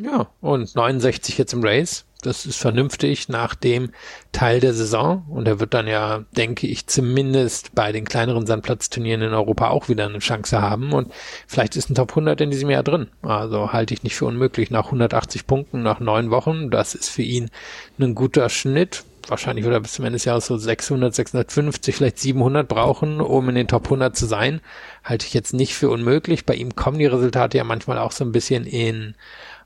Ja, 0.00 0.28
und 0.40 0.74
69 0.74 1.36
jetzt 1.36 1.52
im 1.52 1.62
Race. 1.62 2.06
Das 2.22 2.46
ist 2.46 2.56
vernünftig 2.56 3.28
nach 3.28 3.54
dem 3.54 3.90
Teil 4.32 4.58
der 4.60 4.74
Saison. 4.74 5.24
Und 5.28 5.46
er 5.46 5.60
wird 5.60 5.74
dann 5.74 5.86
ja, 5.86 6.24
denke 6.36 6.66
ich, 6.66 6.86
zumindest 6.86 7.74
bei 7.74 7.92
den 7.92 8.04
kleineren 8.04 8.46
Sandplatzturnieren 8.46 9.22
in 9.22 9.34
Europa 9.34 9.68
auch 9.68 9.88
wieder 9.88 10.06
eine 10.06 10.18
Chance 10.18 10.60
haben. 10.60 10.92
Und 10.92 11.12
vielleicht 11.46 11.76
ist 11.76 11.90
ein 11.90 11.94
Top 11.94 12.10
100 12.10 12.40
in 12.40 12.50
diesem 12.50 12.70
Jahr 12.70 12.82
drin. 12.82 13.08
Also 13.22 13.72
halte 13.72 13.94
ich 13.94 14.02
nicht 14.02 14.16
für 14.16 14.26
unmöglich. 14.26 14.70
Nach 14.70 14.86
180 14.86 15.46
Punkten, 15.46 15.82
nach 15.82 16.00
neun 16.00 16.30
Wochen, 16.30 16.70
das 16.70 16.94
ist 16.94 17.08
für 17.08 17.22
ihn 17.22 17.50
ein 17.98 18.14
guter 18.14 18.48
Schnitt 18.48 19.04
wahrscheinlich 19.30 19.64
wird 19.64 19.74
er 19.74 19.80
bis 19.80 19.92
zum 19.92 20.04
Ende 20.04 20.16
des 20.16 20.24
Jahres 20.24 20.46
so 20.46 20.56
600, 20.56 21.14
650, 21.14 21.94
vielleicht 21.94 22.18
700 22.18 22.66
brauchen, 22.66 23.20
um 23.20 23.48
in 23.48 23.54
den 23.54 23.68
Top 23.68 23.84
100 23.84 24.16
zu 24.16 24.26
sein. 24.26 24.60
Halte 25.04 25.26
ich 25.26 25.34
jetzt 25.34 25.54
nicht 25.54 25.74
für 25.74 25.90
unmöglich. 25.90 26.46
Bei 26.46 26.54
ihm 26.54 26.74
kommen 26.74 26.98
die 26.98 27.06
Resultate 27.06 27.58
ja 27.58 27.64
manchmal 27.64 27.98
auch 27.98 28.12
so 28.12 28.24
ein 28.24 28.32
bisschen 28.32 28.64
in 28.64 29.14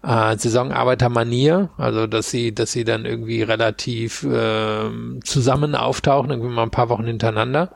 äh, 0.03 0.37
Saisonarbeitermanier, 0.37 1.71
also 1.77 2.07
dass 2.07 2.31
sie, 2.31 2.55
dass 2.55 2.73
sie 2.73 2.85
dann 2.85 3.05
irgendwie 3.05 3.43
relativ 3.43 4.25
äh, 4.25 4.91
zusammen 5.25 5.75
auftauchen, 5.75 6.31
irgendwie 6.31 6.51
mal 6.51 6.65
ein 6.65 6.71
paar 6.71 6.89
Wochen 6.89 7.05
hintereinander. 7.05 7.71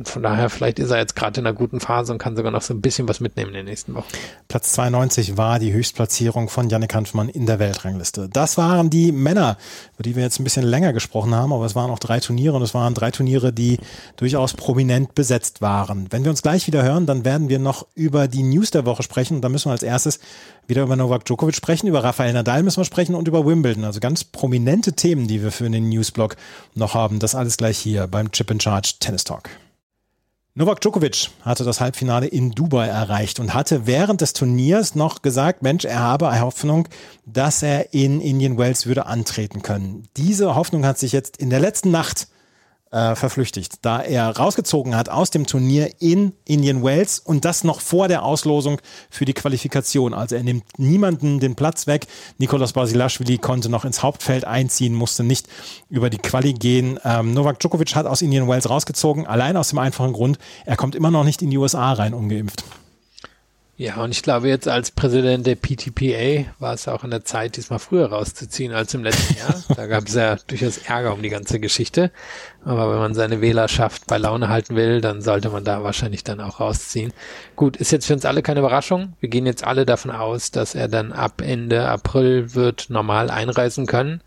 Und 0.00 0.08
von 0.08 0.22
daher, 0.22 0.48
vielleicht 0.48 0.78
ist 0.78 0.90
er 0.90 0.96
jetzt 0.96 1.14
gerade 1.14 1.40
in 1.40 1.46
einer 1.46 1.54
guten 1.54 1.78
Phase 1.78 2.10
und 2.10 2.16
kann 2.16 2.34
sogar 2.34 2.50
noch 2.50 2.62
so 2.62 2.72
ein 2.72 2.80
bisschen 2.80 3.06
was 3.06 3.20
mitnehmen 3.20 3.50
in 3.50 3.56
den 3.56 3.66
nächsten 3.66 3.92
Wochen. 3.92 4.06
Platz 4.48 4.72
92 4.72 5.36
war 5.36 5.58
die 5.58 5.74
Höchstplatzierung 5.74 6.48
von 6.48 6.70
Yannick 6.70 6.94
Hanfmann 6.94 7.28
in 7.28 7.44
der 7.44 7.58
Weltrangliste. 7.58 8.30
Das 8.32 8.56
waren 8.56 8.88
die 8.88 9.12
Männer, 9.12 9.58
über 9.96 10.02
die 10.04 10.16
wir 10.16 10.22
jetzt 10.22 10.40
ein 10.40 10.44
bisschen 10.44 10.64
länger 10.64 10.94
gesprochen 10.94 11.34
haben, 11.34 11.52
aber 11.52 11.66
es 11.66 11.74
waren 11.74 11.90
auch 11.90 11.98
drei 11.98 12.18
Turniere 12.18 12.56
und 12.56 12.62
es 12.62 12.72
waren 12.72 12.94
drei 12.94 13.10
Turniere, 13.10 13.52
die 13.52 13.78
durchaus 14.16 14.54
prominent 14.54 15.14
besetzt 15.14 15.60
waren. 15.60 16.06
Wenn 16.08 16.24
wir 16.24 16.30
uns 16.30 16.40
gleich 16.40 16.66
wieder 16.66 16.82
hören, 16.82 17.04
dann 17.04 17.26
werden 17.26 17.50
wir 17.50 17.58
noch 17.58 17.86
über 17.94 18.26
die 18.26 18.42
News 18.42 18.70
der 18.70 18.86
Woche 18.86 19.02
sprechen 19.02 19.34
und 19.34 19.42
da 19.42 19.50
müssen 19.50 19.66
wir 19.66 19.72
als 19.72 19.82
erstes 19.82 20.18
wieder 20.66 20.82
über 20.82 20.96
Novak 20.96 21.26
Djokovic 21.26 21.56
sprechen, 21.56 21.88
über 21.88 22.02
Rafael 22.02 22.32
Nadal 22.32 22.62
müssen 22.62 22.80
wir 22.80 22.86
sprechen 22.86 23.14
und 23.14 23.28
über 23.28 23.44
Wimbledon. 23.44 23.84
Also 23.84 24.00
ganz 24.00 24.24
prominente 24.24 24.94
Themen, 24.94 25.28
die 25.28 25.42
wir 25.42 25.52
für 25.52 25.68
den 25.68 25.90
Newsblog 25.90 26.36
noch 26.74 26.94
haben. 26.94 27.18
Das 27.18 27.34
alles 27.34 27.58
gleich 27.58 27.76
hier 27.76 28.06
beim 28.06 28.32
Chip 28.32 28.50
in 28.50 28.60
Charge 28.60 28.94
Tennis 28.98 29.24
Talk. 29.24 29.50
Novak 30.60 30.82
Djokovic 30.82 31.30
hatte 31.40 31.64
das 31.64 31.80
Halbfinale 31.80 32.26
in 32.26 32.50
Dubai 32.50 32.86
erreicht 32.86 33.40
und 33.40 33.54
hatte 33.54 33.86
während 33.86 34.20
des 34.20 34.34
Turniers 34.34 34.94
noch 34.94 35.22
gesagt, 35.22 35.62
Mensch, 35.62 35.86
er 35.86 36.00
habe 36.00 36.38
Hoffnung, 36.38 36.86
dass 37.24 37.62
er 37.62 37.94
in 37.94 38.20
Indian 38.20 38.58
Wells 38.58 38.84
würde 38.84 39.06
antreten 39.06 39.62
können. 39.62 40.06
Diese 40.18 40.54
Hoffnung 40.56 40.84
hat 40.84 40.98
sich 40.98 41.12
jetzt 41.12 41.38
in 41.38 41.48
der 41.48 41.60
letzten 41.60 41.90
Nacht 41.90 42.28
äh, 42.90 43.14
verflüchtigt, 43.14 43.74
da 43.82 44.00
er 44.02 44.36
rausgezogen 44.36 44.96
hat 44.96 45.08
aus 45.08 45.30
dem 45.30 45.46
Turnier 45.46 45.90
in 46.00 46.32
Indian 46.44 46.82
Wales 46.82 47.18
und 47.20 47.44
das 47.44 47.64
noch 47.64 47.80
vor 47.80 48.08
der 48.08 48.24
Auslosung 48.24 48.80
für 49.10 49.24
die 49.24 49.32
Qualifikation. 49.32 50.12
Also 50.14 50.36
er 50.36 50.42
nimmt 50.42 50.64
niemanden 50.78 51.40
den 51.40 51.54
Platz 51.54 51.86
weg. 51.86 52.06
Nikolaus 52.38 52.72
Basilashvili 52.72 53.38
konnte 53.38 53.68
noch 53.68 53.84
ins 53.84 54.02
Hauptfeld 54.02 54.44
einziehen, 54.44 54.94
musste 54.94 55.22
nicht 55.22 55.46
über 55.88 56.10
die 56.10 56.18
Quali 56.18 56.52
gehen. 56.52 56.98
Ähm, 57.04 57.32
Novak 57.32 57.60
Djokovic 57.60 57.94
hat 57.94 58.06
aus 58.06 58.22
Indian 58.22 58.48
Wales 58.48 58.68
rausgezogen, 58.68 59.26
allein 59.26 59.56
aus 59.56 59.68
dem 59.68 59.78
einfachen 59.78 60.12
Grund, 60.12 60.38
er 60.66 60.76
kommt 60.76 60.94
immer 60.94 61.10
noch 61.10 61.24
nicht 61.24 61.42
in 61.42 61.50
die 61.50 61.58
USA 61.58 61.92
rein 61.92 62.14
ungeimpft. 62.14 62.64
Ja, 63.80 63.96
und 64.02 64.10
ich 64.10 64.22
glaube 64.22 64.46
jetzt 64.46 64.68
als 64.68 64.90
Präsident 64.90 65.46
der 65.46 65.54
PTPA 65.54 66.44
war 66.58 66.74
es 66.74 66.86
auch 66.86 67.02
an 67.02 67.10
der 67.10 67.24
Zeit, 67.24 67.56
diesmal 67.56 67.78
früher 67.78 68.10
rauszuziehen 68.10 68.74
als 68.74 68.92
im 68.92 69.02
letzten 69.02 69.38
Jahr. 69.38 69.54
da 69.74 69.86
gab 69.86 70.06
es 70.06 70.12
ja 70.12 70.36
durchaus 70.48 70.76
Ärger 70.76 71.14
um 71.14 71.22
die 71.22 71.30
ganze 71.30 71.60
Geschichte. 71.60 72.10
Aber 72.62 72.92
wenn 72.92 72.98
man 72.98 73.14
seine 73.14 73.40
Wählerschaft 73.40 74.06
bei 74.06 74.18
Laune 74.18 74.50
halten 74.50 74.76
will, 74.76 75.00
dann 75.00 75.22
sollte 75.22 75.48
man 75.48 75.64
da 75.64 75.82
wahrscheinlich 75.82 76.22
dann 76.24 76.42
auch 76.42 76.60
rausziehen. 76.60 77.14
Gut, 77.56 77.78
ist 77.78 77.90
jetzt 77.90 78.04
für 78.04 78.12
uns 78.12 78.26
alle 78.26 78.42
keine 78.42 78.60
Überraschung. 78.60 79.14
Wir 79.18 79.30
gehen 79.30 79.46
jetzt 79.46 79.64
alle 79.64 79.86
davon 79.86 80.10
aus, 80.10 80.50
dass 80.50 80.74
er 80.74 80.88
dann 80.88 81.12
ab 81.12 81.40
Ende 81.40 81.88
April 81.88 82.54
wird 82.54 82.90
normal 82.90 83.30
einreisen 83.30 83.86
können. 83.86 84.20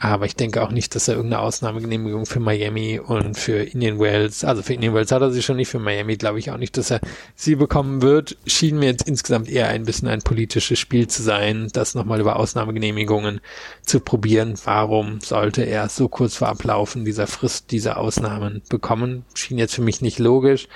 Aber 0.00 0.26
ich 0.26 0.36
denke 0.36 0.62
auch 0.62 0.70
nicht, 0.70 0.94
dass 0.94 1.08
er 1.08 1.16
irgendeine 1.16 1.42
Ausnahmegenehmigung 1.42 2.24
für 2.24 2.38
Miami 2.38 3.00
und 3.00 3.36
für 3.36 3.64
Indian 3.64 3.98
Wells, 3.98 4.44
also 4.44 4.62
für 4.62 4.74
Indian 4.74 4.94
Wells 4.94 5.10
hat 5.10 5.22
er 5.22 5.32
sie 5.32 5.42
schon 5.42 5.56
nicht, 5.56 5.68
für 5.68 5.80
Miami 5.80 6.16
glaube 6.16 6.38
ich 6.38 6.52
auch 6.52 6.56
nicht, 6.56 6.76
dass 6.76 6.92
er 6.92 7.00
sie 7.34 7.56
bekommen 7.56 8.00
wird. 8.00 8.36
Schien 8.46 8.78
mir 8.78 8.86
jetzt 8.86 9.08
insgesamt 9.08 9.48
eher 9.48 9.68
ein 9.68 9.84
bisschen 9.84 10.06
ein 10.06 10.22
politisches 10.22 10.78
Spiel 10.78 11.08
zu 11.08 11.22
sein, 11.22 11.68
das 11.72 11.96
nochmal 11.96 12.20
über 12.20 12.36
Ausnahmegenehmigungen 12.36 13.40
zu 13.82 13.98
probieren. 13.98 14.54
Warum 14.64 15.20
sollte 15.20 15.62
er 15.62 15.88
so 15.88 16.08
kurz 16.08 16.36
vor 16.36 16.48
Ablaufen 16.48 17.04
dieser 17.04 17.26
Frist 17.26 17.72
diese 17.72 17.96
Ausnahmen 17.96 18.62
bekommen? 18.68 19.24
Schien 19.34 19.58
jetzt 19.58 19.74
für 19.74 19.82
mich 19.82 20.00
nicht 20.00 20.20
logisch. 20.20 20.68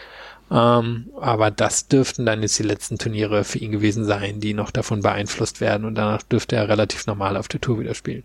Ähm, 0.50 1.10
aber 1.20 1.50
das 1.50 1.86
dürften 1.86 2.26
dann 2.26 2.42
jetzt 2.42 2.58
die 2.58 2.64
letzten 2.64 2.98
Turniere 2.98 3.44
für 3.44 3.58
ihn 3.58 3.70
gewesen 3.70 4.04
sein, 4.04 4.40
die 4.40 4.52
noch 4.52 4.72
davon 4.72 5.00
beeinflusst 5.00 5.60
werden 5.60 5.86
und 5.86 5.94
danach 5.94 6.22
dürfte 6.22 6.56
er 6.56 6.68
relativ 6.68 7.06
normal 7.06 7.36
auf 7.36 7.48
der 7.48 7.60
Tour 7.60 7.78
wieder 7.78 7.94
spielen. 7.94 8.24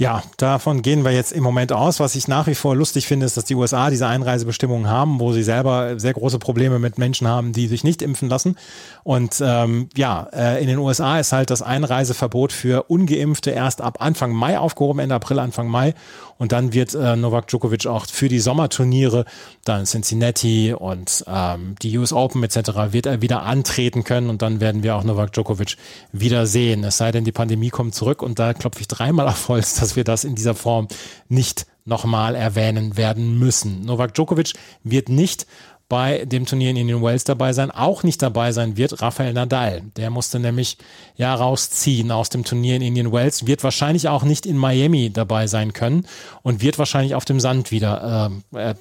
Ja, 0.00 0.22
davon 0.36 0.82
gehen 0.82 1.04
wir 1.04 1.10
jetzt 1.10 1.32
im 1.32 1.42
Moment 1.42 1.72
aus. 1.72 1.98
Was 1.98 2.14
ich 2.14 2.28
nach 2.28 2.46
wie 2.46 2.54
vor 2.54 2.76
lustig 2.76 3.08
finde, 3.08 3.26
ist, 3.26 3.36
dass 3.36 3.46
die 3.46 3.56
USA 3.56 3.90
diese 3.90 4.06
Einreisebestimmungen 4.06 4.88
haben, 4.88 5.18
wo 5.18 5.32
sie 5.32 5.42
selber 5.42 5.98
sehr 5.98 6.14
große 6.14 6.38
Probleme 6.38 6.78
mit 6.78 6.98
Menschen 6.98 7.26
haben, 7.26 7.52
die 7.52 7.66
sich 7.66 7.82
nicht 7.82 8.00
impfen 8.00 8.28
lassen. 8.28 8.56
Und 9.02 9.42
ähm, 9.44 9.88
ja, 9.96 10.28
äh, 10.32 10.62
in 10.62 10.68
den 10.68 10.78
USA 10.78 11.18
ist 11.18 11.32
halt 11.32 11.50
das 11.50 11.62
Einreiseverbot 11.62 12.52
für 12.52 12.84
Ungeimpfte 12.84 13.50
erst 13.50 13.80
ab 13.80 13.96
Anfang 14.00 14.30
Mai 14.30 14.56
aufgehoben, 14.60 15.00
Ende 15.00 15.16
April, 15.16 15.40
Anfang 15.40 15.66
Mai. 15.66 15.94
Und 16.38 16.52
dann 16.52 16.72
wird 16.72 16.94
äh, 16.94 17.16
Novak 17.16 17.48
Djokovic 17.48 17.86
auch 17.86 18.06
für 18.06 18.28
die 18.28 18.38
Sommerturniere, 18.38 19.24
dann 19.64 19.84
Cincinnati 19.84 20.72
und 20.72 21.24
ähm, 21.26 21.74
die 21.82 21.98
US 21.98 22.12
Open 22.12 22.44
etc., 22.44 22.92
wird 22.92 23.06
er 23.06 23.20
wieder 23.20 23.42
antreten 23.42 24.04
können 24.04 24.30
und 24.30 24.40
dann 24.40 24.60
werden 24.60 24.84
wir 24.84 24.94
auch 24.94 25.02
Novak 25.02 25.32
Djokovic 25.32 25.76
wieder 26.12 26.46
sehen. 26.46 26.84
Es 26.84 26.96
sei 26.98 27.10
denn, 27.10 27.24
die 27.24 27.32
Pandemie 27.32 27.70
kommt 27.70 27.96
zurück 27.96 28.22
und 28.22 28.38
da 28.38 28.54
klopfe 28.54 28.80
ich 28.80 28.86
dreimal 28.86 29.26
auf 29.26 29.48
Holz, 29.48 29.74
dass 29.88 29.96
wir 29.96 30.04
das 30.04 30.24
in 30.24 30.34
dieser 30.34 30.54
Form 30.54 30.86
nicht 31.28 31.66
nochmal 31.86 32.34
erwähnen 32.34 32.98
werden 32.98 33.38
müssen. 33.38 33.86
Novak 33.86 34.12
Djokovic 34.12 34.52
wird 34.84 35.08
nicht 35.08 35.46
bei 35.88 36.26
dem 36.26 36.44
Turnier 36.44 36.68
in 36.68 36.76
Indian 36.76 37.02
Wells 37.02 37.24
dabei 37.24 37.54
sein. 37.54 37.70
Auch 37.70 38.02
nicht 38.02 38.20
dabei 38.20 38.52
sein 38.52 38.76
wird 38.76 39.00
Rafael 39.00 39.32
Nadal. 39.32 39.80
Der 39.96 40.10
musste 40.10 40.38
nämlich 40.38 40.76
ja 41.16 41.34
rausziehen 41.34 42.10
aus 42.10 42.28
dem 42.28 42.44
Turnier 42.44 42.76
in 42.76 42.82
Indian 42.82 43.10
Wells, 43.10 43.46
wird 43.46 43.64
wahrscheinlich 43.64 44.08
auch 44.08 44.24
nicht 44.24 44.44
in 44.44 44.58
Miami 44.58 45.10
dabei 45.10 45.46
sein 45.46 45.72
können 45.72 46.06
und 46.42 46.60
wird 46.60 46.78
wahrscheinlich 46.78 47.14
auf 47.14 47.24
dem 47.24 47.40
Sand 47.40 47.70
wieder 47.70 48.30
äh, 48.52 48.70
äh, 48.70 48.74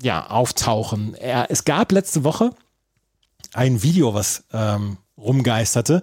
ja, 0.00 0.30
auftauchen. 0.30 1.14
Er, 1.14 1.50
es 1.50 1.64
gab 1.64 1.90
letzte 1.90 2.22
Woche 2.22 2.50
ein 3.52 3.82
Video, 3.82 4.14
was 4.14 4.44
ähm, 4.52 4.98
rumgeisterte, 5.22 6.02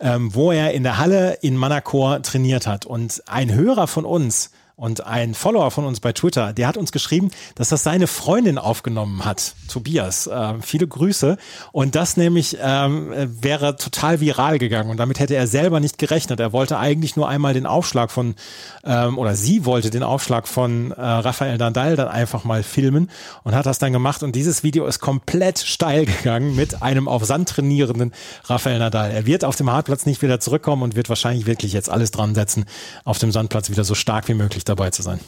ähm, 0.00 0.34
wo 0.34 0.52
er 0.52 0.72
in 0.72 0.82
der 0.82 0.98
Halle 0.98 1.38
in 1.40 1.56
Manacor 1.56 2.22
trainiert 2.22 2.66
hat. 2.66 2.86
Und 2.86 3.22
ein 3.26 3.52
Hörer 3.52 3.86
von 3.86 4.04
uns 4.04 4.50
und 4.78 5.04
ein 5.04 5.34
Follower 5.34 5.72
von 5.72 5.84
uns 5.86 5.98
bei 5.98 6.12
Twitter, 6.12 6.52
der 6.52 6.68
hat 6.68 6.76
uns 6.76 6.92
geschrieben, 6.92 7.32
dass 7.56 7.70
das 7.70 7.82
seine 7.82 8.06
Freundin 8.06 8.58
aufgenommen 8.58 9.24
hat, 9.24 9.54
Tobias. 9.66 10.28
Äh, 10.28 10.54
viele 10.60 10.86
Grüße. 10.86 11.36
Und 11.72 11.96
das 11.96 12.16
nämlich 12.16 12.56
ähm, 12.62 13.12
wäre 13.12 13.74
total 13.74 14.20
viral 14.20 14.60
gegangen. 14.60 14.88
Und 14.90 14.98
damit 14.98 15.18
hätte 15.18 15.34
er 15.34 15.48
selber 15.48 15.80
nicht 15.80 15.98
gerechnet. 15.98 16.38
Er 16.38 16.52
wollte 16.52 16.78
eigentlich 16.78 17.16
nur 17.16 17.28
einmal 17.28 17.54
den 17.54 17.66
Aufschlag 17.66 18.12
von, 18.12 18.36
ähm, 18.84 19.18
oder 19.18 19.34
sie 19.34 19.64
wollte 19.64 19.90
den 19.90 20.04
Aufschlag 20.04 20.46
von 20.46 20.92
äh, 20.92 21.00
Rafael 21.00 21.58
Nadal 21.58 21.96
dann 21.96 22.06
einfach 22.06 22.44
mal 22.44 22.62
filmen 22.62 23.10
und 23.42 23.56
hat 23.56 23.66
das 23.66 23.80
dann 23.80 23.92
gemacht. 23.92 24.22
Und 24.22 24.36
dieses 24.36 24.62
Video 24.62 24.86
ist 24.86 25.00
komplett 25.00 25.58
steil 25.58 26.06
gegangen 26.06 26.54
mit 26.54 26.82
einem 26.82 27.08
auf 27.08 27.24
Sand 27.24 27.48
trainierenden 27.48 28.12
Rafael 28.44 28.78
Nadal. 28.78 29.10
Er 29.10 29.26
wird 29.26 29.44
auf 29.44 29.56
dem 29.56 29.72
Hartplatz 29.72 30.06
nicht 30.06 30.22
wieder 30.22 30.38
zurückkommen 30.38 30.84
und 30.84 30.94
wird 30.94 31.08
wahrscheinlich 31.08 31.46
wirklich 31.46 31.72
jetzt 31.72 31.90
alles 31.90 32.12
dran 32.12 32.36
setzen, 32.36 32.64
auf 33.04 33.18
dem 33.18 33.32
Sandplatz 33.32 33.70
wieder 33.70 33.82
so 33.82 33.96
stark 33.96 34.28
wie 34.28 34.34
möglich 34.34 34.67
dabei 34.68 34.90
zu 34.90 35.02
sein. 35.02 35.20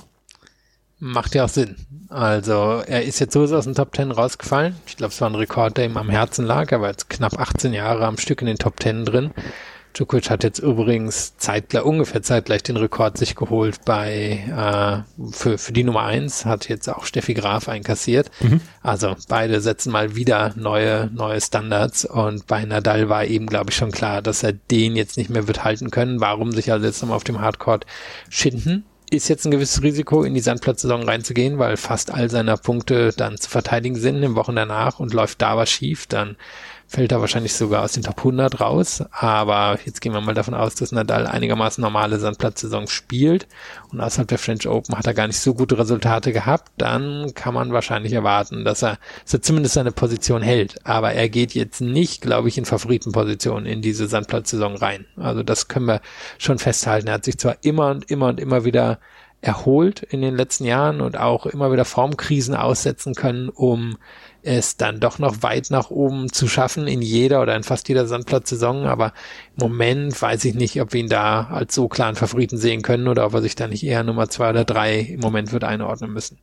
Macht 0.99 1.35
ja 1.35 1.45
auch 1.45 1.49
Sinn. 1.49 1.77
Also 2.11 2.83
er 2.87 3.05
ist 3.05 3.21
jetzt 3.21 3.33
sowieso 3.33 3.57
aus 3.57 3.65
dem 3.65 3.75
Top 3.75 3.93
Ten 3.93 4.11
rausgefallen. 4.11 4.77
Ich 4.87 4.97
glaube, 4.97 5.13
es 5.13 5.21
war 5.21 5.31
ein 5.31 5.35
Rekord, 5.35 5.79
der 5.79 5.87
ihm 5.87 5.97
am 5.97 6.11
Herzen 6.11 6.45
lag. 6.45 6.71
Er 6.73 6.83
war 6.83 6.91
jetzt 6.91 7.09
knapp 7.09 7.39
18 7.39 7.73
Jahre 7.73 8.07
am 8.07 8.19
Stück 8.19 8.43
in 8.43 8.47
den 8.47 8.59
Top 8.59 8.79
Ten 8.79 9.07
drin. 9.07 9.33
Djokovic 9.95 10.31
hat 10.31 10.45
jetzt 10.45 10.61
übrigens 10.61 11.37
zeitgleich, 11.37 11.85
ungefähr 11.85 12.23
zeitgleich 12.23 12.63
den 12.63 12.77
Rekord 12.77 13.19
sich 13.19 13.35
geholt 13.35 13.85
bei 13.85 15.05
äh, 15.19 15.31
für, 15.33 15.59
für 15.59 15.73
die 15.73 15.83
Nummer 15.83 16.03
eins 16.03 16.45
hat 16.45 16.69
jetzt 16.69 16.89
auch 16.89 17.05
Steffi 17.05 17.35
Graf 17.35 17.69
einkassiert. 17.69 18.31
Mhm. 18.41 18.61
Also 18.83 19.17
beide 19.29 19.61
setzen 19.61 19.91
mal 19.91 20.15
wieder 20.15 20.53
neue, 20.57 21.11
neue 21.13 21.41
Standards 21.41 22.05
und 22.05 22.47
bei 22.47 22.65
Nadal 22.65 23.09
war 23.09 23.25
eben, 23.25 23.47
glaube 23.47 23.71
ich, 23.71 23.77
schon 23.77 23.91
klar, 23.91 24.23
dass 24.23 24.43
er 24.43 24.53
den 24.53 24.97
jetzt 24.97 25.17
nicht 25.17 25.31
mehr 25.31 25.49
wird 25.49 25.65
halten 25.65 25.91
können. 25.91 26.21
Warum 26.21 26.53
sich 26.53 26.71
also 26.71 26.87
jetzt 26.87 27.03
nochmal 27.03 27.17
auf 27.17 27.25
dem 27.25 27.41
Hardcourt 27.41 27.85
schinden? 28.29 28.85
Ist 29.11 29.29
jetzt 29.29 29.45
ein 29.45 29.51
gewisses 29.51 29.83
Risiko, 29.83 30.23
in 30.23 30.35
die 30.35 30.41
Sandplatzsaison 30.41 31.03
reinzugehen, 31.03 31.59
weil 31.59 31.77
fast 31.77 32.13
all 32.13 32.31
seiner 32.31 32.57
Punkte 32.57 33.13
dann 33.17 33.37
zu 33.37 33.51
verteidigen 33.51 33.97
sind 33.97 34.23
im 34.23 34.37
Wochen 34.37 34.57
danach 34.57 35.01
und 35.01 35.13
läuft 35.13 35.43
da 35.43 35.57
was 35.57 35.71
schief, 35.71 36.07
dann 36.07 36.37
fällt 36.91 37.13
er 37.13 37.21
wahrscheinlich 37.21 37.55
sogar 37.55 37.85
aus 37.85 37.93
den 37.93 38.03
Top 38.03 38.19
100 38.19 38.61
raus. 38.61 39.05
Aber 39.13 39.79
jetzt 39.85 40.01
gehen 40.01 40.13
wir 40.13 40.21
mal 40.21 40.35
davon 40.35 40.55
aus, 40.55 40.75
dass 40.75 40.91
Nadal 40.91 41.29
einigermaßen 41.29 41.81
normale 41.81 42.19
Sandplatzsaison 42.19 42.89
spielt 42.89 43.47
und 43.93 44.01
außerhalb 44.01 44.27
der 44.27 44.39
French 44.39 44.67
Open 44.67 44.99
hat 44.99 45.07
er 45.07 45.15
gar 45.15 45.29
nicht 45.29 45.39
so 45.39 45.55
gute 45.55 45.79
Resultate 45.79 46.33
gehabt. 46.33 46.73
Dann 46.79 47.33
kann 47.35 47.55
man 47.55 47.73
wahrscheinlich 47.73 48.13
erwarten, 48.13 48.65
dass 48.65 48.83
er, 48.83 48.99
dass 49.23 49.35
er 49.35 49.43
zumindest 49.43 49.75
seine 49.75 49.93
Position 49.93 50.43
hält. 50.43 50.85
Aber 50.85 51.13
er 51.13 51.29
geht 51.29 51.55
jetzt 51.55 51.81
nicht, 51.81 52.23
glaube 52.23 52.49
ich, 52.49 52.59
in 52.59 52.65
Favoritenposition 52.65 53.67
in 53.67 53.83
diese 53.83 54.09
Sandplatzsaison 54.09 54.75
rein. 54.75 55.07
Also 55.17 55.45
das 55.45 55.69
können 55.69 55.87
wir 55.87 56.01
schon 56.39 56.59
festhalten. 56.59 57.07
Er 57.07 57.15
hat 57.15 57.25
sich 57.25 57.39
zwar 57.39 57.57
immer 57.63 57.91
und 57.91 58.11
immer 58.11 58.27
und 58.27 58.41
immer 58.41 58.65
wieder 58.65 58.99
erholt 59.43 60.03
in 60.03 60.21
den 60.21 60.37
letzten 60.37 60.65
Jahren 60.65 61.01
und 61.01 61.17
auch 61.19 61.47
immer 61.47 61.73
wieder 61.73 61.85
Formkrisen 61.85 62.55
aussetzen 62.55 63.15
können, 63.15 63.49
um 63.49 63.97
es 64.43 64.77
dann 64.77 65.01
doch 65.01 65.19
noch 65.19 65.43
weit 65.43 65.71
nach 65.71 65.91
oben 65.91 66.33
zu 66.33 66.49
schaffen 66.49 66.87
in 66.87 67.03
jeder 67.03 67.43
oder 67.43 67.57
in 67.57 67.63
fast 67.63 67.89
jeder 67.89 68.07
Sandplatzsaison. 68.07 68.85
Aber 68.87 69.13
im 69.57 69.69
Moment 69.69 70.21
weiß 70.21 70.45
ich 70.45 70.55
nicht, 70.55 70.81
ob 70.81 70.93
wir 70.93 71.01
ihn 71.01 71.09
da 71.09 71.45
als 71.45 71.75
so 71.75 71.89
klaren 71.89 72.17
Favoriten 72.17 72.59
sehen 72.59 72.83
können 72.83 73.09
oder 73.09 73.27
ob 73.27 73.35
er 73.35 73.43
sich 73.43 73.55
da 73.55 73.67
nicht 73.67 73.85
eher 73.85 74.05
Nummer 74.05 74.29
zwei 74.29 74.51
oder 74.51 74.65
drei 74.65 75.01
im 75.01 75.21
Moment 75.21 75.53
wird 75.53 75.65
einordnen 75.65 76.13
müssen. 76.13 76.39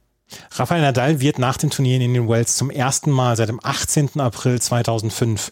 Rafael 0.52 0.82
Nadal 0.82 1.22
wird 1.22 1.40
nach 1.40 1.58
den 1.58 1.70
Turnieren 1.70 2.02
in 2.02 2.14
den 2.14 2.28
Wells 2.28 2.58
zum 2.58 2.70
ersten 2.70 3.12
Mal 3.12 3.36
seit 3.36 3.50
dem 3.50 3.60
18. 3.64 4.20
April 4.20 4.62
2005 4.62 5.52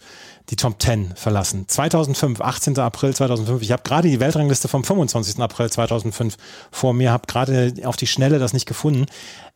die 0.49 0.55
Top 0.55 0.81
10 0.81 1.15
verlassen. 1.15 1.67
2005, 1.67 2.41
18. 2.41 2.77
April 2.79 3.15
2005. 3.15 3.61
Ich 3.61 3.71
habe 3.71 3.83
gerade 3.83 4.09
die 4.09 4.19
Weltrangliste 4.19 4.67
vom 4.67 4.83
25. 4.83 5.39
April 5.39 5.69
2005 5.69 6.37
vor 6.71 6.93
mir, 6.93 7.11
habe 7.11 7.27
gerade 7.27 7.73
auf 7.85 7.95
die 7.95 8.07
Schnelle 8.07 8.37
das 8.37 8.53
nicht 8.53 8.67
gefunden. 8.67 9.05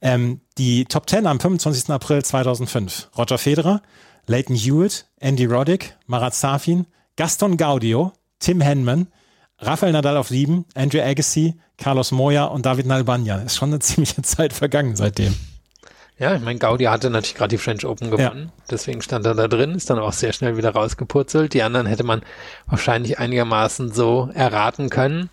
Ähm, 0.02 0.42
die 0.58 0.86
Top 0.86 1.10
10 1.10 1.28
am 1.28 1.40
25. 1.40 1.90
April 1.90 2.24
2005. 2.24 3.10
Roger 3.18 3.38
Federer, 3.38 3.82
Leighton 4.26 4.56
Hewitt, 4.56 5.06
Andy 5.20 5.46
Roddick, 5.46 5.96
Marat 6.08 6.34
Safin, 6.34 6.88
Gaston 7.18 7.58
Gaudio, 7.58 8.14
Tim 8.40 8.62
Henman, 8.62 9.08
Rafael 9.62 9.92
Nadal 9.92 10.18
auf 10.18 10.30
7, 10.30 10.66
Andrew 10.74 11.02
Agassi, 11.02 11.56
Carlos 11.78 12.12
Moya 12.12 12.46
und 12.46 12.66
David 12.66 12.86
Nalbanyan. 12.86 13.46
Ist 13.46 13.58
schon 13.58 13.70
eine 13.70 13.80
ziemliche 13.80 14.22
Zeit 14.22 14.54
vergangen 14.54 14.96
seitdem. 14.96 15.36
Ja, 16.18 16.36
ich 16.36 16.42
meine, 16.42 16.60
Gaudi 16.60 16.84
hatte 16.84 17.10
natürlich 17.10 17.36
gerade 17.36 17.56
die 17.56 17.58
French 17.58 17.86
Open 17.86 18.12
gewonnen. 18.12 18.52
Ja. 18.58 18.64
Deswegen 18.70 19.02
stand 19.02 19.26
er 19.26 19.36
da 19.36 19.48
drin, 19.48 19.72
ist 19.72 19.90
dann 19.90 20.00
auch 20.00 20.12
sehr 20.12 20.34
schnell 20.34 20.58
wieder 20.58 20.72
rausgepurzelt. 20.72 21.54
Die 21.54 21.64
anderen 21.64 21.88
hätte 21.88 22.04
man 22.04 22.22
wahrscheinlich 22.68 23.20
einigermaßen 23.20 23.94
so 23.94 24.30
erraten 24.34 24.90
können. 24.90 25.30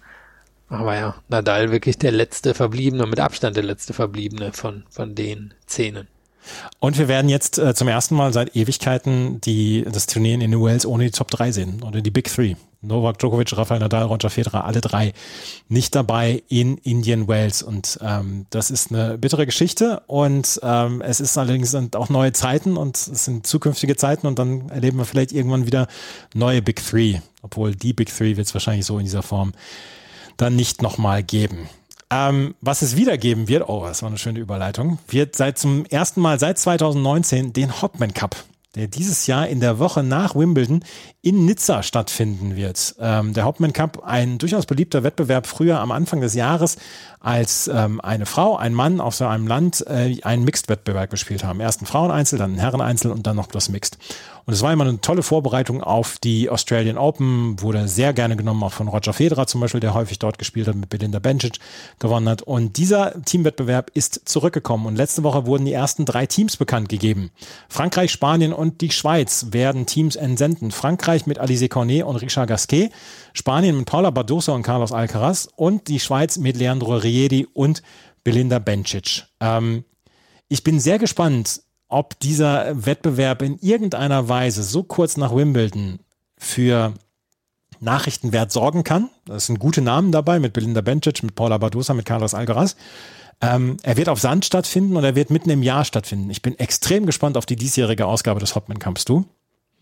Aber 0.68 0.96
ja, 0.96 1.16
Nadal 1.28 1.72
wirklich 1.72 1.98
der 1.98 2.12
letzte 2.12 2.54
Verbliebene, 2.54 3.06
mit 3.06 3.18
Abstand 3.18 3.56
der 3.56 3.64
letzte 3.64 3.94
Verbliebene 3.94 4.52
von, 4.52 4.84
von 4.88 5.16
den 5.16 5.54
Szenen. 5.68 6.06
Und 6.78 6.98
wir 6.98 7.08
werden 7.08 7.28
jetzt 7.28 7.58
äh, 7.58 7.74
zum 7.74 7.88
ersten 7.88 8.14
Mal 8.14 8.32
seit 8.32 8.54
Ewigkeiten 8.54 9.40
die, 9.40 9.84
das 9.90 10.06
Turnier 10.06 10.34
in 10.34 10.40
den 10.40 10.60
Wales 10.60 10.86
ohne 10.86 11.04
die 11.04 11.10
Top 11.10 11.30
3 11.32 11.50
sehen 11.50 11.82
oder 11.82 12.00
die 12.00 12.10
Big 12.12 12.32
Three. 12.32 12.54
Novak 12.86 13.18
Djokovic, 13.18 13.56
Rafael 13.56 13.80
Nadal, 13.80 14.04
Roger 14.04 14.30
Federer, 14.30 14.64
alle 14.64 14.80
drei 14.80 15.12
nicht 15.68 15.94
dabei 15.94 16.42
in 16.48 16.78
Indian 16.78 17.28
Wales. 17.28 17.62
Und 17.62 17.98
ähm, 18.02 18.46
das 18.50 18.70
ist 18.70 18.92
eine 18.92 19.18
bittere 19.18 19.46
Geschichte. 19.46 20.02
Und 20.06 20.60
ähm, 20.62 21.00
es 21.02 21.20
ist 21.20 21.36
allerdings 21.38 21.74
auch 21.74 22.08
neue 22.08 22.32
Zeiten 22.32 22.76
und 22.76 22.96
es 22.96 23.24
sind 23.24 23.46
zukünftige 23.46 23.96
Zeiten. 23.96 24.26
Und 24.26 24.38
dann 24.38 24.68
erleben 24.70 24.98
wir 24.98 25.04
vielleicht 25.04 25.32
irgendwann 25.32 25.66
wieder 25.66 25.86
neue 26.34 26.62
Big 26.62 26.84
Three. 26.84 27.20
Obwohl 27.42 27.74
die 27.74 27.92
Big 27.92 28.14
Three 28.14 28.36
wird 28.36 28.46
es 28.46 28.54
wahrscheinlich 28.54 28.86
so 28.86 28.98
in 28.98 29.04
dieser 29.04 29.22
Form 29.22 29.52
dann 30.36 30.56
nicht 30.56 30.82
nochmal 30.82 31.22
geben. 31.22 31.68
Ähm, 32.08 32.54
was 32.60 32.82
es 32.82 32.96
wieder 32.96 33.18
geben 33.18 33.48
wird, 33.48 33.68
oh, 33.68 33.84
das 33.84 34.02
war 34.02 34.08
eine 34.08 34.18
schöne 34.18 34.38
Überleitung, 34.38 34.98
wird 35.08 35.34
seit 35.34 35.58
zum 35.58 35.86
ersten 35.86 36.20
Mal 36.20 36.38
seit 36.38 36.56
2019 36.56 37.52
den 37.52 37.82
Hopman 37.82 38.14
Cup 38.14 38.36
der 38.76 38.88
dieses 38.88 39.26
Jahr 39.26 39.48
in 39.48 39.60
der 39.60 39.78
Woche 39.78 40.02
nach 40.02 40.34
Wimbledon 40.36 40.84
in 41.26 41.44
Nizza 41.44 41.82
stattfinden 41.82 42.54
wird. 42.54 42.94
Ähm, 43.00 43.32
der 43.32 43.42
Hauptmann 43.42 43.72
Cup, 43.72 44.04
ein 44.06 44.38
durchaus 44.38 44.64
beliebter 44.64 45.02
Wettbewerb 45.02 45.48
früher 45.48 45.80
am 45.80 45.90
Anfang 45.90 46.20
des 46.20 46.34
Jahres, 46.34 46.76
als 47.18 47.66
ähm, 47.66 48.00
eine 48.00 48.26
Frau, 48.26 48.56
ein 48.56 48.72
Mann 48.72 49.00
aus 49.00 49.18
so 49.18 49.26
einem 49.26 49.48
Land 49.48 49.84
äh, 49.88 50.20
einen 50.22 50.44
Mixed-Wettbewerb 50.44 51.10
gespielt 51.10 51.42
haben. 51.42 51.58
Erst 51.58 51.82
ein 51.82 51.86
Fraueneinzel, 51.86 52.38
dann 52.38 52.54
ein 52.54 52.58
Herreneinzel 52.60 53.10
und 53.10 53.26
dann 53.26 53.34
noch 53.34 53.48
plus 53.48 53.68
Mixed. 53.68 53.98
Und 54.46 54.54
es 54.54 54.62
war 54.62 54.72
immer 54.72 54.84
eine 54.84 55.00
tolle 55.00 55.24
Vorbereitung 55.24 55.82
auf 55.82 56.18
die 56.22 56.48
Australian 56.48 56.98
Open, 56.98 57.60
wurde 57.60 57.88
sehr 57.88 58.12
gerne 58.12 58.36
genommen, 58.36 58.62
auch 58.62 58.72
von 58.72 58.86
Roger 58.86 59.12
Federer 59.12 59.48
zum 59.48 59.60
Beispiel, 59.60 59.80
der 59.80 59.92
häufig 59.92 60.20
dort 60.20 60.38
gespielt 60.38 60.68
hat, 60.68 60.76
mit 60.76 60.88
Belinda 60.88 61.18
Bencic 61.18 61.58
gewonnen 61.98 62.28
hat. 62.28 62.42
Und 62.42 62.76
dieser 62.76 63.20
Teamwettbewerb 63.24 63.90
ist 63.94 64.28
zurückgekommen. 64.28 64.86
Und 64.86 64.94
letzte 64.94 65.24
Woche 65.24 65.46
wurden 65.46 65.64
die 65.64 65.72
ersten 65.72 66.04
drei 66.04 66.26
Teams 66.26 66.56
bekannt 66.56 66.88
gegeben. 66.88 67.32
Frankreich, 67.68 68.12
Spanien 68.12 68.52
und 68.52 68.82
die 68.82 68.92
Schweiz 68.92 69.46
werden 69.50 69.84
Teams 69.84 70.14
entsenden. 70.14 70.70
Frankreich 70.70 71.15
mit 71.24 71.38
Alice 71.38 71.68
Cornet 71.70 72.04
und 72.04 72.16
Richard 72.16 72.48
Gasquet, 72.48 72.90
Spanien 73.32 73.78
mit 73.78 73.86
Paula 73.86 74.10
Badosa 74.10 74.52
und 74.52 74.62
Carlos 74.62 74.92
Alcaraz 74.92 75.48
und 75.56 75.88
die 75.88 76.00
Schweiz 76.00 76.36
mit 76.36 76.56
Leandro 76.56 76.96
Riedi 76.96 77.48
und 77.54 77.82
Belinda 78.24 78.58
Bencic. 78.58 79.24
Ähm, 79.40 79.84
ich 80.48 80.62
bin 80.62 80.80
sehr 80.80 80.98
gespannt, 80.98 81.62
ob 81.88 82.18
dieser 82.20 82.84
Wettbewerb 82.84 83.42
in 83.42 83.58
irgendeiner 83.60 84.28
Weise 84.28 84.62
so 84.62 84.82
kurz 84.82 85.16
nach 85.16 85.34
Wimbledon 85.34 86.00
für 86.36 86.92
Nachrichtenwert 87.80 88.52
sorgen 88.52 88.84
kann. 88.84 89.10
Das 89.24 89.46
sind 89.46 89.58
gute 89.58 89.80
Namen 89.82 90.12
dabei 90.12 90.38
mit 90.38 90.52
Belinda 90.52 90.80
Bencic, 90.80 91.22
mit 91.22 91.34
Paula 91.34 91.58
Badosa, 91.58 91.94
mit 91.94 92.04
Carlos 92.04 92.34
Alcaraz. 92.34 92.76
Ähm, 93.40 93.76
er 93.82 93.96
wird 93.96 94.08
auf 94.08 94.20
Sand 94.20 94.44
stattfinden 94.44 94.96
und 94.96 95.04
er 95.04 95.14
wird 95.14 95.30
mitten 95.30 95.50
im 95.50 95.62
Jahr 95.62 95.84
stattfinden. 95.84 96.30
Ich 96.30 96.42
bin 96.42 96.58
extrem 96.58 97.04
gespannt 97.04 97.36
auf 97.36 97.44
die 97.44 97.56
diesjährige 97.56 98.06
Ausgabe 98.06 98.40
des 98.40 98.54
Hopman 98.54 98.78
Cups. 98.78 99.04
Du? 99.04 99.26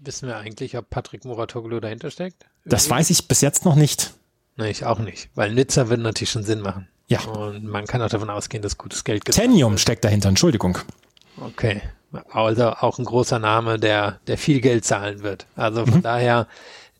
Wissen 0.04 0.28
wir 0.28 0.36
eigentlich, 0.36 0.76
ob 0.76 0.90
Patrick 0.90 1.24
Muratoglu 1.24 1.80
dahinter 1.80 2.10
steckt? 2.10 2.44
Das 2.64 2.88
weiß 2.90 3.10
ich 3.10 3.26
bis 3.26 3.40
jetzt 3.40 3.64
noch 3.64 3.74
nicht. 3.74 4.12
Nee, 4.56 4.70
ich 4.70 4.84
auch 4.84 4.98
nicht, 4.98 5.30
weil 5.34 5.52
Nizza 5.52 5.88
würde 5.88 6.02
natürlich 6.02 6.30
schon 6.30 6.44
Sinn 6.44 6.60
machen. 6.60 6.88
Ja. 7.08 7.20
Und 7.24 7.64
man 7.64 7.86
kann 7.86 8.00
auch 8.02 8.08
davon 8.08 8.30
ausgehen, 8.30 8.62
dass 8.62 8.78
gutes 8.78 9.04
Geld 9.04 9.24
Tenium 9.24 9.78
steckt 9.78 10.04
dahinter, 10.04 10.28
Entschuldigung. 10.28 10.78
Okay. 11.40 11.82
Also 12.30 12.70
auch 12.70 12.98
ein 12.98 13.04
großer 13.04 13.38
Name, 13.38 13.78
der, 13.78 14.20
der 14.26 14.38
viel 14.38 14.60
Geld 14.60 14.84
zahlen 14.84 15.22
wird. 15.22 15.46
Also 15.56 15.84
von 15.84 15.96
mhm. 15.96 16.02
daher 16.02 16.46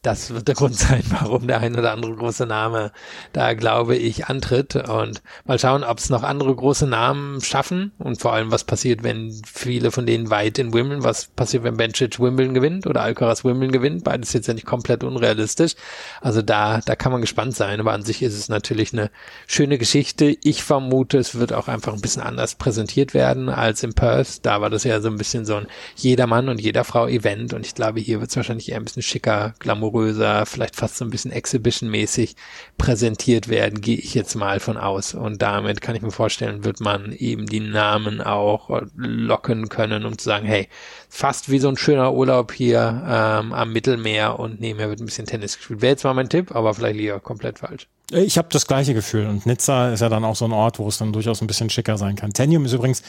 das 0.04 0.34
wird 0.34 0.48
der 0.48 0.54
Grund 0.54 0.76
sein, 0.76 1.02
warum 1.08 1.46
der 1.46 1.60
ein 1.60 1.76
oder 1.76 1.92
andere 1.92 2.14
große 2.14 2.46
Name 2.46 2.92
da, 3.32 3.54
glaube 3.54 3.96
ich, 3.96 4.26
antritt. 4.26 4.76
Und 4.76 5.22
mal 5.46 5.58
schauen, 5.58 5.82
ob 5.82 5.98
es 5.98 6.10
noch 6.10 6.22
andere 6.22 6.54
große 6.54 6.86
Namen 6.86 7.40
schaffen 7.40 7.92
und 7.98 8.20
vor 8.20 8.34
allem, 8.34 8.52
was 8.52 8.64
passiert, 8.64 9.02
wenn 9.02 9.34
viele 9.46 9.90
von 9.90 10.04
denen 10.06 10.30
weit 10.30 10.58
in 10.58 10.74
Wimbledon, 10.74 11.04
was 11.04 11.26
passiert, 11.28 11.64
wenn 11.64 11.78
Bencic 11.78 12.20
Wimbledon 12.20 12.54
gewinnt 12.54 12.86
oder 12.86 13.00
Alcaraz 13.00 13.44
Wimbledon 13.44 13.72
gewinnt. 13.72 14.04
Beides 14.04 14.34
jetzt 14.34 14.46
ja 14.46 14.54
nicht 14.54 14.66
komplett 14.66 15.04
unrealistisch. 15.04 15.74
Also 16.20 16.42
da, 16.42 16.80
da 16.84 16.96
kann 16.96 17.12
man 17.12 17.22
gespannt 17.22 17.56
sein. 17.56 17.80
Aber 17.80 17.92
an 17.92 18.02
sich 18.02 18.22
ist 18.22 18.36
es 18.36 18.50
natürlich 18.50 18.92
eine 18.92 19.10
schöne 19.46 19.78
Geschichte. 19.78 20.36
Ich 20.44 20.62
vermute, 20.62 21.16
es 21.16 21.36
wird 21.36 21.54
auch 21.54 21.68
einfach 21.68 21.94
ein 21.94 22.02
bisschen 22.02 22.22
anders 22.22 22.56
präsentiert 22.56 23.14
werden 23.14 23.48
als 23.48 23.82
in 23.82 23.94
Perth. 23.94 24.44
Da 24.44 24.60
war 24.60 24.68
das 24.68 24.84
ja 24.84 25.00
so 25.00 25.08
ein 25.08 25.16
bisschen 25.16 25.46
so 25.46 25.56
ein 25.56 25.66
jedermann 25.96 26.50
und 26.50 26.60
jeder 26.60 26.84
Frau 26.84 27.06
Event. 27.06 27.54
Und 27.54 27.64
ich 27.64 27.74
glaube, 27.74 28.00
hier 28.00 28.20
wird 28.20 28.30
es 28.30 28.36
wahrscheinlich 28.36 28.70
eher 28.70 28.76
ein 28.76 28.84
bisschen 28.84 29.02
schicker, 29.02 29.54
glamour 29.60 29.93
glamouröser, 29.94 30.46
vielleicht 30.46 30.76
fast 30.76 30.96
so 30.96 31.04
ein 31.04 31.10
bisschen 31.10 31.30
Exhibition-mäßig 31.30 32.36
präsentiert 32.78 33.48
werden, 33.48 33.80
gehe 33.80 33.96
ich 33.96 34.14
jetzt 34.14 34.34
mal 34.34 34.60
von 34.60 34.76
aus. 34.76 35.14
Und 35.14 35.40
damit 35.42 35.80
kann 35.80 35.94
ich 35.94 36.02
mir 36.02 36.10
vorstellen, 36.10 36.64
wird 36.64 36.80
man 36.80 37.12
eben 37.12 37.46
die 37.46 37.60
Namen 37.60 38.20
auch 38.20 38.82
locken 38.96 39.68
können, 39.68 40.04
um 40.04 40.18
zu 40.18 40.24
sagen, 40.24 40.46
hey, 40.46 40.68
fast 41.08 41.50
wie 41.50 41.58
so 41.58 41.68
ein 41.68 41.76
schöner 41.76 42.12
Urlaub 42.12 42.52
hier 42.52 43.02
ähm, 43.06 43.52
am 43.52 43.72
Mittelmeer 43.72 44.38
und 44.38 44.60
nebenher 44.60 44.88
wird 44.88 45.00
ein 45.00 45.06
bisschen 45.06 45.26
Tennis 45.26 45.56
gespielt. 45.56 45.82
Wäre 45.82 45.92
jetzt 45.92 46.04
mein 46.04 46.28
Tipp, 46.28 46.54
aber 46.54 46.74
vielleicht 46.74 46.96
lieber 46.96 47.20
komplett 47.20 47.58
falsch. 47.60 47.88
Ich 48.12 48.36
habe 48.36 48.48
das 48.50 48.66
gleiche 48.66 48.92
Gefühl 48.92 49.26
und 49.26 49.46
Nizza 49.46 49.92
ist 49.92 50.00
ja 50.00 50.10
dann 50.10 50.24
auch 50.24 50.36
so 50.36 50.44
ein 50.44 50.52
Ort, 50.52 50.78
wo 50.78 50.86
es 50.86 50.98
dann 50.98 51.12
durchaus 51.12 51.40
ein 51.40 51.46
bisschen 51.46 51.70
schicker 51.70 51.96
sein 51.96 52.16
kann. 52.16 52.34
Tenium 52.34 52.66
ist 52.66 52.74
übrigens 52.74 53.02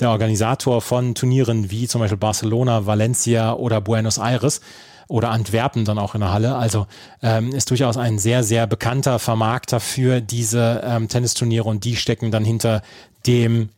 der 0.00 0.10
Organisator 0.10 0.80
von 0.80 1.14
Turnieren 1.14 1.70
wie 1.70 1.86
zum 1.86 2.00
Beispiel 2.00 2.16
Barcelona, 2.16 2.86
Valencia 2.86 3.52
oder 3.52 3.82
Buenos 3.82 4.16
Aires 4.16 4.62
oder 5.10 5.30
Antwerpen 5.30 5.84
dann 5.84 5.98
auch 5.98 6.14
in 6.14 6.20
der 6.20 6.32
Halle. 6.32 6.54
Also 6.54 6.86
ähm, 7.22 7.52
ist 7.52 7.70
durchaus 7.70 7.96
ein 7.96 8.18
sehr, 8.18 8.44
sehr 8.44 8.66
bekannter 8.66 9.18
Vermarkter 9.18 9.80
für 9.80 10.20
diese 10.20 10.82
ähm, 10.84 11.08
Tennisturniere 11.08 11.68
und 11.68 11.84
die 11.84 11.96
stecken 11.96 12.30
dann 12.30 12.44
hinter 12.44 12.82
dem 13.26 13.70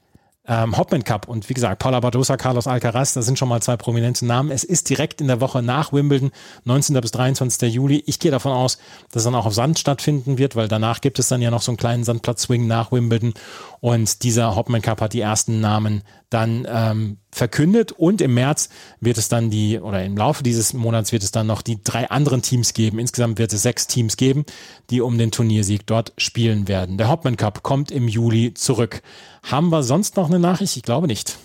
ähm, 0.46 0.76
Hopman 0.76 1.04
Cup 1.04 1.28
und 1.28 1.48
wie 1.48 1.54
gesagt, 1.54 1.78
Paula 1.78 2.00
Badosa, 2.00 2.36
Carlos 2.36 2.66
Alcaraz, 2.66 3.14
das 3.14 3.24
sind 3.24 3.38
schon 3.38 3.48
mal 3.48 3.62
zwei 3.62 3.76
prominente 3.76 4.26
Namen. 4.26 4.50
Es 4.50 4.64
ist 4.64 4.90
direkt 4.90 5.20
in 5.20 5.28
der 5.28 5.40
Woche 5.40 5.62
nach 5.62 5.92
Wimbledon, 5.92 6.32
19. 6.64 7.00
bis 7.00 7.12
23. 7.12 7.72
Juli. 7.72 8.02
Ich 8.06 8.18
gehe 8.18 8.32
davon 8.32 8.52
aus, 8.52 8.78
dass 9.12 9.22
es 9.22 9.24
dann 9.24 9.36
auch 9.36 9.46
auf 9.46 9.54
Sand 9.54 9.78
stattfinden 9.78 10.38
wird, 10.38 10.56
weil 10.56 10.68
danach 10.68 11.00
gibt 11.00 11.18
es 11.18 11.28
dann 11.28 11.40
ja 11.40 11.50
noch 11.50 11.62
so 11.62 11.70
einen 11.70 11.78
kleinen 11.78 12.04
Sandplatz-Swing 12.04 12.66
nach 12.66 12.90
Wimbledon 12.92 13.34
und 13.80 14.22
dieser 14.24 14.56
Hopman 14.56 14.82
Cup 14.82 15.00
hat 15.00 15.12
die 15.12 15.20
ersten 15.20 15.60
Namen 15.60 16.02
dann 16.32 16.66
ähm, 16.68 17.18
verkündet 17.30 17.92
und 17.92 18.20
im 18.20 18.34
März 18.34 18.68
wird 19.00 19.18
es 19.18 19.28
dann 19.28 19.50
die, 19.50 19.78
oder 19.78 20.04
im 20.04 20.16
Laufe 20.16 20.42
dieses 20.42 20.72
Monats 20.72 21.12
wird 21.12 21.22
es 21.22 21.30
dann 21.30 21.46
noch 21.46 21.62
die 21.62 21.82
drei 21.82 22.10
anderen 22.10 22.42
Teams 22.42 22.74
geben. 22.74 22.98
Insgesamt 22.98 23.38
wird 23.38 23.52
es 23.52 23.62
sechs 23.62 23.86
Teams 23.86 24.16
geben, 24.16 24.44
die 24.90 25.00
um 25.00 25.18
den 25.18 25.30
Turniersieg 25.30 25.86
dort 25.86 26.12
spielen 26.16 26.68
werden. 26.68 26.98
Der 26.98 27.08
Hopman 27.08 27.36
Cup 27.36 27.62
kommt 27.62 27.90
im 27.90 28.08
Juli 28.08 28.54
zurück. 28.54 29.02
Haben 29.42 29.70
wir 29.70 29.82
sonst 29.82 30.16
noch 30.16 30.28
eine 30.28 30.38
Nachricht? 30.38 30.76
Ich 30.76 30.82
glaube 30.82 31.06
nicht. 31.06 31.38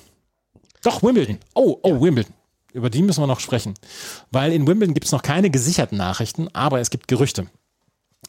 Doch, 0.83 1.03
Wimbledon. 1.03 1.37
Oh, 1.53 1.77
oh, 1.81 1.95
ja. 1.95 2.01
Wimbledon. 2.01 2.33
Über 2.73 2.89
die 2.89 3.01
müssen 3.01 3.21
wir 3.21 3.27
noch 3.27 3.39
sprechen. 3.39 3.73
Weil 4.31 4.53
in 4.53 4.67
Wimbledon 4.67 4.93
gibt 4.93 5.05
es 5.05 5.11
noch 5.11 5.23
keine 5.23 5.49
gesicherten 5.49 5.97
Nachrichten, 5.97 6.47
aber 6.53 6.79
es 6.79 6.89
gibt 6.89 7.07
Gerüchte. 7.07 7.47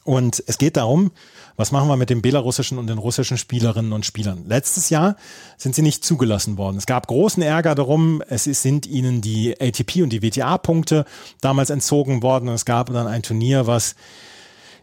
Und 0.09 0.43
es 0.47 0.57
geht 0.57 0.75
darum, 0.75 1.11
was 1.55 1.71
machen 1.71 1.87
wir 1.87 1.95
mit 1.95 2.09
den 2.09 2.23
belarussischen 2.23 2.79
und 2.79 2.87
den 2.87 2.97
russischen 2.97 3.37
Spielerinnen 3.37 3.93
und 3.93 4.07
Spielern? 4.07 4.45
Letztes 4.47 4.89
Jahr 4.89 5.17
sind 5.55 5.75
sie 5.75 5.83
nicht 5.83 6.03
zugelassen 6.03 6.57
worden. 6.57 6.77
Es 6.77 6.87
gab 6.87 7.05
großen 7.05 7.43
Ärger 7.43 7.75
darum. 7.75 8.23
Es 8.27 8.45
sind 8.45 8.87
ihnen 8.87 9.21
die 9.21 9.55
ATP 9.61 10.01
und 10.01 10.09
die 10.09 10.23
WTA-Punkte 10.23 11.05
damals 11.41 11.69
entzogen 11.69 12.23
worden. 12.23 12.49
Und 12.49 12.55
es 12.55 12.65
gab 12.65 12.91
dann 12.91 13.05
ein 13.05 13.21
Turnier, 13.21 13.67
was 13.67 13.93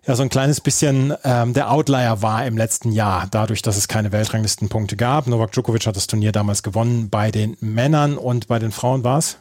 ja 0.06 0.14
so 0.14 0.22
ein 0.22 0.28
kleines 0.28 0.60
bisschen 0.60 1.12
ähm, 1.24 1.54
der 1.54 1.72
Outlier 1.72 2.22
war 2.22 2.46
im 2.46 2.56
letzten 2.56 2.92
Jahr, 2.92 3.26
dadurch, 3.28 3.62
dass 3.62 3.76
es 3.76 3.88
keine 3.88 4.12
Weltranglistenpunkte 4.12 4.94
gab. 4.94 5.26
Novak 5.26 5.50
Djokovic 5.50 5.88
hat 5.88 5.96
das 5.96 6.06
Turnier 6.06 6.30
damals 6.30 6.62
gewonnen. 6.62 7.10
Bei 7.10 7.32
den 7.32 7.56
Männern 7.58 8.16
und 8.16 8.46
bei 8.46 8.60
den 8.60 8.70
Frauen 8.70 9.02
war 9.02 9.18
es? 9.18 9.38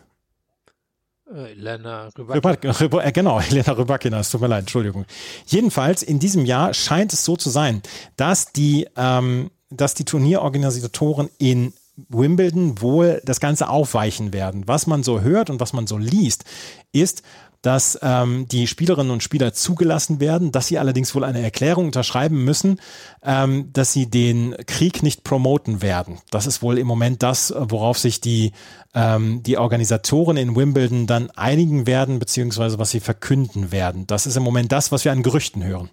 Elena 1.36 2.10
Rybakina. 2.18 2.74
Rybak, 2.80 3.06
äh, 3.06 3.12
genau, 3.12 3.40
Elena 3.50 3.72
Rybakina, 3.74 4.20
es 4.20 4.30
tut 4.30 4.42
mir 4.42 4.48
leid, 4.48 4.62
Entschuldigung. 4.62 5.06
Jedenfalls, 5.46 6.04
in 6.04 6.20
diesem 6.20 6.46
Jahr 6.46 6.74
scheint 6.74 7.14
es 7.14 7.26
so 7.26 7.36
zu 7.36 7.50
sein, 7.50 7.82
dass 8.18 8.52
die, 8.52 8.88
ähm, 8.96 9.52
dass 9.70 9.94
die 9.94 10.06
Turnierorganisatoren 10.06 11.30
in 11.38 11.74
Wimbledon 12.10 12.82
wohl 12.82 13.22
das 13.24 13.40
Ganze 13.40 13.70
aufweichen 13.70 14.34
werden. 14.34 14.68
Was 14.68 14.86
man 14.86 15.04
so 15.04 15.22
hört 15.22 15.50
und 15.50 15.60
was 15.60 15.74
man 15.74 15.88
so 15.88 15.98
liest, 15.98 16.44
ist, 16.92 17.24
dass 17.66 17.98
ähm, 18.04 18.48
die 18.48 18.68
Spielerinnen 18.68 19.12
und 19.12 19.24
Spieler 19.24 19.52
zugelassen 19.52 20.20
werden, 20.20 20.52
dass 20.52 20.68
sie 20.68 20.78
allerdings 20.78 21.16
wohl 21.16 21.24
eine 21.24 21.42
Erklärung 21.42 21.88
unterschreiben 21.88 22.44
müssen, 22.44 22.80
ähm, 23.24 23.72
dass 23.74 23.92
sie 23.92 24.08
den 24.08 24.56
Krieg 24.68 25.02
nicht 25.02 25.24
promoten 25.24 25.82
werden. 25.82 26.20
Das 26.30 26.46
ist 26.46 26.62
wohl 26.62 26.78
im 26.78 26.86
Moment 26.86 27.24
das, 27.24 27.52
worauf 27.58 27.98
sich 27.98 28.22
die, 28.22 28.52
ähm, 28.94 29.42
die 29.42 29.58
Organisatoren 29.58 30.38
in 30.38 30.56
Wimbledon 30.56 31.08
dann 31.08 31.32
einigen 31.32 31.88
werden, 31.88 32.20
beziehungsweise 32.20 32.78
was 32.78 32.92
sie 32.92 33.00
verkünden 33.00 33.72
werden. 33.72 34.06
Das 34.06 34.28
ist 34.28 34.38
im 34.38 34.44
Moment 34.44 34.72
das, 34.72 34.92
was 34.92 35.04
wir 35.04 35.12
an 35.12 35.24
Gerüchten 35.24 35.64
hören. 35.64 35.90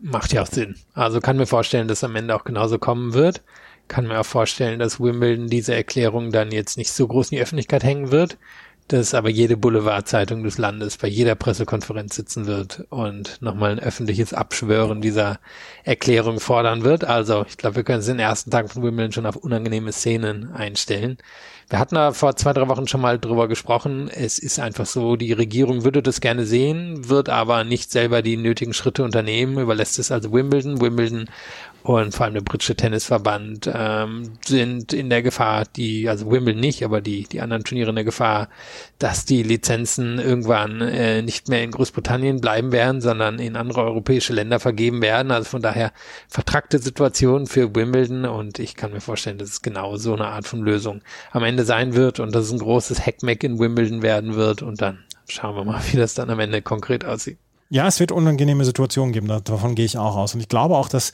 Macht 0.00 0.34
ja 0.34 0.42
auch 0.42 0.48
Sinn. 0.48 0.76
Also 0.92 1.20
kann 1.20 1.38
mir 1.38 1.46
vorstellen, 1.46 1.88
dass 1.88 2.04
am 2.04 2.14
Ende 2.14 2.36
auch 2.36 2.44
genauso 2.44 2.78
kommen 2.78 3.14
wird. 3.14 3.42
Kann 3.88 4.06
mir 4.06 4.20
auch 4.20 4.26
vorstellen, 4.26 4.78
dass 4.78 5.00
Wimbledon 5.00 5.46
diese 5.46 5.74
Erklärung 5.74 6.30
dann 6.30 6.52
jetzt 6.52 6.76
nicht 6.76 6.92
so 6.92 7.08
groß 7.08 7.30
in 7.30 7.36
die 7.36 7.42
Öffentlichkeit 7.42 7.82
hängen 7.82 8.10
wird 8.10 8.36
dass 8.88 9.14
aber 9.14 9.28
jede 9.28 9.56
Boulevardzeitung 9.56 10.42
des 10.42 10.58
Landes 10.58 10.96
bei 10.96 11.08
jeder 11.08 11.34
Pressekonferenz 11.34 12.16
sitzen 12.16 12.46
wird 12.46 12.84
und 12.90 13.40
nochmal 13.40 13.72
ein 13.72 13.78
öffentliches 13.78 14.32
Abschwören 14.32 15.00
dieser 15.00 15.38
Erklärung 15.84 16.40
fordern 16.40 16.84
wird. 16.84 17.04
Also 17.04 17.44
ich 17.48 17.56
glaube, 17.56 17.76
wir 17.76 17.84
können 17.84 18.00
es 18.00 18.06
den 18.06 18.18
ersten 18.18 18.50
Tagen 18.50 18.68
von 18.68 18.82
Wimbledon 18.82 19.12
schon 19.12 19.26
auf 19.26 19.36
unangenehme 19.36 19.92
Szenen 19.92 20.52
einstellen. 20.52 21.18
Wir 21.70 21.78
hatten 21.78 21.96
da 21.96 22.12
vor 22.12 22.34
zwei, 22.34 22.54
drei 22.54 22.66
Wochen 22.68 22.88
schon 22.88 23.02
mal 23.02 23.18
drüber 23.18 23.46
gesprochen. 23.46 24.08
Es 24.08 24.38
ist 24.38 24.58
einfach 24.58 24.86
so, 24.86 25.16
die 25.16 25.34
Regierung 25.34 25.84
würde 25.84 26.02
das 26.02 26.22
gerne 26.22 26.46
sehen, 26.46 27.10
wird 27.10 27.28
aber 27.28 27.62
nicht 27.64 27.92
selber 27.92 28.22
die 28.22 28.38
nötigen 28.38 28.72
Schritte 28.72 29.04
unternehmen, 29.04 29.58
überlässt 29.58 29.98
es 29.98 30.10
also 30.10 30.32
Wimbledon. 30.32 30.80
Wimbledon 30.80 31.28
und 31.82 32.14
vor 32.14 32.26
allem 32.26 32.34
der 32.34 32.40
britische 32.42 32.74
Tennisverband 32.74 33.70
ähm, 33.72 34.32
sind 34.44 34.92
in 34.92 35.08
der 35.10 35.22
Gefahr, 35.22 35.64
die, 35.76 36.08
also 36.08 36.30
Wimbledon 36.30 36.60
nicht, 36.60 36.84
aber 36.84 37.00
die, 37.00 37.22
die 37.24 37.40
anderen 37.40 37.64
Turniere 37.64 37.90
in 37.90 37.94
der 37.94 38.04
Gefahr, 38.04 38.48
dass 38.98 39.24
die 39.24 39.42
Lizenzen 39.42 40.18
irgendwann 40.18 40.80
äh, 40.80 41.22
nicht 41.22 41.48
mehr 41.48 41.62
in 41.62 41.70
Großbritannien 41.70 42.40
bleiben 42.40 42.72
werden, 42.72 43.00
sondern 43.00 43.38
in 43.38 43.56
andere 43.56 43.82
europäische 43.82 44.32
Länder 44.32 44.60
vergeben 44.60 45.00
werden. 45.00 45.30
Also 45.30 45.48
von 45.48 45.62
daher 45.62 45.92
vertrackte 46.28 46.78
Situation 46.78 47.46
für 47.46 47.74
Wimbledon 47.74 48.24
und 48.24 48.58
ich 48.58 48.74
kann 48.74 48.92
mir 48.92 49.00
vorstellen, 49.00 49.38
dass 49.38 49.48
es 49.48 49.62
genau 49.62 49.96
so 49.96 50.14
eine 50.14 50.26
Art 50.26 50.46
von 50.46 50.60
Lösung 50.60 51.02
am 51.30 51.44
Ende 51.44 51.64
sein 51.64 51.94
wird 51.94 52.20
und 52.20 52.34
dass 52.34 52.46
es 52.46 52.52
ein 52.52 52.58
großes 52.58 53.06
Hackmack 53.06 53.44
in 53.44 53.58
Wimbledon 53.58 54.02
werden 54.02 54.34
wird 54.34 54.62
und 54.62 54.82
dann 54.82 55.04
schauen 55.28 55.54
wir 55.54 55.64
mal, 55.64 55.80
wie 55.92 55.96
das 55.96 56.14
dann 56.14 56.28
am 56.28 56.40
Ende 56.40 56.60
konkret 56.60 57.04
aussieht. 57.04 57.38
Ja, 57.70 57.86
es 57.86 58.00
wird 58.00 58.12
unangenehme 58.12 58.64
Situationen 58.64 59.12
geben, 59.12 59.28
davon 59.28 59.74
gehe 59.74 59.84
ich 59.84 59.98
auch 59.98 60.16
aus. 60.16 60.34
Und 60.34 60.40
ich 60.40 60.48
glaube 60.48 60.76
auch, 60.76 60.88
dass 60.88 61.12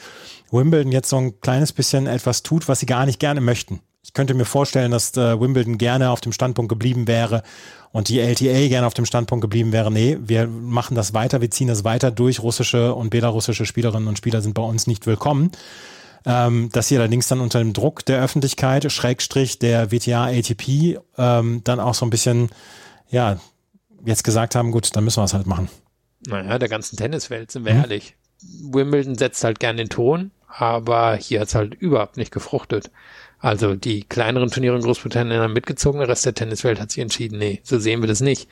Wimbledon 0.52 0.92
jetzt 0.92 1.08
so 1.08 1.16
ein 1.16 1.40
kleines 1.40 1.72
bisschen 1.72 2.06
etwas 2.06 2.44
tut, 2.44 2.68
was 2.68 2.80
sie 2.80 2.86
gar 2.86 3.06
nicht 3.06 3.18
gerne 3.18 3.40
möchten. 3.40 3.80
Ich 4.04 4.12
könnte 4.12 4.34
mir 4.34 4.44
vorstellen, 4.44 4.90
dass 4.90 5.16
äh, 5.16 5.40
Wimbledon 5.40 5.78
gerne 5.78 6.10
auf 6.10 6.20
dem 6.20 6.32
Standpunkt 6.32 6.68
geblieben 6.68 7.08
wäre 7.08 7.42
und 7.90 8.08
die 8.08 8.20
LTA 8.20 8.68
gerne 8.68 8.86
auf 8.86 8.94
dem 8.94 9.06
Standpunkt 9.06 9.40
geblieben 9.40 9.72
wäre, 9.72 9.90
nee, 9.90 10.18
wir 10.20 10.46
machen 10.46 10.94
das 10.94 11.14
weiter, 11.14 11.40
wir 11.40 11.50
ziehen 11.50 11.68
das 11.68 11.84
weiter 11.84 12.10
durch. 12.10 12.40
Russische 12.40 12.94
und 12.94 13.10
belarussische 13.10 13.66
Spielerinnen 13.66 14.06
und 14.06 14.18
Spieler 14.18 14.42
sind 14.42 14.54
bei 14.54 14.62
uns 14.62 14.86
nicht 14.86 15.06
willkommen. 15.06 15.50
Ähm, 16.26 16.70
dass 16.72 16.88
sie 16.88 16.96
allerdings 16.96 17.28
dann 17.28 17.40
unter 17.40 17.58
dem 17.58 17.72
Druck 17.72 18.04
der 18.04 18.22
Öffentlichkeit, 18.22 18.90
Schrägstrich 18.90 19.58
der 19.58 19.90
WTA 19.90 20.26
ATP, 20.26 20.98
ähm, 21.18 21.62
dann 21.64 21.80
auch 21.80 21.94
so 21.94 22.06
ein 22.06 22.10
bisschen, 22.10 22.50
ja, 23.10 23.38
jetzt 24.06 24.24
gesagt 24.24 24.54
haben, 24.54 24.70
gut, 24.70 24.94
dann 24.96 25.04
müssen 25.04 25.20
wir 25.20 25.24
es 25.24 25.34
halt 25.34 25.46
machen. 25.46 25.68
Naja, 26.26 26.58
der 26.58 26.68
ganzen 26.68 26.96
Tenniswelt, 26.96 27.50
sind 27.50 27.64
wir 27.64 27.74
mhm. 27.74 27.80
ehrlich. 27.80 28.16
Wimbledon 28.42 29.16
setzt 29.16 29.44
halt 29.44 29.60
gern 29.60 29.76
den 29.76 29.88
Ton, 29.88 30.30
aber 30.48 31.16
hier 31.16 31.40
hat's 31.40 31.54
halt 31.54 31.74
überhaupt 31.74 32.16
nicht 32.16 32.32
gefruchtet. 32.32 32.90
Also 33.38 33.74
die 33.74 34.04
kleineren 34.04 34.50
Turniere 34.50 34.76
in 34.76 34.82
Großbritannien 34.82 35.40
haben 35.40 35.52
mitgezogen, 35.52 36.00
der 36.00 36.08
Rest 36.08 36.24
der 36.24 36.34
Tenniswelt 36.34 36.80
hat 36.80 36.90
sich 36.90 37.02
entschieden, 37.02 37.38
nee, 37.38 37.60
so 37.62 37.78
sehen 37.78 38.00
wir 38.00 38.08
das 38.08 38.20
nicht. 38.20 38.48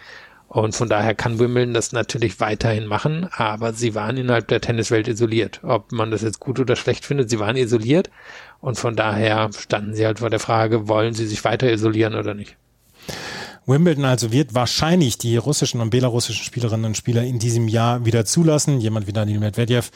Und 0.49 0.77
von 0.77 0.91
daher 0.91 1.15
kann 1.15 1.39
Wimbledon 1.39 1.73
das 1.73 1.93
natürlich 1.93 2.39
weiterhin 2.39 2.87
machen, 2.87 3.27
aber 3.33 3.73
sie 3.73 3.95
waren 3.95 4.19
innerhalb 4.19 4.49
der 4.49 4.61
Tenniswelt 4.61 5.09
isoliert. 5.09 5.61
Ob 5.63 5.93
man 5.93 6.11
das 6.11 6.21
jetzt 6.21 6.41
gut 6.41 6.61
oder 6.61 6.77
schlecht 6.77 7.07
findet, 7.07 7.31
sie 7.31 7.39
waren 7.39 7.57
isoliert 7.57 8.11
und 8.61 8.79
von 8.79 8.95
daher 8.95 9.49
standen 9.59 9.95
sie 9.95 10.05
halt 10.05 10.19
vor 10.19 10.29
der 10.29 10.41
Frage, 10.41 10.89
wollen 10.89 11.15
sie 11.15 11.27
sich 11.27 11.43
weiter 11.45 11.73
isolieren 11.73 12.15
oder 12.15 12.35
nicht. 12.35 12.59
Wimbledon 13.65 14.05
also 14.05 14.33
wird 14.33 14.55
wahrscheinlich 14.55 15.19
die 15.19 15.37
russischen 15.37 15.81
und 15.81 15.91
belarussischen 15.91 16.45
Spielerinnen 16.45 16.87
und 16.87 16.97
Spieler 16.97 17.23
in 17.23 17.39
diesem 17.39 17.69
Jahr 17.69 18.05
wieder 18.05 18.25
zulassen. 18.25 18.81
Jemand 18.81 19.07
wie 19.07 19.13
Daniel 19.13 19.39
Medvedev, 19.39 19.91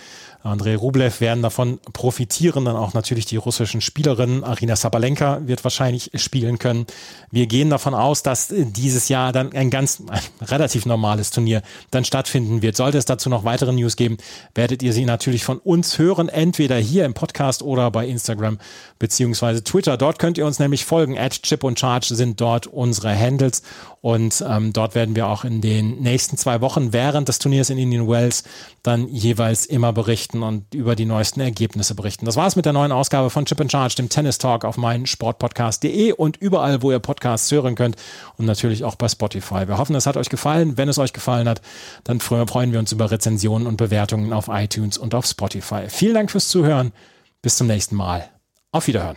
Andrei 0.47 0.77
Rublev 0.77 1.21
werden 1.21 1.43
davon 1.43 1.79
profitieren. 1.93 2.65
Dann 2.65 2.77
auch 2.77 2.95
natürlich 2.95 3.27
die 3.27 3.37
russischen 3.37 3.81
Spielerinnen. 3.81 4.45
Arina 4.45 4.77
Sabalenka 4.77 5.41
wird 5.47 5.65
wahrscheinlich 5.65 6.11
spielen 6.15 6.59
können. 6.59 6.87
Wir 7.31 7.47
gehen 7.47 7.71
davon 7.71 7.95
aus, 7.95 8.23
dass 8.23 8.53
dieses 8.53 9.09
Jahr 9.09 9.33
dann 9.33 9.53
ein 9.53 9.71
ganz 9.71 10.03
ein 10.09 10.47
relativ 10.47 10.87
normales 10.87 11.31
Turnier 11.31 11.63
dann 11.91 12.05
stattfinden 12.05 12.63
wird. 12.63 12.77
Sollte 12.77 12.99
es 12.99 13.05
dazu 13.05 13.29
noch 13.29 13.45
weitere 13.45 13.73
News 13.73 13.97
geben, 13.97 14.17
werdet 14.55 14.83
ihr 14.83 14.93
sie 14.93 15.05
natürlich 15.05 15.45
von 15.45 15.59
uns 15.59 15.99
hören, 15.99 16.29
entweder 16.29 16.77
hier 16.77 17.05
im 17.05 17.15
Podcast 17.15 17.63
oder 17.63 17.91
bei 17.91 18.07
Instagram 18.07 18.59
beziehungsweise 18.99 19.65
Twitter. 19.65 19.97
Dort 19.97 20.19
könnt 20.19 20.39
ihr 20.39 20.47
uns 20.47 20.59
nämlich 20.59 20.85
folgen. 20.85 21.19
At 21.19 21.43
Chip 21.43 21.65
und 21.65 21.79
Charge 21.79 22.15
sind 22.15 22.41
dort 22.41 22.67
unsere 22.67 23.19
Handles 23.19 23.63
und 24.07 24.45
ähm, 24.49 24.73
dort 24.73 24.95
werden 24.95 25.17
wir 25.17 25.27
auch 25.27 25.43
in 25.43 25.61
den 25.61 26.01
nächsten 26.01 26.37
zwei 26.37 26.61
Wochen 26.61 26.93
während 26.93 27.27
des 27.27 27.41
Turniers 27.41 27.71
in 27.71 27.79
Indian 27.79 28.07
Wells 28.07 28.45
dann 28.85 29.09
jeweils 29.09 29.67
immer 29.67 29.93
berichten 29.93 30.45
und 30.45 30.73
über 30.75 30.95
die 30.95 31.07
neuesten 31.07 31.41
Ergebnisse 31.41 31.97
berichten. 31.97 32.25
Das 32.25 32.37
war's 32.37 32.55
mit 32.55 32.67
der 32.67 32.73
neuen 32.73 32.93
Ausgabe 32.93 33.31
von 33.31 33.47
Chip 33.47 33.61
and 33.61 33.73
Charge, 33.73 33.97
dem 33.97 34.09
Tennis 34.09 34.39
Talk 34.39 34.65
auf 34.65 34.77
meinen 34.77 35.07
Sportpodcast.de 35.07 36.13
und 36.13 36.37
überall, 36.37 36.83
wo 36.83 36.93
ihr 36.93 37.01
Podcasts 37.01 37.51
hören 37.51 37.75
könnt 37.75 37.97
und 38.37 38.47
natürlich 38.47 38.85
auch 38.85 38.95
bei 38.95 39.09
Spotify. 39.09 39.67
Wir 39.67 39.77
hoffen, 39.77 39.97
es 39.97 40.07
hat 40.07 40.17
euch 40.17 40.29
gefallen. 40.29 40.79
Wenn 40.79 40.89
es 40.89 41.01
euch 41.01 41.13
gefallen 41.13 41.49
hat, 41.49 41.61
dann 42.05 42.21
freuen 42.21 42.71
wir 42.71 42.79
uns 42.79 42.93
über 42.93 43.11
Rezensionen 43.11 43.67
und 43.67 43.77
Bewertungen 43.77 44.33
auf 44.33 44.47
iTunes 44.47 44.99
und 44.99 45.17
auf 45.17 45.27
Spotify. 45.27 45.89
Vielen 45.89 46.15
Dank 46.15 46.31
fürs 46.31 46.47
Zuhören. 46.47 46.93
Bis 47.43 47.57
zum 47.57 47.67
nächsten 47.67 47.97
Mal. 47.97 48.31
Auf 48.71 48.87
Wiederhören. 48.87 49.17